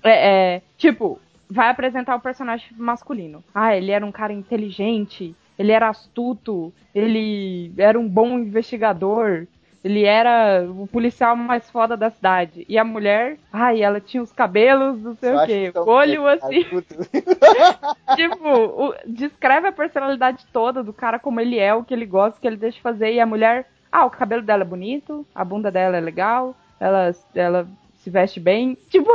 é, 0.03 0.55
é, 0.57 0.63
tipo, 0.79 1.21
vai 1.51 1.69
apresentar 1.69 2.15
o 2.17 2.21
personagem 2.21 2.69
masculino. 2.77 3.43
Ah, 3.55 3.75
ele 3.77 3.91
era 3.91 4.07
um 4.07 4.13
cara 4.13 4.33
inteligente, 4.33 5.35
ele 5.59 5.73
era 5.73 5.89
astuto, 5.89 6.73
ele 6.95 7.73
era 7.77 7.99
um 7.99 8.09
bom 8.09 8.39
investigador, 8.39 9.47
ele 9.83 10.05
era 10.05 10.65
o 10.71 10.87
policial 10.87 11.35
mais 11.35 11.69
foda 11.71 11.97
da 11.97 12.11
cidade. 12.11 12.65
E 12.69 12.79
a 12.79 12.85
mulher, 12.85 13.39
ai, 13.53 13.83
ela 13.83 14.01
tinha 14.01 14.23
os 14.23 14.31
cabelos, 14.33 15.03
não 15.03 15.15
sei 15.17 15.31
Eu 15.31 15.39
o 15.39 15.47
quê, 15.47 15.73
olho 15.87 16.27
assim, 16.27 16.65
tipo, 18.17 18.49
o- 18.49 18.95
descreve 19.07 19.69
a 19.69 19.73
personalidade 19.73 20.47
toda 20.53 20.83
do 20.83 20.93
cara 20.93 21.19
como 21.19 21.41
ele 21.41 21.59
é, 21.59 21.75
o 21.75 21.83
que 21.85 21.95
ele 21.95 22.07
gosta, 22.07 22.39
o 22.39 22.41
que 22.41 22.47
ele 22.47 22.57
deixa 22.57 22.77
de 22.77 22.83
fazer, 22.83 23.13
e 23.13 23.21
a 23.21 23.27
mulher, 23.27 23.67
ah, 23.91 24.05
o 24.05 24.11
cabelo 24.11 24.43
dela 24.43 24.63
é 24.63 24.67
bonito, 24.67 25.27
a 25.35 25.45
bunda 25.45 25.71
dela 25.71 25.97
é 25.97 26.01
legal, 26.01 26.55
ela, 26.79 27.11
ela 27.35 27.67
se 28.03 28.11
veste 28.11 28.41
bem. 28.41 28.77
Tipo, 28.89 29.11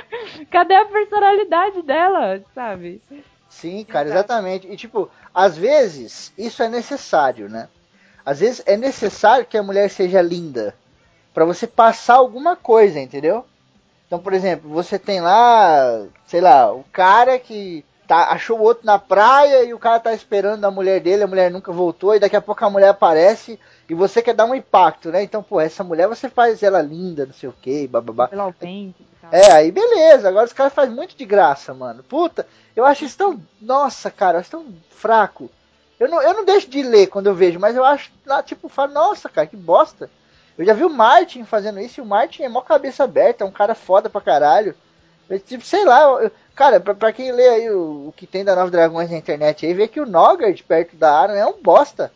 cadê 0.50 0.74
a 0.74 0.84
personalidade 0.84 1.82
dela, 1.82 2.42
sabe? 2.54 3.02
Sim, 3.48 3.84
cara, 3.84 4.08
exatamente. 4.08 4.66
E 4.70 4.76
tipo, 4.76 5.10
às 5.34 5.56
vezes 5.56 6.32
isso 6.36 6.62
é 6.62 6.68
necessário, 6.68 7.48
né? 7.48 7.68
Às 8.24 8.40
vezes 8.40 8.62
é 8.66 8.76
necessário 8.76 9.46
que 9.46 9.56
a 9.56 9.62
mulher 9.62 9.88
seja 9.88 10.20
linda 10.20 10.74
Pra 11.36 11.44
você 11.44 11.66
passar 11.66 12.14
alguma 12.14 12.56
coisa, 12.56 12.98
entendeu? 12.98 13.44
Então, 14.06 14.18
por 14.18 14.32
exemplo, 14.32 14.70
você 14.70 14.98
tem 14.98 15.20
lá, 15.20 16.06
sei 16.26 16.40
lá, 16.40 16.72
o 16.72 16.82
cara 16.90 17.38
que 17.38 17.84
tá, 18.08 18.30
achou 18.30 18.58
o 18.58 18.62
outro 18.62 18.86
na 18.86 18.98
praia 18.98 19.62
e 19.64 19.74
o 19.74 19.78
cara 19.78 20.00
tá 20.00 20.14
esperando 20.14 20.64
a 20.64 20.70
mulher 20.70 20.98
dele, 20.98 21.24
a 21.24 21.26
mulher 21.26 21.50
nunca 21.50 21.70
voltou 21.70 22.14
e 22.14 22.18
daqui 22.18 22.36
a 22.36 22.40
pouco 22.40 22.64
a 22.64 22.70
mulher 22.70 22.88
aparece 22.88 23.60
e 23.88 23.94
você 23.94 24.20
quer 24.22 24.34
dar 24.34 24.44
um 24.46 24.54
impacto, 24.54 25.10
né? 25.10 25.22
Então, 25.22 25.42
pô, 25.42 25.60
essa 25.60 25.84
mulher 25.84 26.08
você 26.08 26.28
faz 26.28 26.62
ela 26.62 26.82
linda, 26.82 27.26
não 27.26 27.32
sei 27.32 27.48
o 27.48 27.54
que, 27.60 27.86
bababá. 27.86 28.28
Pelo 28.28 28.42
autêntico 28.42 29.02
e 29.02 29.20
tal. 29.20 29.30
É, 29.32 29.52
aí 29.52 29.70
beleza. 29.70 30.28
Agora 30.28 30.46
os 30.46 30.52
caras 30.52 30.72
fazem 30.72 30.94
muito 30.94 31.16
de 31.16 31.24
graça, 31.24 31.72
mano. 31.72 32.02
Puta, 32.02 32.46
eu 32.74 32.84
acho 32.84 33.04
isso 33.04 33.16
tão. 33.16 33.40
Nossa, 33.60 34.10
cara, 34.10 34.36
eu 34.36 34.40
acho 34.40 34.50
tão 34.50 34.66
fraco. 34.90 35.50
Eu 35.98 36.08
não, 36.08 36.20
eu 36.20 36.34
não 36.34 36.44
deixo 36.44 36.68
de 36.68 36.82
ler 36.82 37.06
quando 37.06 37.26
eu 37.28 37.34
vejo, 37.34 37.58
mas 37.58 37.74
eu 37.74 37.84
acho 37.84 38.10
lá, 38.26 38.42
tipo, 38.42 38.68
falo, 38.68 38.92
nossa, 38.92 39.28
cara, 39.28 39.46
que 39.46 39.56
bosta. 39.56 40.10
Eu 40.58 40.64
já 40.64 40.72
vi 40.74 40.84
o 40.84 40.90
Martin 40.90 41.44
fazendo 41.44 41.80
isso 41.80 42.00
e 42.00 42.02
o 42.02 42.06
Martin 42.06 42.42
é 42.42 42.48
mó 42.48 42.60
cabeça 42.62 43.04
aberta, 43.04 43.44
é 43.44 43.46
um 43.46 43.50
cara 43.52 43.74
foda 43.74 44.08
pra 44.10 44.20
caralho. 44.20 44.74
Eu, 45.28 45.40
tipo, 45.40 45.64
sei 45.64 45.84
lá, 45.84 46.02
eu- 46.22 46.30
cara, 46.54 46.80
pra, 46.80 46.94
pra 46.94 47.12
quem 47.12 47.32
lê 47.32 47.48
aí 47.48 47.70
o, 47.70 48.08
o 48.08 48.14
que 48.16 48.26
tem 48.26 48.44
da 48.44 48.54
Nova 48.54 48.70
Dragões 48.70 49.10
na 49.10 49.16
internet 49.16 49.64
aí, 49.66 49.74
vê 49.74 49.88
que 49.88 50.00
o 50.00 50.06
Nogard 50.06 50.62
perto 50.64 50.96
da 50.96 51.10
Aaron 51.12 51.34
é 51.34 51.46
um 51.46 51.60
bosta. 51.60 52.12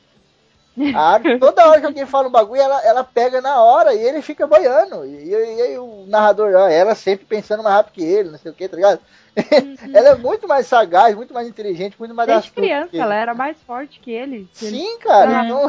A 0.94 1.20
toda 1.38 1.68
hora 1.68 1.80
que 1.80 1.86
alguém 1.86 2.06
fala 2.06 2.28
um 2.28 2.30
bagulho, 2.30 2.60
ela, 2.60 2.80
ela 2.84 3.04
pega 3.04 3.40
na 3.40 3.62
hora 3.62 3.92
e 3.94 3.98
ele 4.00 4.22
fica 4.22 4.46
boiando. 4.46 5.04
E, 5.04 5.28
e- 5.32 5.56
e 5.58 5.62
aí 5.62 5.78
o 5.78 6.04
narrador, 6.06 6.50
ela 6.70 6.94
sempre 6.94 7.26
pensando 7.26 7.62
mais 7.62 7.76
rápido 7.76 7.94
que 7.94 8.02
ele, 8.02 8.30
não 8.30 8.38
sei 8.38 8.50
o 8.50 8.54
que, 8.54 8.68
tá 8.68 8.76
ligado? 8.76 9.00
ela 9.94 10.08
é 10.10 10.14
muito 10.16 10.48
mais 10.48 10.66
sagaz, 10.66 11.14
muito 11.14 11.32
mais 11.32 11.46
inteligente, 11.48 11.96
muito 11.98 12.14
mais 12.14 12.28
Desde 12.28 12.50
criança, 12.50 12.96
ela 12.96 13.14
era 13.14 13.34
mais 13.34 13.56
forte 13.66 14.00
que 14.00 14.10
ele. 14.10 14.48
Que 14.54 14.66
ele- 14.66 14.76
Sim, 14.78 14.98
cara. 14.98 15.42
É. 15.42 15.44
Então, 15.46 15.66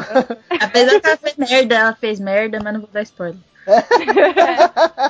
Apesar 0.60 1.00
que 1.00 1.06
ela 1.06 1.16
fez 1.16 1.36
merda, 1.36 1.74
ela 1.74 1.94
fez 1.94 2.20
merda, 2.20 2.60
mas 2.62 2.72
não 2.74 2.80
vou 2.80 2.90
dar 2.92 3.02
spoiler. 3.02 3.36
É. 3.66 3.82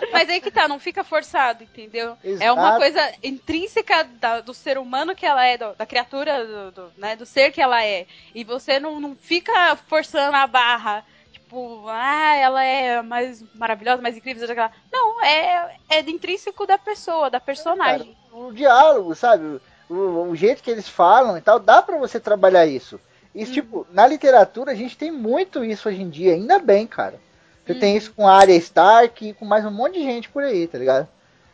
Mas 0.12 0.29
aí 0.29 0.41
que 0.41 0.51
tá, 0.51 0.69
não 0.69 0.79
fica 0.79 1.03
forçado, 1.05 1.65
entendeu? 1.65 2.16
Exato. 2.23 2.45
É 2.45 2.53
uma 2.53 2.77
coisa 2.77 3.12
intrínseca 3.23 4.05
da- 4.20 4.41
do 4.41 4.53
ser 4.55 4.79
humano 4.79 5.15
que 5.15 5.24
ela 5.27 5.45
é, 5.45 5.57
do- 5.57 5.74
da 5.74 5.87
criatura, 5.87 6.45
do, 6.47 6.70
do, 6.73 6.93
né, 6.97 7.16
do 7.16 7.24
ser 7.27 7.51
que 7.51 7.61
ela 7.62 7.83
é. 7.85 8.07
E 8.35 8.45
você 8.45 8.79
não, 8.79 9.01
não 9.01 9.16
fica 9.16 9.77
forçando 9.89 10.37
a 10.37 10.47
barra. 10.47 11.05
Tipo, 11.33 11.85
ah, 11.89 12.35
ela 12.37 12.65
é 12.65 13.03
mais 13.03 13.43
maravilhosa, 13.55 14.03
mais 14.03 14.16
incrível, 14.16 14.45
aquela. 14.45 14.70
Não, 14.93 15.23
é, 15.24 15.77
é 15.91 16.01
intrínseco 16.01 16.66
da 16.66 16.79
pessoa, 16.79 17.31
da 17.31 17.41
personagem. 17.41 18.16
o 18.33 18.53
diálogo, 18.53 19.15
sabe? 19.15 19.61
O, 19.89 19.95
o 20.31 20.37
jeito 20.37 20.62
que 20.62 20.70
eles 20.70 20.89
falam 20.89 21.37
e 21.37 21.41
tal, 21.41 21.59
dá 21.59 21.83
pra 21.83 21.99
você 21.99 22.19
trabalhar 22.19 22.65
isso. 22.66 22.99
E, 23.35 23.45
tipo, 23.47 23.87
na 23.91 24.07
literatura 24.07 24.73
a 24.73 24.74
gente 24.74 24.97
tem 24.97 25.11
muito 25.11 25.65
isso 25.65 25.89
hoje 25.89 26.03
em 26.03 26.09
dia, 26.11 26.35
ainda 26.35 26.59
bem, 26.59 26.87
cara. 26.87 27.19
Você 27.65 27.75
tem 27.75 27.97
isso 27.97 28.13
com 28.13 28.27
a 28.27 28.39
Arya 28.39 28.57
Stark 28.57 29.29
e 29.29 29.35
com 29.35 29.45
mais 29.45 29.65
um 29.65 29.71
monte 29.71 29.95
de 29.95 30.05
gente 30.05 30.29
por 30.29 30.43
aí, 30.43 30.67
tá 30.67 30.79
ligado? 30.79 31.09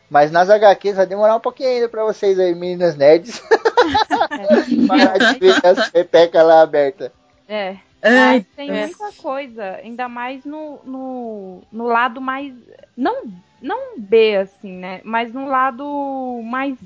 Mas 0.09 0.31
nas 0.31 0.49
HQs 0.49 0.95
vai 0.95 1.05
demorar 1.05 1.35
um 1.35 1.39
pouquinho 1.39 1.69
ainda 1.69 1.87
pra 1.87 2.03
vocês 2.03 2.39
aí, 2.39 2.55
meninas 2.55 2.95
nerds. 2.95 3.41
Parar 4.87 5.17
de 5.17 5.39
ver 5.39 5.65
as 5.65 5.89
pepecas 5.89 6.43
lá 6.43 6.61
abertas. 6.61 7.11
É. 7.47 7.77
Ai, 8.01 8.37
Mas 8.37 8.45
tem 8.55 8.71
é. 8.71 8.85
muita 8.87 9.11
coisa, 9.17 9.63
ainda 9.83 10.07
mais 10.07 10.45
no, 10.45 10.79
no, 10.83 11.61
no 11.71 11.83
lado 11.85 12.19
mais. 12.19 12.53
Não, 12.95 13.23
não 13.61 13.99
B, 13.99 14.37
assim, 14.37 14.71
né? 14.71 15.01
Mas 15.03 15.33
no 15.33 15.45
lado 15.45 16.41
mais. 16.43 16.77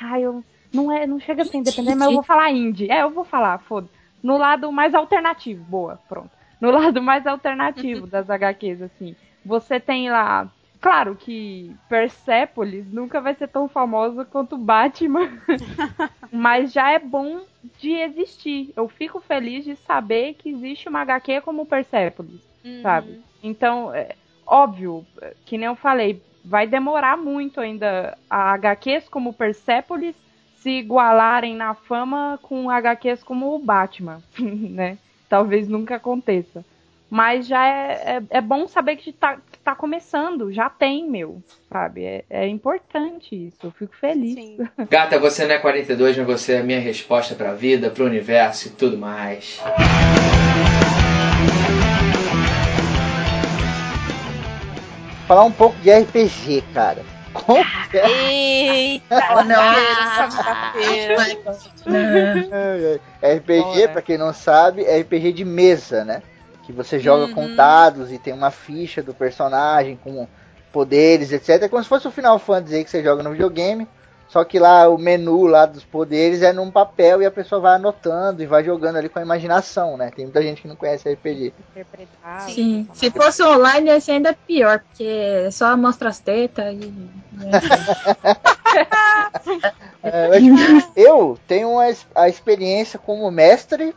Ai, 0.00 0.22
eu. 0.22 0.42
Não, 0.72 0.92
é, 0.92 1.06
não 1.06 1.18
chega 1.18 1.42
a 1.42 1.44
ser 1.44 1.56
independente, 1.56 1.96
mas 1.96 2.08
eu 2.08 2.14
vou 2.14 2.22
falar 2.22 2.50
indie. 2.50 2.90
É, 2.90 3.02
eu 3.02 3.10
vou 3.10 3.24
falar, 3.24 3.58
foda 3.58 3.88
No 4.22 4.36
lado 4.36 4.70
mais 4.70 4.94
alternativo, 4.94 5.64
boa, 5.64 5.98
pronto. 6.08 6.30
No 6.60 6.70
lado 6.70 7.00
mais 7.02 7.26
alternativo 7.26 8.06
das 8.08 8.28
HQs, 8.30 8.82
assim. 8.82 9.16
Você 9.44 9.78
tem 9.80 10.10
lá. 10.10 10.48
Claro 10.80 11.16
que 11.16 11.74
Persepolis 11.88 12.92
nunca 12.92 13.20
vai 13.20 13.34
ser 13.34 13.48
tão 13.48 13.68
famosa 13.68 14.24
quanto 14.24 14.56
Batman. 14.56 15.28
Mas 16.30 16.72
já 16.72 16.90
é 16.92 16.98
bom 16.98 17.40
de 17.80 17.92
existir. 17.92 18.72
Eu 18.76 18.88
fico 18.88 19.20
feliz 19.20 19.64
de 19.64 19.74
saber 19.76 20.34
que 20.34 20.50
existe 20.50 20.88
uma 20.88 21.00
HQ 21.02 21.40
como 21.40 21.66
Persepolis, 21.66 22.40
Uhum. 22.64 22.82
sabe? 22.82 23.20
Então, 23.42 23.92
é 23.94 24.14
óbvio, 24.46 25.04
que 25.44 25.56
nem 25.58 25.66
eu 25.66 25.76
falei, 25.76 26.22
vai 26.44 26.66
demorar 26.66 27.16
muito 27.16 27.60
ainda 27.60 28.16
a 28.28 28.52
HQs 28.54 29.08
como 29.08 29.32
Persepolis 29.32 30.14
se 30.56 30.70
igualarem 30.70 31.54
na 31.54 31.74
fama 31.74 32.38
com 32.42 32.68
HQs 32.70 33.22
como 33.22 33.54
o 33.54 33.58
Batman, 33.58 34.20
né? 34.38 34.98
Talvez 35.28 35.68
nunca 35.68 35.96
aconteça. 35.96 36.64
Mas 37.10 37.46
já 37.46 37.66
é, 37.66 38.18
é, 38.30 38.38
é 38.38 38.40
bom 38.40 38.68
saber 38.68 38.96
que 38.96 39.12
tá, 39.12 39.38
que 39.50 39.58
tá 39.60 39.74
começando, 39.74 40.52
já 40.52 40.68
tem, 40.68 41.08
meu, 41.08 41.42
sabe? 41.70 42.04
É, 42.04 42.24
é 42.28 42.46
importante 42.46 43.34
isso, 43.34 43.56
eu 43.64 43.70
fico 43.70 43.96
feliz. 43.96 44.34
Sim. 44.34 44.58
Gata, 44.90 45.18
você 45.18 45.46
não 45.46 45.54
é 45.54 45.58
42, 45.58 46.18
mas 46.18 46.26
você 46.26 46.54
é 46.54 46.58
a 46.58 46.62
minha 46.62 46.80
resposta 46.80 47.34
pra 47.34 47.54
vida, 47.54 47.90
pro 47.90 48.04
universo 48.04 48.68
e 48.68 48.70
tudo 48.72 48.98
mais. 48.98 49.58
Falar 55.26 55.44
um 55.44 55.52
pouco 55.52 55.78
de 55.80 55.90
RPG, 55.90 56.62
cara. 56.74 57.17
É? 57.92 58.06
Eita, 58.10 59.28
Oh, 59.36 59.42
não. 59.44 59.62
RPG, 63.22 63.88
pra 63.88 64.02
quem 64.02 64.18
não 64.18 64.32
sabe, 64.32 64.84
é 64.84 64.98
RPG 65.00 65.32
de 65.32 65.44
mesa, 65.44 66.04
né? 66.04 66.22
Que 66.64 66.72
você 66.72 66.98
joga 66.98 67.24
Uhum. 67.26 67.32
com 67.34 67.54
dados 67.54 68.12
e 68.12 68.18
tem 68.18 68.32
uma 68.32 68.50
ficha 68.50 69.02
do 69.02 69.14
personagem 69.14 69.98
com 70.02 70.26
poderes, 70.72 71.32
etc. 71.32 71.62
É 71.62 71.68
como 71.68 71.82
se 71.82 71.88
fosse 71.88 72.06
o 72.06 72.10
Final 72.10 72.38
Fantasy 72.38 72.74
aí 72.76 72.84
que 72.84 72.90
você 72.90 73.02
joga 73.02 73.22
no 73.22 73.30
videogame. 73.30 73.88
Só 74.28 74.44
que 74.44 74.58
lá 74.58 74.86
o 74.88 74.98
menu 74.98 75.46
lá 75.46 75.64
dos 75.64 75.84
poderes 75.84 76.42
é 76.42 76.52
num 76.52 76.70
papel 76.70 77.22
e 77.22 77.26
a 77.26 77.30
pessoa 77.30 77.62
vai 77.62 77.76
anotando 77.76 78.42
e 78.42 78.46
vai 78.46 78.62
jogando 78.62 78.96
ali 78.96 79.08
com 79.08 79.18
a 79.18 79.22
imaginação, 79.22 79.96
né? 79.96 80.10
Tem 80.14 80.26
muita 80.26 80.42
gente 80.42 80.60
que 80.60 80.68
não 80.68 80.76
conhece 80.76 81.10
RPG. 81.10 81.54
Interpretar, 81.70 82.40
Sim, 82.42 82.84
tudo 82.84 82.98
se 82.98 83.10
fosse 83.10 83.42
online 83.42 83.88
ia 83.88 84.00
ser 84.00 84.12
ainda 84.12 84.34
pior, 84.34 84.80
porque 84.80 85.04
é 85.04 85.50
só 85.50 85.74
mostra 85.76 86.10
as 86.10 86.20
tetas 86.20 86.74
e. 86.74 86.92
né? 87.32 87.50
É, 90.02 90.28
eu 90.94 91.38
tenho 91.48 91.70
uma 91.70 91.84
a 92.14 92.28
experiência 92.28 92.98
como 92.98 93.30
mestre 93.30 93.94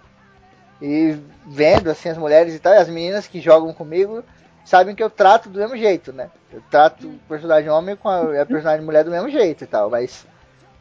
e 0.82 1.16
vendo 1.46 1.90
assim 1.90 2.10
as 2.10 2.18
mulheres 2.18 2.56
e 2.56 2.60
tal, 2.60 2.74
e 2.74 2.78
as 2.78 2.90
meninas 2.90 3.28
que 3.28 3.40
jogam 3.40 3.74
comigo 3.74 4.24
sabem 4.64 4.96
que 4.96 5.04
eu 5.04 5.10
trato 5.10 5.50
do 5.50 5.60
mesmo 5.60 5.78
jeito, 5.78 6.12
né? 6.14 6.30
Eu 6.52 6.62
trato 6.70 7.08
o 7.08 7.20
personagem 7.28 7.70
homem 7.70 7.96
com 7.96 8.10
a, 8.10 8.42
a 8.42 8.46
personagem 8.46 8.86
mulher 8.86 9.04
do 9.04 9.12
mesmo 9.12 9.30
jeito 9.30 9.64
e 9.64 9.68
tal, 9.68 9.90
mas 9.90 10.26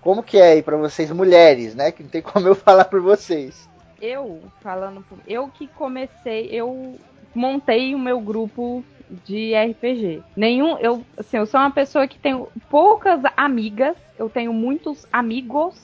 como 0.00 0.22
que 0.22 0.38
é 0.38 0.52
aí 0.52 0.62
pra 0.62 0.76
vocês 0.76 1.10
mulheres, 1.10 1.74
né? 1.74 1.92
Que 1.92 2.02
não 2.02 2.10
tem 2.10 2.22
como 2.22 2.46
eu 2.46 2.54
falar 2.56 2.84
por 2.84 3.00
vocês. 3.00 3.68
eu 4.00 4.42
falando 4.60 5.02
por 5.02 5.18
eu 5.26 5.48
que 5.48 5.66
comecei, 5.66 6.48
eu 6.50 6.98
montei 7.34 7.94
o 7.94 7.98
meu 7.98 8.20
grupo 8.20 8.84
de 9.24 9.52
RPG. 9.54 10.22
Nenhum, 10.36 10.78
eu, 10.78 11.04
assim, 11.16 11.36
eu 11.36 11.46
sou 11.46 11.60
uma 11.60 11.70
pessoa 11.70 12.06
que 12.06 12.18
tenho 12.18 12.48
poucas 12.68 13.20
amigas, 13.36 13.96
eu 14.18 14.28
tenho 14.30 14.52
muitos 14.52 15.06
amigos, 15.12 15.74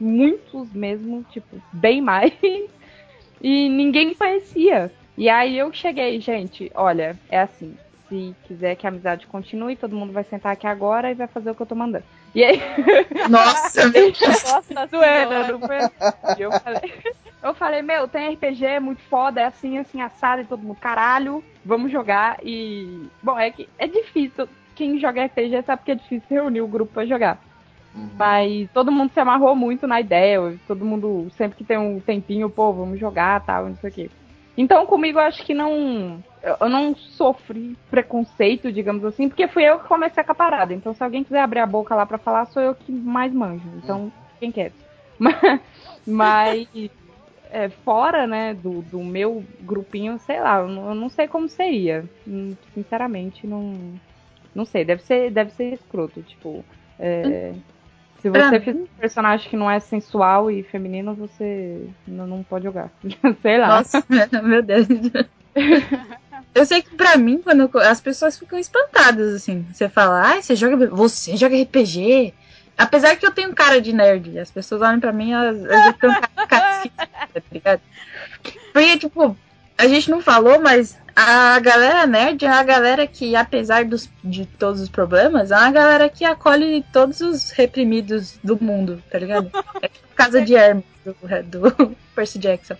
muitos 0.00 0.72
mesmo, 0.72 1.24
tipo, 1.30 1.60
bem 1.72 2.00
mais. 2.00 2.32
E 3.40 3.68
ninguém 3.68 4.08
me 4.08 4.14
conhecia. 4.16 4.90
E 5.18 5.28
aí 5.28 5.58
eu 5.58 5.72
cheguei, 5.72 6.20
gente, 6.20 6.70
olha, 6.76 7.18
é 7.28 7.40
assim, 7.40 7.76
se 8.08 8.36
quiser 8.44 8.76
que 8.76 8.86
a 8.86 8.88
amizade 8.88 9.26
continue, 9.26 9.74
todo 9.74 9.96
mundo 9.96 10.12
vai 10.12 10.22
sentar 10.22 10.52
aqui 10.52 10.64
agora 10.64 11.10
e 11.10 11.14
vai 11.14 11.26
fazer 11.26 11.50
o 11.50 11.56
que 11.56 11.60
eu 11.60 11.66
tô 11.66 11.74
mandando. 11.74 12.04
E 12.32 12.44
aí 12.44 12.62
Nossa, 13.28 13.88
meu 13.88 13.92
Deus. 14.14 14.20
Nossa 14.20 14.86
zoeira, 14.86 15.48
não 15.48 15.58
foi? 15.58 15.78
E 16.38 16.40
eu 16.40 16.52
falei, 16.52 16.94
eu 17.42 17.52
falei, 17.52 17.82
meu, 17.82 18.06
tem 18.06 18.32
RPG, 18.32 18.64
é 18.64 18.78
muito 18.78 19.02
foda, 19.10 19.40
é 19.40 19.46
assim, 19.46 19.76
assim, 19.78 20.00
assado, 20.00 20.42
e 20.42 20.44
todo 20.44 20.62
mundo, 20.62 20.78
caralho, 20.80 21.42
vamos 21.64 21.90
jogar. 21.90 22.38
E, 22.44 23.08
bom, 23.20 23.36
é 23.36 23.50
que 23.50 23.68
é 23.76 23.88
difícil, 23.88 24.48
quem 24.76 25.00
joga 25.00 25.24
RPG 25.24 25.64
sabe 25.66 25.82
que 25.84 25.90
é 25.90 25.96
difícil 25.96 26.28
reunir 26.30 26.60
o 26.60 26.68
grupo 26.68 26.92
pra 26.92 27.04
jogar. 27.04 27.40
Mas 28.16 28.70
todo 28.72 28.92
mundo 28.92 29.12
se 29.12 29.18
amarrou 29.18 29.56
muito 29.56 29.84
na 29.84 30.00
ideia, 30.00 30.56
todo 30.68 30.84
mundo, 30.84 31.28
sempre 31.36 31.58
que 31.58 31.64
tem 31.64 31.76
um 31.76 31.98
tempinho, 31.98 32.48
pô, 32.48 32.72
vamos 32.72 33.00
jogar, 33.00 33.44
tal, 33.44 33.66
não 33.66 33.74
sei 33.74 33.90
o 33.90 33.92
quê. 33.92 34.10
Então, 34.58 34.86
comigo, 34.86 35.18
eu 35.20 35.24
acho 35.24 35.44
que 35.46 35.54
não. 35.54 36.24
Eu 36.60 36.68
não 36.70 36.94
sofri 36.96 37.76
preconceito, 37.90 38.72
digamos 38.72 39.04
assim, 39.04 39.28
porque 39.28 39.48
fui 39.48 39.64
eu 39.64 39.80
que 39.80 39.88
comecei 39.88 40.24
com 40.24 40.32
a 40.32 40.36
parada. 40.36 40.74
Então, 40.74 40.94
se 40.94 41.02
alguém 41.04 41.24
quiser 41.24 41.40
abrir 41.40 41.60
a 41.60 41.66
boca 41.66 41.94
lá 41.94 42.06
pra 42.06 42.18
falar, 42.18 42.46
sou 42.46 42.62
eu 42.62 42.74
que 42.74 42.92
mais 42.92 43.32
manjo. 43.34 43.68
Então, 43.76 44.12
quem 44.40 44.52
quer? 44.52 44.74
Mas, 45.20 45.34
mas, 46.06 46.68
é, 47.50 47.70
fora, 47.70 48.26
né, 48.26 48.54
do, 48.54 48.82
do 48.82 49.02
meu 49.02 49.46
grupinho, 49.60 50.18
sei 50.18 50.40
lá, 50.40 50.60
eu 50.60 50.68
não, 50.68 50.88
eu 50.90 50.94
não 50.94 51.08
sei 51.08 51.28
como 51.28 51.48
seria. 51.48 52.08
Hum, 52.26 52.56
Sinceramente, 52.74 53.46
não. 53.46 54.00
Não 54.54 54.64
sei, 54.66 54.84
deve 54.84 55.02
ser, 55.04 55.30
deve 55.32 55.50
ser 55.52 55.72
escroto, 55.74 56.22
tipo. 56.22 56.66
é, 56.98 57.54
se 58.20 58.28
você 58.28 58.60
fizer 58.60 58.78
um 58.78 58.86
personagem 58.98 59.48
que 59.48 59.56
não 59.56 59.70
é 59.70 59.78
sensual 59.80 60.50
e 60.50 60.62
feminino, 60.62 61.14
você 61.14 61.86
não, 62.06 62.26
não 62.26 62.42
pode 62.42 62.64
jogar. 62.64 62.90
sei 63.42 63.58
lá. 63.58 63.68
Nossa, 63.68 64.04
meu 64.42 64.62
Deus. 64.62 64.86
Eu 66.54 66.66
sei 66.66 66.82
que 66.82 66.94
pra 66.96 67.16
mim, 67.16 67.40
quando 67.42 67.70
eu- 67.72 67.80
as 67.82 68.00
pessoas 68.00 68.38
ficam 68.38 68.58
espantadas, 68.58 69.34
assim. 69.34 69.66
Você 69.72 69.88
fala, 69.88 70.20
ai, 70.22 70.42
você 70.42 70.56
joga. 70.56 70.86
Você 70.88 71.36
joga 71.36 71.60
RPG? 71.60 72.34
Apesar 72.76 73.16
que 73.16 73.26
eu 73.26 73.32
tenho 73.32 73.52
cara 73.54 73.80
de 73.80 73.92
nerd, 73.92 74.38
as 74.38 74.50
pessoas 74.50 74.82
olham 74.82 75.00
pra 75.00 75.12
mim, 75.12 75.32
elas, 75.32 75.64
elas 75.64 75.96
têm 75.96 76.10
um 76.10 76.14
cara, 76.14 76.46
cara 76.46 76.76
esquisito, 76.76 76.94
tá 77.34 77.42
ligado? 77.52 77.80
Porque, 78.72 78.98
tipo, 78.98 79.36
a 79.78 79.86
gente 79.86 80.10
não 80.10 80.20
falou, 80.20 80.60
mas 80.60 80.98
a 81.14 81.58
galera 81.60 82.04
nerd 82.04 82.44
é 82.44 82.48
a 82.48 82.62
galera 82.64 83.06
que, 83.06 83.36
apesar 83.36 83.84
dos, 83.84 84.10
de 84.24 84.44
todos 84.44 84.80
os 84.80 84.88
problemas, 84.88 85.52
é 85.52 85.56
uma 85.56 85.70
galera 85.70 86.08
que 86.08 86.24
acolhe 86.24 86.84
todos 86.92 87.20
os 87.20 87.50
reprimidos 87.52 88.38
do 88.42 88.62
mundo, 88.62 89.00
tá 89.08 89.18
ligado? 89.20 89.50
É 89.80 89.88
tipo 89.88 90.08
Casa 90.16 90.42
de 90.42 90.54
Hermes, 90.54 90.84
do, 91.04 91.14
do 91.60 91.96
Percy 92.14 92.40
Jackson. 92.40 92.76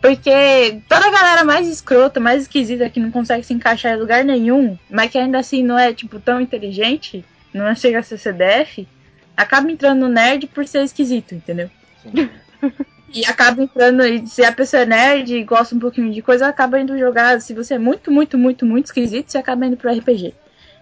Porque 0.00 0.80
toda 0.88 1.06
a 1.06 1.10
galera 1.10 1.44
mais 1.44 1.68
escrota, 1.68 2.18
mais 2.18 2.42
esquisita, 2.42 2.90
que 2.90 2.98
não 2.98 3.10
consegue 3.10 3.44
se 3.44 3.54
encaixar 3.54 3.94
em 3.94 4.00
lugar 4.00 4.24
nenhum, 4.24 4.76
mas 4.90 5.10
que 5.10 5.18
ainda 5.18 5.38
assim 5.38 5.62
não 5.62 5.78
é, 5.78 5.92
tipo, 5.92 6.18
tão 6.18 6.40
inteligente, 6.40 7.24
não 7.52 7.72
chega 7.74 8.00
a 8.00 8.02
ser 8.02 8.18
CDF, 8.18 8.88
acaba 9.36 9.70
entrando 9.70 10.00
no 10.00 10.08
nerd 10.08 10.46
por 10.48 10.66
ser 10.66 10.82
esquisito, 10.82 11.34
entendeu? 11.34 11.70
E 13.12 13.24
acaba 13.24 13.62
entrando, 13.62 14.06
e 14.06 14.26
se 14.26 14.44
a 14.44 14.52
pessoa 14.52 14.82
é 14.82 14.86
nerd 14.86 15.34
e 15.34 15.44
gosta 15.44 15.74
um 15.74 15.78
pouquinho 15.78 16.12
de 16.12 16.22
coisa, 16.22 16.46
acaba 16.46 16.80
indo 16.80 16.98
jogar. 16.98 17.40
Se 17.40 17.52
você 17.52 17.74
é 17.74 17.78
muito, 17.78 18.10
muito, 18.10 18.38
muito, 18.38 18.64
muito 18.64 18.86
esquisito, 18.86 19.30
você 19.30 19.38
acaba 19.38 19.66
indo 19.66 19.76
pro 19.76 19.90
RPG. 19.90 20.34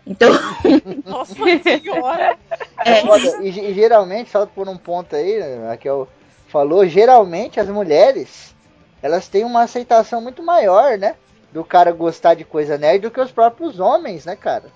Então, 0.07 0.31
Nossa 1.05 1.35
senhora. 1.35 2.37
é, 2.85 3.01
Foda. 3.03 3.43
E, 3.43 3.49
e 3.49 3.75
geralmente, 3.75 4.31
só 4.31 4.47
por 4.47 4.69
um 4.69 4.77
ponto 4.77 5.17
aí, 5.17 5.39
né, 5.39 5.67
a 5.67 5.71
Raquel 5.71 6.09
falou, 6.49 6.87
geralmente 6.87 7.61
as 7.61 7.69
mulheres 7.69 8.55
elas 9.01 9.29
têm 9.29 9.45
uma 9.45 9.63
aceitação 9.63 10.21
muito 10.21 10.43
maior, 10.43 10.99
né? 10.99 11.15
do 11.53 11.65
cara 11.65 11.93
gostar 11.93 12.35
de 12.35 12.45
coisa 12.45 12.77
nerd 12.77 13.03
do 13.03 13.11
que 13.11 13.21
os 13.21 13.33
próprios 13.33 13.81
homens, 13.81 14.25
né, 14.25 14.37
cara? 14.37 14.67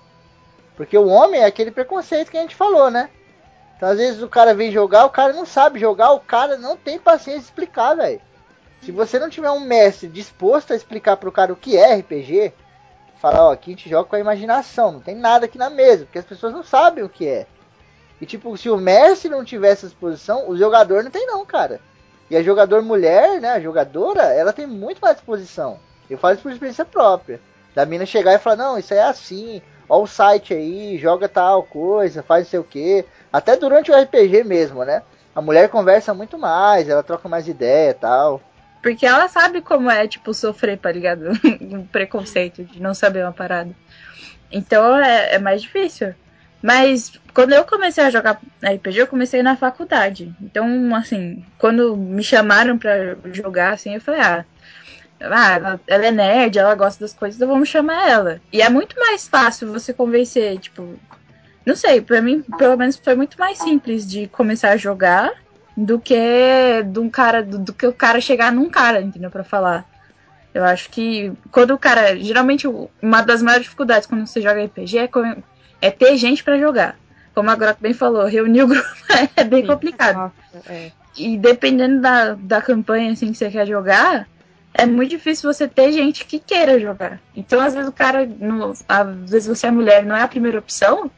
Porque 0.75 0.97
o 0.97 1.07
homem 1.07 1.41
é 1.41 1.45
aquele 1.45 1.71
preconceito 1.71 2.31
que 2.31 2.37
a 2.37 2.41
gente 2.41 2.55
falou, 2.55 2.89
né? 2.89 3.09
Então, 3.83 3.91
às 3.91 3.97
vezes 3.97 4.23
o 4.23 4.29
cara 4.29 4.53
vem 4.53 4.71
jogar, 4.71 5.03
o 5.03 5.09
cara 5.09 5.33
não 5.33 5.45
sabe 5.45 5.77
jogar, 5.77 6.13
o 6.13 6.19
cara 6.21 6.55
não 6.55 6.77
tem 6.77 6.97
paciência 6.97 7.41
de 7.41 7.47
explicar, 7.47 7.93
velho. 7.95 8.21
Se 8.81 8.93
você 8.93 9.19
não 9.19 9.29
tiver 9.29 9.51
um 9.51 9.59
mestre 9.59 10.07
disposto 10.07 10.71
a 10.71 10.75
explicar 10.77 11.17
pro 11.17 11.33
cara 11.33 11.51
o 11.51 11.57
que 11.57 11.75
é 11.75 11.95
RPG, 11.95 12.53
falar, 13.19 13.45
ó, 13.45 13.51
aqui 13.51 13.71
a 13.71 13.75
gente 13.75 13.89
joga 13.89 14.07
com 14.07 14.15
a 14.15 14.21
imaginação, 14.21 14.93
não 14.93 15.01
tem 15.01 15.15
nada 15.15 15.47
aqui 15.47 15.57
na 15.57 15.69
mesa, 15.69 16.05
porque 16.05 16.17
as 16.17 16.23
pessoas 16.23 16.53
não 16.53 16.63
sabem 16.63 17.03
o 17.03 17.09
que 17.09 17.27
é. 17.27 17.45
E 18.21 18.25
tipo, 18.25 18.55
se 18.55 18.69
o 18.69 18.77
mestre 18.77 19.29
não 19.29 19.43
tiver 19.43 19.71
essa 19.71 19.85
exposição, 19.85 20.49
o 20.49 20.55
jogador 20.55 21.03
não 21.03 21.11
tem 21.11 21.27
não, 21.27 21.45
cara. 21.45 21.81
E 22.29 22.37
a 22.37 22.41
jogador 22.41 22.81
mulher, 22.81 23.41
né, 23.41 23.49
a 23.49 23.59
jogadora, 23.59 24.33
ela 24.33 24.53
tem 24.53 24.65
muito 24.65 24.99
mais 25.01 25.17
disposição. 25.17 25.77
Eu 26.09 26.17
falo 26.17 26.35
isso 26.35 26.43
por 26.43 26.53
experiência 26.53 26.85
própria. 26.85 27.41
Da 27.75 27.85
mina 27.85 28.05
chegar 28.05 28.33
e 28.33 28.39
falar, 28.39 28.55
não, 28.55 28.79
isso 28.79 28.93
é 28.93 29.01
assim, 29.01 29.61
ó 29.89 30.01
o 30.01 30.07
site 30.07 30.53
aí, 30.53 30.97
joga 30.97 31.27
tal 31.27 31.63
coisa, 31.63 32.23
faz 32.23 32.45
não 32.45 32.49
sei 32.49 32.59
o 32.59 32.63
que. 32.63 33.05
Até 33.33 33.57
durante 33.57 33.91
o 33.91 33.99
RPG 33.99 34.43
mesmo, 34.43 34.85
né? 34.85 35.01
A 35.35 35.41
mulher 35.41 35.67
conversa 35.67 36.13
muito 36.13 36.37
mais, 36.37 36.87
ela 36.87 37.01
troca 37.01 37.27
mais 37.27 37.47
ideia 37.47 37.89
e 37.89 37.95
tal. 37.95 38.39
Porque 38.83 39.05
ela 39.05 39.27
sabe 39.27 39.61
como 39.61 39.89
é, 39.89 40.07
tipo, 40.07 40.33
sofrer, 40.33 40.77
tá 40.77 40.91
ligado? 40.91 41.31
um 41.59 41.83
preconceito 41.87 42.63
de 42.63 42.79
não 42.79 42.93
saber 42.93 43.23
uma 43.23 43.31
parada. 43.31 43.71
Então 44.51 44.95
é, 44.99 45.33
é, 45.33 45.39
mais 45.39 45.63
difícil. 45.63 46.13
Mas 46.61 47.19
quando 47.33 47.53
eu 47.53 47.65
comecei 47.65 48.03
a 48.03 48.11
jogar 48.11 48.39
RPG, 48.61 48.99
eu 48.99 49.07
comecei 49.07 49.41
na 49.41 49.57
faculdade. 49.57 50.33
Então, 50.39 50.95
assim, 50.95 51.43
quando 51.57 51.97
me 51.97 52.23
chamaram 52.23 52.77
pra 52.77 53.15
jogar, 53.33 53.73
assim, 53.73 53.95
eu 53.95 54.01
falei, 54.01 54.21
ah, 54.21 54.45
ah, 55.21 55.79
ela 55.87 56.05
é 56.05 56.11
nerd, 56.11 56.57
ela 56.57 56.75
gosta 56.75 57.03
das 57.03 57.13
coisas, 57.13 57.37
então 57.37 57.47
vamos 57.47 57.69
chamar 57.69 58.09
ela. 58.09 58.41
E 58.51 58.61
é 58.61 58.69
muito 58.69 58.97
mais 58.99 59.27
fácil 59.27 59.71
você 59.71 59.93
convencer, 59.93 60.59
tipo. 60.59 60.99
Não 61.65 61.75
sei, 61.75 62.01
pra 62.01 62.21
mim, 62.21 62.41
pelo 62.57 62.77
menos 62.77 62.97
foi 62.97 63.15
muito 63.15 63.39
mais 63.39 63.57
simples 63.57 64.07
de 64.07 64.27
começar 64.27 64.69
a 64.71 64.77
jogar 64.77 65.31
do 65.75 65.99
que 65.99 66.15
de 66.85 66.99
um 66.99 67.09
cara 67.09 67.41
do, 67.41 67.57
do, 67.57 67.73
que 67.73 67.87
o 67.87 67.93
cara 67.93 68.21
chegar 68.21 68.51
num 68.51 68.69
cara, 68.69 69.01
entendeu? 69.01 69.29
Para 69.29 69.43
falar. 69.43 69.85
Eu 70.53 70.63
acho 70.63 70.89
que 70.89 71.31
quando 71.51 71.71
o 71.71 71.79
cara, 71.79 72.15
geralmente 72.17 72.67
uma 73.01 73.21
das 73.21 73.41
maiores 73.41 73.63
dificuldades 73.63 74.07
quando 74.07 74.27
você 74.27 74.39
joga 74.39 74.63
RPG 74.63 74.99
é, 74.99 75.09
é 75.81 75.91
ter 75.91 76.15
gente 76.17 76.43
para 76.43 76.59
jogar. 76.59 76.95
Como 77.33 77.49
a 77.49 77.55
Grok 77.55 77.81
bem 77.81 77.93
falou, 77.93 78.27
reunir 78.27 78.61
o 78.61 78.67
grupo 78.69 78.87
é 79.35 79.43
bem 79.43 79.61
Sim. 79.61 79.67
complicado. 79.67 80.15
Nossa, 80.15 80.71
é. 80.71 80.91
E 81.17 81.37
dependendo 81.37 82.01
da, 82.01 82.33
da 82.33 82.61
campanha 82.61 83.11
assim 83.11 83.31
que 83.31 83.37
você 83.37 83.49
quer 83.49 83.65
jogar, 83.65 84.27
é 84.73 84.85
muito 84.85 85.11
difícil 85.11 85.51
você 85.51 85.67
ter 85.67 85.91
gente 85.91 86.25
que 86.25 86.39
queira 86.39 86.79
jogar. 86.79 87.19
Então, 87.35 87.59
às 87.59 87.73
vezes 87.73 87.89
o 87.89 87.93
cara, 87.93 88.27
não, 88.39 88.73
às 88.87 89.29
vezes 89.29 89.47
você 89.47 89.67
é 89.67 89.71
mulher, 89.71 90.03
não 90.03 90.15
é 90.15 90.21
a 90.21 90.27
primeira 90.27 90.57
opção, 90.57 91.11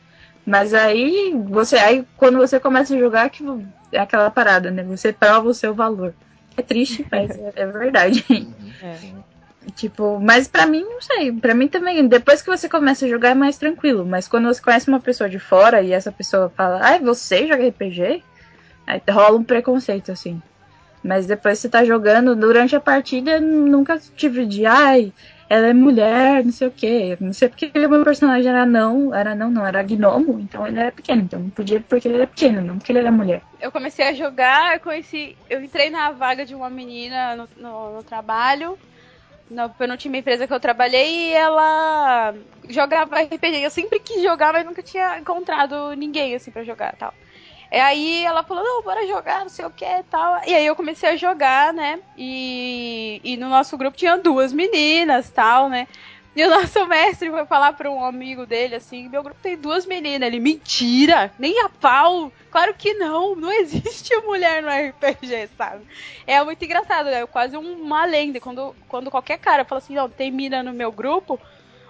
mas 0.45 0.73
aí 0.73 1.33
você, 1.47 1.77
aí 1.77 2.05
quando 2.15 2.37
você 2.37 2.59
começa 2.59 2.95
a 2.95 2.99
jogar, 2.99 3.29
que 3.29 3.43
é 3.91 3.99
aquela 3.99 4.29
parada, 4.29 4.69
né? 4.69 4.83
Você 4.83 5.11
prova 5.11 5.49
o 5.49 5.53
seu 5.53 5.73
valor. 5.73 6.13
É 6.57 6.61
triste, 6.61 7.05
mas 7.11 7.31
é, 7.31 7.53
é 7.55 7.65
verdade. 7.65 8.23
É. 8.81 9.25
Tipo, 9.75 10.19
mas 10.19 10.47
para 10.47 10.67
mim, 10.67 10.83
não 10.83 11.01
sei. 11.01 11.31
para 11.31 11.55
mim 11.55 11.67
também, 11.67 12.07
depois 12.07 12.41
que 12.41 12.49
você 12.49 12.69
começa 12.69 13.05
a 13.05 13.09
jogar 13.09 13.29
é 13.29 13.33
mais 13.33 13.57
tranquilo. 13.57 14.05
Mas 14.05 14.27
quando 14.27 14.45
você 14.45 14.61
conhece 14.61 14.87
uma 14.87 14.99
pessoa 14.99 15.29
de 15.29 15.39
fora 15.39 15.81
e 15.81 15.91
essa 15.91 16.11
pessoa 16.11 16.51
fala, 16.55 16.79
ai, 16.81 16.99
você 16.99 17.47
joga 17.47 17.67
RPG? 17.67 18.23
Aí 18.85 19.01
rola 19.09 19.37
um 19.37 19.43
preconceito, 19.43 20.11
assim. 20.11 20.41
Mas 21.03 21.25
depois 21.25 21.59
você 21.59 21.67
tá 21.67 21.83
jogando, 21.83 22.35
durante 22.35 22.75
a 22.75 22.79
partida, 22.79 23.39
nunca 23.39 23.99
tive 24.15 24.45
de, 24.45 24.65
ai, 24.65 25.11
ela 25.49 25.67
é 25.67 25.73
mulher, 25.73 26.43
não 26.43 26.51
sei 26.51 26.67
o 26.67 26.71
quê. 26.71 27.17
Não 27.19 27.33
sei 27.33 27.49
porque 27.49 27.71
o 27.75 27.89
meu 27.89 28.03
personagem 28.03 28.49
era 28.49 28.65
não, 28.65 29.13
era 29.13 29.35
não, 29.35 29.49
não, 29.51 29.65
era 29.65 29.83
gnomo, 29.83 30.39
então 30.39 30.65
ele 30.65 30.79
era 30.79 30.91
pequeno. 30.91 31.21
Então 31.21 31.39
não 31.39 31.49
podia 31.49 31.79
porque 31.81 32.07
ele 32.07 32.17
era 32.17 32.27
pequeno, 32.27 32.61
não 32.61 32.77
porque 32.77 32.91
ele 32.91 32.99
era 32.99 33.11
mulher. 33.11 33.41
Eu 33.61 33.71
comecei 33.71 34.07
a 34.07 34.13
jogar, 34.13 34.75
eu 34.75 34.79
conheci. 34.79 35.37
Eu 35.49 35.63
entrei 35.63 35.89
na 35.89 36.11
vaga 36.11 36.45
de 36.45 36.55
uma 36.55 36.69
menina 36.69 37.35
no, 37.35 37.49
no, 37.57 37.95
no 37.97 38.03
trabalho. 38.03 38.77
Na 39.49 39.69
penúltima 39.69 40.17
empresa 40.17 40.47
que 40.47 40.53
eu 40.53 40.59
trabalhei, 40.59 41.29
e 41.29 41.33
ela 41.33 42.33
jogava 42.67 43.21
RPG. 43.21 43.63
Eu 43.63 43.69
sempre 43.69 43.99
quis 43.99 44.23
jogar, 44.23 44.51
mas 44.51 44.65
nunca 44.65 44.81
tinha 44.81 45.19
encontrado 45.19 45.93
ninguém 45.95 46.33
assim 46.33 46.49
para 46.49 46.63
jogar 46.63 46.95
tal. 46.97 47.13
E 47.75 47.77
aí 47.77 48.23
ela 48.23 48.41
falou, 48.41 48.63
não, 48.63 48.81
bora 48.81 49.05
jogar, 49.05 49.41
não 49.41 49.49
sei 49.49 49.65
o 49.65 49.69
que 49.69 49.83
e 49.83 50.03
tal. 50.03 50.39
E 50.47 50.55
aí 50.55 50.65
eu 50.65 50.77
comecei 50.77 51.09
a 51.09 51.17
jogar, 51.17 51.73
né? 51.73 51.99
E, 52.17 53.19
e 53.21 53.35
no 53.35 53.49
nosso 53.49 53.77
grupo 53.77 53.97
tinha 53.97 54.17
duas 54.17 54.53
meninas 54.53 55.29
tal, 55.29 55.67
né? 55.67 55.85
E 56.33 56.41
o 56.45 56.49
nosso 56.49 56.85
mestre 56.87 57.29
foi 57.29 57.45
falar 57.45 57.73
para 57.73 57.91
um 57.91 58.01
amigo 58.01 58.45
dele 58.45 58.75
assim: 58.75 59.09
meu 59.09 59.21
grupo 59.21 59.41
tem 59.43 59.57
duas 59.57 59.85
meninas. 59.85 60.25
Ele, 60.25 60.39
mentira! 60.39 61.33
Nem 61.37 61.59
a 61.65 61.67
pau! 61.67 62.31
Claro 62.49 62.73
que 62.75 62.93
não! 62.93 63.35
Não 63.35 63.51
existe 63.51 64.15
mulher 64.23 64.63
no 64.63 64.69
RPG, 64.69 65.49
sabe? 65.57 65.85
É 66.25 66.41
muito 66.45 66.63
engraçado, 66.63 67.09
é 67.09 67.27
quase 67.27 67.57
uma 67.57 68.05
lenda. 68.05 68.39
Quando, 68.39 68.73
quando 68.87 69.11
qualquer 69.11 69.37
cara 69.37 69.65
fala 69.65 69.79
assim: 69.79 69.95
não, 69.95 70.09
tem 70.09 70.31
mina 70.31 70.63
no 70.63 70.71
meu 70.71 70.93
grupo, 70.93 71.37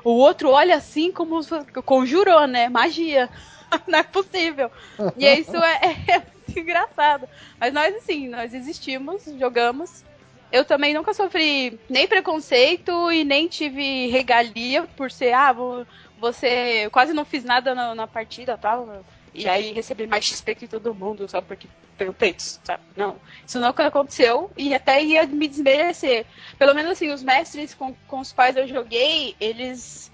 o 0.03 0.13
outro 0.13 0.49
olha 0.49 0.77
assim 0.77 1.11
como 1.11 1.39
conjurou, 1.85 2.47
né? 2.47 2.69
Magia. 2.69 3.29
não 3.87 3.99
é 3.99 4.03
possível. 4.03 4.71
E 5.17 5.25
isso 5.25 5.55
é, 5.55 5.79
é, 6.07 6.23
muito 6.47 6.59
engraçado. 6.59 7.27
Mas 7.59 7.73
nós, 7.73 7.95
assim, 7.95 8.27
nós 8.27 8.53
existimos, 8.53 9.23
jogamos. 9.39 10.03
Eu 10.51 10.63
também 10.63 10.93
nunca 10.93 11.13
sofri 11.13 11.79
nem 11.89 12.07
preconceito 12.07 13.11
e 13.11 13.23
nem 13.23 13.47
tive 13.47 14.07
regalia 14.07 14.83
por 14.95 15.11
ser, 15.11 15.33
ah, 15.33 15.51
vou, 15.51 15.85
você 16.19 16.89
quase 16.91 17.13
não 17.13 17.25
fiz 17.25 17.43
nada 17.43 17.75
na, 17.75 17.93
na 17.93 18.07
partida 18.07 18.57
tal. 18.57 19.03
E 19.33 19.49
aí 19.49 19.73
recebi 19.73 20.07
mais 20.07 20.23
XP 20.23 20.55
que 20.55 20.67
todo 20.67 20.95
mundo, 20.95 21.27
só 21.27 21.41
porque 21.41 21.67
tenho 21.97 22.13
peitos, 22.13 22.59
sabe? 22.63 22.83
Não. 22.95 23.17
Isso 23.45 23.59
nunca 23.59 23.87
aconteceu 23.87 24.49
e 24.55 24.73
até 24.73 25.03
ia 25.03 25.25
me 25.25 25.47
desmerecer. 25.47 26.25
Pelo 26.57 26.73
menos 26.73 26.91
assim, 26.91 27.11
os 27.11 27.23
mestres 27.23 27.73
com, 27.73 27.93
com 28.07 28.19
os 28.19 28.31
quais 28.31 28.55
eu 28.55 28.67
joguei, 28.67 29.35
eles 29.39 30.11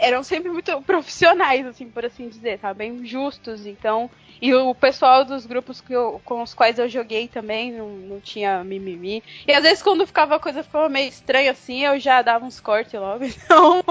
eram 0.00 0.22
sempre 0.22 0.50
muito 0.50 0.80
profissionais, 0.82 1.66
assim, 1.66 1.88
por 1.88 2.04
assim 2.04 2.28
dizer, 2.28 2.58
tá? 2.58 2.74
Bem 2.74 3.04
justos, 3.06 3.66
então. 3.66 4.10
E 4.42 4.54
o 4.54 4.74
pessoal 4.74 5.24
dos 5.24 5.44
grupos 5.44 5.82
eu, 5.90 6.20
com 6.24 6.42
os 6.42 6.54
quais 6.54 6.78
eu 6.78 6.88
joguei 6.88 7.28
também 7.28 7.72
não, 7.72 7.88
não 7.88 8.20
tinha 8.20 8.64
mimimi. 8.64 9.22
E 9.46 9.52
às 9.52 9.62
vezes 9.62 9.82
quando 9.82 10.06
ficava 10.06 10.36
a 10.36 10.40
coisa 10.40 10.62
ficava 10.62 10.88
meio 10.88 11.08
estranha 11.10 11.50
assim, 11.50 11.84
eu 11.84 12.00
já 12.00 12.22
dava 12.22 12.44
uns 12.44 12.58
cortes 12.58 12.98
logo. 12.98 13.24
Então, 13.50 13.82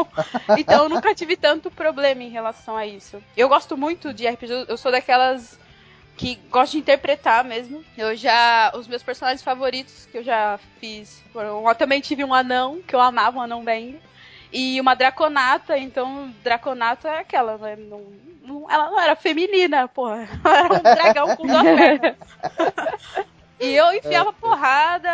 então 0.57 0.83
eu 0.83 0.89
nunca 0.89 1.13
tive 1.13 1.35
tanto 1.35 1.69
problema 1.69 2.23
em 2.23 2.29
relação 2.29 2.75
a 2.75 2.85
isso. 2.85 3.21
Eu 3.37 3.47
gosto 3.47 3.77
muito 3.77 4.13
de 4.13 4.27
RPG, 4.27 4.65
eu 4.67 4.77
sou 4.77 4.91
daquelas 4.91 5.59
que 6.19 6.37
gosto 6.49 6.73
de 6.73 6.79
interpretar 6.79 7.45
mesmo. 7.45 7.83
Eu 7.97 8.15
já. 8.15 8.71
Os 8.75 8.87
meus 8.87 9.01
personagens 9.01 9.41
favoritos 9.41 10.05
que 10.11 10.17
eu 10.17 10.23
já 10.23 10.59
fiz 10.79 11.23
foram. 11.31 11.67
Eu 11.67 11.75
também 11.75 12.01
tive 12.01 12.25
um 12.25 12.33
anão, 12.33 12.81
que 12.85 12.93
eu 12.93 12.99
amava 12.99 13.37
um 13.37 13.41
anão 13.41 13.63
bem 13.63 13.99
e 14.51 14.79
uma 14.81 14.95
draconata, 14.95 15.77
então 15.77 16.33
draconata 16.43 17.07
é 17.07 17.19
aquela, 17.19 17.57
né? 17.57 17.75
Não, 17.75 18.03
não, 18.43 18.71
ela 18.71 18.89
não 18.89 18.99
era 18.99 19.15
feminina, 19.15 19.87
porra. 19.87 20.27
Ela 20.43 20.59
era 20.59 20.73
um 20.73 20.81
dragão 20.81 21.35
com 21.35 21.45
duas 21.45 21.63
pernas. 21.77 22.17
E 23.59 23.75
eu 23.75 23.93
enfiava 23.93 24.31
porrada, 24.31 25.09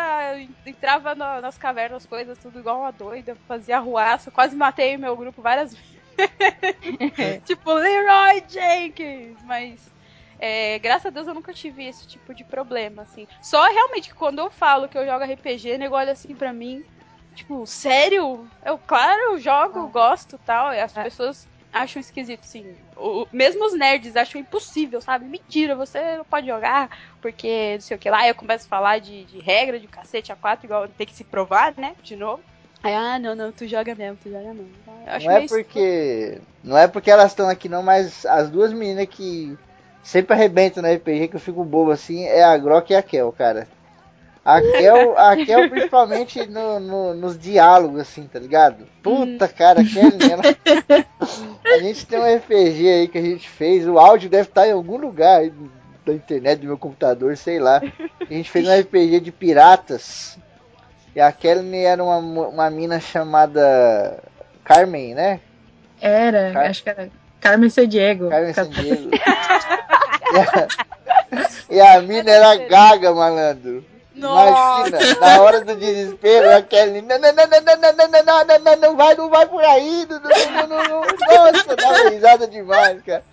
entrava 0.66 1.16
no, 1.16 1.42
nas 1.42 1.58
cavernas, 1.58 2.06
coisas, 2.06 2.38
tudo 2.38 2.60
igual 2.60 2.80
uma 2.80 2.92
doida, 2.92 3.36
fazia 3.48 3.80
ruaça, 3.80 4.30
quase 4.30 4.56
matei 4.56 4.98
meu 4.98 5.18
grupo 5.18 5.42
várias 5.42 5.74
vezes. 5.74 5.96
tipo, 7.44 7.74
Leroy 7.74 8.44
Jenkins, 8.48 9.38
mas 9.44 9.92
é, 10.40 10.78
graças 10.80 11.08
a 11.08 11.10
Deus 11.10 11.28
eu 11.28 11.34
nunca 11.34 11.54
tive 11.54 11.86
esse 11.86 12.08
tipo 12.08 12.34
de 12.34 12.44
problema, 12.44 13.02
assim. 13.02 13.28
Só 13.42 13.64
realmente 13.64 14.14
quando 14.14 14.40
eu 14.40 14.52
falo 14.52 14.88
que 14.88 14.98
eu 14.98 15.06
jogo 15.06 15.26
RPG, 15.26 15.74
o 15.74 15.80
negócio 15.80 16.12
assim 16.12 16.36
pra 16.36 16.54
mim, 16.54 16.86
Tipo, 17.36 17.66
sério? 17.68 18.48
Eu, 18.66 18.78
claro, 18.78 19.38
jogo, 19.38 19.80
ah. 19.80 19.90
gosto 19.92 20.40
tal. 20.46 20.74
E 20.74 20.80
as 20.80 20.96
é. 20.96 21.04
pessoas 21.04 21.48
acham 21.72 22.00
esquisito, 22.00 22.44
sim. 22.44 22.74
O, 22.96 23.28
mesmo 23.32 23.66
os 23.66 23.74
nerds 23.74 24.16
acham 24.16 24.40
impossível, 24.40 25.02
sabe? 25.02 25.26
Mentira, 25.26 25.76
você 25.76 26.18
não 26.18 26.24
pode 26.24 26.48
jogar, 26.48 26.90
porque 27.22 27.74
não 27.74 27.82
sei 27.82 27.98
o 27.98 28.00
que 28.00 28.10
lá. 28.10 28.28
Eu 28.28 28.34
começo 28.34 28.66
a 28.66 28.70
falar 28.70 29.00
de, 29.00 29.26
de 29.26 29.40
regra, 29.40 29.80
de 29.80 29.88
cacete 29.88 30.32
a 30.32 30.36
quatro, 30.36 30.66
igual 30.66 30.88
tem 30.88 31.06
que 31.06 31.14
se 31.14 31.26
provar, 31.26 31.74
né? 31.78 31.96
De 32.02 32.16
novo. 32.16 32.42
Aí, 32.82 32.94
ah, 32.94 33.20
não, 33.20 33.36
não, 33.36 33.52
tu 33.52 33.68
joga 33.68 33.94
mesmo, 33.96 34.18
tu 34.22 34.30
joga 34.30 34.54
mesmo. 34.54 34.70
não 35.06 35.32
é 35.32 35.48
porque. 35.48 36.42
Não 36.64 36.78
é 36.78 36.88
porque 36.88 37.12
elas 37.12 37.32
estão 37.32 37.50
aqui 37.50 37.68
não, 37.68 37.84
mas 37.84 38.26
as 38.26 38.50
duas 38.50 38.72
meninas 38.72 39.08
que 39.08 39.58
sempre 40.02 40.34
arrebentam 40.34 40.84
no 40.84 40.94
RPG 40.94 41.30
que 41.30 41.36
eu 41.36 41.40
fico 41.40 41.64
bobo 41.64 41.92
assim 41.92 42.24
é 42.26 42.44
a 42.44 42.56
Grok 42.58 42.94
e 42.94 42.96
a 42.96 43.02
Kel, 43.02 43.32
cara. 43.32 43.68
A 44.46 44.62
Kel, 44.62 45.18
a 45.18 45.36
Kel 45.36 45.70
principalmente 45.72 46.46
no, 46.46 46.80
no, 46.80 47.14
nos 47.16 47.36
diálogos, 47.36 48.02
assim, 48.02 48.28
tá 48.28 48.38
ligado? 48.38 48.86
Puta, 49.02 49.48
cara, 49.48 49.82
a 49.82 49.84
Kel, 49.84 50.12
A 51.66 51.80
gente 51.80 52.06
tem 52.06 52.20
um 52.20 52.36
RPG 52.36 52.88
aí 52.88 53.08
que 53.08 53.18
a 53.18 53.22
gente 53.24 53.50
fez, 53.50 53.88
o 53.88 53.98
áudio 53.98 54.30
deve 54.30 54.48
estar 54.48 54.68
em 54.68 54.72
algum 54.72 54.98
lugar 54.98 55.40
aí 55.40 55.52
da 56.06 56.14
internet 56.14 56.60
do 56.60 56.68
meu 56.68 56.78
computador, 56.78 57.36
sei 57.36 57.58
lá. 57.58 57.82
A 58.22 58.32
gente 58.32 58.52
fez 58.52 58.68
um 58.68 58.80
RPG 58.80 59.20
de 59.20 59.32
piratas. 59.32 60.38
E 61.16 61.20
a 61.20 61.32
Kelly 61.32 61.78
era 61.80 62.04
uma, 62.04 62.18
uma 62.20 62.70
mina 62.70 63.00
chamada 63.00 64.22
Carmen, 64.64 65.16
né? 65.16 65.40
Era, 66.00 66.52
Car- 66.52 66.70
acho 66.70 66.84
que 66.84 66.90
era 66.90 67.10
Carmen 67.40 67.70
Sandiego. 67.70 68.30
Carmen 68.30 68.54
Sandiego. 68.54 69.10
e, 71.72 71.80
a, 71.82 71.94
e 71.96 71.98
a 71.98 72.02
mina 72.02 72.30
era 72.30 72.56
gaga, 72.68 73.12
malandro. 73.12 73.84
Nossa. 74.16 74.88
Imagina, 74.90 75.20
na 75.20 75.42
hora 75.42 75.62
do 75.66 75.76
desespero, 75.76 76.56
a 76.56 76.62
Kelly, 76.62 77.02
não, 77.02 77.20
não, 77.20 77.34
não, 77.34 77.48
não, 77.48 77.62
não, 77.62 77.76
não, 77.76 77.94
não, 77.94 78.08
não, 78.08 78.24
não, 78.24 78.46
não, 78.46 78.60
não, 78.60 78.76
não 78.82 78.96
vai, 78.96 79.16
não 79.16 79.30
vai 79.30 79.46
por 79.46 79.64
aí, 79.64 80.06
não, 80.10 80.20
não, 80.20 80.30
não, 80.30 80.68
não, 80.68 81.02
não, 81.02 81.52
nossa, 81.54 81.76
dava 81.76 82.10
risada 82.10 82.48
demais, 82.48 83.02
cara. 83.02 83.24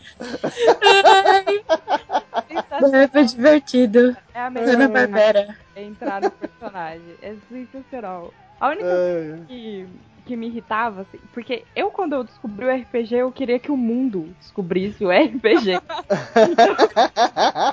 É, 2.92 3.08
foi 3.08 3.24
divertido. 3.24 4.16
É 4.34 4.40
a 4.40 4.50
melhor 4.50 4.88
Barbera. 4.88 5.56
entrar 5.76 6.20
no 6.20 6.30
personagem. 6.30 7.14
É 7.22 7.34
sensacional. 7.50 8.32
A 8.60 8.68
única 8.68 8.84
Ai, 8.86 9.40
que, 9.48 9.88
que 10.26 10.36
me 10.36 10.46
irritava, 10.46 11.02
assim, 11.02 11.18
porque 11.32 11.64
eu, 11.74 11.90
quando 11.90 12.14
eu 12.14 12.24
descobri 12.24 12.64
o 12.66 12.70
RPG, 12.74 13.16
eu 13.16 13.32
queria 13.32 13.58
que 13.58 13.72
o 13.72 13.76
mundo 13.76 14.28
descobrisse 14.40 15.04
o 15.04 15.10
RPG. 15.10 15.80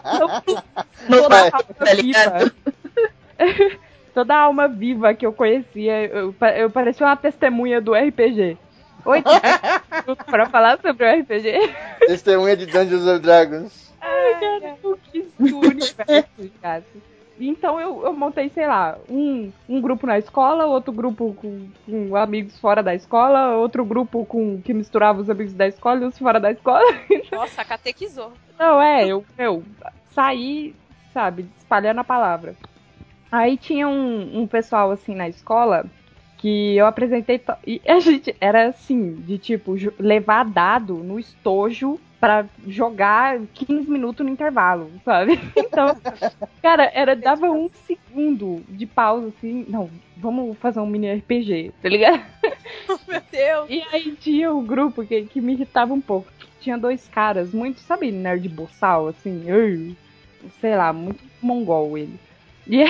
Então, 0.10 0.30
toda 1.08 1.30
Vai. 1.30 1.50
a 1.50 1.56
alma 1.56 1.74
Tá 1.78 1.94
ligado? 1.94 2.40
viva. 2.40 2.54
toda 4.14 4.36
a 4.36 4.42
alma 4.42 4.68
viva 4.68 5.14
que 5.14 5.26
eu 5.26 5.34
conhecia, 5.34 6.06
eu, 6.06 6.36
eu 6.58 6.70
parecia 6.70 7.06
uma 7.06 7.18
testemunha 7.18 7.80
do 7.80 7.94
RPG. 7.94 8.58
Oi, 9.06 9.24
para 10.30 10.46
falar 10.48 10.80
sobre 10.82 11.06
o 11.06 11.22
RPG. 11.22 11.54
Testemunha 12.08 12.58
de 12.58 12.66
Dungeons 12.66 13.08
and 13.08 13.20
Dragons. 13.20 13.94
Ai, 14.02 14.40
cara, 14.40 14.76
eu 14.84 15.00
universo, 15.60 16.52
cara. 16.62 16.84
Então 17.40 17.80
eu, 17.80 18.04
eu 18.04 18.14
montei, 18.14 18.50
sei 18.50 18.68
lá, 18.68 18.98
um, 19.10 19.50
um 19.68 19.80
grupo 19.80 20.06
na 20.06 20.20
escola, 20.20 20.66
outro 20.66 20.92
grupo 20.92 21.34
com, 21.36 21.70
com 21.86 22.16
amigos 22.18 22.60
fora 22.60 22.84
da 22.84 22.94
escola, 22.94 23.56
outro 23.56 23.86
grupo 23.86 24.26
com 24.26 24.62
que 24.62 24.74
misturava 24.74 25.22
os 25.22 25.30
amigos 25.30 25.54
da 25.54 25.66
escola 25.66 26.02
e 26.02 26.06
os 26.06 26.18
fora 26.18 26.40
da 26.40 26.52
escola. 26.52 26.84
Nossa, 27.32 27.64
catequizou. 27.64 28.34
Não, 28.60 28.82
é, 28.82 29.08
eu, 29.08 29.24
meu, 29.38 29.64
saí, 30.14 30.76
sabe, 31.14 31.48
espalhando 31.58 32.00
a 32.00 32.04
palavra. 32.04 32.56
Aí 33.32 33.58
tinha 33.58 33.88
um, 33.88 34.42
um 34.42 34.48
pessoal, 34.48 34.92
assim, 34.92 35.16
na 35.16 35.28
escola 35.30 35.86
que 36.40 36.76
eu 36.76 36.86
apresentei. 36.86 37.42
E 37.68 37.82
a 37.88 38.00
gente 38.00 38.36
era 38.40 38.68
assim, 38.68 39.14
de 39.16 39.38
tipo, 39.38 39.76
levar 40.00 40.46
dado 40.46 40.96
no 40.96 41.20
estojo 41.20 42.00
pra 42.20 42.46
jogar 42.68 43.40
15 43.54 43.90
minutos 43.90 44.26
no 44.26 44.32
intervalo, 44.32 44.92
sabe? 45.06 45.40
Então, 45.56 45.96
cara, 46.62 46.92
era, 46.94 47.16
dava 47.16 47.50
um 47.50 47.70
segundo 47.86 48.62
de 48.68 48.86
pausa, 48.86 49.28
assim. 49.28 49.66
Não, 49.70 49.90
vamos 50.18 50.58
fazer 50.58 50.80
um 50.80 50.86
mini 50.86 51.08
RPG, 51.08 51.72
tá 51.82 51.88
ligado? 51.88 52.22
Meu 53.08 53.22
Deus. 53.32 53.70
E 53.70 53.84
aí 53.92 54.16
tinha 54.20 54.54
um 54.54 54.66
grupo 54.66 55.06
que, 55.06 55.24
que 55.24 55.40
me 55.40 55.54
irritava 55.54 55.94
um 55.94 56.02
pouco. 56.02 56.28
Tinha 56.60 56.78
dois 56.78 57.08
caras, 57.08 57.54
muito, 57.54 57.80
sabe, 57.82 58.12
nerd 58.12 58.50
boçal, 58.50 59.08
assim, 59.08 59.50
"Ei", 59.50 59.96
sei 60.60 60.76
lá, 60.76 60.92
muito 60.92 61.24
mongol 61.42 61.98
ele. 61.98 62.20
E, 62.70 62.84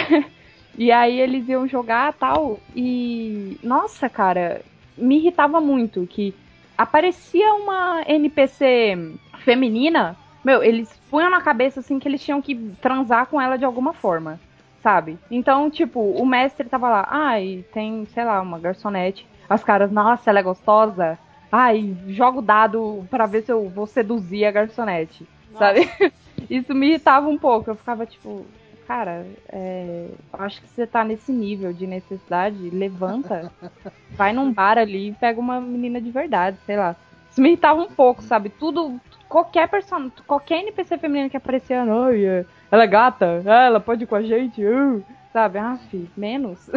e 0.77 0.91
aí 0.91 1.19
eles 1.19 1.47
iam 1.47 1.67
jogar 1.67 2.13
tal, 2.13 2.59
e. 2.75 3.57
Nossa, 3.63 4.09
cara, 4.09 4.61
me 4.97 5.17
irritava 5.17 5.61
muito 5.61 6.05
que 6.05 6.35
aparecia 6.77 7.53
uma 7.55 8.03
NPC 8.07 9.15
feminina, 9.39 10.15
meu, 10.43 10.63
eles 10.63 10.89
punham 11.09 11.29
na 11.29 11.41
cabeça 11.41 11.79
assim 11.79 11.99
que 11.99 12.07
eles 12.07 12.23
tinham 12.23 12.41
que 12.41 12.55
transar 12.81 13.25
com 13.27 13.39
ela 13.41 13.57
de 13.57 13.65
alguma 13.65 13.93
forma, 13.93 14.39
sabe? 14.81 15.17
Então, 15.29 15.69
tipo, 15.69 15.99
o 15.99 16.25
mestre 16.25 16.67
tava 16.69 16.89
lá, 16.89 17.07
ai, 17.09 17.65
tem, 17.73 18.05
sei 18.13 18.23
lá, 18.23 18.41
uma 18.41 18.59
garçonete. 18.59 19.27
As 19.49 19.63
caras, 19.63 19.91
nossa, 19.91 20.29
ela 20.29 20.39
é 20.39 20.43
gostosa. 20.43 21.17
Ai, 21.51 21.97
joga 22.07 22.39
o 22.39 22.43
dado 22.43 23.05
pra 23.09 23.25
ver 23.25 23.41
se 23.41 23.51
eu 23.51 23.67
vou 23.69 23.87
seduzir 23.87 24.45
a 24.45 24.51
garçonete, 24.51 25.27
sabe? 25.57 25.89
Isso 26.49 26.73
me 26.75 26.87
irritava 26.87 27.27
um 27.27 27.37
pouco. 27.37 27.71
Eu 27.71 27.75
ficava 27.75 28.05
tipo, 28.05 28.45
cara, 28.89 29.23
é, 29.53 30.07
acho 30.33 30.59
que 30.61 30.67
você 30.67 30.87
tá 30.87 31.03
nesse 31.03 31.31
nível 31.31 31.71
de 31.71 31.85
necessidade, 31.85 32.71
levanta, 32.71 33.51
vai 34.09 34.33
num 34.33 34.51
bar 34.51 34.79
ali 34.79 35.09
e 35.09 35.13
pega 35.13 35.39
uma 35.39 35.61
menina 35.61 36.01
de 36.01 36.09
verdade, 36.09 36.57
sei 36.65 36.75
lá. 36.75 36.95
Isso 37.29 37.39
me 37.39 37.49
irritava 37.49 37.79
um 37.79 37.87
pouco, 37.87 38.23
sabe? 38.23 38.49
Tudo, 38.49 38.99
qualquer 39.27 39.69
personagem, 39.69 40.11
qualquer 40.25 40.61
NPC 40.63 40.97
feminina 40.97 41.29
que 41.29 41.37
aparecia, 41.37 41.83
ai, 41.83 42.25
é, 42.25 42.45
ela 42.71 42.83
é 42.83 42.87
gata, 42.87 43.43
ela 43.45 43.79
pode 43.79 44.05
ir 44.05 44.07
com 44.07 44.15
a 44.15 44.23
gente, 44.23 44.65
uh", 44.65 45.05
sabe? 45.31 45.59
Ah, 45.59 45.77
fi, 45.91 46.11
menos. 46.17 46.67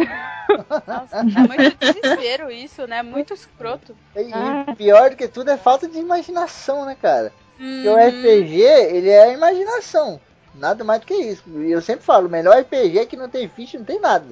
Nossa, 0.86 1.16
é 1.34 1.42
muito 1.48 1.74
desespero 1.80 2.50
isso, 2.50 2.86
né? 2.86 3.02
Muito 3.02 3.32
escroto. 3.32 3.96
E, 4.14 4.30
Ah. 4.34 4.66
e 4.68 4.74
pior 4.74 5.08
do 5.08 5.16
que 5.16 5.28
tudo 5.28 5.50
é 5.50 5.56
falta 5.56 5.88
de 5.88 5.96
imaginação, 5.98 6.84
né, 6.84 6.94
cara? 6.94 7.32
Porque 7.72 7.88
o 7.88 7.92
Uhum. 7.94 7.98
RPG, 7.98 8.60
ele 8.60 9.08
é 9.08 9.22
a 9.22 9.32
imaginação. 9.32 10.20
Nada 10.54 10.84
mais 10.84 11.00
do 11.00 11.06
que 11.06 11.14
isso. 11.14 11.42
E 11.46 11.70
eu 11.70 11.80
sempre 11.80 12.04
falo, 12.04 12.28
o 12.28 12.30
melhor 12.30 12.58
RPG 12.60 12.98
é 12.98 13.06
que 13.06 13.16
não 13.16 13.28
tem 13.28 13.48
ficha, 13.48 13.78
não 13.78 13.84
tem 13.84 14.00
nada. 14.00 14.26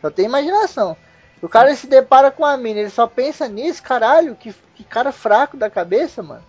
Só 0.00 0.10
tem 0.10 0.26
imaginação. 0.26 0.96
O 1.42 1.48
cara 1.48 1.74
se 1.74 1.86
depara 1.86 2.30
com 2.30 2.44
a 2.44 2.56
mina, 2.56 2.80
ele 2.80 2.90
só 2.90 3.06
pensa 3.06 3.48
nisso, 3.48 3.82
caralho, 3.82 4.34
que, 4.34 4.54
que 4.74 4.84
cara 4.84 5.12
fraco 5.12 5.56
da 5.56 5.68
cabeça, 5.68 6.22
mano. 6.22 6.42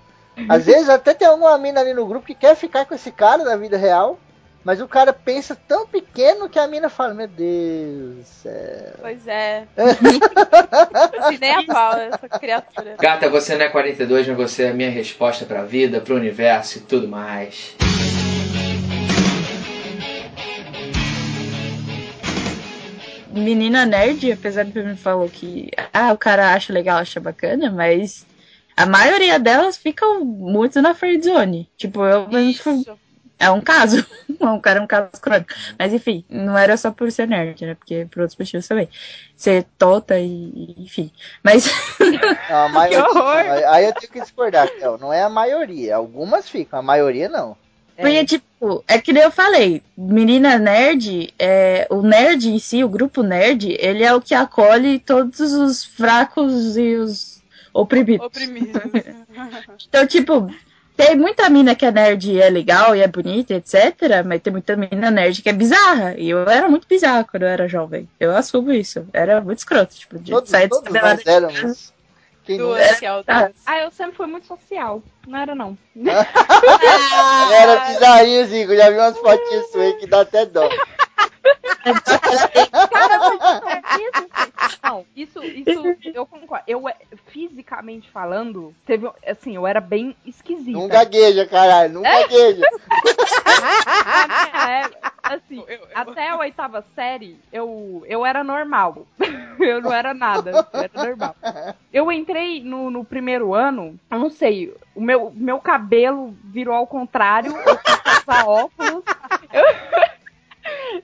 Às 0.49 0.65
vezes 0.65 0.89
até 0.89 1.13
tem 1.13 1.27
alguma 1.27 1.57
mina 1.57 1.79
ali 1.79 1.93
no 1.93 2.05
grupo 2.05 2.25
que 2.25 2.35
quer 2.35 2.55
ficar 2.55 2.85
com 2.85 2.93
esse 2.93 3.11
cara 3.11 3.43
na 3.43 3.55
vida 3.55 3.77
real, 3.77 4.19
mas 4.63 4.81
o 4.81 4.87
cara 4.87 5.13
pensa 5.13 5.55
tão 5.67 5.87
pequeno 5.87 6.49
que 6.49 6.59
a 6.59 6.67
mina 6.67 6.89
fala, 6.89 7.13
meu 7.13 7.27
Deus 7.27 8.15
do 8.15 8.23
céu. 8.23 8.93
Pois 8.99 9.27
é. 9.27 9.65
Se 11.29 11.37
nem 11.39 11.55
a 11.55 11.63
pau, 11.65 11.93
essa 11.93 12.29
criatura. 12.39 12.95
Gata, 12.99 13.29
você 13.29 13.55
não 13.55 13.65
é 13.65 13.69
42, 13.69 14.27
mas 14.27 14.37
você 14.37 14.63
é 14.63 14.69
a 14.69 14.73
minha 14.73 14.89
resposta 14.89 15.45
pra 15.45 15.63
vida, 15.63 16.01
pro 16.01 16.15
universo 16.15 16.79
e 16.79 16.81
tudo 16.81 17.07
mais. 17.07 17.75
Menina 23.35 23.85
nerd, 23.85 24.31
apesar 24.31 24.63
de 24.63 24.81
me 24.81 24.95
falou 24.95 25.29
que 25.29 25.69
ah, 25.93 26.13
o 26.13 26.17
cara 26.17 26.53
acha 26.53 26.71
legal, 26.71 26.97
acha 26.97 27.19
bacana, 27.19 27.69
mas 27.69 28.25
a 28.77 28.85
maioria 28.85 29.37
delas 29.37 29.77
ficam 29.77 30.23
muito 30.23 30.81
na 30.81 30.93
friendzone. 30.93 31.69
Tipo, 31.77 32.05
eu 32.05 32.27
mesmo 32.29 32.85
é 33.37 33.49
um 33.49 33.61
caso. 33.61 34.05
um 34.41 34.59
cara 34.59 34.79
é 34.79 34.81
um 34.81 34.87
caso 34.87 35.09
crônico. 35.21 35.53
Mas 35.77 35.93
enfim, 35.93 36.25
não 36.29 36.57
era 36.57 36.77
só 36.77 36.91
por 36.91 37.11
ser 37.11 37.27
nerd, 37.27 37.65
né? 37.65 37.75
Porque 37.75 38.07
por 38.09 38.21
outros 38.21 38.37
motivos 38.37 38.67
também. 38.67 38.89
Ser 39.35 39.65
tota 39.77 40.17
e, 40.19 40.75
enfim. 40.77 41.11
Mas 41.43 41.69
Não, 42.49 42.57
a 42.65 42.69
maioria, 42.69 43.05
horror! 43.05 43.43
não, 43.43 43.73
aí 43.73 43.85
eu 43.85 43.93
tenho 43.93 44.11
que 44.11 44.21
discordar, 44.21 44.69
Kel. 44.77 44.97
Não 44.97 45.11
é 45.11 45.21
a 45.23 45.29
maioria. 45.29 45.95
Algumas 45.97 46.49
ficam, 46.49 46.79
a 46.79 46.81
maioria 46.81 47.27
não. 47.29 47.57
Porque, 47.95 48.25
tipo, 48.25 48.83
é 48.87 48.99
que 48.99 49.13
nem 49.13 49.23
eu 49.23 49.31
falei, 49.31 49.81
menina 49.97 50.57
nerd, 50.57 51.33
é, 51.39 51.87
o 51.89 52.01
nerd 52.01 52.49
em 52.49 52.59
si, 52.59 52.83
o 52.83 52.89
grupo 52.89 53.23
nerd, 53.23 53.75
ele 53.79 54.03
é 54.03 54.13
o 54.13 54.21
que 54.21 54.33
acolhe 54.33 54.99
todos 54.99 55.39
os 55.39 55.83
fracos 55.85 56.75
e 56.75 56.95
os 56.95 57.41
oprimidos. 57.73 58.25
Oprimido. 58.25 58.81
Então, 59.87 60.07
tipo, 60.07 60.49
tem 60.95 61.15
muita 61.17 61.49
mina 61.49 61.75
que 61.75 61.85
é 61.85 61.91
nerd 61.91 62.31
e 62.31 62.41
é 62.41 62.49
legal 62.49 62.95
e 62.95 63.01
é 63.01 63.07
bonita, 63.07 63.53
etc. 63.53 64.23
Mas 64.25 64.41
tem 64.41 64.51
muita 64.51 64.77
mina 64.77 65.11
nerd 65.11 65.41
que 65.41 65.49
é 65.49 65.53
bizarra. 65.53 66.15
E 66.17 66.29
eu 66.29 66.49
era 66.49 66.69
muito 66.69 66.87
bizarra 66.87 67.25
quando 67.25 67.43
eu 67.43 67.49
era 67.49 67.67
jovem. 67.67 68.07
Eu 68.19 68.35
assumo 68.35 68.71
isso. 68.71 69.05
Era 69.11 69.41
muito 69.41 69.57
escroto, 69.59 69.93
tipo, 69.95 70.17
de 70.17 70.31
Todos, 70.31 70.49
sair 70.49 70.69
todos 70.69 70.83
descabelada. 70.85 71.21
nós 71.25 71.27
éramos. 71.27 71.93
Quem 72.45 72.57
que 72.99 73.05
é 73.05 73.13
o 73.13 73.23
Ah. 73.27 73.49
Ah, 73.65 73.79
eu 73.79 73.91
sempre 73.91 74.15
fui 74.15 74.27
muito 74.27 74.45
social. 74.45 75.01
Não 75.27 75.39
era, 75.39 75.55
não. 75.55 75.77
era 75.95 77.85
bizarrinho, 77.87 78.45
Zico. 78.45 78.75
Já 78.75 78.89
vi 78.89 78.97
umas 78.97 79.17
fotinhas 79.17 79.71
suas 79.71 79.95
que 79.95 80.05
dá 80.05 80.21
até 80.21 80.45
dó. 80.45 80.69
Cara, 82.91 83.19
mas 83.63 84.01
isso, 84.01 84.79
não, 84.83 85.05
isso, 85.15 85.43
isso, 85.43 85.97
eu 86.13 86.25
concordo. 86.25 86.63
Eu, 86.67 86.89
é, 86.89 86.95
fisicamente 87.27 88.09
falando, 88.09 88.73
teve, 88.85 89.09
assim, 89.25 89.55
eu 89.55 89.67
era 89.67 89.79
bem 89.79 90.15
esquisita. 90.25 90.77
Não 90.77 90.87
gagueja, 90.87 91.45
caralho. 91.45 91.93
Não 91.93 92.01
gagueja. 92.01 92.61
Na 94.05 94.27
minha 94.27 94.69
época, 94.81 95.11
assim, 95.23 95.63
até 95.93 96.29
a 96.29 96.37
oitava 96.37 96.83
série, 96.95 97.39
eu, 97.51 98.03
eu 98.07 98.25
era 98.25 98.43
normal. 98.43 99.05
eu 99.59 99.81
não 99.81 99.91
era 99.91 100.13
nada, 100.13 100.67
eu 100.73 100.79
era 100.81 100.91
normal. 101.07 101.35
Eu 101.93 102.11
entrei 102.11 102.61
no, 102.63 102.89
no 102.89 103.05
primeiro 103.05 103.53
ano, 103.53 103.99
eu 104.09 104.19
não 104.19 104.29
sei, 104.29 104.73
o 104.93 105.01
meu, 105.01 105.31
meu 105.35 105.59
cabelo 105.59 106.35
virou 106.43 106.75
ao 106.75 106.87
contrário, 106.87 107.55
eu 107.55 107.77
fui 107.77 108.13
usar 108.23 108.47
óculos. 108.47 109.03
eu- 109.53 110.04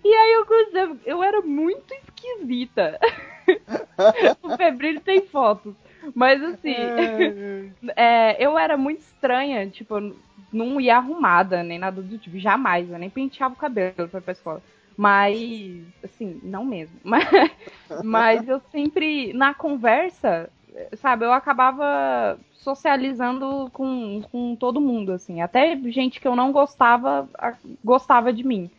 E 0.04 0.14
aí 0.14 0.34
eu 0.34 0.46
comecei, 0.46 1.00
eu 1.06 1.24
era 1.24 1.42
muito 1.42 1.94
esquisita. 1.94 3.00
o 4.42 4.58
Febril 4.58 5.00
tem 5.02 5.22
fotos. 5.28 5.76
Mas 6.16 6.42
assim, 6.42 6.76
é, 7.96 8.44
eu 8.44 8.58
era 8.58 8.78
muito 8.78 9.02
estranha, 9.02 9.70
tipo, 9.70 9.98
eu 9.98 10.16
não 10.52 10.82
ia 10.82 10.98
arrumada, 10.98 11.64
nem 11.64 11.78
nada 11.78 12.02
do 12.02 12.18
tipo, 12.18 12.40
jamais, 12.40 12.90
eu 12.90 12.98
nem 12.98 13.10
penteava 13.10 13.54
o 13.54 13.58
cabelo 13.58 14.08
pra 14.10 14.20
ir 14.20 14.24
pra 14.24 14.32
escola. 14.32 14.64
Mas, 14.98 15.38
assim, 16.04 16.40
não 16.44 16.66
mesmo. 16.66 17.00
Mas, 17.04 17.30
mas 18.04 18.48
eu 18.48 18.62
sempre, 18.72 19.34
na 19.34 19.54
conversa, 19.54 20.50
sabe, 20.94 21.26
eu 21.26 21.34
acabava 21.34 22.38
socializando 22.54 23.70
com, 23.74 24.22
com 24.32 24.56
todo 24.56 24.82
mundo, 24.82 25.12
assim. 25.12 25.42
Até 25.42 25.76
gente 25.88 26.20
que 26.20 26.28
eu 26.28 26.36
não 26.36 26.52
gostava, 26.52 27.28
gostava 27.84 28.32
de 28.32 28.44
mim. 28.46 28.70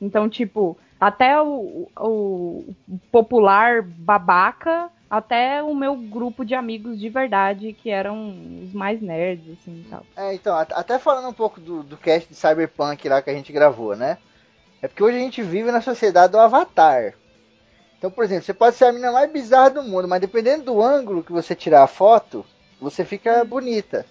Então, 0.00 0.28
tipo, 0.28 0.78
até 1.00 1.40
o, 1.40 1.88
o, 1.98 2.74
popular 3.12 3.82
babaca, 3.82 4.90
até 5.08 5.62
o 5.62 5.74
meu 5.74 5.96
grupo 5.96 6.44
de 6.44 6.54
amigos 6.54 6.98
de 6.98 7.08
verdade, 7.08 7.72
que 7.72 7.90
eram 7.90 8.34
os 8.64 8.72
mais 8.72 9.00
nerds, 9.02 9.58
assim, 9.58 9.84
e 9.84 9.90
tal. 9.90 10.04
É, 10.16 10.34
então, 10.34 10.56
até 10.56 10.98
falando 10.98 11.28
um 11.28 11.32
pouco 11.32 11.60
do, 11.60 11.82
do 11.82 11.96
cast 11.96 12.28
de 12.28 12.34
Cyberpunk 12.34 13.08
lá 13.08 13.20
que 13.20 13.30
a 13.30 13.34
gente 13.34 13.52
gravou, 13.52 13.96
né? 13.96 14.18
É 14.80 14.88
porque 14.88 15.02
hoje 15.02 15.16
a 15.16 15.20
gente 15.20 15.42
vive 15.42 15.70
na 15.70 15.82
sociedade 15.82 16.32
do 16.32 16.38
avatar. 16.38 17.14
Então, 17.98 18.10
por 18.10 18.24
exemplo, 18.24 18.44
você 18.44 18.54
pode 18.54 18.76
ser 18.76 18.86
a 18.86 18.92
menina 18.92 19.12
mais 19.12 19.30
bizarra 19.30 19.70
do 19.70 19.82
mundo, 19.82 20.08
mas 20.08 20.22
dependendo 20.22 20.64
do 20.64 20.82
ângulo 20.82 21.22
que 21.22 21.32
você 21.32 21.54
tirar 21.54 21.82
a 21.82 21.86
foto, 21.86 22.46
você 22.80 23.04
fica 23.04 23.44
bonita. 23.44 24.06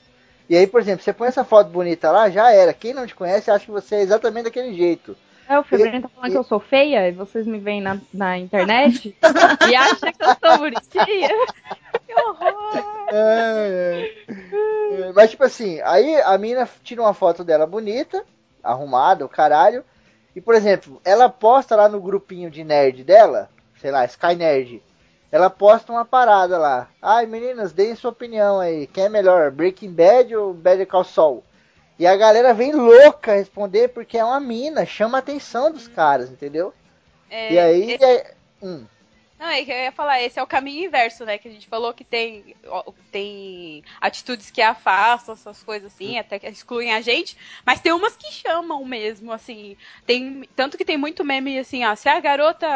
E 0.48 0.56
aí, 0.56 0.68
por 0.68 0.82
exemplo, 0.82 1.04
você 1.04 1.12
põe 1.12 1.28
essa 1.28 1.44
foto 1.44 1.70
bonita 1.70 2.12
lá, 2.12 2.30
já 2.30 2.52
era. 2.52 2.74
Quem 2.74 2.94
não 2.94 3.08
te 3.08 3.16
conhece 3.16 3.50
acha 3.50 3.66
que 3.66 3.72
você 3.72 3.96
é 3.96 4.02
exatamente 4.02 4.46
daquele 4.46 4.76
jeito. 4.76 5.18
É, 5.50 5.58
o 5.58 5.64
Febrino 5.64 6.04
tá 6.04 6.10
falando 6.10 6.30
e... 6.30 6.32
que 6.34 6.38
eu 6.38 6.44
sou 6.44 6.60
feia 6.60 7.10
e 7.10 7.12
vocês 7.12 7.48
me 7.48 7.58
veem 7.58 7.82
na, 7.82 7.98
na 8.14 8.38
internet 8.38 9.18
e 9.68 9.76
acham 9.76 10.14
que 10.14 10.24
eu 10.24 10.28
sou 10.28 10.60
bonitinha. 10.60 11.30
que 12.06 12.14
horror! 12.14 13.08
É, 13.12 14.12
é. 14.28 15.12
Mas, 15.12 15.32
tipo 15.32 15.44
assim, 15.44 15.82
aí 15.82 16.22
a 16.22 16.38
mina 16.38 16.70
tira 16.84 17.02
uma 17.02 17.16
foto 17.16 17.44
dela 17.44 17.66
bonita, 17.66 18.24
arrumada, 18.64 19.26
o 19.26 19.30
caralho. 19.30 19.84
E, 20.36 20.40
por 20.40 20.54
exemplo, 20.54 21.02
ela 21.04 21.28
posta 21.28 21.76
lá 21.76 21.90
no 21.90 22.00
grupinho 22.00 22.52
de 22.52 22.64
nerd 22.64 23.04
dela, 23.04 23.50
sei 23.82 23.90
lá, 23.90 24.06
Sky 24.06 24.36
Nerd. 24.36 24.84
Ela 25.32 25.50
posta 25.50 25.92
uma 25.92 26.06
parada 26.06 26.60
lá. 26.60 26.90
Ai, 27.02 27.26
meninas, 27.26 27.74
deem 27.74 27.96
sua 27.96 28.12
opinião 28.12 28.60
aí. 28.60 28.86
Quem 28.86 29.06
é 29.06 29.10
melhor, 29.10 29.50
Breaking 29.50 29.92
Bad 29.92 30.36
ou 30.36 30.54
Better 30.54 30.86
Call 30.86 31.04
Saul? 31.04 31.44
E 32.00 32.08
a 32.08 32.16
galera 32.16 32.54
vem 32.54 32.72
louca 32.72 33.36
responder 33.36 33.90
porque 33.90 34.18
é 34.18 34.24
uma 34.24 34.40
mina, 34.40 34.86
chama 34.86 35.18
a 35.18 35.20
atenção 35.20 35.70
dos 35.70 35.86
caras, 35.86 36.32
entendeu? 36.32 36.74
É, 37.30 37.54
e 37.54 37.60
aí. 37.60 37.92
Esse... 37.92 38.06
É... 38.06 38.34
Hum. 38.64 38.86
Não, 39.38 39.48
é 39.48 39.64
que 39.64 39.72
eu 39.72 39.78
ia 39.78 39.92
falar, 39.92 40.22
esse 40.22 40.38
é 40.38 40.44
o 40.44 40.48
caminho 40.48 40.86
inverso, 40.86 41.24
né? 41.24 41.38
Que 41.38 41.48
a 41.48 41.52
gente 41.52 41.68
falou 41.68 41.94
que 41.94 42.04
tem, 42.04 42.56
tem 43.10 43.84
atitudes 44.02 44.52
que 44.52 44.62
afastam 44.62 45.34
essas 45.34 45.64
coisas 45.64 45.94
assim, 45.94 46.20
até 46.20 46.38
que 46.38 46.48
excluem 46.48 46.94
a 46.94 47.00
gente, 47.00 47.38
mas 47.66 47.80
tem 47.80 47.94
umas 47.94 48.18
que 48.18 48.34
chamam 48.34 48.84
mesmo, 48.84 49.32
assim. 49.32 49.78
Tem, 50.06 50.44
tanto 50.58 50.78
que 50.78 50.84
tem 50.84 50.98
muito 50.98 51.24
meme 51.24 51.58
assim, 51.58 51.86
ó, 51.86 51.96
se 51.96 52.10
a 52.10 52.20
garota, 52.20 52.68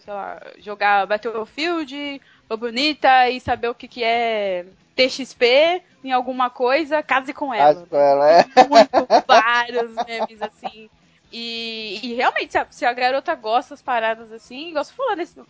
sei 0.00 0.12
lá, 0.12 0.42
jogar 0.58 1.06
Battlefield, 1.06 2.20
for 2.48 2.56
bonita 2.56 3.30
e 3.30 3.40
saber 3.40 3.68
o 3.68 3.74
que, 3.74 3.86
que 3.86 4.02
é 4.02 4.66
TXP 4.98 5.82
em 6.02 6.10
alguma 6.10 6.50
coisa, 6.50 7.02
case 7.02 7.32
com 7.32 7.54
ela. 7.54 7.74
Case 7.74 7.86
com 7.86 7.96
ela, 7.96 8.30
é. 8.30 8.44
Muito, 8.68 9.26
vários 9.26 9.94
memes 10.06 10.42
assim. 10.42 10.90
E, 11.30 12.00
e, 12.02 12.14
realmente, 12.14 12.52
se 12.52 12.58
a, 12.58 12.66
se 12.70 12.84
a, 12.86 12.92
garota 12.92 13.34
gosta 13.34 13.74
das 13.74 13.82
paradas 13.82 14.32
assim, 14.32 14.72
gosto 14.72 14.94
falando 14.94 15.20
isso. 15.20 15.46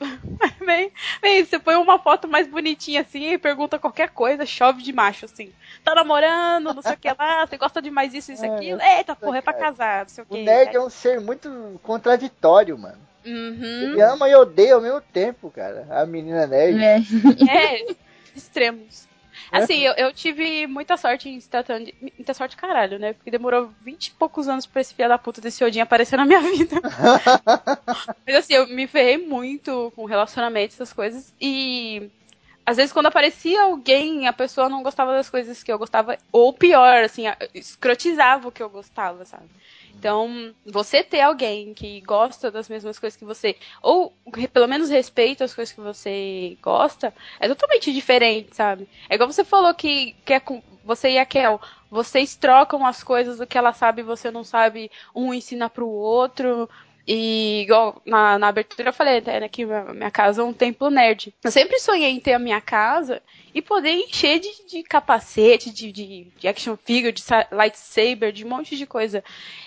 bem, 0.67 0.91
bem, 1.23 1.45
você 1.45 1.57
põe 1.57 1.77
uma 1.77 2.01
foto 2.01 2.27
mais 2.27 2.49
bonitinha 2.49 3.03
assim 3.03 3.33
e 3.33 3.39
pergunta 3.39 3.79
qualquer 3.79 4.11
coisa, 4.11 4.45
chove 4.45 4.83
de 4.83 4.93
macho, 4.93 5.27
assim. 5.27 5.53
Tá 5.85 5.95
namorando, 5.95 6.75
não 6.75 6.83
sei 6.83 6.95
o 6.95 6.99
que 6.99 7.09
lá, 7.09 7.47
você 7.47 7.57
gosta 7.57 7.81
de 7.81 7.93
mais 7.93 8.13
isso, 8.13 8.33
isso, 8.33 8.45
é, 8.45 8.49
aquilo. 8.49 8.83
Eita, 8.83 9.15
porra, 9.15 9.39
é 9.39 9.41
pra 9.41 9.53
casar, 9.53 10.03
não 10.03 10.09
sei 10.09 10.25
o 10.25 10.27
que. 10.27 10.35
O 10.35 10.45
nerd 10.45 10.75
é 10.75 10.81
um 10.81 10.91
ser 10.91 11.21
muito 11.21 11.81
contraditório, 11.85 12.77
mano. 12.77 12.99
Uhum. 13.25 13.93
Ele 13.93 14.03
ama 14.03 14.29
e 14.29 14.35
odeia 14.35 14.75
ao 14.75 14.81
mesmo 14.81 15.01
tempo, 15.01 15.49
cara. 15.49 15.87
A 15.91 16.05
menina 16.05 16.45
nerd. 16.45 16.83
É, 16.83 16.97
é 17.49 17.87
extremos. 18.35 19.08
Assim, 19.51 19.81
eu, 19.81 19.93
eu, 19.95 20.13
tive 20.13 20.67
muita 20.67 20.97
sorte 20.97 21.29
em 21.29 21.39
Statand. 21.39 21.93
Muita 22.01 22.35
sorte, 22.35 22.57
caralho, 22.57 22.99
né? 22.99 23.13
Porque 23.13 23.31
demorou 23.31 23.71
20 23.83 24.07
e 24.07 24.11
poucos 24.13 24.49
anos 24.49 24.67
pra 24.67 24.81
esse 24.81 24.95
filho 24.95 25.09
da 25.09 25.19
puta 25.19 25.41
desse 25.41 25.65
Odin 25.65 25.81
aparecer 25.81 26.17
na 26.17 26.25
minha 26.25 26.41
vida. 26.53 26.77
Mas 28.27 28.37
assim, 28.37 28.55
eu 28.55 28.67
me 28.67 28.87
ferrei 28.87 29.19
muito 29.19 29.93
com 29.97 30.05
relacionamentos, 30.05 30.77
essas 30.77 30.93
coisas. 30.93 31.33
E 31.41 32.11
às 32.65 32.77
vezes 32.77 32.93
quando 32.93 33.07
aparecia 33.07 33.63
alguém, 33.63 34.27
a 34.27 34.33
pessoa 34.33 34.69
não 34.69 34.83
gostava 34.83 35.13
das 35.13 35.31
coisas 35.31 35.63
que 35.63 35.73
eu 35.73 35.79
gostava, 35.79 36.19
ou 36.31 36.53
pior, 36.53 37.03
assim, 37.03 37.25
escrotizava 37.55 38.49
o 38.49 38.53
que 38.53 38.63
eu 38.63 38.69
gostava, 38.69 39.25
sabe? 39.25 39.49
Então, 39.95 40.55
você 40.65 41.03
ter 41.03 41.21
alguém 41.21 41.75
que 41.75 42.01
gosta 42.03 42.51
das 42.51 42.69
mesmas 42.69 42.99
coisas 42.99 43.17
que 43.17 43.25
você, 43.25 43.57
ou 43.83 44.13
pelo 44.53 44.69
menos 44.69 44.91
respeita 44.91 45.45
as 45.45 45.55
coisas 45.55 45.75
que 45.75 45.81
você 45.81 46.57
gosta, 46.63 47.13
é 47.41 47.49
totalmente 47.49 47.93
diferente, 47.93 48.55
sabe? 48.55 48.89
É 49.09 49.15
igual 49.15 49.31
você 49.31 49.45
falou 49.45 49.75
que, 49.75 50.15
que 50.25 50.33
é 50.33 50.41
com 50.41 50.63
você 50.85 51.11
e 51.11 51.19
a 51.19 51.27
Kel, 51.27 51.61
vocês 51.91 52.37
trocam 52.37 52.87
as 52.87 53.03
coisas 53.03 53.39
do 53.39 53.47
que 53.47 53.59
ela 53.59 53.73
sabe 53.73 54.01
e 54.01 54.05
você 54.05 54.31
não 54.31 54.45
sabe, 54.45 54.91
um 55.15 55.35
ensina 55.35 55.69
pro 55.69 55.89
outro, 55.89 56.69
e 57.11 57.63
igual 57.63 58.03
na, 58.05 58.39
na 58.39 58.49
abertura 58.49 58.91
eu 58.91 58.93
falei 58.93 59.23
né, 59.23 59.49
que 59.49 59.65
minha, 59.65 60.11
casa 60.11 60.43
é 60.43 60.45
um 60.45 60.53
templo 60.53 60.91
nerd. 60.91 61.35
Eu 61.43 61.51
sempre 61.51 61.81
sonhei 61.81 62.11
em 62.11 62.21
ter 62.21 62.35
a 62.35 62.39
minha 62.39 62.61
casa 62.61 63.23
e 63.55 63.63
poder 63.63 63.93
encher 63.93 64.39
de, 64.39 64.51
de 64.67 64.83
capacete, 64.83 65.71
de, 65.71 65.91
de, 65.91 66.31
de, 66.39 66.47
action 66.47 66.77
figure, 66.77 67.11
de 67.11 67.23
lightsaber, 67.51 68.31
de 68.31 68.45
um 68.45 68.51
monte 68.51 68.77
de 68.77 68.85
coisa. 68.85 69.25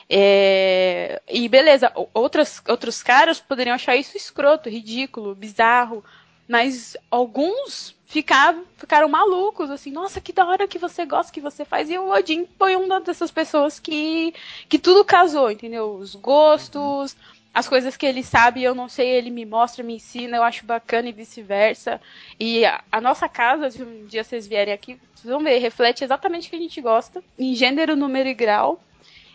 É, 0.07 1.19
e 1.27 1.49
beleza, 1.49 1.91
outras, 2.13 2.61
outros 2.67 3.01
caras 3.01 3.39
poderiam 3.39 3.73
achar 3.73 3.95
isso 3.95 4.15
escroto, 4.15 4.69
ridículo, 4.69 5.33
bizarro. 5.33 6.05
Mas 6.47 6.95
alguns 7.09 7.95
ficaram, 8.11 8.65
ficaram 8.75 9.07
malucos, 9.07 9.71
assim, 9.71 9.89
nossa, 9.89 10.19
que 10.19 10.33
da 10.33 10.45
hora 10.45 10.67
que 10.67 10.77
você 10.77 11.05
gosta, 11.05 11.31
que 11.31 11.39
você 11.39 11.63
faz. 11.63 11.89
E 11.89 11.97
o 11.97 12.11
Odin 12.11 12.45
foi 12.57 12.75
uma 12.75 12.99
dessas 12.99 13.31
pessoas 13.31 13.79
que, 13.79 14.33
que 14.67 14.77
tudo 14.77 15.05
casou, 15.05 15.49
entendeu? 15.49 15.95
Os 15.95 16.13
gostos, 16.13 17.15
as 17.53 17.67
coisas 17.67 17.97
que 17.97 18.05
ele 18.05 18.23
sabe, 18.23 18.63
eu 18.63 18.73
não 18.73 18.87
sei, 18.87 19.09
ele 19.09 19.29
me 19.29 19.45
mostra, 19.45 19.83
me 19.83 19.95
ensina, 19.95 20.37
eu 20.37 20.43
acho 20.43 20.65
bacana 20.65 21.09
e 21.09 21.11
vice-versa. 21.11 21.99
E 22.39 22.65
a, 22.65 22.81
a, 22.91 23.01
nossa 23.01 23.27
casa, 23.27 23.69
se 23.69 23.83
um 23.83 24.05
dia 24.05 24.23
vocês 24.23 24.47
vierem 24.47 24.73
aqui, 24.73 24.97
vocês 25.13 25.29
vão 25.29 25.43
ver, 25.43 25.57
reflete 25.57 26.03
exatamente 26.03 26.47
o 26.47 26.49
que 26.49 26.55
a 26.55 26.59
gente 26.59 26.79
gosta, 26.79 27.21
em 27.37 27.53
gênero, 27.53 27.95
número 27.95 28.29
e 28.29 28.33
grau. 28.33 28.81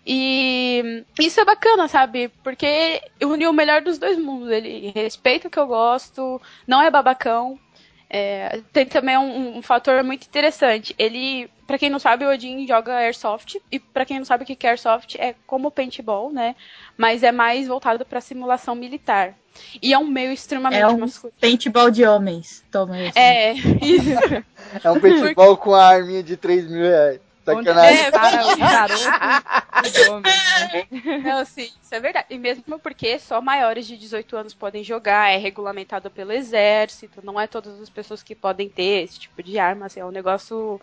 E 0.07 1.05
isso 1.19 1.41
é 1.41 1.45
bacana, 1.45 1.89
sabe? 1.89 2.29
Porque 2.43 3.03
uniu 3.21 3.51
o 3.51 3.53
melhor 3.53 3.83
dos 3.83 3.99
dois 3.99 4.17
mundos. 4.17 4.49
Ele 4.51 4.93
respeita 4.95 5.49
o 5.49 5.51
que 5.51 5.59
eu 5.59 5.67
gosto, 5.67 6.41
não 6.67 6.81
é 6.81 6.91
babacão. 6.91 7.59
É, 8.09 8.61
tem 8.73 8.87
também 8.87 9.19
um, 9.19 9.59
um, 9.59 9.63
fator 9.63 10.03
muito 10.05 10.27
interessante. 10.27 10.95
Ele, 10.99 11.51
para 11.67 11.77
quem 11.77 11.91
não 11.91 11.99
sabe, 11.99 12.25
o 12.25 12.31
Odin 12.31 12.67
joga 12.67 12.95
Airsoft. 12.95 13.57
E 13.71 13.79
para 13.79 14.05
quem 14.05 14.19
não 14.19 14.25
sabe 14.25 14.45
o 14.45 14.47
que 14.47 14.67
é 14.67 14.71
Airsoft, 14.71 15.17
é 15.19 15.35
como 15.47 15.71
paintball, 15.71 16.33
né? 16.33 16.55
Mas 16.97 17.23
é 17.23 17.33
mais 17.33 17.67
voltado 17.67 18.05
para 18.05 18.21
simulação 18.21 18.75
militar. 18.75 19.35
E 19.83 19.93
é 19.93 19.99
um 19.99 20.07
meio 20.07 20.33
extremamente 20.33 20.83
é 20.83 20.87
um 20.87 20.99
masculino. 20.99 21.37
paintball 21.41 21.91
de 21.91 22.05
homens. 22.05 22.65
Toma 22.71 23.03
isso. 23.03 23.19
É, 23.19 23.53
isso. 23.83 24.45
é 24.85 24.91
um 24.91 25.01
paintball 25.01 25.57
com 25.57 25.75
a 25.75 25.87
arminha 25.87 26.23
de 26.23 26.37
3 26.37 26.71
mil 26.71 26.83
reais. 26.83 27.26
Sacanagem. 27.47 28.07
É, 28.07 28.11
para 28.11 28.47
o 28.47 28.57
garoto 28.57 30.21
né? 30.21 30.87
Não, 31.25 31.45
sim, 31.45 31.71
isso 31.83 31.95
é 31.95 32.01
verdade. 32.01 32.27
E 32.31 32.39
mesmo 32.39 32.79
porque 32.79 33.19
só 33.19 33.41
maiores 33.41 33.87
de 33.87 33.97
18 33.97 34.37
anos 34.37 34.55
podem 34.55 34.83
jogar, 34.83 35.31
é 35.31 35.37
regulamentado 35.37 36.11
pelo 36.11 36.33
exército, 36.33 37.25
não 37.25 37.41
é 37.41 37.47
todas 37.47 37.81
as 37.81 37.89
pessoas 37.89 38.23
que 38.23 38.35
podem 38.35 38.69
ter 38.69 39.05
esse 39.05 39.21
tipo 39.21 39.43
de 39.43 39.59
arma, 39.59 39.87
assim, 39.87 40.01
é 40.01 40.05
um 40.05 40.11
negócio. 40.11 40.81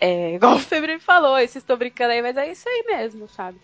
É, 0.00 0.34
igual 0.36 0.56
o 0.56 0.58
Febre 0.58 0.98
falou, 0.98 1.36
vocês 1.36 1.56
estou 1.56 1.76
brincando 1.76 2.12
aí, 2.12 2.22
mas 2.22 2.36
é 2.36 2.50
isso 2.50 2.68
aí 2.68 2.84
mesmo, 2.86 3.28
sabe? 3.28 3.58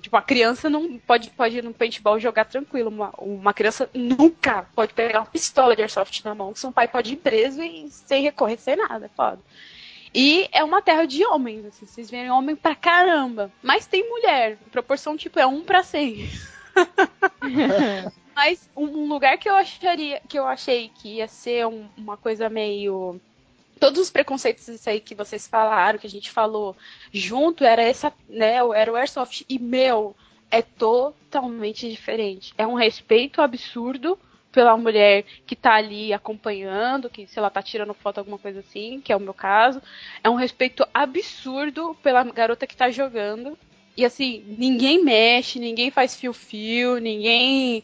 Tipo, 0.00 0.16
a 0.16 0.22
criança 0.22 0.68
não 0.68 0.98
pode, 0.98 1.30
pode 1.30 1.58
ir 1.58 1.62
no 1.62 1.72
paintball 1.72 2.18
jogar 2.18 2.44
tranquilo. 2.44 2.90
Uma, 2.90 3.10
uma 3.18 3.54
criança 3.54 3.88
nunca 3.94 4.66
pode 4.74 4.92
pegar 4.92 5.20
uma 5.20 5.26
pistola 5.26 5.76
de 5.76 5.82
airsoft 5.82 6.24
na 6.24 6.34
mão. 6.34 6.52
Seu 6.56 6.72
pai 6.72 6.88
pode 6.88 7.12
ir 7.12 7.16
preso 7.18 7.62
e 7.62 7.88
sem 7.88 8.20
recorrer, 8.24 8.58
sem 8.58 8.74
nada. 8.74 9.06
É 9.06 9.08
foda. 9.08 9.38
E 10.14 10.48
é 10.52 10.62
uma 10.62 10.82
terra 10.82 11.06
de 11.06 11.24
homens, 11.24 11.64
assim, 11.64 11.86
vocês 11.86 12.10
verem 12.10 12.30
homem 12.30 12.54
pra 12.54 12.74
caramba. 12.74 13.50
Mas 13.62 13.86
tem 13.86 14.08
mulher, 14.08 14.58
proporção 14.70 15.16
tipo 15.16 15.38
é 15.38 15.46
um 15.46 15.62
pra 15.62 15.82
cem. 15.82 16.28
Mas 18.34 18.68
um 18.76 19.06
lugar 19.06 19.38
que 19.38 19.48
eu 19.48 19.54
acharia, 19.54 20.20
que 20.28 20.38
eu 20.38 20.46
achei 20.46 20.90
que 20.94 21.16
ia 21.16 21.28
ser 21.28 21.66
um, 21.66 21.86
uma 21.96 22.16
coisa 22.16 22.48
meio 22.48 23.20
todos 23.78 24.00
os 24.00 24.10
preconceitos 24.10 24.68
isso 24.68 24.88
aí 24.88 25.00
que 25.00 25.12
vocês 25.12 25.48
falaram, 25.48 25.98
que 25.98 26.06
a 26.06 26.10
gente 26.10 26.30
falou 26.30 26.76
junto, 27.12 27.64
era 27.64 27.82
essa, 27.82 28.12
né, 28.28 28.58
era 28.76 28.92
o 28.92 28.94
airsoft 28.94 29.44
e 29.48 29.58
meu, 29.58 30.14
é 30.48 30.62
totalmente 30.62 31.90
diferente. 31.90 32.54
É 32.56 32.64
um 32.64 32.74
respeito 32.74 33.42
absurdo 33.42 34.16
pela 34.52 34.76
mulher 34.76 35.24
que 35.46 35.56
tá 35.56 35.74
ali 35.74 36.12
acompanhando, 36.12 37.08
que 37.08 37.26
se 37.26 37.38
ela 37.38 37.50
tá 37.50 37.62
tirando 37.62 37.94
foto, 37.94 38.18
alguma 38.18 38.38
coisa 38.38 38.60
assim, 38.60 39.00
que 39.00 39.12
é 39.12 39.16
o 39.16 39.20
meu 39.20 39.34
caso. 39.34 39.82
É 40.22 40.28
um 40.28 40.34
respeito 40.34 40.86
absurdo 40.92 41.96
pela 42.02 42.22
garota 42.24 42.66
que 42.66 42.76
tá 42.76 42.90
jogando. 42.90 43.58
E 43.96 44.04
assim, 44.04 44.44
ninguém 44.58 45.02
mexe, 45.02 45.58
ninguém 45.58 45.90
faz 45.90 46.14
fio-fio, 46.14 46.98
ninguém 46.98 47.82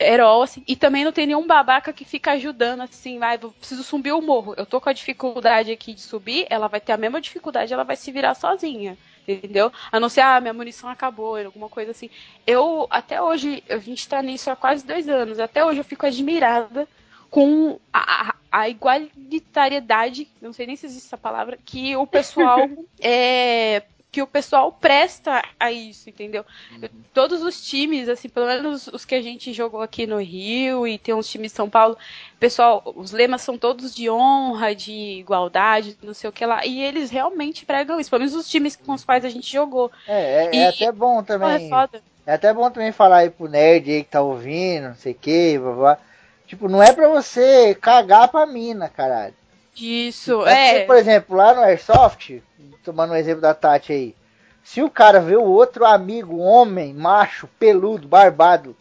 herói, 0.00 0.44
assim, 0.44 0.62
e 0.66 0.76
também 0.76 1.04
não 1.04 1.12
tem 1.12 1.26
nenhum 1.26 1.46
babaca 1.46 1.92
que 1.92 2.04
fica 2.04 2.32
ajudando, 2.32 2.82
assim, 2.82 3.18
vai, 3.18 3.36
ah, 3.36 3.48
preciso 3.58 3.82
subir 3.82 4.12
o 4.12 4.22
morro. 4.22 4.54
Eu 4.56 4.64
tô 4.64 4.80
com 4.80 4.88
a 4.88 4.92
dificuldade 4.92 5.72
aqui 5.72 5.92
de 5.92 6.00
subir, 6.00 6.46
ela 6.48 6.68
vai 6.68 6.80
ter 6.80 6.92
a 6.92 6.96
mesma 6.96 7.20
dificuldade, 7.20 7.72
ela 7.72 7.84
vai 7.84 7.96
se 7.96 8.12
virar 8.12 8.34
sozinha. 8.34 8.96
Entendeu? 9.28 9.70
A 9.92 10.00
não 10.00 10.08
ser, 10.08 10.22
ah, 10.22 10.40
minha 10.40 10.54
munição 10.54 10.88
acabou, 10.88 11.36
alguma 11.36 11.68
coisa 11.68 11.90
assim. 11.90 12.08
Eu, 12.46 12.86
até 12.88 13.20
hoje, 13.20 13.62
a 13.68 13.76
gente 13.76 14.08
tá 14.08 14.22
nisso 14.22 14.50
há 14.50 14.56
quase 14.56 14.86
dois 14.86 15.08
anos, 15.08 15.38
até 15.38 15.64
hoje 15.64 15.80
eu 15.80 15.84
fico 15.84 16.06
admirada 16.06 16.88
com 17.30 17.78
a, 17.92 18.30
a, 18.30 18.34
a, 18.50 18.68
igualitariedade, 18.70 20.26
não 20.40 20.52
sei 20.52 20.66
nem 20.66 20.76
se 20.76 20.86
existe 20.86 21.06
essa 21.06 21.18
palavra, 21.18 21.58
que 21.62 21.94
o 21.94 22.06
pessoal 22.06 22.60
é, 23.00 23.82
que 24.10 24.22
o 24.22 24.26
pessoal 24.26 24.72
presta 24.72 25.42
a 25.60 25.70
isso, 25.70 26.08
entendeu? 26.08 26.44
Uhum. 26.72 26.88
Todos 27.12 27.42
os 27.42 27.60
times, 27.62 28.08
assim, 28.08 28.28
pelo 28.28 28.46
menos 28.46 28.86
os 28.88 29.04
que 29.04 29.14
a 29.14 29.20
gente 29.20 29.52
jogou 29.52 29.82
aqui 29.82 30.06
no 30.06 30.18
Rio 30.18 30.86
e 30.86 30.96
tem 30.98 31.14
uns 31.14 31.28
times 31.28 31.52
de 31.52 31.56
São 31.56 31.68
Paulo, 31.68 31.96
pessoal, 32.40 32.82
os 32.96 33.12
lemas 33.12 33.42
são 33.42 33.58
todos 33.58 33.94
de 33.94 34.08
honra, 34.08 34.74
de 34.74 34.92
igualdade, 34.92 35.98
não 36.02 36.14
sei 36.14 36.30
o 36.30 36.32
que 36.32 36.46
lá, 36.46 36.64
e 36.64 36.82
eles 36.82 37.10
realmente 37.10 37.66
pregam 37.66 38.00
isso, 38.00 38.08
pelo 38.08 38.20
menos 38.20 38.34
os 38.34 38.48
times 38.48 38.76
com 38.76 38.94
os 38.94 39.04
quais 39.04 39.24
a 39.24 39.28
gente 39.28 39.52
jogou. 39.52 39.92
É, 40.06 40.46
é, 40.46 40.54
e, 40.54 40.58
é 40.58 40.68
até 40.68 40.90
bom 40.90 41.22
também. 41.22 41.70
É, 41.70 42.00
é, 42.26 42.34
até 42.34 42.52
bom 42.52 42.70
também 42.70 42.92
falar 42.92 43.18
aí 43.18 43.30
pro 43.30 43.48
nerd 43.48 43.90
aí 43.90 44.04
que 44.04 44.10
tá 44.10 44.22
ouvindo, 44.22 44.88
não 44.88 44.96
sei 44.96 45.12
o 45.12 45.16
que, 45.16 45.58
blá, 45.58 45.72
blá. 45.72 45.98
Tipo, 46.46 46.66
não 46.66 46.82
é 46.82 46.94
pra 46.94 47.08
você 47.08 47.74
cagar 47.74 48.28
pra 48.28 48.46
mina, 48.46 48.88
caralho. 48.88 49.34
Isso, 49.78 50.46
é. 50.46 50.82
é. 50.82 50.84
Por 50.84 50.96
exemplo, 50.96 51.36
lá 51.36 51.54
no 51.54 51.60
Airsoft, 51.60 52.42
tomando 52.82 53.12
um 53.12 53.16
exemplo 53.16 53.40
da 53.40 53.54
Tati 53.54 53.92
aí. 53.92 54.16
Se 54.62 54.82
o 54.82 54.90
cara 54.90 55.20
vê 55.20 55.36
o 55.36 55.44
outro 55.44 55.86
amigo, 55.86 56.38
homem, 56.38 56.92
macho, 56.92 57.48
peludo, 57.58 58.06
barbado, 58.06 58.76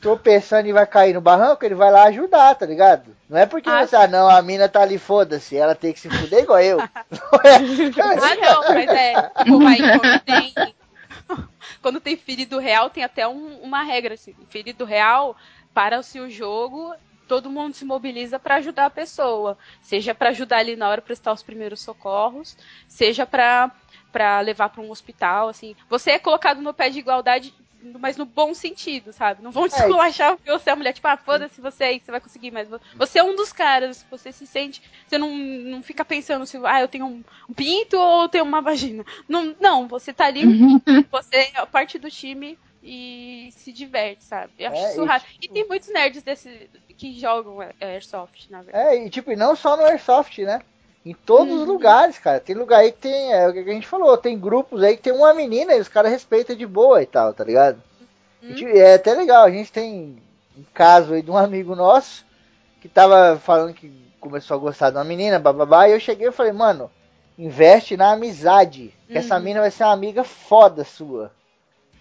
tropeçando 0.00 0.68
e 0.68 0.72
vai 0.72 0.86
cair 0.86 1.14
no 1.14 1.20
barranco, 1.20 1.64
ele 1.64 1.74
vai 1.74 1.90
lá 1.90 2.04
ajudar, 2.04 2.54
tá 2.54 2.66
ligado? 2.66 3.16
Não 3.28 3.38
é 3.38 3.46
porque 3.46 3.68
ah, 3.68 3.86
você, 3.86 3.96
ah, 3.96 4.08
não, 4.08 4.28
a 4.28 4.42
mina 4.42 4.68
tá 4.68 4.82
ali, 4.82 4.98
foda-se, 4.98 5.56
ela 5.56 5.74
tem 5.74 5.92
que 5.92 6.00
se 6.00 6.10
fuder 6.10 6.42
igual 6.42 6.60
eu. 6.60 6.80
ah, 6.82 6.88
não, 8.40 8.74
mas 8.74 8.90
é, 8.90 9.30
quando 9.98 10.20
tem, 10.20 10.54
quando 11.80 12.00
tem 12.00 12.16
ferido 12.16 12.58
real, 12.58 12.90
tem 12.90 13.04
até 13.04 13.28
um, 13.28 13.60
uma 13.62 13.82
regra, 13.82 14.14
assim, 14.14 14.34
ferido 14.48 14.84
real, 14.84 15.36
para-se 15.72 16.18
o 16.18 16.28
jogo, 16.28 16.94
todo 17.30 17.48
mundo 17.48 17.74
se 17.74 17.84
mobiliza 17.84 18.40
para 18.40 18.56
ajudar 18.56 18.86
a 18.86 18.90
pessoa, 18.90 19.56
seja 19.80 20.12
para 20.12 20.30
ajudar 20.30 20.58
ali 20.58 20.74
na 20.74 20.88
hora 20.88 21.00
prestar 21.00 21.32
os 21.32 21.44
primeiros 21.44 21.80
socorros, 21.80 22.56
seja 22.88 23.24
para 23.24 23.70
para 24.10 24.40
levar 24.40 24.70
para 24.70 24.82
um 24.82 24.90
hospital, 24.90 25.48
assim. 25.48 25.76
Você 25.88 26.10
é 26.10 26.18
colocado 26.18 26.60
no 26.60 26.74
pé 26.74 26.90
de 26.90 26.98
igualdade, 26.98 27.54
mas 28.00 28.16
no 28.16 28.24
bom 28.24 28.52
sentido, 28.52 29.12
sabe? 29.12 29.44
Não 29.44 29.52
vão 29.52 29.68
te 29.68 29.76
esculachar 29.76 30.34
porque 30.34 30.50
você 30.50 30.70
é 30.70 30.74
mulher, 30.74 30.92
tipo, 30.92 31.06
ah, 31.06 31.16
foda-se 31.16 31.60
você 31.60 31.84
aí, 31.84 32.02
você 32.04 32.10
vai 32.10 32.20
conseguir, 32.20 32.50
mas 32.50 32.68
você 32.96 33.20
é 33.20 33.22
um 33.22 33.36
dos 33.36 33.52
caras, 33.52 34.04
você 34.10 34.32
se 34.32 34.44
sente, 34.44 34.82
você 35.06 35.16
não, 35.16 35.30
não 35.32 35.84
fica 35.84 36.04
pensando 36.04 36.44
se, 36.44 36.58
ah, 36.64 36.80
eu 36.80 36.88
tenho 36.88 37.06
um, 37.06 37.22
um 37.48 37.54
pinto 37.54 37.96
ou 37.96 38.22
eu 38.22 38.28
tenho 38.28 38.44
uma 38.44 38.60
vagina. 38.60 39.04
Não, 39.28 39.54
não, 39.60 39.86
você 39.86 40.12
tá 40.12 40.26
ali, 40.26 40.42
você 41.08 41.52
é 41.54 41.64
parte 41.64 41.96
do 41.96 42.10
time 42.10 42.58
e 42.82 43.50
se 43.52 43.72
diverte, 43.72 44.24
sabe? 44.24 44.52
Eu 44.58 44.70
acho 44.70 44.82
é, 44.82 44.90
isso 44.90 45.04
raro. 45.04 45.22
E, 45.34 45.38
tipo... 45.40 45.44
e 45.44 45.48
tem 45.48 45.68
muitos 45.68 45.88
nerds 45.90 46.22
desse, 46.22 46.70
que 46.96 47.18
jogam 47.18 47.58
Airsoft, 47.80 48.50
na 48.50 48.62
verdade. 48.62 48.88
É, 48.88 49.04
e 49.04 49.10
tipo, 49.10 49.34
não 49.36 49.54
só 49.54 49.76
no 49.76 49.84
Airsoft, 49.84 50.38
né? 50.42 50.60
Em 51.04 51.14
todos 51.14 51.54
uhum. 51.54 51.62
os 51.62 51.66
lugares, 51.66 52.18
cara. 52.18 52.40
Tem 52.40 52.54
lugar 52.54 52.80
aí 52.80 52.92
que 52.92 52.98
tem, 52.98 53.32
é 53.32 53.48
o 53.48 53.52
que 53.52 53.58
a 53.58 53.72
gente 53.72 53.86
falou, 53.86 54.16
tem 54.18 54.38
grupos 54.38 54.82
aí 54.82 54.96
que 54.96 55.02
tem 55.02 55.12
uma 55.12 55.32
menina 55.32 55.74
e 55.74 55.80
os 55.80 55.88
caras 55.88 56.10
respeitam 56.10 56.54
de 56.56 56.66
boa 56.66 57.02
e 57.02 57.06
tal, 57.06 57.32
tá 57.32 57.44
ligado? 57.44 57.82
Uhum. 58.42 58.52
E, 58.52 58.78
é 58.78 58.94
até 58.94 59.14
legal, 59.14 59.44
a 59.44 59.50
gente 59.50 59.72
tem 59.72 60.18
um 60.56 60.64
caso 60.74 61.14
aí 61.14 61.22
de 61.22 61.30
um 61.30 61.36
amigo 61.36 61.74
nosso 61.74 62.24
que 62.80 62.88
tava 62.88 63.38
falando 63.38 63.74
que 63.74 63.90
começou 64.18 64.56
a 64.56 64.60
gostar 64.60 64.90
de 64.90 64.96
uma 64.96 65.04
menina, 65.04 65.38
bababá, 65.38 65.88
e 65.88 65.92
eu 65.92 66.00
cheguei 66.00 66.28
e 66.28 66.32
falei, 66.32 66.52
mano, 66.52 66.90
investe 67.38 67.96
na 67.96 68.12
amizade, 68.12 68.94
que 69.06 69.14
uhum. 69.14 69.18
essa 69.18 69.38
menina 69.38 69.60
vai 69.60 69.70
ser 69.70 69.84
uma 69.84 69.92
amiga 69.92 70.24
foda 70.24 70.84
sua. 70.84 71.30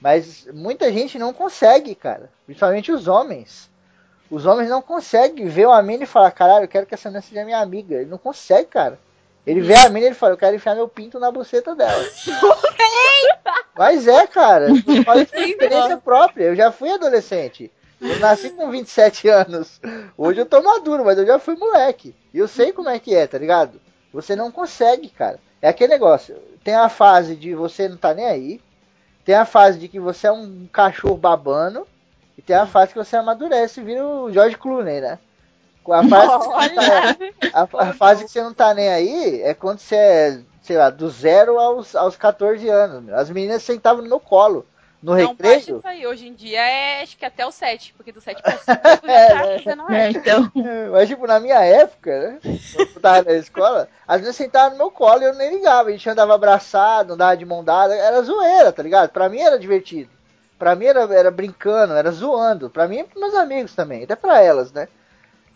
Mas 0.01 0.47
muita 0.53 0.91
gente 0.91 1.19
não 1.19 1.33
consegue, 1.33 1.93
cara. 1.95 2.29
Principalmente 2.45 2.91
os 2.91 3.07
homens. 3.07 3.69
Os 4.29 4.45
homens 4.45 4.69
não 4.69 4.81
conseguem 4.81 5.47
ver 5.47 5.67
uma 5.67 5.81
mina 5.81 6.03
e 6.03 6.07
falar, 6.07 6.31
caralho, 6.31 6.65
eu 6.65 6.69
quero 6.69 6.85
que 6.85 6.93
essa 6.93 7.09
menina 7.09 7.21
seja 7.21 7.43
minha 7.43 7.59
amiga. 7.59 7.95
Ele 7.95 8.09
não 8.09 8.17
consegue, 8.17 8.67
cara. 8.67 8.99
Ele 9.45 9.61
vê 9.61 9.73
a 9.75 9.89
mina 9.89 10.05
e 10.05 10.09
ele 10.09 10.15
fala, 10.15 10.33
eu 10.33 10.37
quero 10.37 10.55
enfiar 10.55 10.75
meu 10.75 10.87
pinto 10.87 11.19
na 11.19 11.31
buceta 11.31 11.75
dela. 11.75 12.03
Mas 13.75 14.07
é, 14.07 14.27
cara. 14.27 14.69
Eu 14.69 15.03
falo 15.03 15.21
isso 15.21 15.33
por 15.33 15.41
experiência 15.41 15.97
própria. 15.97 16.43
Eu 16.45 16.55
já 16.55 16.71
fui 16.71 16.91
adolescente. 16.91 17.71
Eu 17.99 18.19
nasci 18.19 18.51
com 18.51 18.69
27 18.69 19.27
anos. 19.27 19.81
Hoje 20.17 20.41
eu 20.41 20.45
tô 20.45 20.61
maduro, 20.61 21.03
mas 21.03 21.17
eu 21.17 21.25
já 21.25 21.37
fui 21.37 21.55
moleque. 21.55 22.15
E 22.33 22.37
eu 22.37 22.47
sei 22.47 22.71
como 22.71 22.87
é 22.87 22.97
que 22.97 23.13
é, 23.13 23.27
tá 23.27 23.37
ligado? 23.37 23.81
Você 24.13 24.35
não 24.35 24.51
consegue, 24.51 25.09
cara. 25.09 25.39
É 25.61 25.67
aquele 25.67 25.93
negócio. 25.93 26.35
Tem 26.63 26.75
a 26.75 26.87
fase 26.87 27.35
de 27.35 27.53
você 27.53 27.89
não 27.89 27.97
tá 27.97 28.13
nem 28.13 28.25
aí. 28.25 28.61
Tem 29.25 29.35
a 29.35 29.45
fase 29.45 29.79
de 29.79 29.87
que 29.87 29.99
você 29.99 30.27
é 30.27 30.31
um 30.31 30.67
cachorro 30.71 31.17
babando. 31.17 31.85
E 32.37 32.41
tem 32.41 32.55
a 32.55 32.65
fase 32.65 32.93
que 32.93 32.97
você 32.97 33.17
amadurece 33.17 33.81
e 33.81 33.83
vira 33.83 34.05
o 34.05 34.31
George 34.31 34.57
Clooney, 34.57 35.01
né? 35.01 35.19
A 35.91 36.07
fase, 36.07 36.75
tá, 36.75 37.17
a, 37.53 37.89
a 37.89 37.93
fase 37.93 38.23
que 38.23 38.31
você 38.31 38.41
não 38.41 38.53
tá 38.53 38.73
nem 38.73 38.89
aí 38.89 39.41
é 39.41 39.53
quando 39.53 39.79
você 39.79 39.95
é, 39.95 40.39
sei 40.61 40.77
lá, 40.77 40.89
do 40.89 41.09
zero 41.09 41.57
aos, 41.59 41.95
aos 41.95 42.15
14 42.15 42.69
anos. 42.69 43.11
As 43.11 43.29
meninas 43.29 43.63
sentavam 43.63 44.03
no 44.03 44.09
meu 44.09 44.19
colo 44.19 44.65
no 45.01 45.15
não 45.15 45.29
recreio. 45.29 45.59
Isso 45.59 45.81
aí. 45.83 46.05
Hoje 46.05 46.27
em 46.27 46.33
dia 46.33 46.61
é 46.61 47.01
acho 47.01 47.17
que 47.17 47.25
até 47.25 47.45
o 47.45 47.51
7, 47.51 47.93
porque 47.95 48.11
do 48.11 48.19
7 48.19 48.41
pra 48.41 48.57
5 48.57 48.71
é, 49.07 49.59
tá 49.59 49.75
não 49.75 49.89
é. 49.89 50.07
é. 50.07 50.09
então. 50.11 50.51
Mas 50.91 51.07
tipo, 51.07 51.25
na 51.25 51.39
minha 51.39 51.63
época, 51.63 52.19
né? 52.19 52.39
Quando 52.73 52.89
eu 52.95 53.01
tava 53.01 53.23
na 53.23 53.37
escola, 53.37 53.87
as 54.07 54.21
vezes 54.21 54.35
sentavam 54.35 54.71
no 54.71 54.77
meu 54.77 54.91
colo 54.91 55.21
e 55.21 55.25
eu 55.25 55.33
nem 55.35 55.55
ligava. 55.55 55.89
A 55.89 55.91
gente 55.91 56.09
andava 56.09 56.35
abraçado, 56.35 57.13
andava 57.13 57.37
de 57.37 57.45
mão 57.45 57.63
dada, 57.63 57.95
era 57.95 58.21
zoeira, 58.21 58.71
tá 58.71 58.83
ligado? 58.83 59.09
Pra 59.09 59.29
mim 59.29 59.39
era 59.39 59.57
divertido. 59.57 60.09
Pra 60.57 60.75
mim 60.75 60.85
era, 60.85 61.01
era 61.13 61.31
brincando, 61.31 61.93
era 61.93 62.11
zoando. 62.11 62.69
Pra 62.69 62.87
mim 62.87 62.99
e 62.99 63.03
pros 63.05 63.21
meus 63.21 63.33
amigos 63.33 63.73
também, 63.73 64.03
até 64.03 64.15
pra 64.15 64.41
elas, 64.41 64.71
né? 64.73 64.89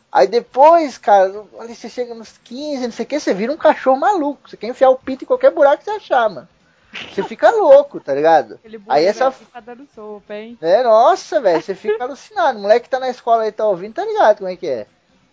Aí 0.10 0.28
depois, 0.28 0.98
cara, 0.98 1.44
ali 1.60 1.76
você 1.76 1.90
chega 1.90 2.14
nos 2.14 2.38
15, 2.44 2.86
não 2.86 2.92
sei 2.92 3.04
o 3.04 3.08
que, 3.08 3.20
você 3.20 3.34
vira 3.34 3.52
um 3.52 3.58
cachorro 3.58 4.00
maluco. 4.00 4.48
Você 4.48 4.56
quer 4.56 4.68
enfiar 4.68 4.92
o 4.92 4.96
pinto 4.96 5.24
em 5.24 5.28
qualquer 5.28 5.52
buraco 5.52 5.80
que 5.80 5.86
você 5.86 5.92
achar, 5.92 6.30
mano. 6.30 6.48
Você 6.94 7.24
fica 7.24 7.50
louco, 7.50 8.00
tá 8.00 8.14
ligado? 8.14 8.60
Aí 8.88 9.06
essa. 9.06 9.32
Fica 9.32 9.62
dando 9.62 9.88
sopa, 9.94 10.34
hein? 10.36 10.58
É, 10.62 10.84
nossa, 10.84 11.42
velho, 11.42 11.62
você 11.62 11.74
fica 11.74 12.04
alucinado. 12.04 12.60
O 12.60 12.62
moleque 12.62 12.84
que 12.84 12.90
tá 12.90 13.00
na 13.00 13.10
escola 13.10 13.44
aí 13.44 13.52
tá 13.52 13.68
ouvindo, 13.68 13.96
tá 13.96 14.06
ligado 14.06 14.38
como 14.38 14.50
é 14.50 14.56
que 14.56 14.68
é? 14.68 14.88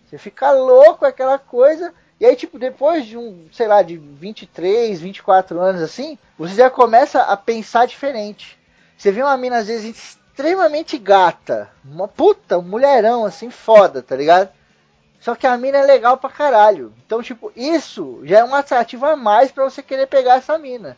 Você 0.05 0.17
fica 0.17 0.51
louco 0.51 1.05
aquela 1.05 1.37
coisa. 1.37 1.93
E 2.19 2.25
aí, 2.25 2.35
tipo, 2.35 2.59
depois 2.59 3.05
de 3.05 3.17
um, 3.17 3.47
sei 3.51 3.67
lá, 3.67 3.81
de 3.81 3.97
23, 3.97 4.99
24 4.99 5.59
anos 5.59 5.81
assim, 5.81 6.17
você 6.37 6.53
já 6.53 6.69
começa 6.69 7.21
a 7.21 7.35
pensar 7.35 7.87
diferente. 7.87 8.59
Você 8.97 9.11
vê 9.11 9.23
uma 9.23 9.37
mina, 9.37 9.57
às 9.57 9.67
vezes, 9.67 10.15
extremamente 10.29 10.97
gata. 10.97 11.71
Uma 11.83 12.07
puta, 12.07 12.59
um 12.59 12.61
mulherão, 12.61 13.25
assim, 13.25 13.49
foda, 13.49 14.03
tá 14.03 14.15
ligado? 14.15 14.49
Só 15.19 15.35
que 15.35 15.47
a 15.47 15.57
mina 15.57 15.79
é 15.79 15.83
legal 15.83 16.17
pra 16.17 16.29
caralho. 16.29 16.93
Então, 17.05 17.23
tipo, 17.23 17.51
isso 17.55 18.19
já 18.23 18.39
é 18.39 18.43
um 18.43 18.53
atrativo 18.53 19.05
a 19.05 19.15
mais 19.15 19.51
para 19.51 19.63
você 19.63 19.81
querer 19.81 20.07
pegar 20.07 20.35
essa 20.35 20.57
mina. 20.57 20.97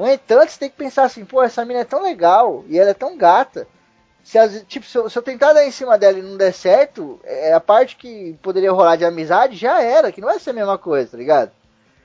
No 0.00 0.08
entanto, 0.08 0.50
você 0.50 0.58
tem 0.58 0.70
que 0.70 0.76
pensar 0.76 1.04
assim, 1.04 1.26
pô, 1.26 1.42
essa 1.42 1.62
mina 1.62 1.80
é 1.80 1.84
tão 1.84 2.02
legal 2.02 2.64
e 2.68 2.78
ela 2.78 2.88
é 2.88 2.94
tão 2.94 3.18
gata. 3.18 3.68
Se, 4.24 4.38
as, 4.38 4.64
tipo, 4.66 4.86
se, 4.86 4.96
eu, 4.96 5.10
se 5.10 5.18
eu 5.18 5.22
tentar 5.22 5.52
dar 5.52 5.66
em 5.66 5.70
cima 5.70 5.98
dela 5.98 6.18
e 6.18 6.22
não 6.22 6.38
der 6.38 6.54
certo, 6.54 7.20
é 7.22 7.52
a 7.52 7.60
parte 7.60 7.96
que 7.96 8.34
poderia 8.40 8.72
rolar 8.72 8.96
de 8.96 9.04
amizade 9.04 9.56
já 9.56 9.82
era, 9.82 10.10
que 10.10 10.22
não 10.22 10.28
vai 10.28 10.38
ser 10.38 10.50
a 10.50 10.54
mesma 10.54 10.78
coisa, 10.78 11.10
tá 11.10 11.18
ligado? 11.18 11.50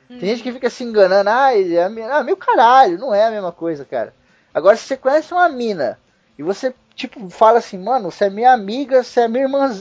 Tem 0.09 0.19
gente 0.19 0.43
que 0.43 0.51
fica 0.51 0.69
se 0.69 0.83
enganando, 0.83 1.29
ah, 1.29 1.57
é 1.57 1.83
ah, 2.11 2.21
meu 2.21 2.35
caralho, 2.35 2.97
não 2.97 3.13
é 3.13 3.25
a 3.25 3.31
mesma 3.31 3.53
coisa, 3.53 3.85
cara. 3.85 4.13
Agora, 4.53 4.75
se 4.75 4.83
você 4.83 4.97
conhece 4.97 5.33
uma 5.33 5.47
mina 5.47 5.97
e 6.37 6.43
você, 6.43 6.75
tipo, 6.95 7.29
fala 7.29 7.59
assim, 7.59 7.77
mano, 7.77 8.11
você 8.11 8.25
é 8.25 8.29
minha 8.29 8.51
amiga, 8.51 9.03
você 9.03 9.21
é 9.21 9.27
minha 9.29 9.45
irmã. 9.45 9.71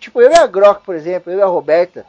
Tipo, 0.00 0.22
eu 0.22 0.30
e 0.30 0.34
a 0.34 0.46
Grok, 0.46 0.84
por 0.84 0.94
exemplo, 0.94 1.30
eu 1.30 1.38
e 1.38 1.42
a 1.42 1.46
Roberta. 1.46 2.06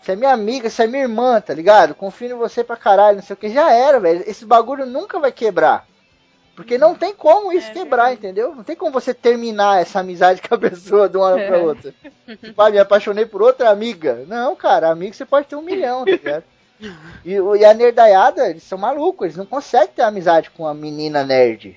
Você 0.00 0.12
é 0.12 0.16
minha 0.16 0.32
amiga, 0.32 0.70
você 0.70 0.84
é 0.84 0.86
minha 0.86 1.02
irmã, 1.02 1.40
tá 1.40 1.52
ligado? 1.52 1.94
Confio 1.94 2.30
em 2.30 2.38
você 2.38 2.64
pra 2.64 2.76
caralho, 2.76 3.16
não 3.16 3.22
sei 3.22 3.34
o 3.34 3.36
que. 3.36 3.50
Já 3.50 3.72
era, 3.72 4.00
velho. 4.00 4.24
Esse 4.26 4.44
bagulho 4.44 4.86
nunca 4.86 5.18
vai 5.18 5.32
quebrar. 5.32 5.86
Porque 6.58 6.76
não 6.76 6.92
tem 6.92 7.14
como 7.14 7.52
isso 7.52 7.70
é, 7.70 7.72
quebrar, 7.72 8.10
é. 8.10 8.14
entendeu? 8.14 8.52
Não 8.52 8.64
tem 8.64 8.74
como 8.74 8.90
você 8.90 9.14
terminar 9.14 9.80
essa 9.80 10.00
amizade 10.00 10.42
com 10.46 10.54
a 10.54 10.58
pessoa 10.58 11.08
de 11.08 11.16
uma 11.16 11.26
hora 11.26 11.46
pra 11.46 11.58
outra. 11.58 11.94
tipo, 12.26 12.60
ah, 12.60 12.70
me 12.70 12.78
apaixonei 12.78 13.26
por 13.26 13.42
outra 13.42 13.70
amiga. 13.70 14.24
Não, 14.26 14.56
cara, 14.56 14.90
amigo 14.90 15.14
você 15.14 15.24
pode 15.24 15.46
ter 15.46 15.54
um 15.54 15.62
milhão, 15.62 16.04
tá 16.04 16.10
ligado? 16.10 16.44
E, 17.24 17.34
e 17.34 17.64
a 17.64 17.74
nerdaiada, 17.74 18.50
eles 18.50 18.62
são 18.62 18.78
malucos, 18.78 19.26
eles 19.26 19.36
não 19.36 19.46
conseguem 19.46 19.94
ter 19.94 20.02
amizade 20.02 20.50
com 20.50 20.66
a 20.66 20.74
menina 20.74 21.24
nerd. 21.24 21.76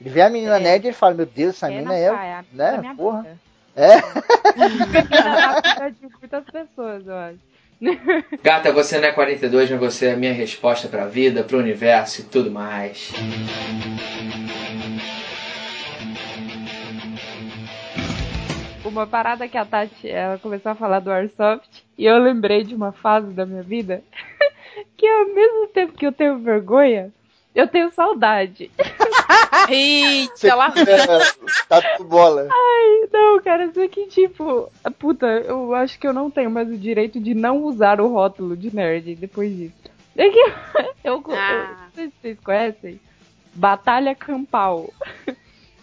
Ele 0.00 0.10
vê 0.10 0.22
a 0.22 0.30
menina 0.30 0.56
é. 0.56 0.60
nerd 0.60 0.84
e 0.84 0.88
ele 0.88 0.96
fala, 0.96 1.14
meu 1.14 1.26
Deus, 1.26 1.54
essa 1.54 1.66
é 1.66 1.70
menina 1.70 1.94
é, 1.94 2.10
praia, 2.10 2.44
né? 2.52 2.94
Porra. 2.96 3.22
Vida. 3.22 3.38
É? 3.76 3.96
é 5.86 5.90
de 5.90 6.08
muitas 6.18 6.44
pessoas, 6.44 7.06
eu 7.06 7.14
acho. 7.14 7.38
Gata, 8.42 8.72
você 8.72 8.98
não 8.98 9.08
é 9.08 9.12
42, 9.12 9.70
mas 9.70 9.80
você 9.80 10.06
é 10.06 10.12
a 10.12 10.16
minha 10.16 10.32
resposta 10.32 10.88
pra 10.88 11.06
vida, 11.06 11.44
pro 11.44 11.58
universo 11.58 12.22
e 12.22 12.24
tudo 12.24 12.50
mais. 12.50 13.12
uma 18.96 19.06
parada 19.06 19.46
que 19.46 19.58
a 19.58 19.64
Tati, 19.64 20.08
ela 20.08 20.38
começou 20.38 20.72
a 20.72 20.74
falar 20.74 21.00
do 21.00 21.10
Airsoft, 21.10 21.84
e 21.98 22.06
eu 22.06 22.18
lembrei 22.18 22.64
de 22.64 22.74
uma 22.74 22.92
fase 22.92 23.30
da 23.32 23.44
minha 23.44 23.62
vida 23.62 24.02
que 24.96 25.06
ao 25.06 25.26
mesmo 25.26 25.66
tempo 25.68 25.92
que 25.92 26.06
eu 26.06 26.12
tenho 26.12 26.38
vergonha, 26.38 27.12
eu 27.54 27.68
tenho 27.68 27.90
saudade. 27.90 28.70
Eita, 29.68 30.54
lá 30.54 30.72
Tá 31.68 31.82
tudo 31.96 32.08
bola. 32.08 32.48
Ai, 32.50 33.08
não, 33.12 33.40
cara, 33.42 33.64
isso 33.66 33.80
aqui, 33.82 34.06
tipo, 34.06 34.70
puta, 34.98 35.26
eu 35.26 35.74
acho 35.74 35.98
que 35.98 36.06
eu 36.06 36.12
não 36.12 36.30
tenho 36.30 36.50
mais 36.50 36.68
o 36.68 36.76
direito 36.76 37.18
de 37.20 37.34
não 37.34 37.62
usar 37.64 38.00
o 38.00 38.08
rótulo 38.12 38.56
de 38.56 38.74
nerd 38.74 39.14
depois 39.16 39.54
disso. 39.54 39.74
É 40.16 40.28
que 40.30 40.38
eu, 41.04 41.22
eu, 41.22 41.24
Ah. 41.30 41.76
não 41.86 41.90
sei 41.94 42.06
se 42.08 42.12
vocês 42.20 42.38
conhecem, 42.40 43.00
Batalha 43.54 44.14
Campal. 44.14 44.90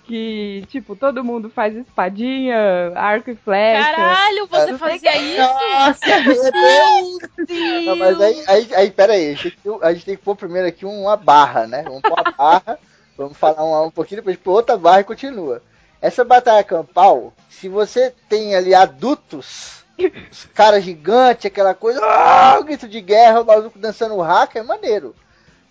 Que, 0.05 0.65
tipo, 0.67 0.97
todo 0.97 1.23
mundo 1.23 1.49
faz 1.49 1.73
espadinha, 1.77 2.57
arco 2.93 3.31
e 3.31 3.35
flecha. 3.35 3.89
Caralho, 3.95 4.47
você 4.47 4.71
Eu 4.73 4.77
fazia 4.77 5.15
isso? 5.17 5.37
Nossa, 5.37 6.19
Meu 6.25 6.51
Deus! 6.51 7.85
Não, 7.85 7.95
mas 7.95 8.19
aí, 8.19 8.43
aí, 8.49 8.75
aí 8.75 8.91
pera 8.91 9.13
aí, 9.13 9.27
a 9.27 9.33
gente, 9.33 9.51
tem 9.51 9.73
que- 9.79 9.85
a 9.85 9.93
gente 9.93 10.05
tem 10.05 10.17
que 10.17 10.21
pôr 10.21 10.35
primeiro 10.35 10.67
aqui 10.67 10.85
uma 10.85 11.15
barra, 11.15 11.67
né? 11.67 11.83
Vamos 11.83 12.01
pôr 12.01 12.11
uma 12.19 12.31
barra, 12.37 12.77
vamos 13.17 13.37
falar 13.37 13.63
um, 13.63 13.87
um 13.87 13.91
pouquinho, 13.91 14.21
depois 14.21 14.37
pôr 14.37 14.53
outra 14.53 14.77
barra 14.77 15.01
e 15.01 15.05
continua. 15.05 15.61
Essa 16.01 16.23
batalha 16.23 16.63
campal, 16.63 17.33
se 17.49 17.69
você 17.69 18.13
tem 18.27 18.55
ali 18.55 18.75
adultos, 18.75 19.83
os 20.31 20.45
caras 20.53 20.83
gigantes, 20.83 21.45
aquela 21.45 21.73
coisa, 21.73 22.01
ah, 22.03 22.61
grito 22.61 22.87
de 22.87 23.01
guerra, 23.01 23.41
o 23.41 23.45
maluco 23.45 23.79
dançando 23.79 24.19
hack, 24.19 24.55
é 24.55 24.63
maneiro. 24.63 25.15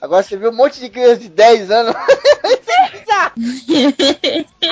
Agora 0.01 0.23
você 0.23 0.37
viu 0.37 0.51
um 0.51 0.55
monte 0.55 0.81
de 0.81 0.91
criança 0.91 1.21
de 1.21 1.29
10 1.29 1.71
anos. 1.71 1.95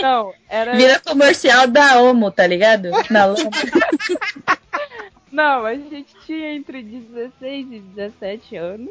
Não, 0.02 0.34
era. 0.48 0.74
Vira 0.74 0.98
comercial 0.98 1.68
da 1.68 2.02
Omo, 2.02 2.32
tá 2.32 2.44
ligado? 2.48 2.90
Na 3.09 3.26
lama. 3.26 3.51
Não, 5.31 5.65
a 5.65 5.74
gente 5.74 6.15
tinha 6.27 6.55
entre 6.55 6.82
16 6.82 7.73
e 7.73 7.81
17 7.81 8.57
anos. 8.57 8.90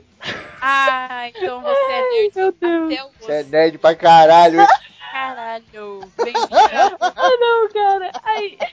Ah, 0.61 1.27
então 1.29 1.61
você 1.61 1.91
é 1.91 2.01
nerd 2.11 2.33
Meu 2.35 2.87
Deus. 2.87 3.11
Você 3.19 3.31
é 3.31 3.43
nerd 3.43 3.77
pra 3.77 3.95
caralho. 3.95 4.65
Caralho. 5.11 5.99
Bem-vindo. 6.17 6.47
Ah, 7.01 7.37
não, 7.39 7.69
cara. 7.69 8.11
Ai. 8.23 8.57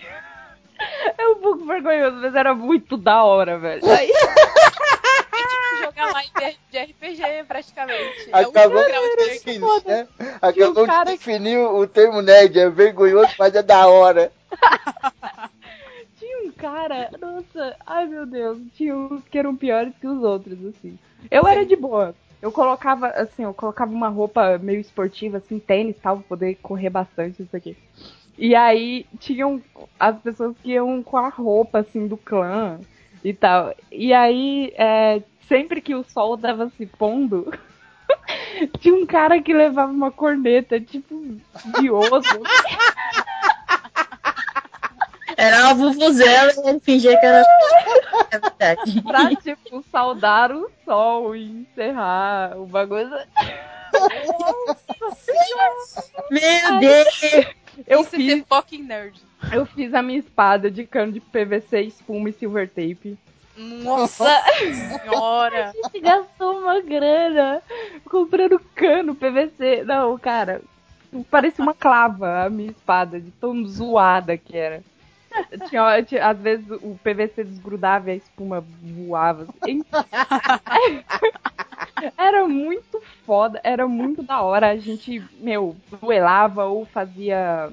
É 1.16 1.26
um 1.28 1.36
pouco 1.36 1.64
vergonhoso, 1.64 2.16
mas 2.16 2.34
era 2.34 2.55
muito 2.55 2.98
da 2.98 3.24
hora, 3.24 3.59
velho. 3.59 3.80
Ai, 3.88 4.10
É 4.12 5.43
tipo 5.48 5.84
jogar 5.84 6.12
live 6.12 6.59
de 6.70 6.78
RPG, 6.78 7.44
praticamente. 7.48 8.30
É 8.30 8.40
Acabou 8.40 8.82
único 8.82 8.90
grau 8.90 9.02
de 9.02 9.16
definir, 9.16 9.84
né? 9.86 10.09
Acabou 10.43 10.82
um 10.82 10.86
cara 10.86 11.05
de 11.05 11.10
definir 11.12 11.59
o 11.59 11.86
termo 11.86 12.20
nerd. 12.20 12.59
É 12.59 12.68
vergonhoso, 12.68 13.32
mas 13.38 13.55
é 13.55 13.62
da 13.62 13.86
hora. 13.86 14.30
Cara, 16.51 17.10
nossa, 17.20 17.77
ai 17.86 18.06
meu 18.06 18.27
Deus, 18.27 18.59
tinha 18.74 18.97
uns 18.97 19.23
que 19.24 19.39
eram 19.39 19.56
piores 19.56 19.94
que 20.01 20.06
os 20.06 20.23
outros, 20.23 20.59
assim. 20.66 20.98
Eu 21.31 21.47
era 21.47 21.64
de 21.64 21.77
boa. 21.77 22.14
Eu 22.40 22.52
colocava, 22.52 23.09
assim, 23.09 23.44
eu 23.44 23.55
colocava 23.55 23.93
uma 23.93 24.09
roupa 24.09 24.59
meio 24.59 24.81
esportiva, 24.81 25.39
assim, 25.39 25.59
tênis 25.59 25.97
tal, 26.01 26.18
pra 26.18 26.28
poder 26.28 26.55
correr 26.56 26.90
bastante, 26.90 27.43
isso 27.43 27.56
aqui. 27.56 27.77
E 28.39 28.55
aí 28.55 29.06
tinham 29.18 29.62
as 29.98 30.16
pessoas 30.20 30.55
que 30.62 30.73
iam 30.73 31.02
com 31.02 31.16
a 31.16 31.28
roupa, 31.28 31.78
assim, 31.78 32.06
do 32.06 32.16
clã 32.16 32.78
e 33.24 33.32
tal. 33.32 33.74
E 33.90 34.12
aí, 34.12 34.73
é, 34.77 35.23
sempre 35.48 35.81
que 35.81 35.94
o 35.94 36.05
sol 36.05 36.36
tava 36.36 36.68
se 36.70 36.85
pondo, 36.86 37.51
tinha 38.78 38.94
um 38.94 39.06
cara 39.06 39.40
que 39.40 39.55
levava 39.55 39.90
uma 39.90 40.10
corneta, 40.10 40.78
tipo, 40.78 41.14
de 41.81 41.90
osso. 41.90 42.40
Era 45.36 45.64
uma 45.64 45.74
vuvuzela 45.74 46.52
e 46.52 46.68
ele 46.68 46.80
fingia 46.80 47.18
que 47.18 47.26
era. 47.26 47.44
É 48.30 48.38
verdade. 48.38 49.02
pra, 49.02 49.34
tipo, 49.36 49.84
saudar 49.90 50.50
o 50.52 50.70
sol 50.84 51.36
e 51.36 51.44
encerrar 51.44 52.56
o 52.58 52.66
bagulho. 52.66 53.10
Meu 56.30 56.78
Deus! 56.80 57.46
Eu 57.86 58.00
Isso 58.00 58.16
é 58.16 58.18
fiz, 58.18 58.44
fucking 58.48 58.82
nerd. 58.82 59.20
eu 59.52 59.66
fiz 59.66 59.92
a 59.92 60.02
minha 60.02 60.18
espada 60.18 60.70
de 60.70 60.86
cano 60.86 61.12
de 61.12 61.20
PVC, 61.20 61.82
espuma 61.82 62.30
e 62.30 62.32
silver 62.32 62.68
tape. 62.68 63.18
Nossa 63.56 64.42
senhora. 64.58 65.72
A 65.84 65.88
gente 65.88 66.00
gastou 66.00 66.58
uma 66.60 66.80
grana 66.80 67.62
comprando 68.10 68.58
cano 68.74 69.14
PVC. 69.14 69.82
Não, 69.84 70.18
cara, 70.18 70.62
parecia 71.30 71.62
uma 71.62 71.74
clava 71.74 72.44
a 72.44 72.50
minha 72.50 72.70
espada, 72.70 73.20
de 73.20 73.30
tão 73.32 73.64
zoada 73.66 74.36
que 74.36 74.56
era. 74.56 74.82
Tinha, 75.68 76.02
tinha- 76.02 76.26
às 76.28 76.38
vezes 76.38 76.66
o 76.70 76.98
PVC 77.02 77.44
desgrudava 77.44 78.10
e 78.10 78.12
a 78.12 78.16
espuma 78.16 78.64
voava. 78.82 79.46
Enfim. 79.66 79.84
Era 82.16 82.46
muito 82.46 83.02
foda, 83.24 83.60
era 83.64 83.86
muito 83.86 84.22
da 84.22 84.42
hora. 84.42 84.70
A 84.70 84.76
gente, 84.76 85.22
meu, 85.40 85.76
duelava 86.00 86.64
ou 86.66 86.84
fazia. 86.84 87.70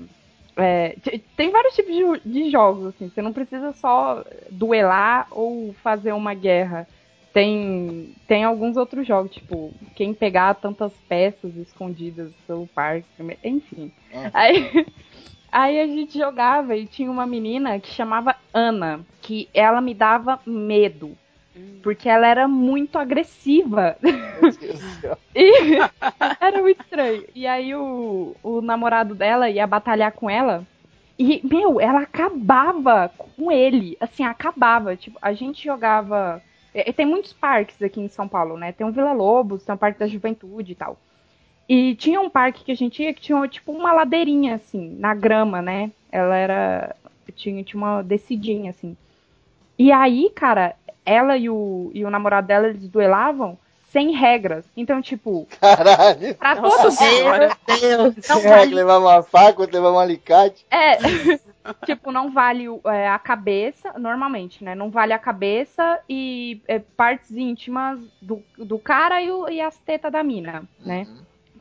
é, 0.56 0.96
tem 1.36 1.52
vários 1.52 1.76
tipos 1.76 1.94
de, 1.94 2.20
de 2.44 2.52
jogos, 2.52 2.88
assim. 2.88 3.10
Você 3.10 3.22
não 3.22 3.34
precisa 3.34 3.74
só 3.74 4.24
duelar 4.50 5.28
ou 5.32 5.74
fazer 5.84 6.14
uma 6.14 6.34
guerra. 6.34 6.88
Tem, 7.34 8.14
tem 8.28 8.44
alguns 8.44 8.78
outros 8.78 9.08
jogos, 9.08 9.32
tipo, 9.34 9.74
quem 9.96 10.14
pegar 10.14 10.54
tantas 10.54 10.94
peças 11.10 11.56
escondidas 11.58 12.32
pelo 12.46 12.68
parque, 12.68 13.08
enfim. 13.44 13.92
Ah. 14.14 14.30
Aí, 14.34 14.86
aí 15.54 15.80
a 15.80 15.88
gente 15.88 16.18
jogava 16.18 16.76
e 16.76 16.88
tinha 16.88 17.12
uma 17.12 17.26
menina 17.28 17.80
que 17.80 17.90
chamava 17.90 18.36
Ana, 18.54 19.06
que 19.22 19.50
ela 19.54 19.82
me 19.82 19.94
dava 19.94 20.42
medo. 20.46 21.18
Porque 21.82 22.10
ela 22.10 22.28
era 22.28 22.48
muito 22.48 22.98
agressiva. 22.98 23.98
Meu 24.02 24.52
Deus 24.60 24.80
do 24.80 24.90
céu. 25.02 25.18
E 25.36 25.78
era 26.40 26.62
muito 26.62 26.82
estranho. 26.82 27.26
E 27.36 27.48
aí 27.48 27.76
o, 27.76 28.36
o 28.44 28.62
namorado 28.62 29.16
dela 29.16 29.50
ia 29.50 29.68
batalhar 29.68 30.12
com 30.14 30.30
ela. 30.30 30.66
E, 31.20 31.42
meu, 31.48 31.80
ela 31.80 32.02
acabava 32.02 33.10
com 33.18 33.52
ele. 33.52 33.98
Assim, 34.00 34.24
acabava. 34.24 34.96
Tipo, 34.96 35.20
a 35.22 35.34
gente 35.34 35.64
jogava. 35.64 36.42
é, 36.74 36.92
Tem 36.92 37.06
muitos 37.06 37.34
parques 37.34 37.82
aqui 37.82 38.02
em 38.02 38.08
São 38.10 38.28
Paulo, 38.28 38.58
né? 38.58 38.72
Tem 38.72 38.88
o 38.88 38.92
Vila 38.92 39.14
Lobos, 39.14 39.64
tem 39.64 39.76
o 39.76 39.78
Parque 39.78 40.00
da 40.00 40.08
Juventude 40.08 40.72
e 40.74 40.76
tal. 40.76 40.98
E 41.68 41.96
tinha 41.96 42.20
um 42.20 42.30
parque 42.30 42.64
que 42.64 42.72
a 42.72 42.76
gente 42.76 43.02
ia 43.02 43.14
que 43.14 43.22
tinha 43.22 43.48
tipo 43.48 43.72
uma 43.72 43.94
ladeirinha, 43.94 44.56
assim, 44.56 44.96
na 45.00 45.14
grama, 45.14 45.62
né? 45.62 45.92
Ela 46.12 46.36
era. 46.36 46.96
Tinha, 47.36 47.64
tinha 47.64 47.82
uma 47.82 48.04
descidinha, 48.04 48.70
assim. 48.70 48.96
E 49.80 49.92
aí, 49.92 50.30
cara, 50.36 50.76
ela 51.06 51.36
e 51.38 51.50
o, 51.50 51.90
e 51.94 52.06
o 52.06 52.10
namorado 52.10 52.46
dela, 52.48 52.68
eles 52.68 52.88
duelavam 52.88 53.58
sem 53.92 54.12
regras. 54.12 54.66
Então, 54.76 55.02
tipo, 55.02 55.48
Caralho. 55.60 56.36
pra 56.36 56.56
todo 56.56 56.92
mundo. 56.92 57.40
Meu 57.40 57.80
Deus! 57.80 58.16
Não 58.30 58.40
Você 58.40 58.50
vale, 58.50 58.76
levar 58.76 59.00
uma 59.00 59.24
faca, 59.24 59.66
levar 59.72 59.92
um 59.92 60.00
alicate. 60.00 60.66
é, 60.70 60.98
tipo, 61.86 62.12
não 62.12 62.32
vale 62.32 62.66
é, 62.86 63.08
a 63.08 63.18
cabeça, 63.18 63.94
normalmente, 63.98 64.64
né? 64.64 64.76
Não 64.76 64.90
vale 64.92 65.14
a 65.14 65.20
cabeça 65.20 66.00
e 66.10 66.62
é, 66.68 66.78
partes 66.80 67.32
íntimas 67.32 68.00
do, 68.22 68.44
do 68.58 68.78
cara 68.78 69.22
e, 69.22 69.32
o- 69.32 69.48
e 69.50 69.62
as 69.62 69.78
tetas 69.80 70.12
da 70.12 70.22
mina, 70.24 70.64
né? 70.80 71.08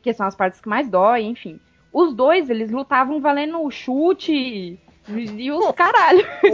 Que 0.03 0.13
são 0.13 0.27
as 0.27 0.35
partes 0.35 0.61
que 0.61 0.69
mais 0.69 0.87
dói, 0.87 1.23
enfim. 1.23 1.59
Os 1.91 2.13
dois, 2.13 2.49
eles 2.49 2.69
lutavam 2.71 3.19
valendo 3.21 3.69
chute 3.71 4.33
e, 4.33 4.79
e 5.07 5.51
os 5.51 5.71
caralho. 5.71 6.25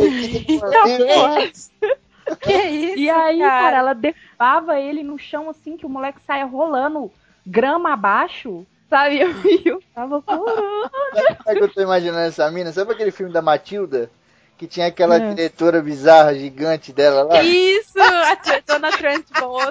Que 2.42 2.54
isso? 2.54 2.98
E 3.00 3.10
aí, 3.10 3.40
cara? 3.40 3.64
cara, 3.64 3.78
ela 3.78 3.94
derrubava 3.94 4.80
ele 4.80 5.04
no 5.04 5.18
chão 5.18 5.50
assim, 5.50 5.76
que 5.76 5.86
o 5.86 5.90
moleque 5.90 6.20
saia 6.28 6.46
rolando 6.46 7.12
grama 7.46 7.94
abaixo, 7.94 8.68
sabe? 8.88 9.16
E 9.18 9.68
eu 9.68 9.82
tava 9.96 10.22
chorando. 10.24 10.92
Sabe 11.44 11.56
o 11.56 11.58
que 11.58 11.64
eu 11.64 11.74
tô 11.74 11.82
imaginando 11.82 12.20
essa 12.20 12.52
mina? 12.52 12.72
Sabe 12.72 12.92
aquele 12.92 13.10
filme 13.12 13.34
da 13.34 13.42
Matilda? 13.42 14.12
Que 14.58 14.68
tinha 14.68 14.88
aquela 14.88 15.16
É. 15.16 15.30
diretora 15.34 15.82
bizarra, 15.82 16.36
gigante 16.36 16.92
dela 16.92 17.24
lá? 17.24 17.42
Isso, 17.42 17.98
a 18.00 18.36
Dona 18.68 18.92
Trunchbull. 18.92 19.62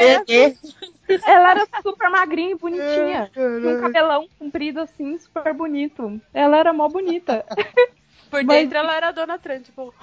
Eu 0.00 0.24
Ela 1.26 1.50
era 1.52 1.66
super 1.82 2.10
magrinha 2.10 2.52
e 2.52 2.54
bonitinha. 2.54 3.30
Tinha 3.32 3.78
um 3.78 3.80
cabelão 3.80 4.28
comprido 4.38 4.80
assim, 4.80 5.18
super 5.18 5.52
bonito. 5.54 6.20
Ela 6.32 6.58
era 6.58 6.72
mó 6.72 6.88
bonita. 6.88 7.44
Por 8.30 8.44
Mas- 8.44 8.58
dentro 8.58 8.76
ela 8.76 8.94
era 8.94 9.08
a 9.08 9.12
Dona 9.12 9.38
Trunchbull. 9.38 9.94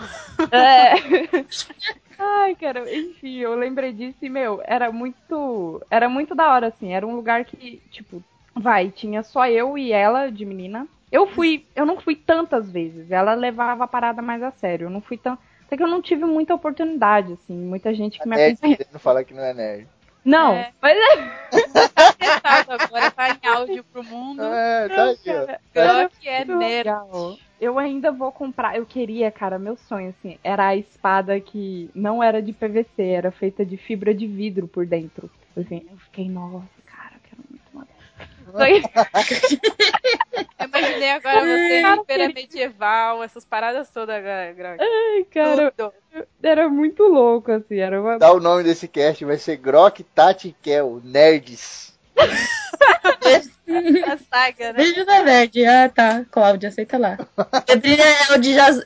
É. 0.51 0.93
Ai, 2.17 2.55
cara, 2.55 2.91
enfim, 2.91 3.37
eu 3.37 3.53
lembrei 3.55 3.91
disso 3.91 4.17
e, 4.21 4.29
meu, 4.29 4.61
era 4.65 4.91
muito. 4.91 5.81
Era 5.91 6.09
muito 6.09 6.33
da 6.33 6.51
hora, 6.51 6.67
assim. 6.67 6.93
Era 6.93 7.05
um 7.05 7.15
lugar 7.15 7.45
que, 7.45 7.81
tipo, 7.91 8.23
vai, 8.55 8.89
tinha 8.89 9.21
só 9.21 9.47
eu 9.47 9.77
e 9.77 9.91
ela 9.91 10.31
de 10.31 10.45
menina. 10.45 10.87
Eu 11.11 11.27
fui, 11.27 11.65
eu 11.75 11.85
não 11.85 11.99
fui 11.99 12.15
tantas 12.15 12.71
vezes. 12.71 13.11
Ela 13.11 13.33
levava 13.33 13.83
a 13.83 13.87
parada 13.87 14.21
mais 14.21 14.41
a 14.41 14.51
sério. 14.51 14.85
Eu 14.85 14.89
não 14.89 15.01
fui 15.01 15.17
tão. 15.17 15.37
Até 15.67 15.77
que 15.77 15.83
eu 15.83 15.87
não 15.87 16.01
tive 16.01 16.25
muita 16.25 16.53
oportunidade, 16.55 17.33
assim. 17.33 17.55
Muita 17.55 17.93
gente 17.93 18.19
que 18.19 18.27
me 18.27 18.35
Nerd 18.35 18.53
acompanhou. 18.53 18.77
querendo 18.77 18.99
falar 18.99 19.23
que 19.23 19.33
não 19.33 19.43
é 19.43 19.53
nerd. 19.53 19.87
Não, 20.25 20.53
É. 20.53 20.71
mas 20.81 20.97
é. 20.97 21.55
Tá 21.93 22.13
testado 22.13 22.71
agora, 22.83 23.11
tá 23.11 23.29
em 23.29 23.47
áudio 23.47 23.83
pro 23.85 24.03
mundo. 24.03 24.41
É, 24.43 24.89
tá 24.89 25.11
aqui, 25.11 25.29
ó. 25.29 25.45
Grok 26.01 26.27
é 26.27 26.43
nerd. 26.45 26.57
legal. 26.89 27.37
Eu 27.61 27.77
ainda 27.79 28.11
vou 28.11 28.31
comprar. 28.31 28.75
Eu 28.75 28.85
queria, 28.85 29.31
cara, 29.31 29.57
meu 29.59 29.77
sonho, 29.77 30.09
assim, 30.09 30.37
era 30.43 30.67
a 30.67 30.75
espada 30.75 31.39
que 31.39 31.89
não 31.93 32.21
era 32.23 32.41
de 32.41 32.51
PVC, 32.51 33.01
era 33.03 33.31
feita 33.31 33.63
de 33.65 33.77
fibra 33.77 34.13
de 34.13 34.25
vidro 34.27 34.67
por 34.67 34.85
dentro. 34.85 35.29
Assim, 35.55 35.85
eu 35.89 35.97
fiquei, 35.97 36.27
nossa, 36.27 36.65
cara, 36.85 37.11
eu 37.13 37.19
quero 37.29 37.41
muito 37.49 37.63
uma 37.71 37.87
Eu 38.53 38.53
imaginei 40.67 41.11
agora 41.11 41.41
você 41.41 41.81
em 41.81 42.05
feira 42.05 42.29
medieval, 42.29 43.21
essas 43.23 43.45
paradas 43.45 43.89
todas 43.89 44.15
agora, 44.15 44.53
Grok. 44.53 44.77
Ai, 44.81 45.25
cara, 45.31 45.71
Tudo. 45.71 45.93
era 46.43 46.69
muito 46.69 47.03
louco, 47.03 47.51
assim, 47.51 47.77
era 47.77 47.99
uma. 48.01 48.19
Dá 48.19 48.31
o 48.31 48.39
nome 48.39 48.63
desse 48.63 48.87
cast, 48.87 49.25
vai 49.25 49.37
ser 49.37 49.57
Grok, 49.57 50.03
Tati 50.03 50.49
e 50.49 50.53
Kel, 50.53 51.01
Nerds. 51.03 51.93
A 53.67 54.17
saga, 54.17 54.73
né? 54.73 54.73
Beijo 54.73 55.05
da 55.05 55.23
nerd. 55.23 55.65
Ah, 55.65 55.89
tá. 55.89 56.25
Cláudia, 56.31 56.69
aceita 56.69 56.97
lá. 56.97 57.17
Pedrinha 57.65 58.05
é 58.05 58.31
o, 58.31 58.35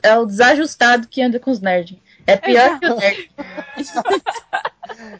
é 0.02 0.18
o 0.18 0.26
desajustado 0.26 1.06
que 1.06 1.22
anda 1.22 1.38
com 1.38 1.50
os 1.50 1.60
nerds. 1.60 1.98
É 2.26 2.36
pior 2.36 2.78
que 2.78 2.86
o 2.86 2.96
nerd. 2.96 3.30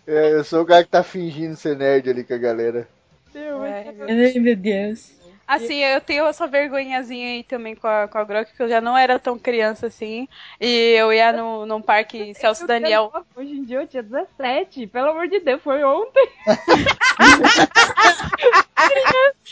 É, 0.07 0.35
eu 0.35 0.45
sou 0.45 0.63
o 0.63 0.67
cara 0.67 0.83
que 0.83 0.91
tá 0.91 1.03
fingindo 1.03 1.57
ser 1.57 1.77
nerd 1.77 2.11
ali 2.11 2.25
com 2.25 2.35
a 2.35 2.39
galera. 2.39 2.89
É. 3.35 3.95
Ai, 4.09 4.39
meu 4.39 4.57
Deus. 4.57 5.21
Assim, 5.51 5.83
eu 5.83 6.01
tenho 6.01 6.27
essa 6.27 6.47
vergonhazinha 6.47 7.27
aí 7.27 7.43
também 7.43 7.75
com 7.75 7.89
a, 7.89 8.07
com 8.07 8.19
a 8.19 8.23
Grok, 8.23 8.55
que 8.55 8.63
eu 8.63 8.69
já 8.69 8.81
não 8.81 8.97
era 8.97 9.19
tão 9.19 9.37
criança 9.37 9.89
assim. 9.89 10.29
E 10.61 10.95
eu 10.97 11.13
ia 11.13 11.33
no, 11.33 11.67
num 11.67 11.83
parque 11.83 12.33
Celso 12.35 12.69
Daniel. 12.69 13.13
Hoje 13.35 13.51
em 13.51 13.65
dia 13.65 13.81
eu 13.81 13.87
tinha 13.89 14.01
17, 14.01 14.87
pelo 14.87 15.11
amor 15.11 15.27
de 15.27 15.41
Deus, 15.41 15.61
foi 15.61 15.83
ontem. 15.83 16.29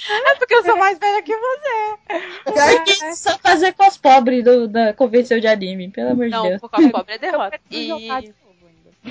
É 0.09 0.35
porque 0.37 0.55
eu 0.55 0.65
sou 0.65 0.77
mais 0.77 0.99
velha 0.99 1.23
que 1.23 1.37
você. 1.37 1.97
Pior 2.45 2.85
que 2.85 2.93
isso, 2.93 3.25
só 3.25 3.39
fazer 3.39 3.73
com 3.73 3.87
os 3.87 3.97
pobres 3.97 4.45
do, 4.45 4.67
da 4.67 4.93
convenção 4.95 5.39
de 5.39 5.47
anime, 5.47 5.91
pelo 5.91 6.11
amor 6.11 6.27
de 6.27 6.33
Não, 6.33 6.49
Deus. 6.49 6.61
por 6.61 6.71
causa 6.71 6.91
pobre 6.91 7.15
é 7.15 7.19
derrota. 7.19 7.61
E 7.71 7.89
novo 7.89 8.13
ainda. 8.13 8.35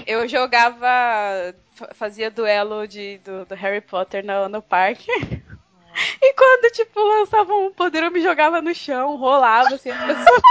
eu 0.05 0.27
jogava, 0.27 1.53
fazia 1.93 2.31
duelo 2.31 2.87
de, 2.87 3.19
do, 3.19 3.45
do 3.45 3.55
Harry 3.55 3.81
Potter 3.81 4.25
no, 4.25 4.49
no 4.49 4.61
parque. 4.61 5.11
E 6.21 6.33
quando, 6.35 6.71
tipo, 6.73 6.99
lançavam 6.99 7.65
um 7.65 7.73
poder, 7.73 8.03
eu 8.03 8.11
me 8.11 8.21
jogava 8.21 8.61
no 8.61 8.71
chão, 8.75 9.15
rolava 9.15 9.73
assim, 9.73 9.89
as 9.89 9.97
pessoas. 10.05 10.41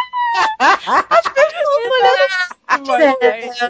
As 0.58 1.28
pessoas 1.28 1.86
olhando 1.86 2.55
assim, 2.66 2.84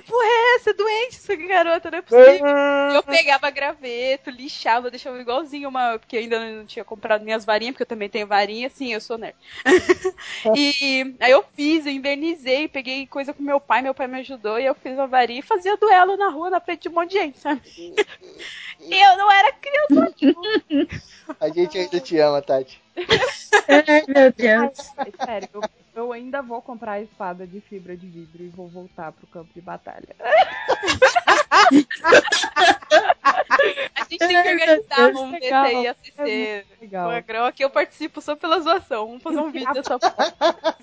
porra 0.07 0.25
é 0.25 0.57
essa? 0.57 0.71
É 0.71 0.73
doente 0.73 1.17
essa 1.17 1.37
garota, 1.37 1.91
não 1.91 1.99
é 1.99 2.03
possível. 2.03 2.47
Eu 2.95 3.03
pegava 3.03 3.51
graveto, 3.51 4.31
lixava, 4.31 4.91
deixava 4.91 5.21
igualzinho 5.21 5.69
uma. 5.69 5.99
Porque 5.99 6.17
eu 6.17 6.21
ainda 6.21 6.39
não 6.53 6.67
tinha 6.67 6.85
comprado 6.85 7.23
minhas 7.23 7.45
varinhas, 7.45 7.73
porque 7.75 7.83
eu 7.83 7.89
também 7.89 8.09
tenho 8.09 8.27
varinha, 8.27 8.69
sim, 8.71 8.93
eu 8.93 9.01
sou 9.01 9.19
nerd. 9.19 9.37
e 10.57 11.15
aí 11.21 11.31
eu 11.31 11.45
fiz, 11.55 11.87
eu 11.87 11.93
invernizei, 11.93 12.69
peguei 12.69 13.07
coisa 13.07 13.33
com 13.33 13.43
meu 13.43 13.61
pai, 13.61 13.83
meu 13.83 13.95
pai 13.95 14.07
me 14.07 14.21
ajudou, 14.21 14.59
e 14.59 14.65
eu 14.65 14.75
fiz 14.75 14.99
a 14.99 15.07
varinha 15.07 15.41
e 15.41 15.43
fazia 15.43 15.77
duelo 15.77 16.17
na 16.17 16.29
rua, 16.29 16.51
na 16.51 16.61
frente 16.61 16.83
de 16.83 16.89
um 16.89 16.93
monte 16.93 17.11
de 17.11 17.19
gente, 17.19 17.39
sabe? 17.39 17.63
Eu 18.79 19.17
não 19.17 19.33
era 19.33 19.53
criança, 19.53 20.13
tipo. 20.13 20.41
A 21.41 21.49
gente 21.49 21.79
ainda 21.79 21.99
te 21.99 22.19
ama, 22.19 22.43
Tati. 22.43 22.81
Ai, 23.69 24.05
meu 24.07 24.33
Deus. 24.33 24.93
Ai, 24.97 25.13
Sério, 25.25 25.49
eu, 25.53 25.63
eu 25.97 26.13
ainda 26.13 26.43
vou 26.43 26.61
comprar 26.61 26.93
a 26.93 27.01
espada 27.01 27.47
de 27.47 27.61
fibra 27.61 27.97
de 27.97 28.07
vidro 28.07 28.43
e 28.43 28.49
vou 28.49 28.69
voltar 28.69 29.13
pro 29.13 29.27
campo 29.27 29.49
de 29.55 29.61
batalha. 29.63 30.15
A 33.95 34.03
gente 34.05 34.19
tem 34.19 34.29
que 34.29 34.37
organizar 34.37 35.11
um 35.15 35.35
É 35.35 35.89
ACC. 35.89 36.65
legal. 36.81 37.09
Com 37.11 37.17
a 37.17 37.21
Grok, 37.21 37.61
eu 37.63 37.71
participo 37.71 38.21
só 38.21 38.37
pela 38.37 38.61
zoação. 38.61 39.07
Vamos 39.07 39.23
fazer 39.23 39.41
um 39.41 39.51
vídeo 39.51 39.73
dessa 39.73 39.99
porra. 39.99 40.35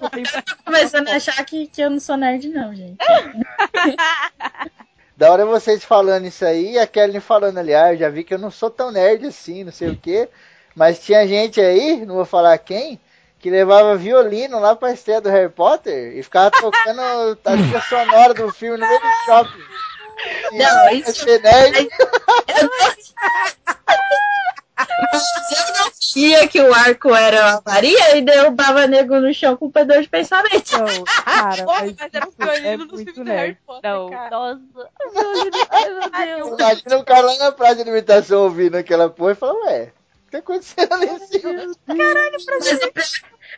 Eu 0.01 0.09
tenho- 0.09 0.25
Tô 0.43 0.55
começando 0.65 1.07
a 1.09 1.15
achar 1.15 1.45
que, 1.45 1.67
que 1.67 1.81
eu 1.81 1.89
não 1.89 1.99
sou 1.99 2.17
nerd, 2.17 2.49
não, 2.49 2.73
gente. 2.75 2.97
Da 5.15 5.31
hora 5.31 5.45
vocês 5.45 5.83
falando 5.85 6.25
isso 6.25 6.43
aí, 6.43 6.71
e 6.71 6.79
a 6.79 6.87
Kelly 6.87 7.19
falando 7.19 7.59
ali, 7.59 7.71
ah, 7.73 7.93
eu 7.93 7.97
já 7.99 8.09
vi 8.09 8.23
que 8.23 8.33
eu 8.33 8.39
não 8.39 8.49
sou 8.49 8.69
tão 8.71 8.91
nerd 8.91 9.27
assim, 9.27 9.63
não 9.63 9.71
sei 9.71 9.89
o 9.89 9.95
quê. 9.95 10.27
Mas 10.75 10.97
tinha 11.05 11.25
gente 11.27 11.61
aí, 11.61 12.03
não 12.03 12.15
vou 12.15 12.25
falar 12.25 12.57
quem, 12.57 12.99
que 13.43 13.49
levava 13.49 13.97
violino 13.97 14.57
lá 14.57 14.73
pra 14.73 14.93
estreia 14.93 15.19
do 15.19 15.29
Harry 15.29 15.49
Potter 15.51 16.17
e 16.17 16.23
ficava 16.23 16.49
tocando 16.49 17.01
a 17.01 17.35
trilha 17.51 17.81
sonora 17.81 18.33
do 18.33 18.49
filme 18.53 18.77
no 18.77 18.87
meio 18.87 19.01
do 19.01 19.25
shopping. 19.25 19.61
E 20.53 20.57
Não, 20.59 20.89
isso- 20.93 21.13
ser 21.25 21.41
nerd. 21.41 21.77
Eu 21.77 22.63
não... 22.63 22.87
eu 24.77 25.73
não 25.73 25.91
via 26.15 26.47
que 26.47 26.61
o 26.61 26.73
arco 26.73 27.13
era 27.13 27.41
uma 27.55 27.63
Maria 27.65 28.15
e 28.17 28.21
derrubava 28.21 28.87
nego 28.87 29.19
no 29.19 29.33
chão 29.33 29.57
com 29.57 29.69
pedor 29.69 30.01
de 30.01 30.07
pensamento. 30.07 30.71
Não, 30.77 31.03
cara, 31.03 31.63
Nossa, 31.63 31.81
mas, 31.83 31.95
mas 31.99 32.13
era 32.13 32.25
um 32.25 32.29
isso 32.29 32.41
é 32.41 32.45
violino 32.61 32.85
dos 32.85 32.93
muito 32.93 33.13
filmes 33.13 33.33
do. 33.33 33.37
Harry 33.37 33.57
Potter, 33.65 33.91
Não, 33.91 34.09
cara. 34.09 34.29
nossa, 34.29 34.61
ai, 36.13 36.25
meu 36.35 36.43
Deus. 36.45 36.59
Imagina 36.59 36.97
o 36.97 37.03
cara 37.03 37.21
lá 37.23 37.37
na 37.37 37.51
praça 37.51 37.75
de 37.75 37.81
alimentação 37.81 38.43
ouvindo 38.43 38.75
aquela 38.77 39.09
porra 39.09 39.31
e 39.31 39.35
falando, 39.35 39.65
ué, 39.65 39.83
o 39.83 40.25
que 40.25 40.31
tá 40.31 40.37
acontecendo 40.37 40.97
nesse 40.97 41.39
filme? 41.39 41.57
Mas 41.57 41.71
o 41.71 41.79
pior, 41.93 42.15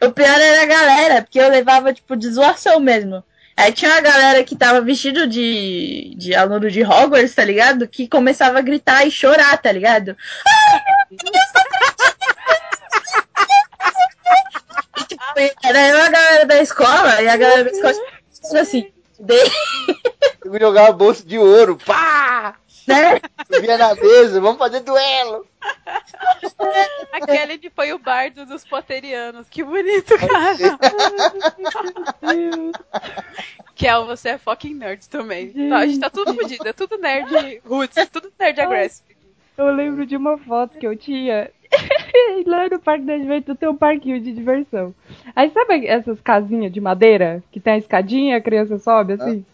o 0.01 0.11
pior 0.11 0.39
era 0.39 0.63
a 0.63 0.65
galera, 0.65 1.21
porque 1.21 1.39
eu 1.39 1.49
levava, 1.49 1.93
tipo, 1.93 2.15
de 2.15 2.29
zoação 2.29 2.79
mesmo. 2.79 3.23
Aí 3.57 3.71
tinha 3.71 3.91
uma 3.91 4.01
galera 4.01 4.43
que 4.43 4.55
tava 4.55 4.81
vestido 4.81 5.27
de, 5.27 6.13
de 6.17 6.35
aluno 6.35 6.69
de 6.69 6.83
Hogwarts, 6.83 7.33
tá 7.33 7.43
ligado? 7.45 7.87
Que 7.87 8.07
começava 8.07 8.59
a 8.59 8.61
gritar 8.61 9.07
e 9.07 9.11
chorar, 9.11 9.57
tá 9.57 9.71
ligado? 9.71 10.17
E, 11.11 11.15
tipo, 15.05 15.23
era 15.63 15.87
eu 15.87 16.01
a 16.01 16.09
galera 16.09 16.45
da 16.45 16.61
escola, 16.61 17.21
e 17.21 17.27
a 17.27 17.37
galera 17.37 17.63
da 17.63 17.71
escola 17.71 17.93
tipo 18.45 18.57
assim, 18.57 18.91
de, 19.19 19.43
Eu 20.43 20.59
jogava 20.59 20.91
bolsa 20.91 21.25
de 21.25 21.37
ouro, 21.37 21.77
pá! 21.77 22.55
Né? 22.87 23.19
Subia 23.51 23.77
na 23.77 23.95
mesa, 23.95 24.41
vamos 24.41 24.57
fazer 24.57 24.81
duelo. 24.81 25.45
A 27.11 27.25
Kelly 27.25 27.71
foi 27.75 27.93
o 27.93 27.99
bardo 27.99 28.45
dos 28.45 28.65
potterianos. 28.65 29.49
Que 29.49 29.63
bonito, 29.63 30.15
cara. 30.17 30.79
Kel, 33.75 34.05
você 34.05 34.29
é 34.29 34.37
fucking 34.37 34.75
nerd 34.75 35.09
também. 35.09 35.51
Tá, 35.69 35.77
a 35.77 35.85
gente 35.85 35.99
tá 35.99 36.09
tudo 36.09 36.33
fodido. 36.33 36.67
É 36.67 36.73
tudo 36.73 36.97
nerd 36.97 37.61
roots, 37.65 38.09
tudo 38.09 38.31
nerd 38.39 38.61
aggressive. 38.61 39.15
Eu 39.57 39.71
lembro 39.73 40.05
de 40.05 40.17
uma 40.17 40.37
foto 40.37 40.77
que 40.77 40.85
eu 40.85 40.95
tinha. 40.95 41.49
Lá 42.45 42.69
no 42.69 42.79
Parque 42.79 43.05
da 43.05 43.17
Juventude 43.17 43.57
tem 43.57 43.69
um 43.69 43.75
parquinho 43.75 44.19
de 44.19 44.31
diversão. 44.31 44.93
Aí 45.35 45.49
sabe 45.49 45.87
essas 45.87 46.19
casinhas 46.21 46.71
de 46.71 46.79
madeira 46.79 47.43
que 47.51 47.59
tem 47.59 47.73
a 47.73 47.77
escadinha 47.77 48.35
e 48.35 48.37
a 48.37 48.41
criança 48.41 48.77
sobe 48.77 49.13
assim? 49.13 49.45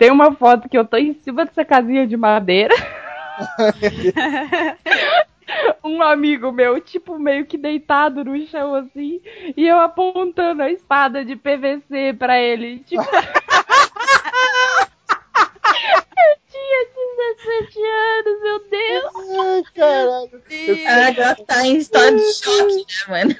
Tem 0.00 0.10
uma 0.10 0.34
foto 0.34 0.66
que 0.66 0.78
eu 0.78 0.84
tô 0.86 0.96
em 0.96 1.12
cima 1.22 1.44
dessa 1.44 1.62
casinha 1.62 2.06
de 2.06 2.16
madeira. 2.16 2.74
um 5.84 6.00
amigo 6.00 6.50
meu, 6.50 6.80
tipo, 6.80 7.18
meio 7.18 7.44
que 7.44 7.58
deitado 7.58 8.24
no 8.24 8.40
chão 8.46 8.74
assim, 8.74 9.20
e 9.54 9.68
eu 9.68 9.78
apontando 9.78 10.62
a 10.62 10.70
espada 10.72 11.22
de 11.22 11.36
PVC 11.36 12.14
pra 12.18 12.40
ele. 12.40 12.78
Tipo. 12.78 13.02
eu 13.02 13.10
tinha 16.48 16.86
17 17.36 17.78
anos, 17.82 18.40
meu 18.42 18.58
Deus! 18.70 19.04
Ai, 19.38 19.62
caralho. 19.76 20.42
E- 20.48 20.86
A 20.86 21.10
Grok 21.10 21.44
tá 21.44 21.66
em 21.66 21.76
estado 21.76 22.16
de 22.16 22.32
choque, 22.42 22.86
né, 23.10 23.24
mano? 23.24 23.36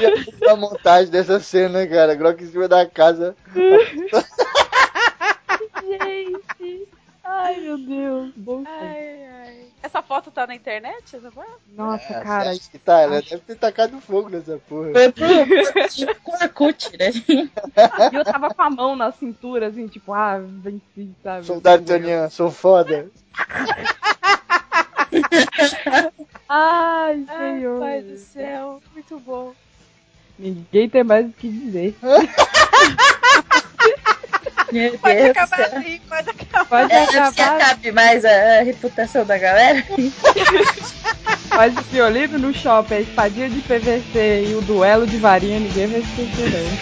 Eu 0.00 0.18
fiz 0.18 0.40
uma 0.40 0.54
montagem 0.54 1.10
dessa 1.10 1.40
cena, 1.40 1.84
cara. 1.84 2.14
Grok 2.14 2.44
em 2.44 2.46
cima 2.46 2.68
da 2.68 2.86
casa. 2.86 3.34
Gente! 5.82 6.88
Ai, 7.24 7.60
meu 7.60 7.76
Deus! 7.78 8.32
Bom. 8.36 8.62
Ai, 8.66 9.24
ai. 9.26 9.66
Essa 9.82 10.00
foto 10.02 10.30
tá 10.30 10.46
na 10.46 10.54
internet? 10.54 11.16
Essa 11.16 11.30
foto? 11.30 11.48
Nossa, 11.74 12.18
Ah, 12.18 12.22
cara. 12.22 12.50
acha 12.50 12.70
que 12.70 12.78
tá, 12.78 13.00
ela 13.00 13.20
deve 13.22 13.38
ter 13.38 13.56
tacado 13.56 14.00
fogo 14.00 14.28
nessa 14.28 14.58
porra. 14.68 14.90
Foi 14.92 15.12
pro 15.12 15.88
tipo 15.88 16.32
Orkut, 16.42 16.90
né? 16.98 17.10
E 18.12 18.16
eu 18.16 18.24
tava 18.24 18.52
com 18.54 18.62
a 18.62 18.70
mão 18.70 18.96
na 18.96 19.10
cintura, 19.12 19.66
assim, 19.68 19.86
tipo, 19.88 20.12
ah, 20.12 20.38
venci, 20.40 21.10
sabe? 21.22 21.46
Soldado 21.46 21.84
Tonian, 21.84 22.28
sou 22.30 22.50
foda. 22.50 23.08
Ai, 26.48 27.24
Ai, 27.28 27.54
senhor. 27.56 27.80
pai 27.80 28.02
do 28.02 28.16
céu. 28.18 28.80
Muito 28.92 29.18
bom. 29.20 29.52
Ninguém 30.38 30.88
tem 30.88 31.02
mais 31.04 31.26
o 31.26 31.32
que 31.32 31.48
dizer. 31.48 31.94
Meu 34.72 34.98
Pode 34.98 35.14
Deus 35.16 35.30
acabar 35.30 35.56
céu. 35.56 35.78
assim, 35.78 36.00
pode 36.08 36.30
acabar. 36.30 36.66
Pode 36.68 36.92
É, 36.92 37.06
se 37.06 37.16
acabar, 37.18 37.56
acabe 37.56 37.92
mais 37.92 38.24
a, 38.24 38.58
a 38.60 38.62
reputação 38.62 39.24
da 39.24 39.38
galera. 39.38 39.84
faz 41.48 41.76
o 41.76 41.82
violino 41.82 42.38
no 42.38 42.52
shopping, 42.54 42.94
a 42.94 43.00
espadinha 43.00 43.48
de 43.48 43.60
PVC 43.62 44.46
e 44.48 44.54
o 44.54 44.60
duelo 44.62 45.06
de 45.06 45.16
varinha, 45.18 45.60
ninguém 45.60 45.86
vai 45.86 46.00
esquecer, 46.00 46.50
não. 46.50 46.78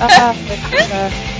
ah, 0.00 0.34
é, 0.72 1.06
é. 1.36 1.39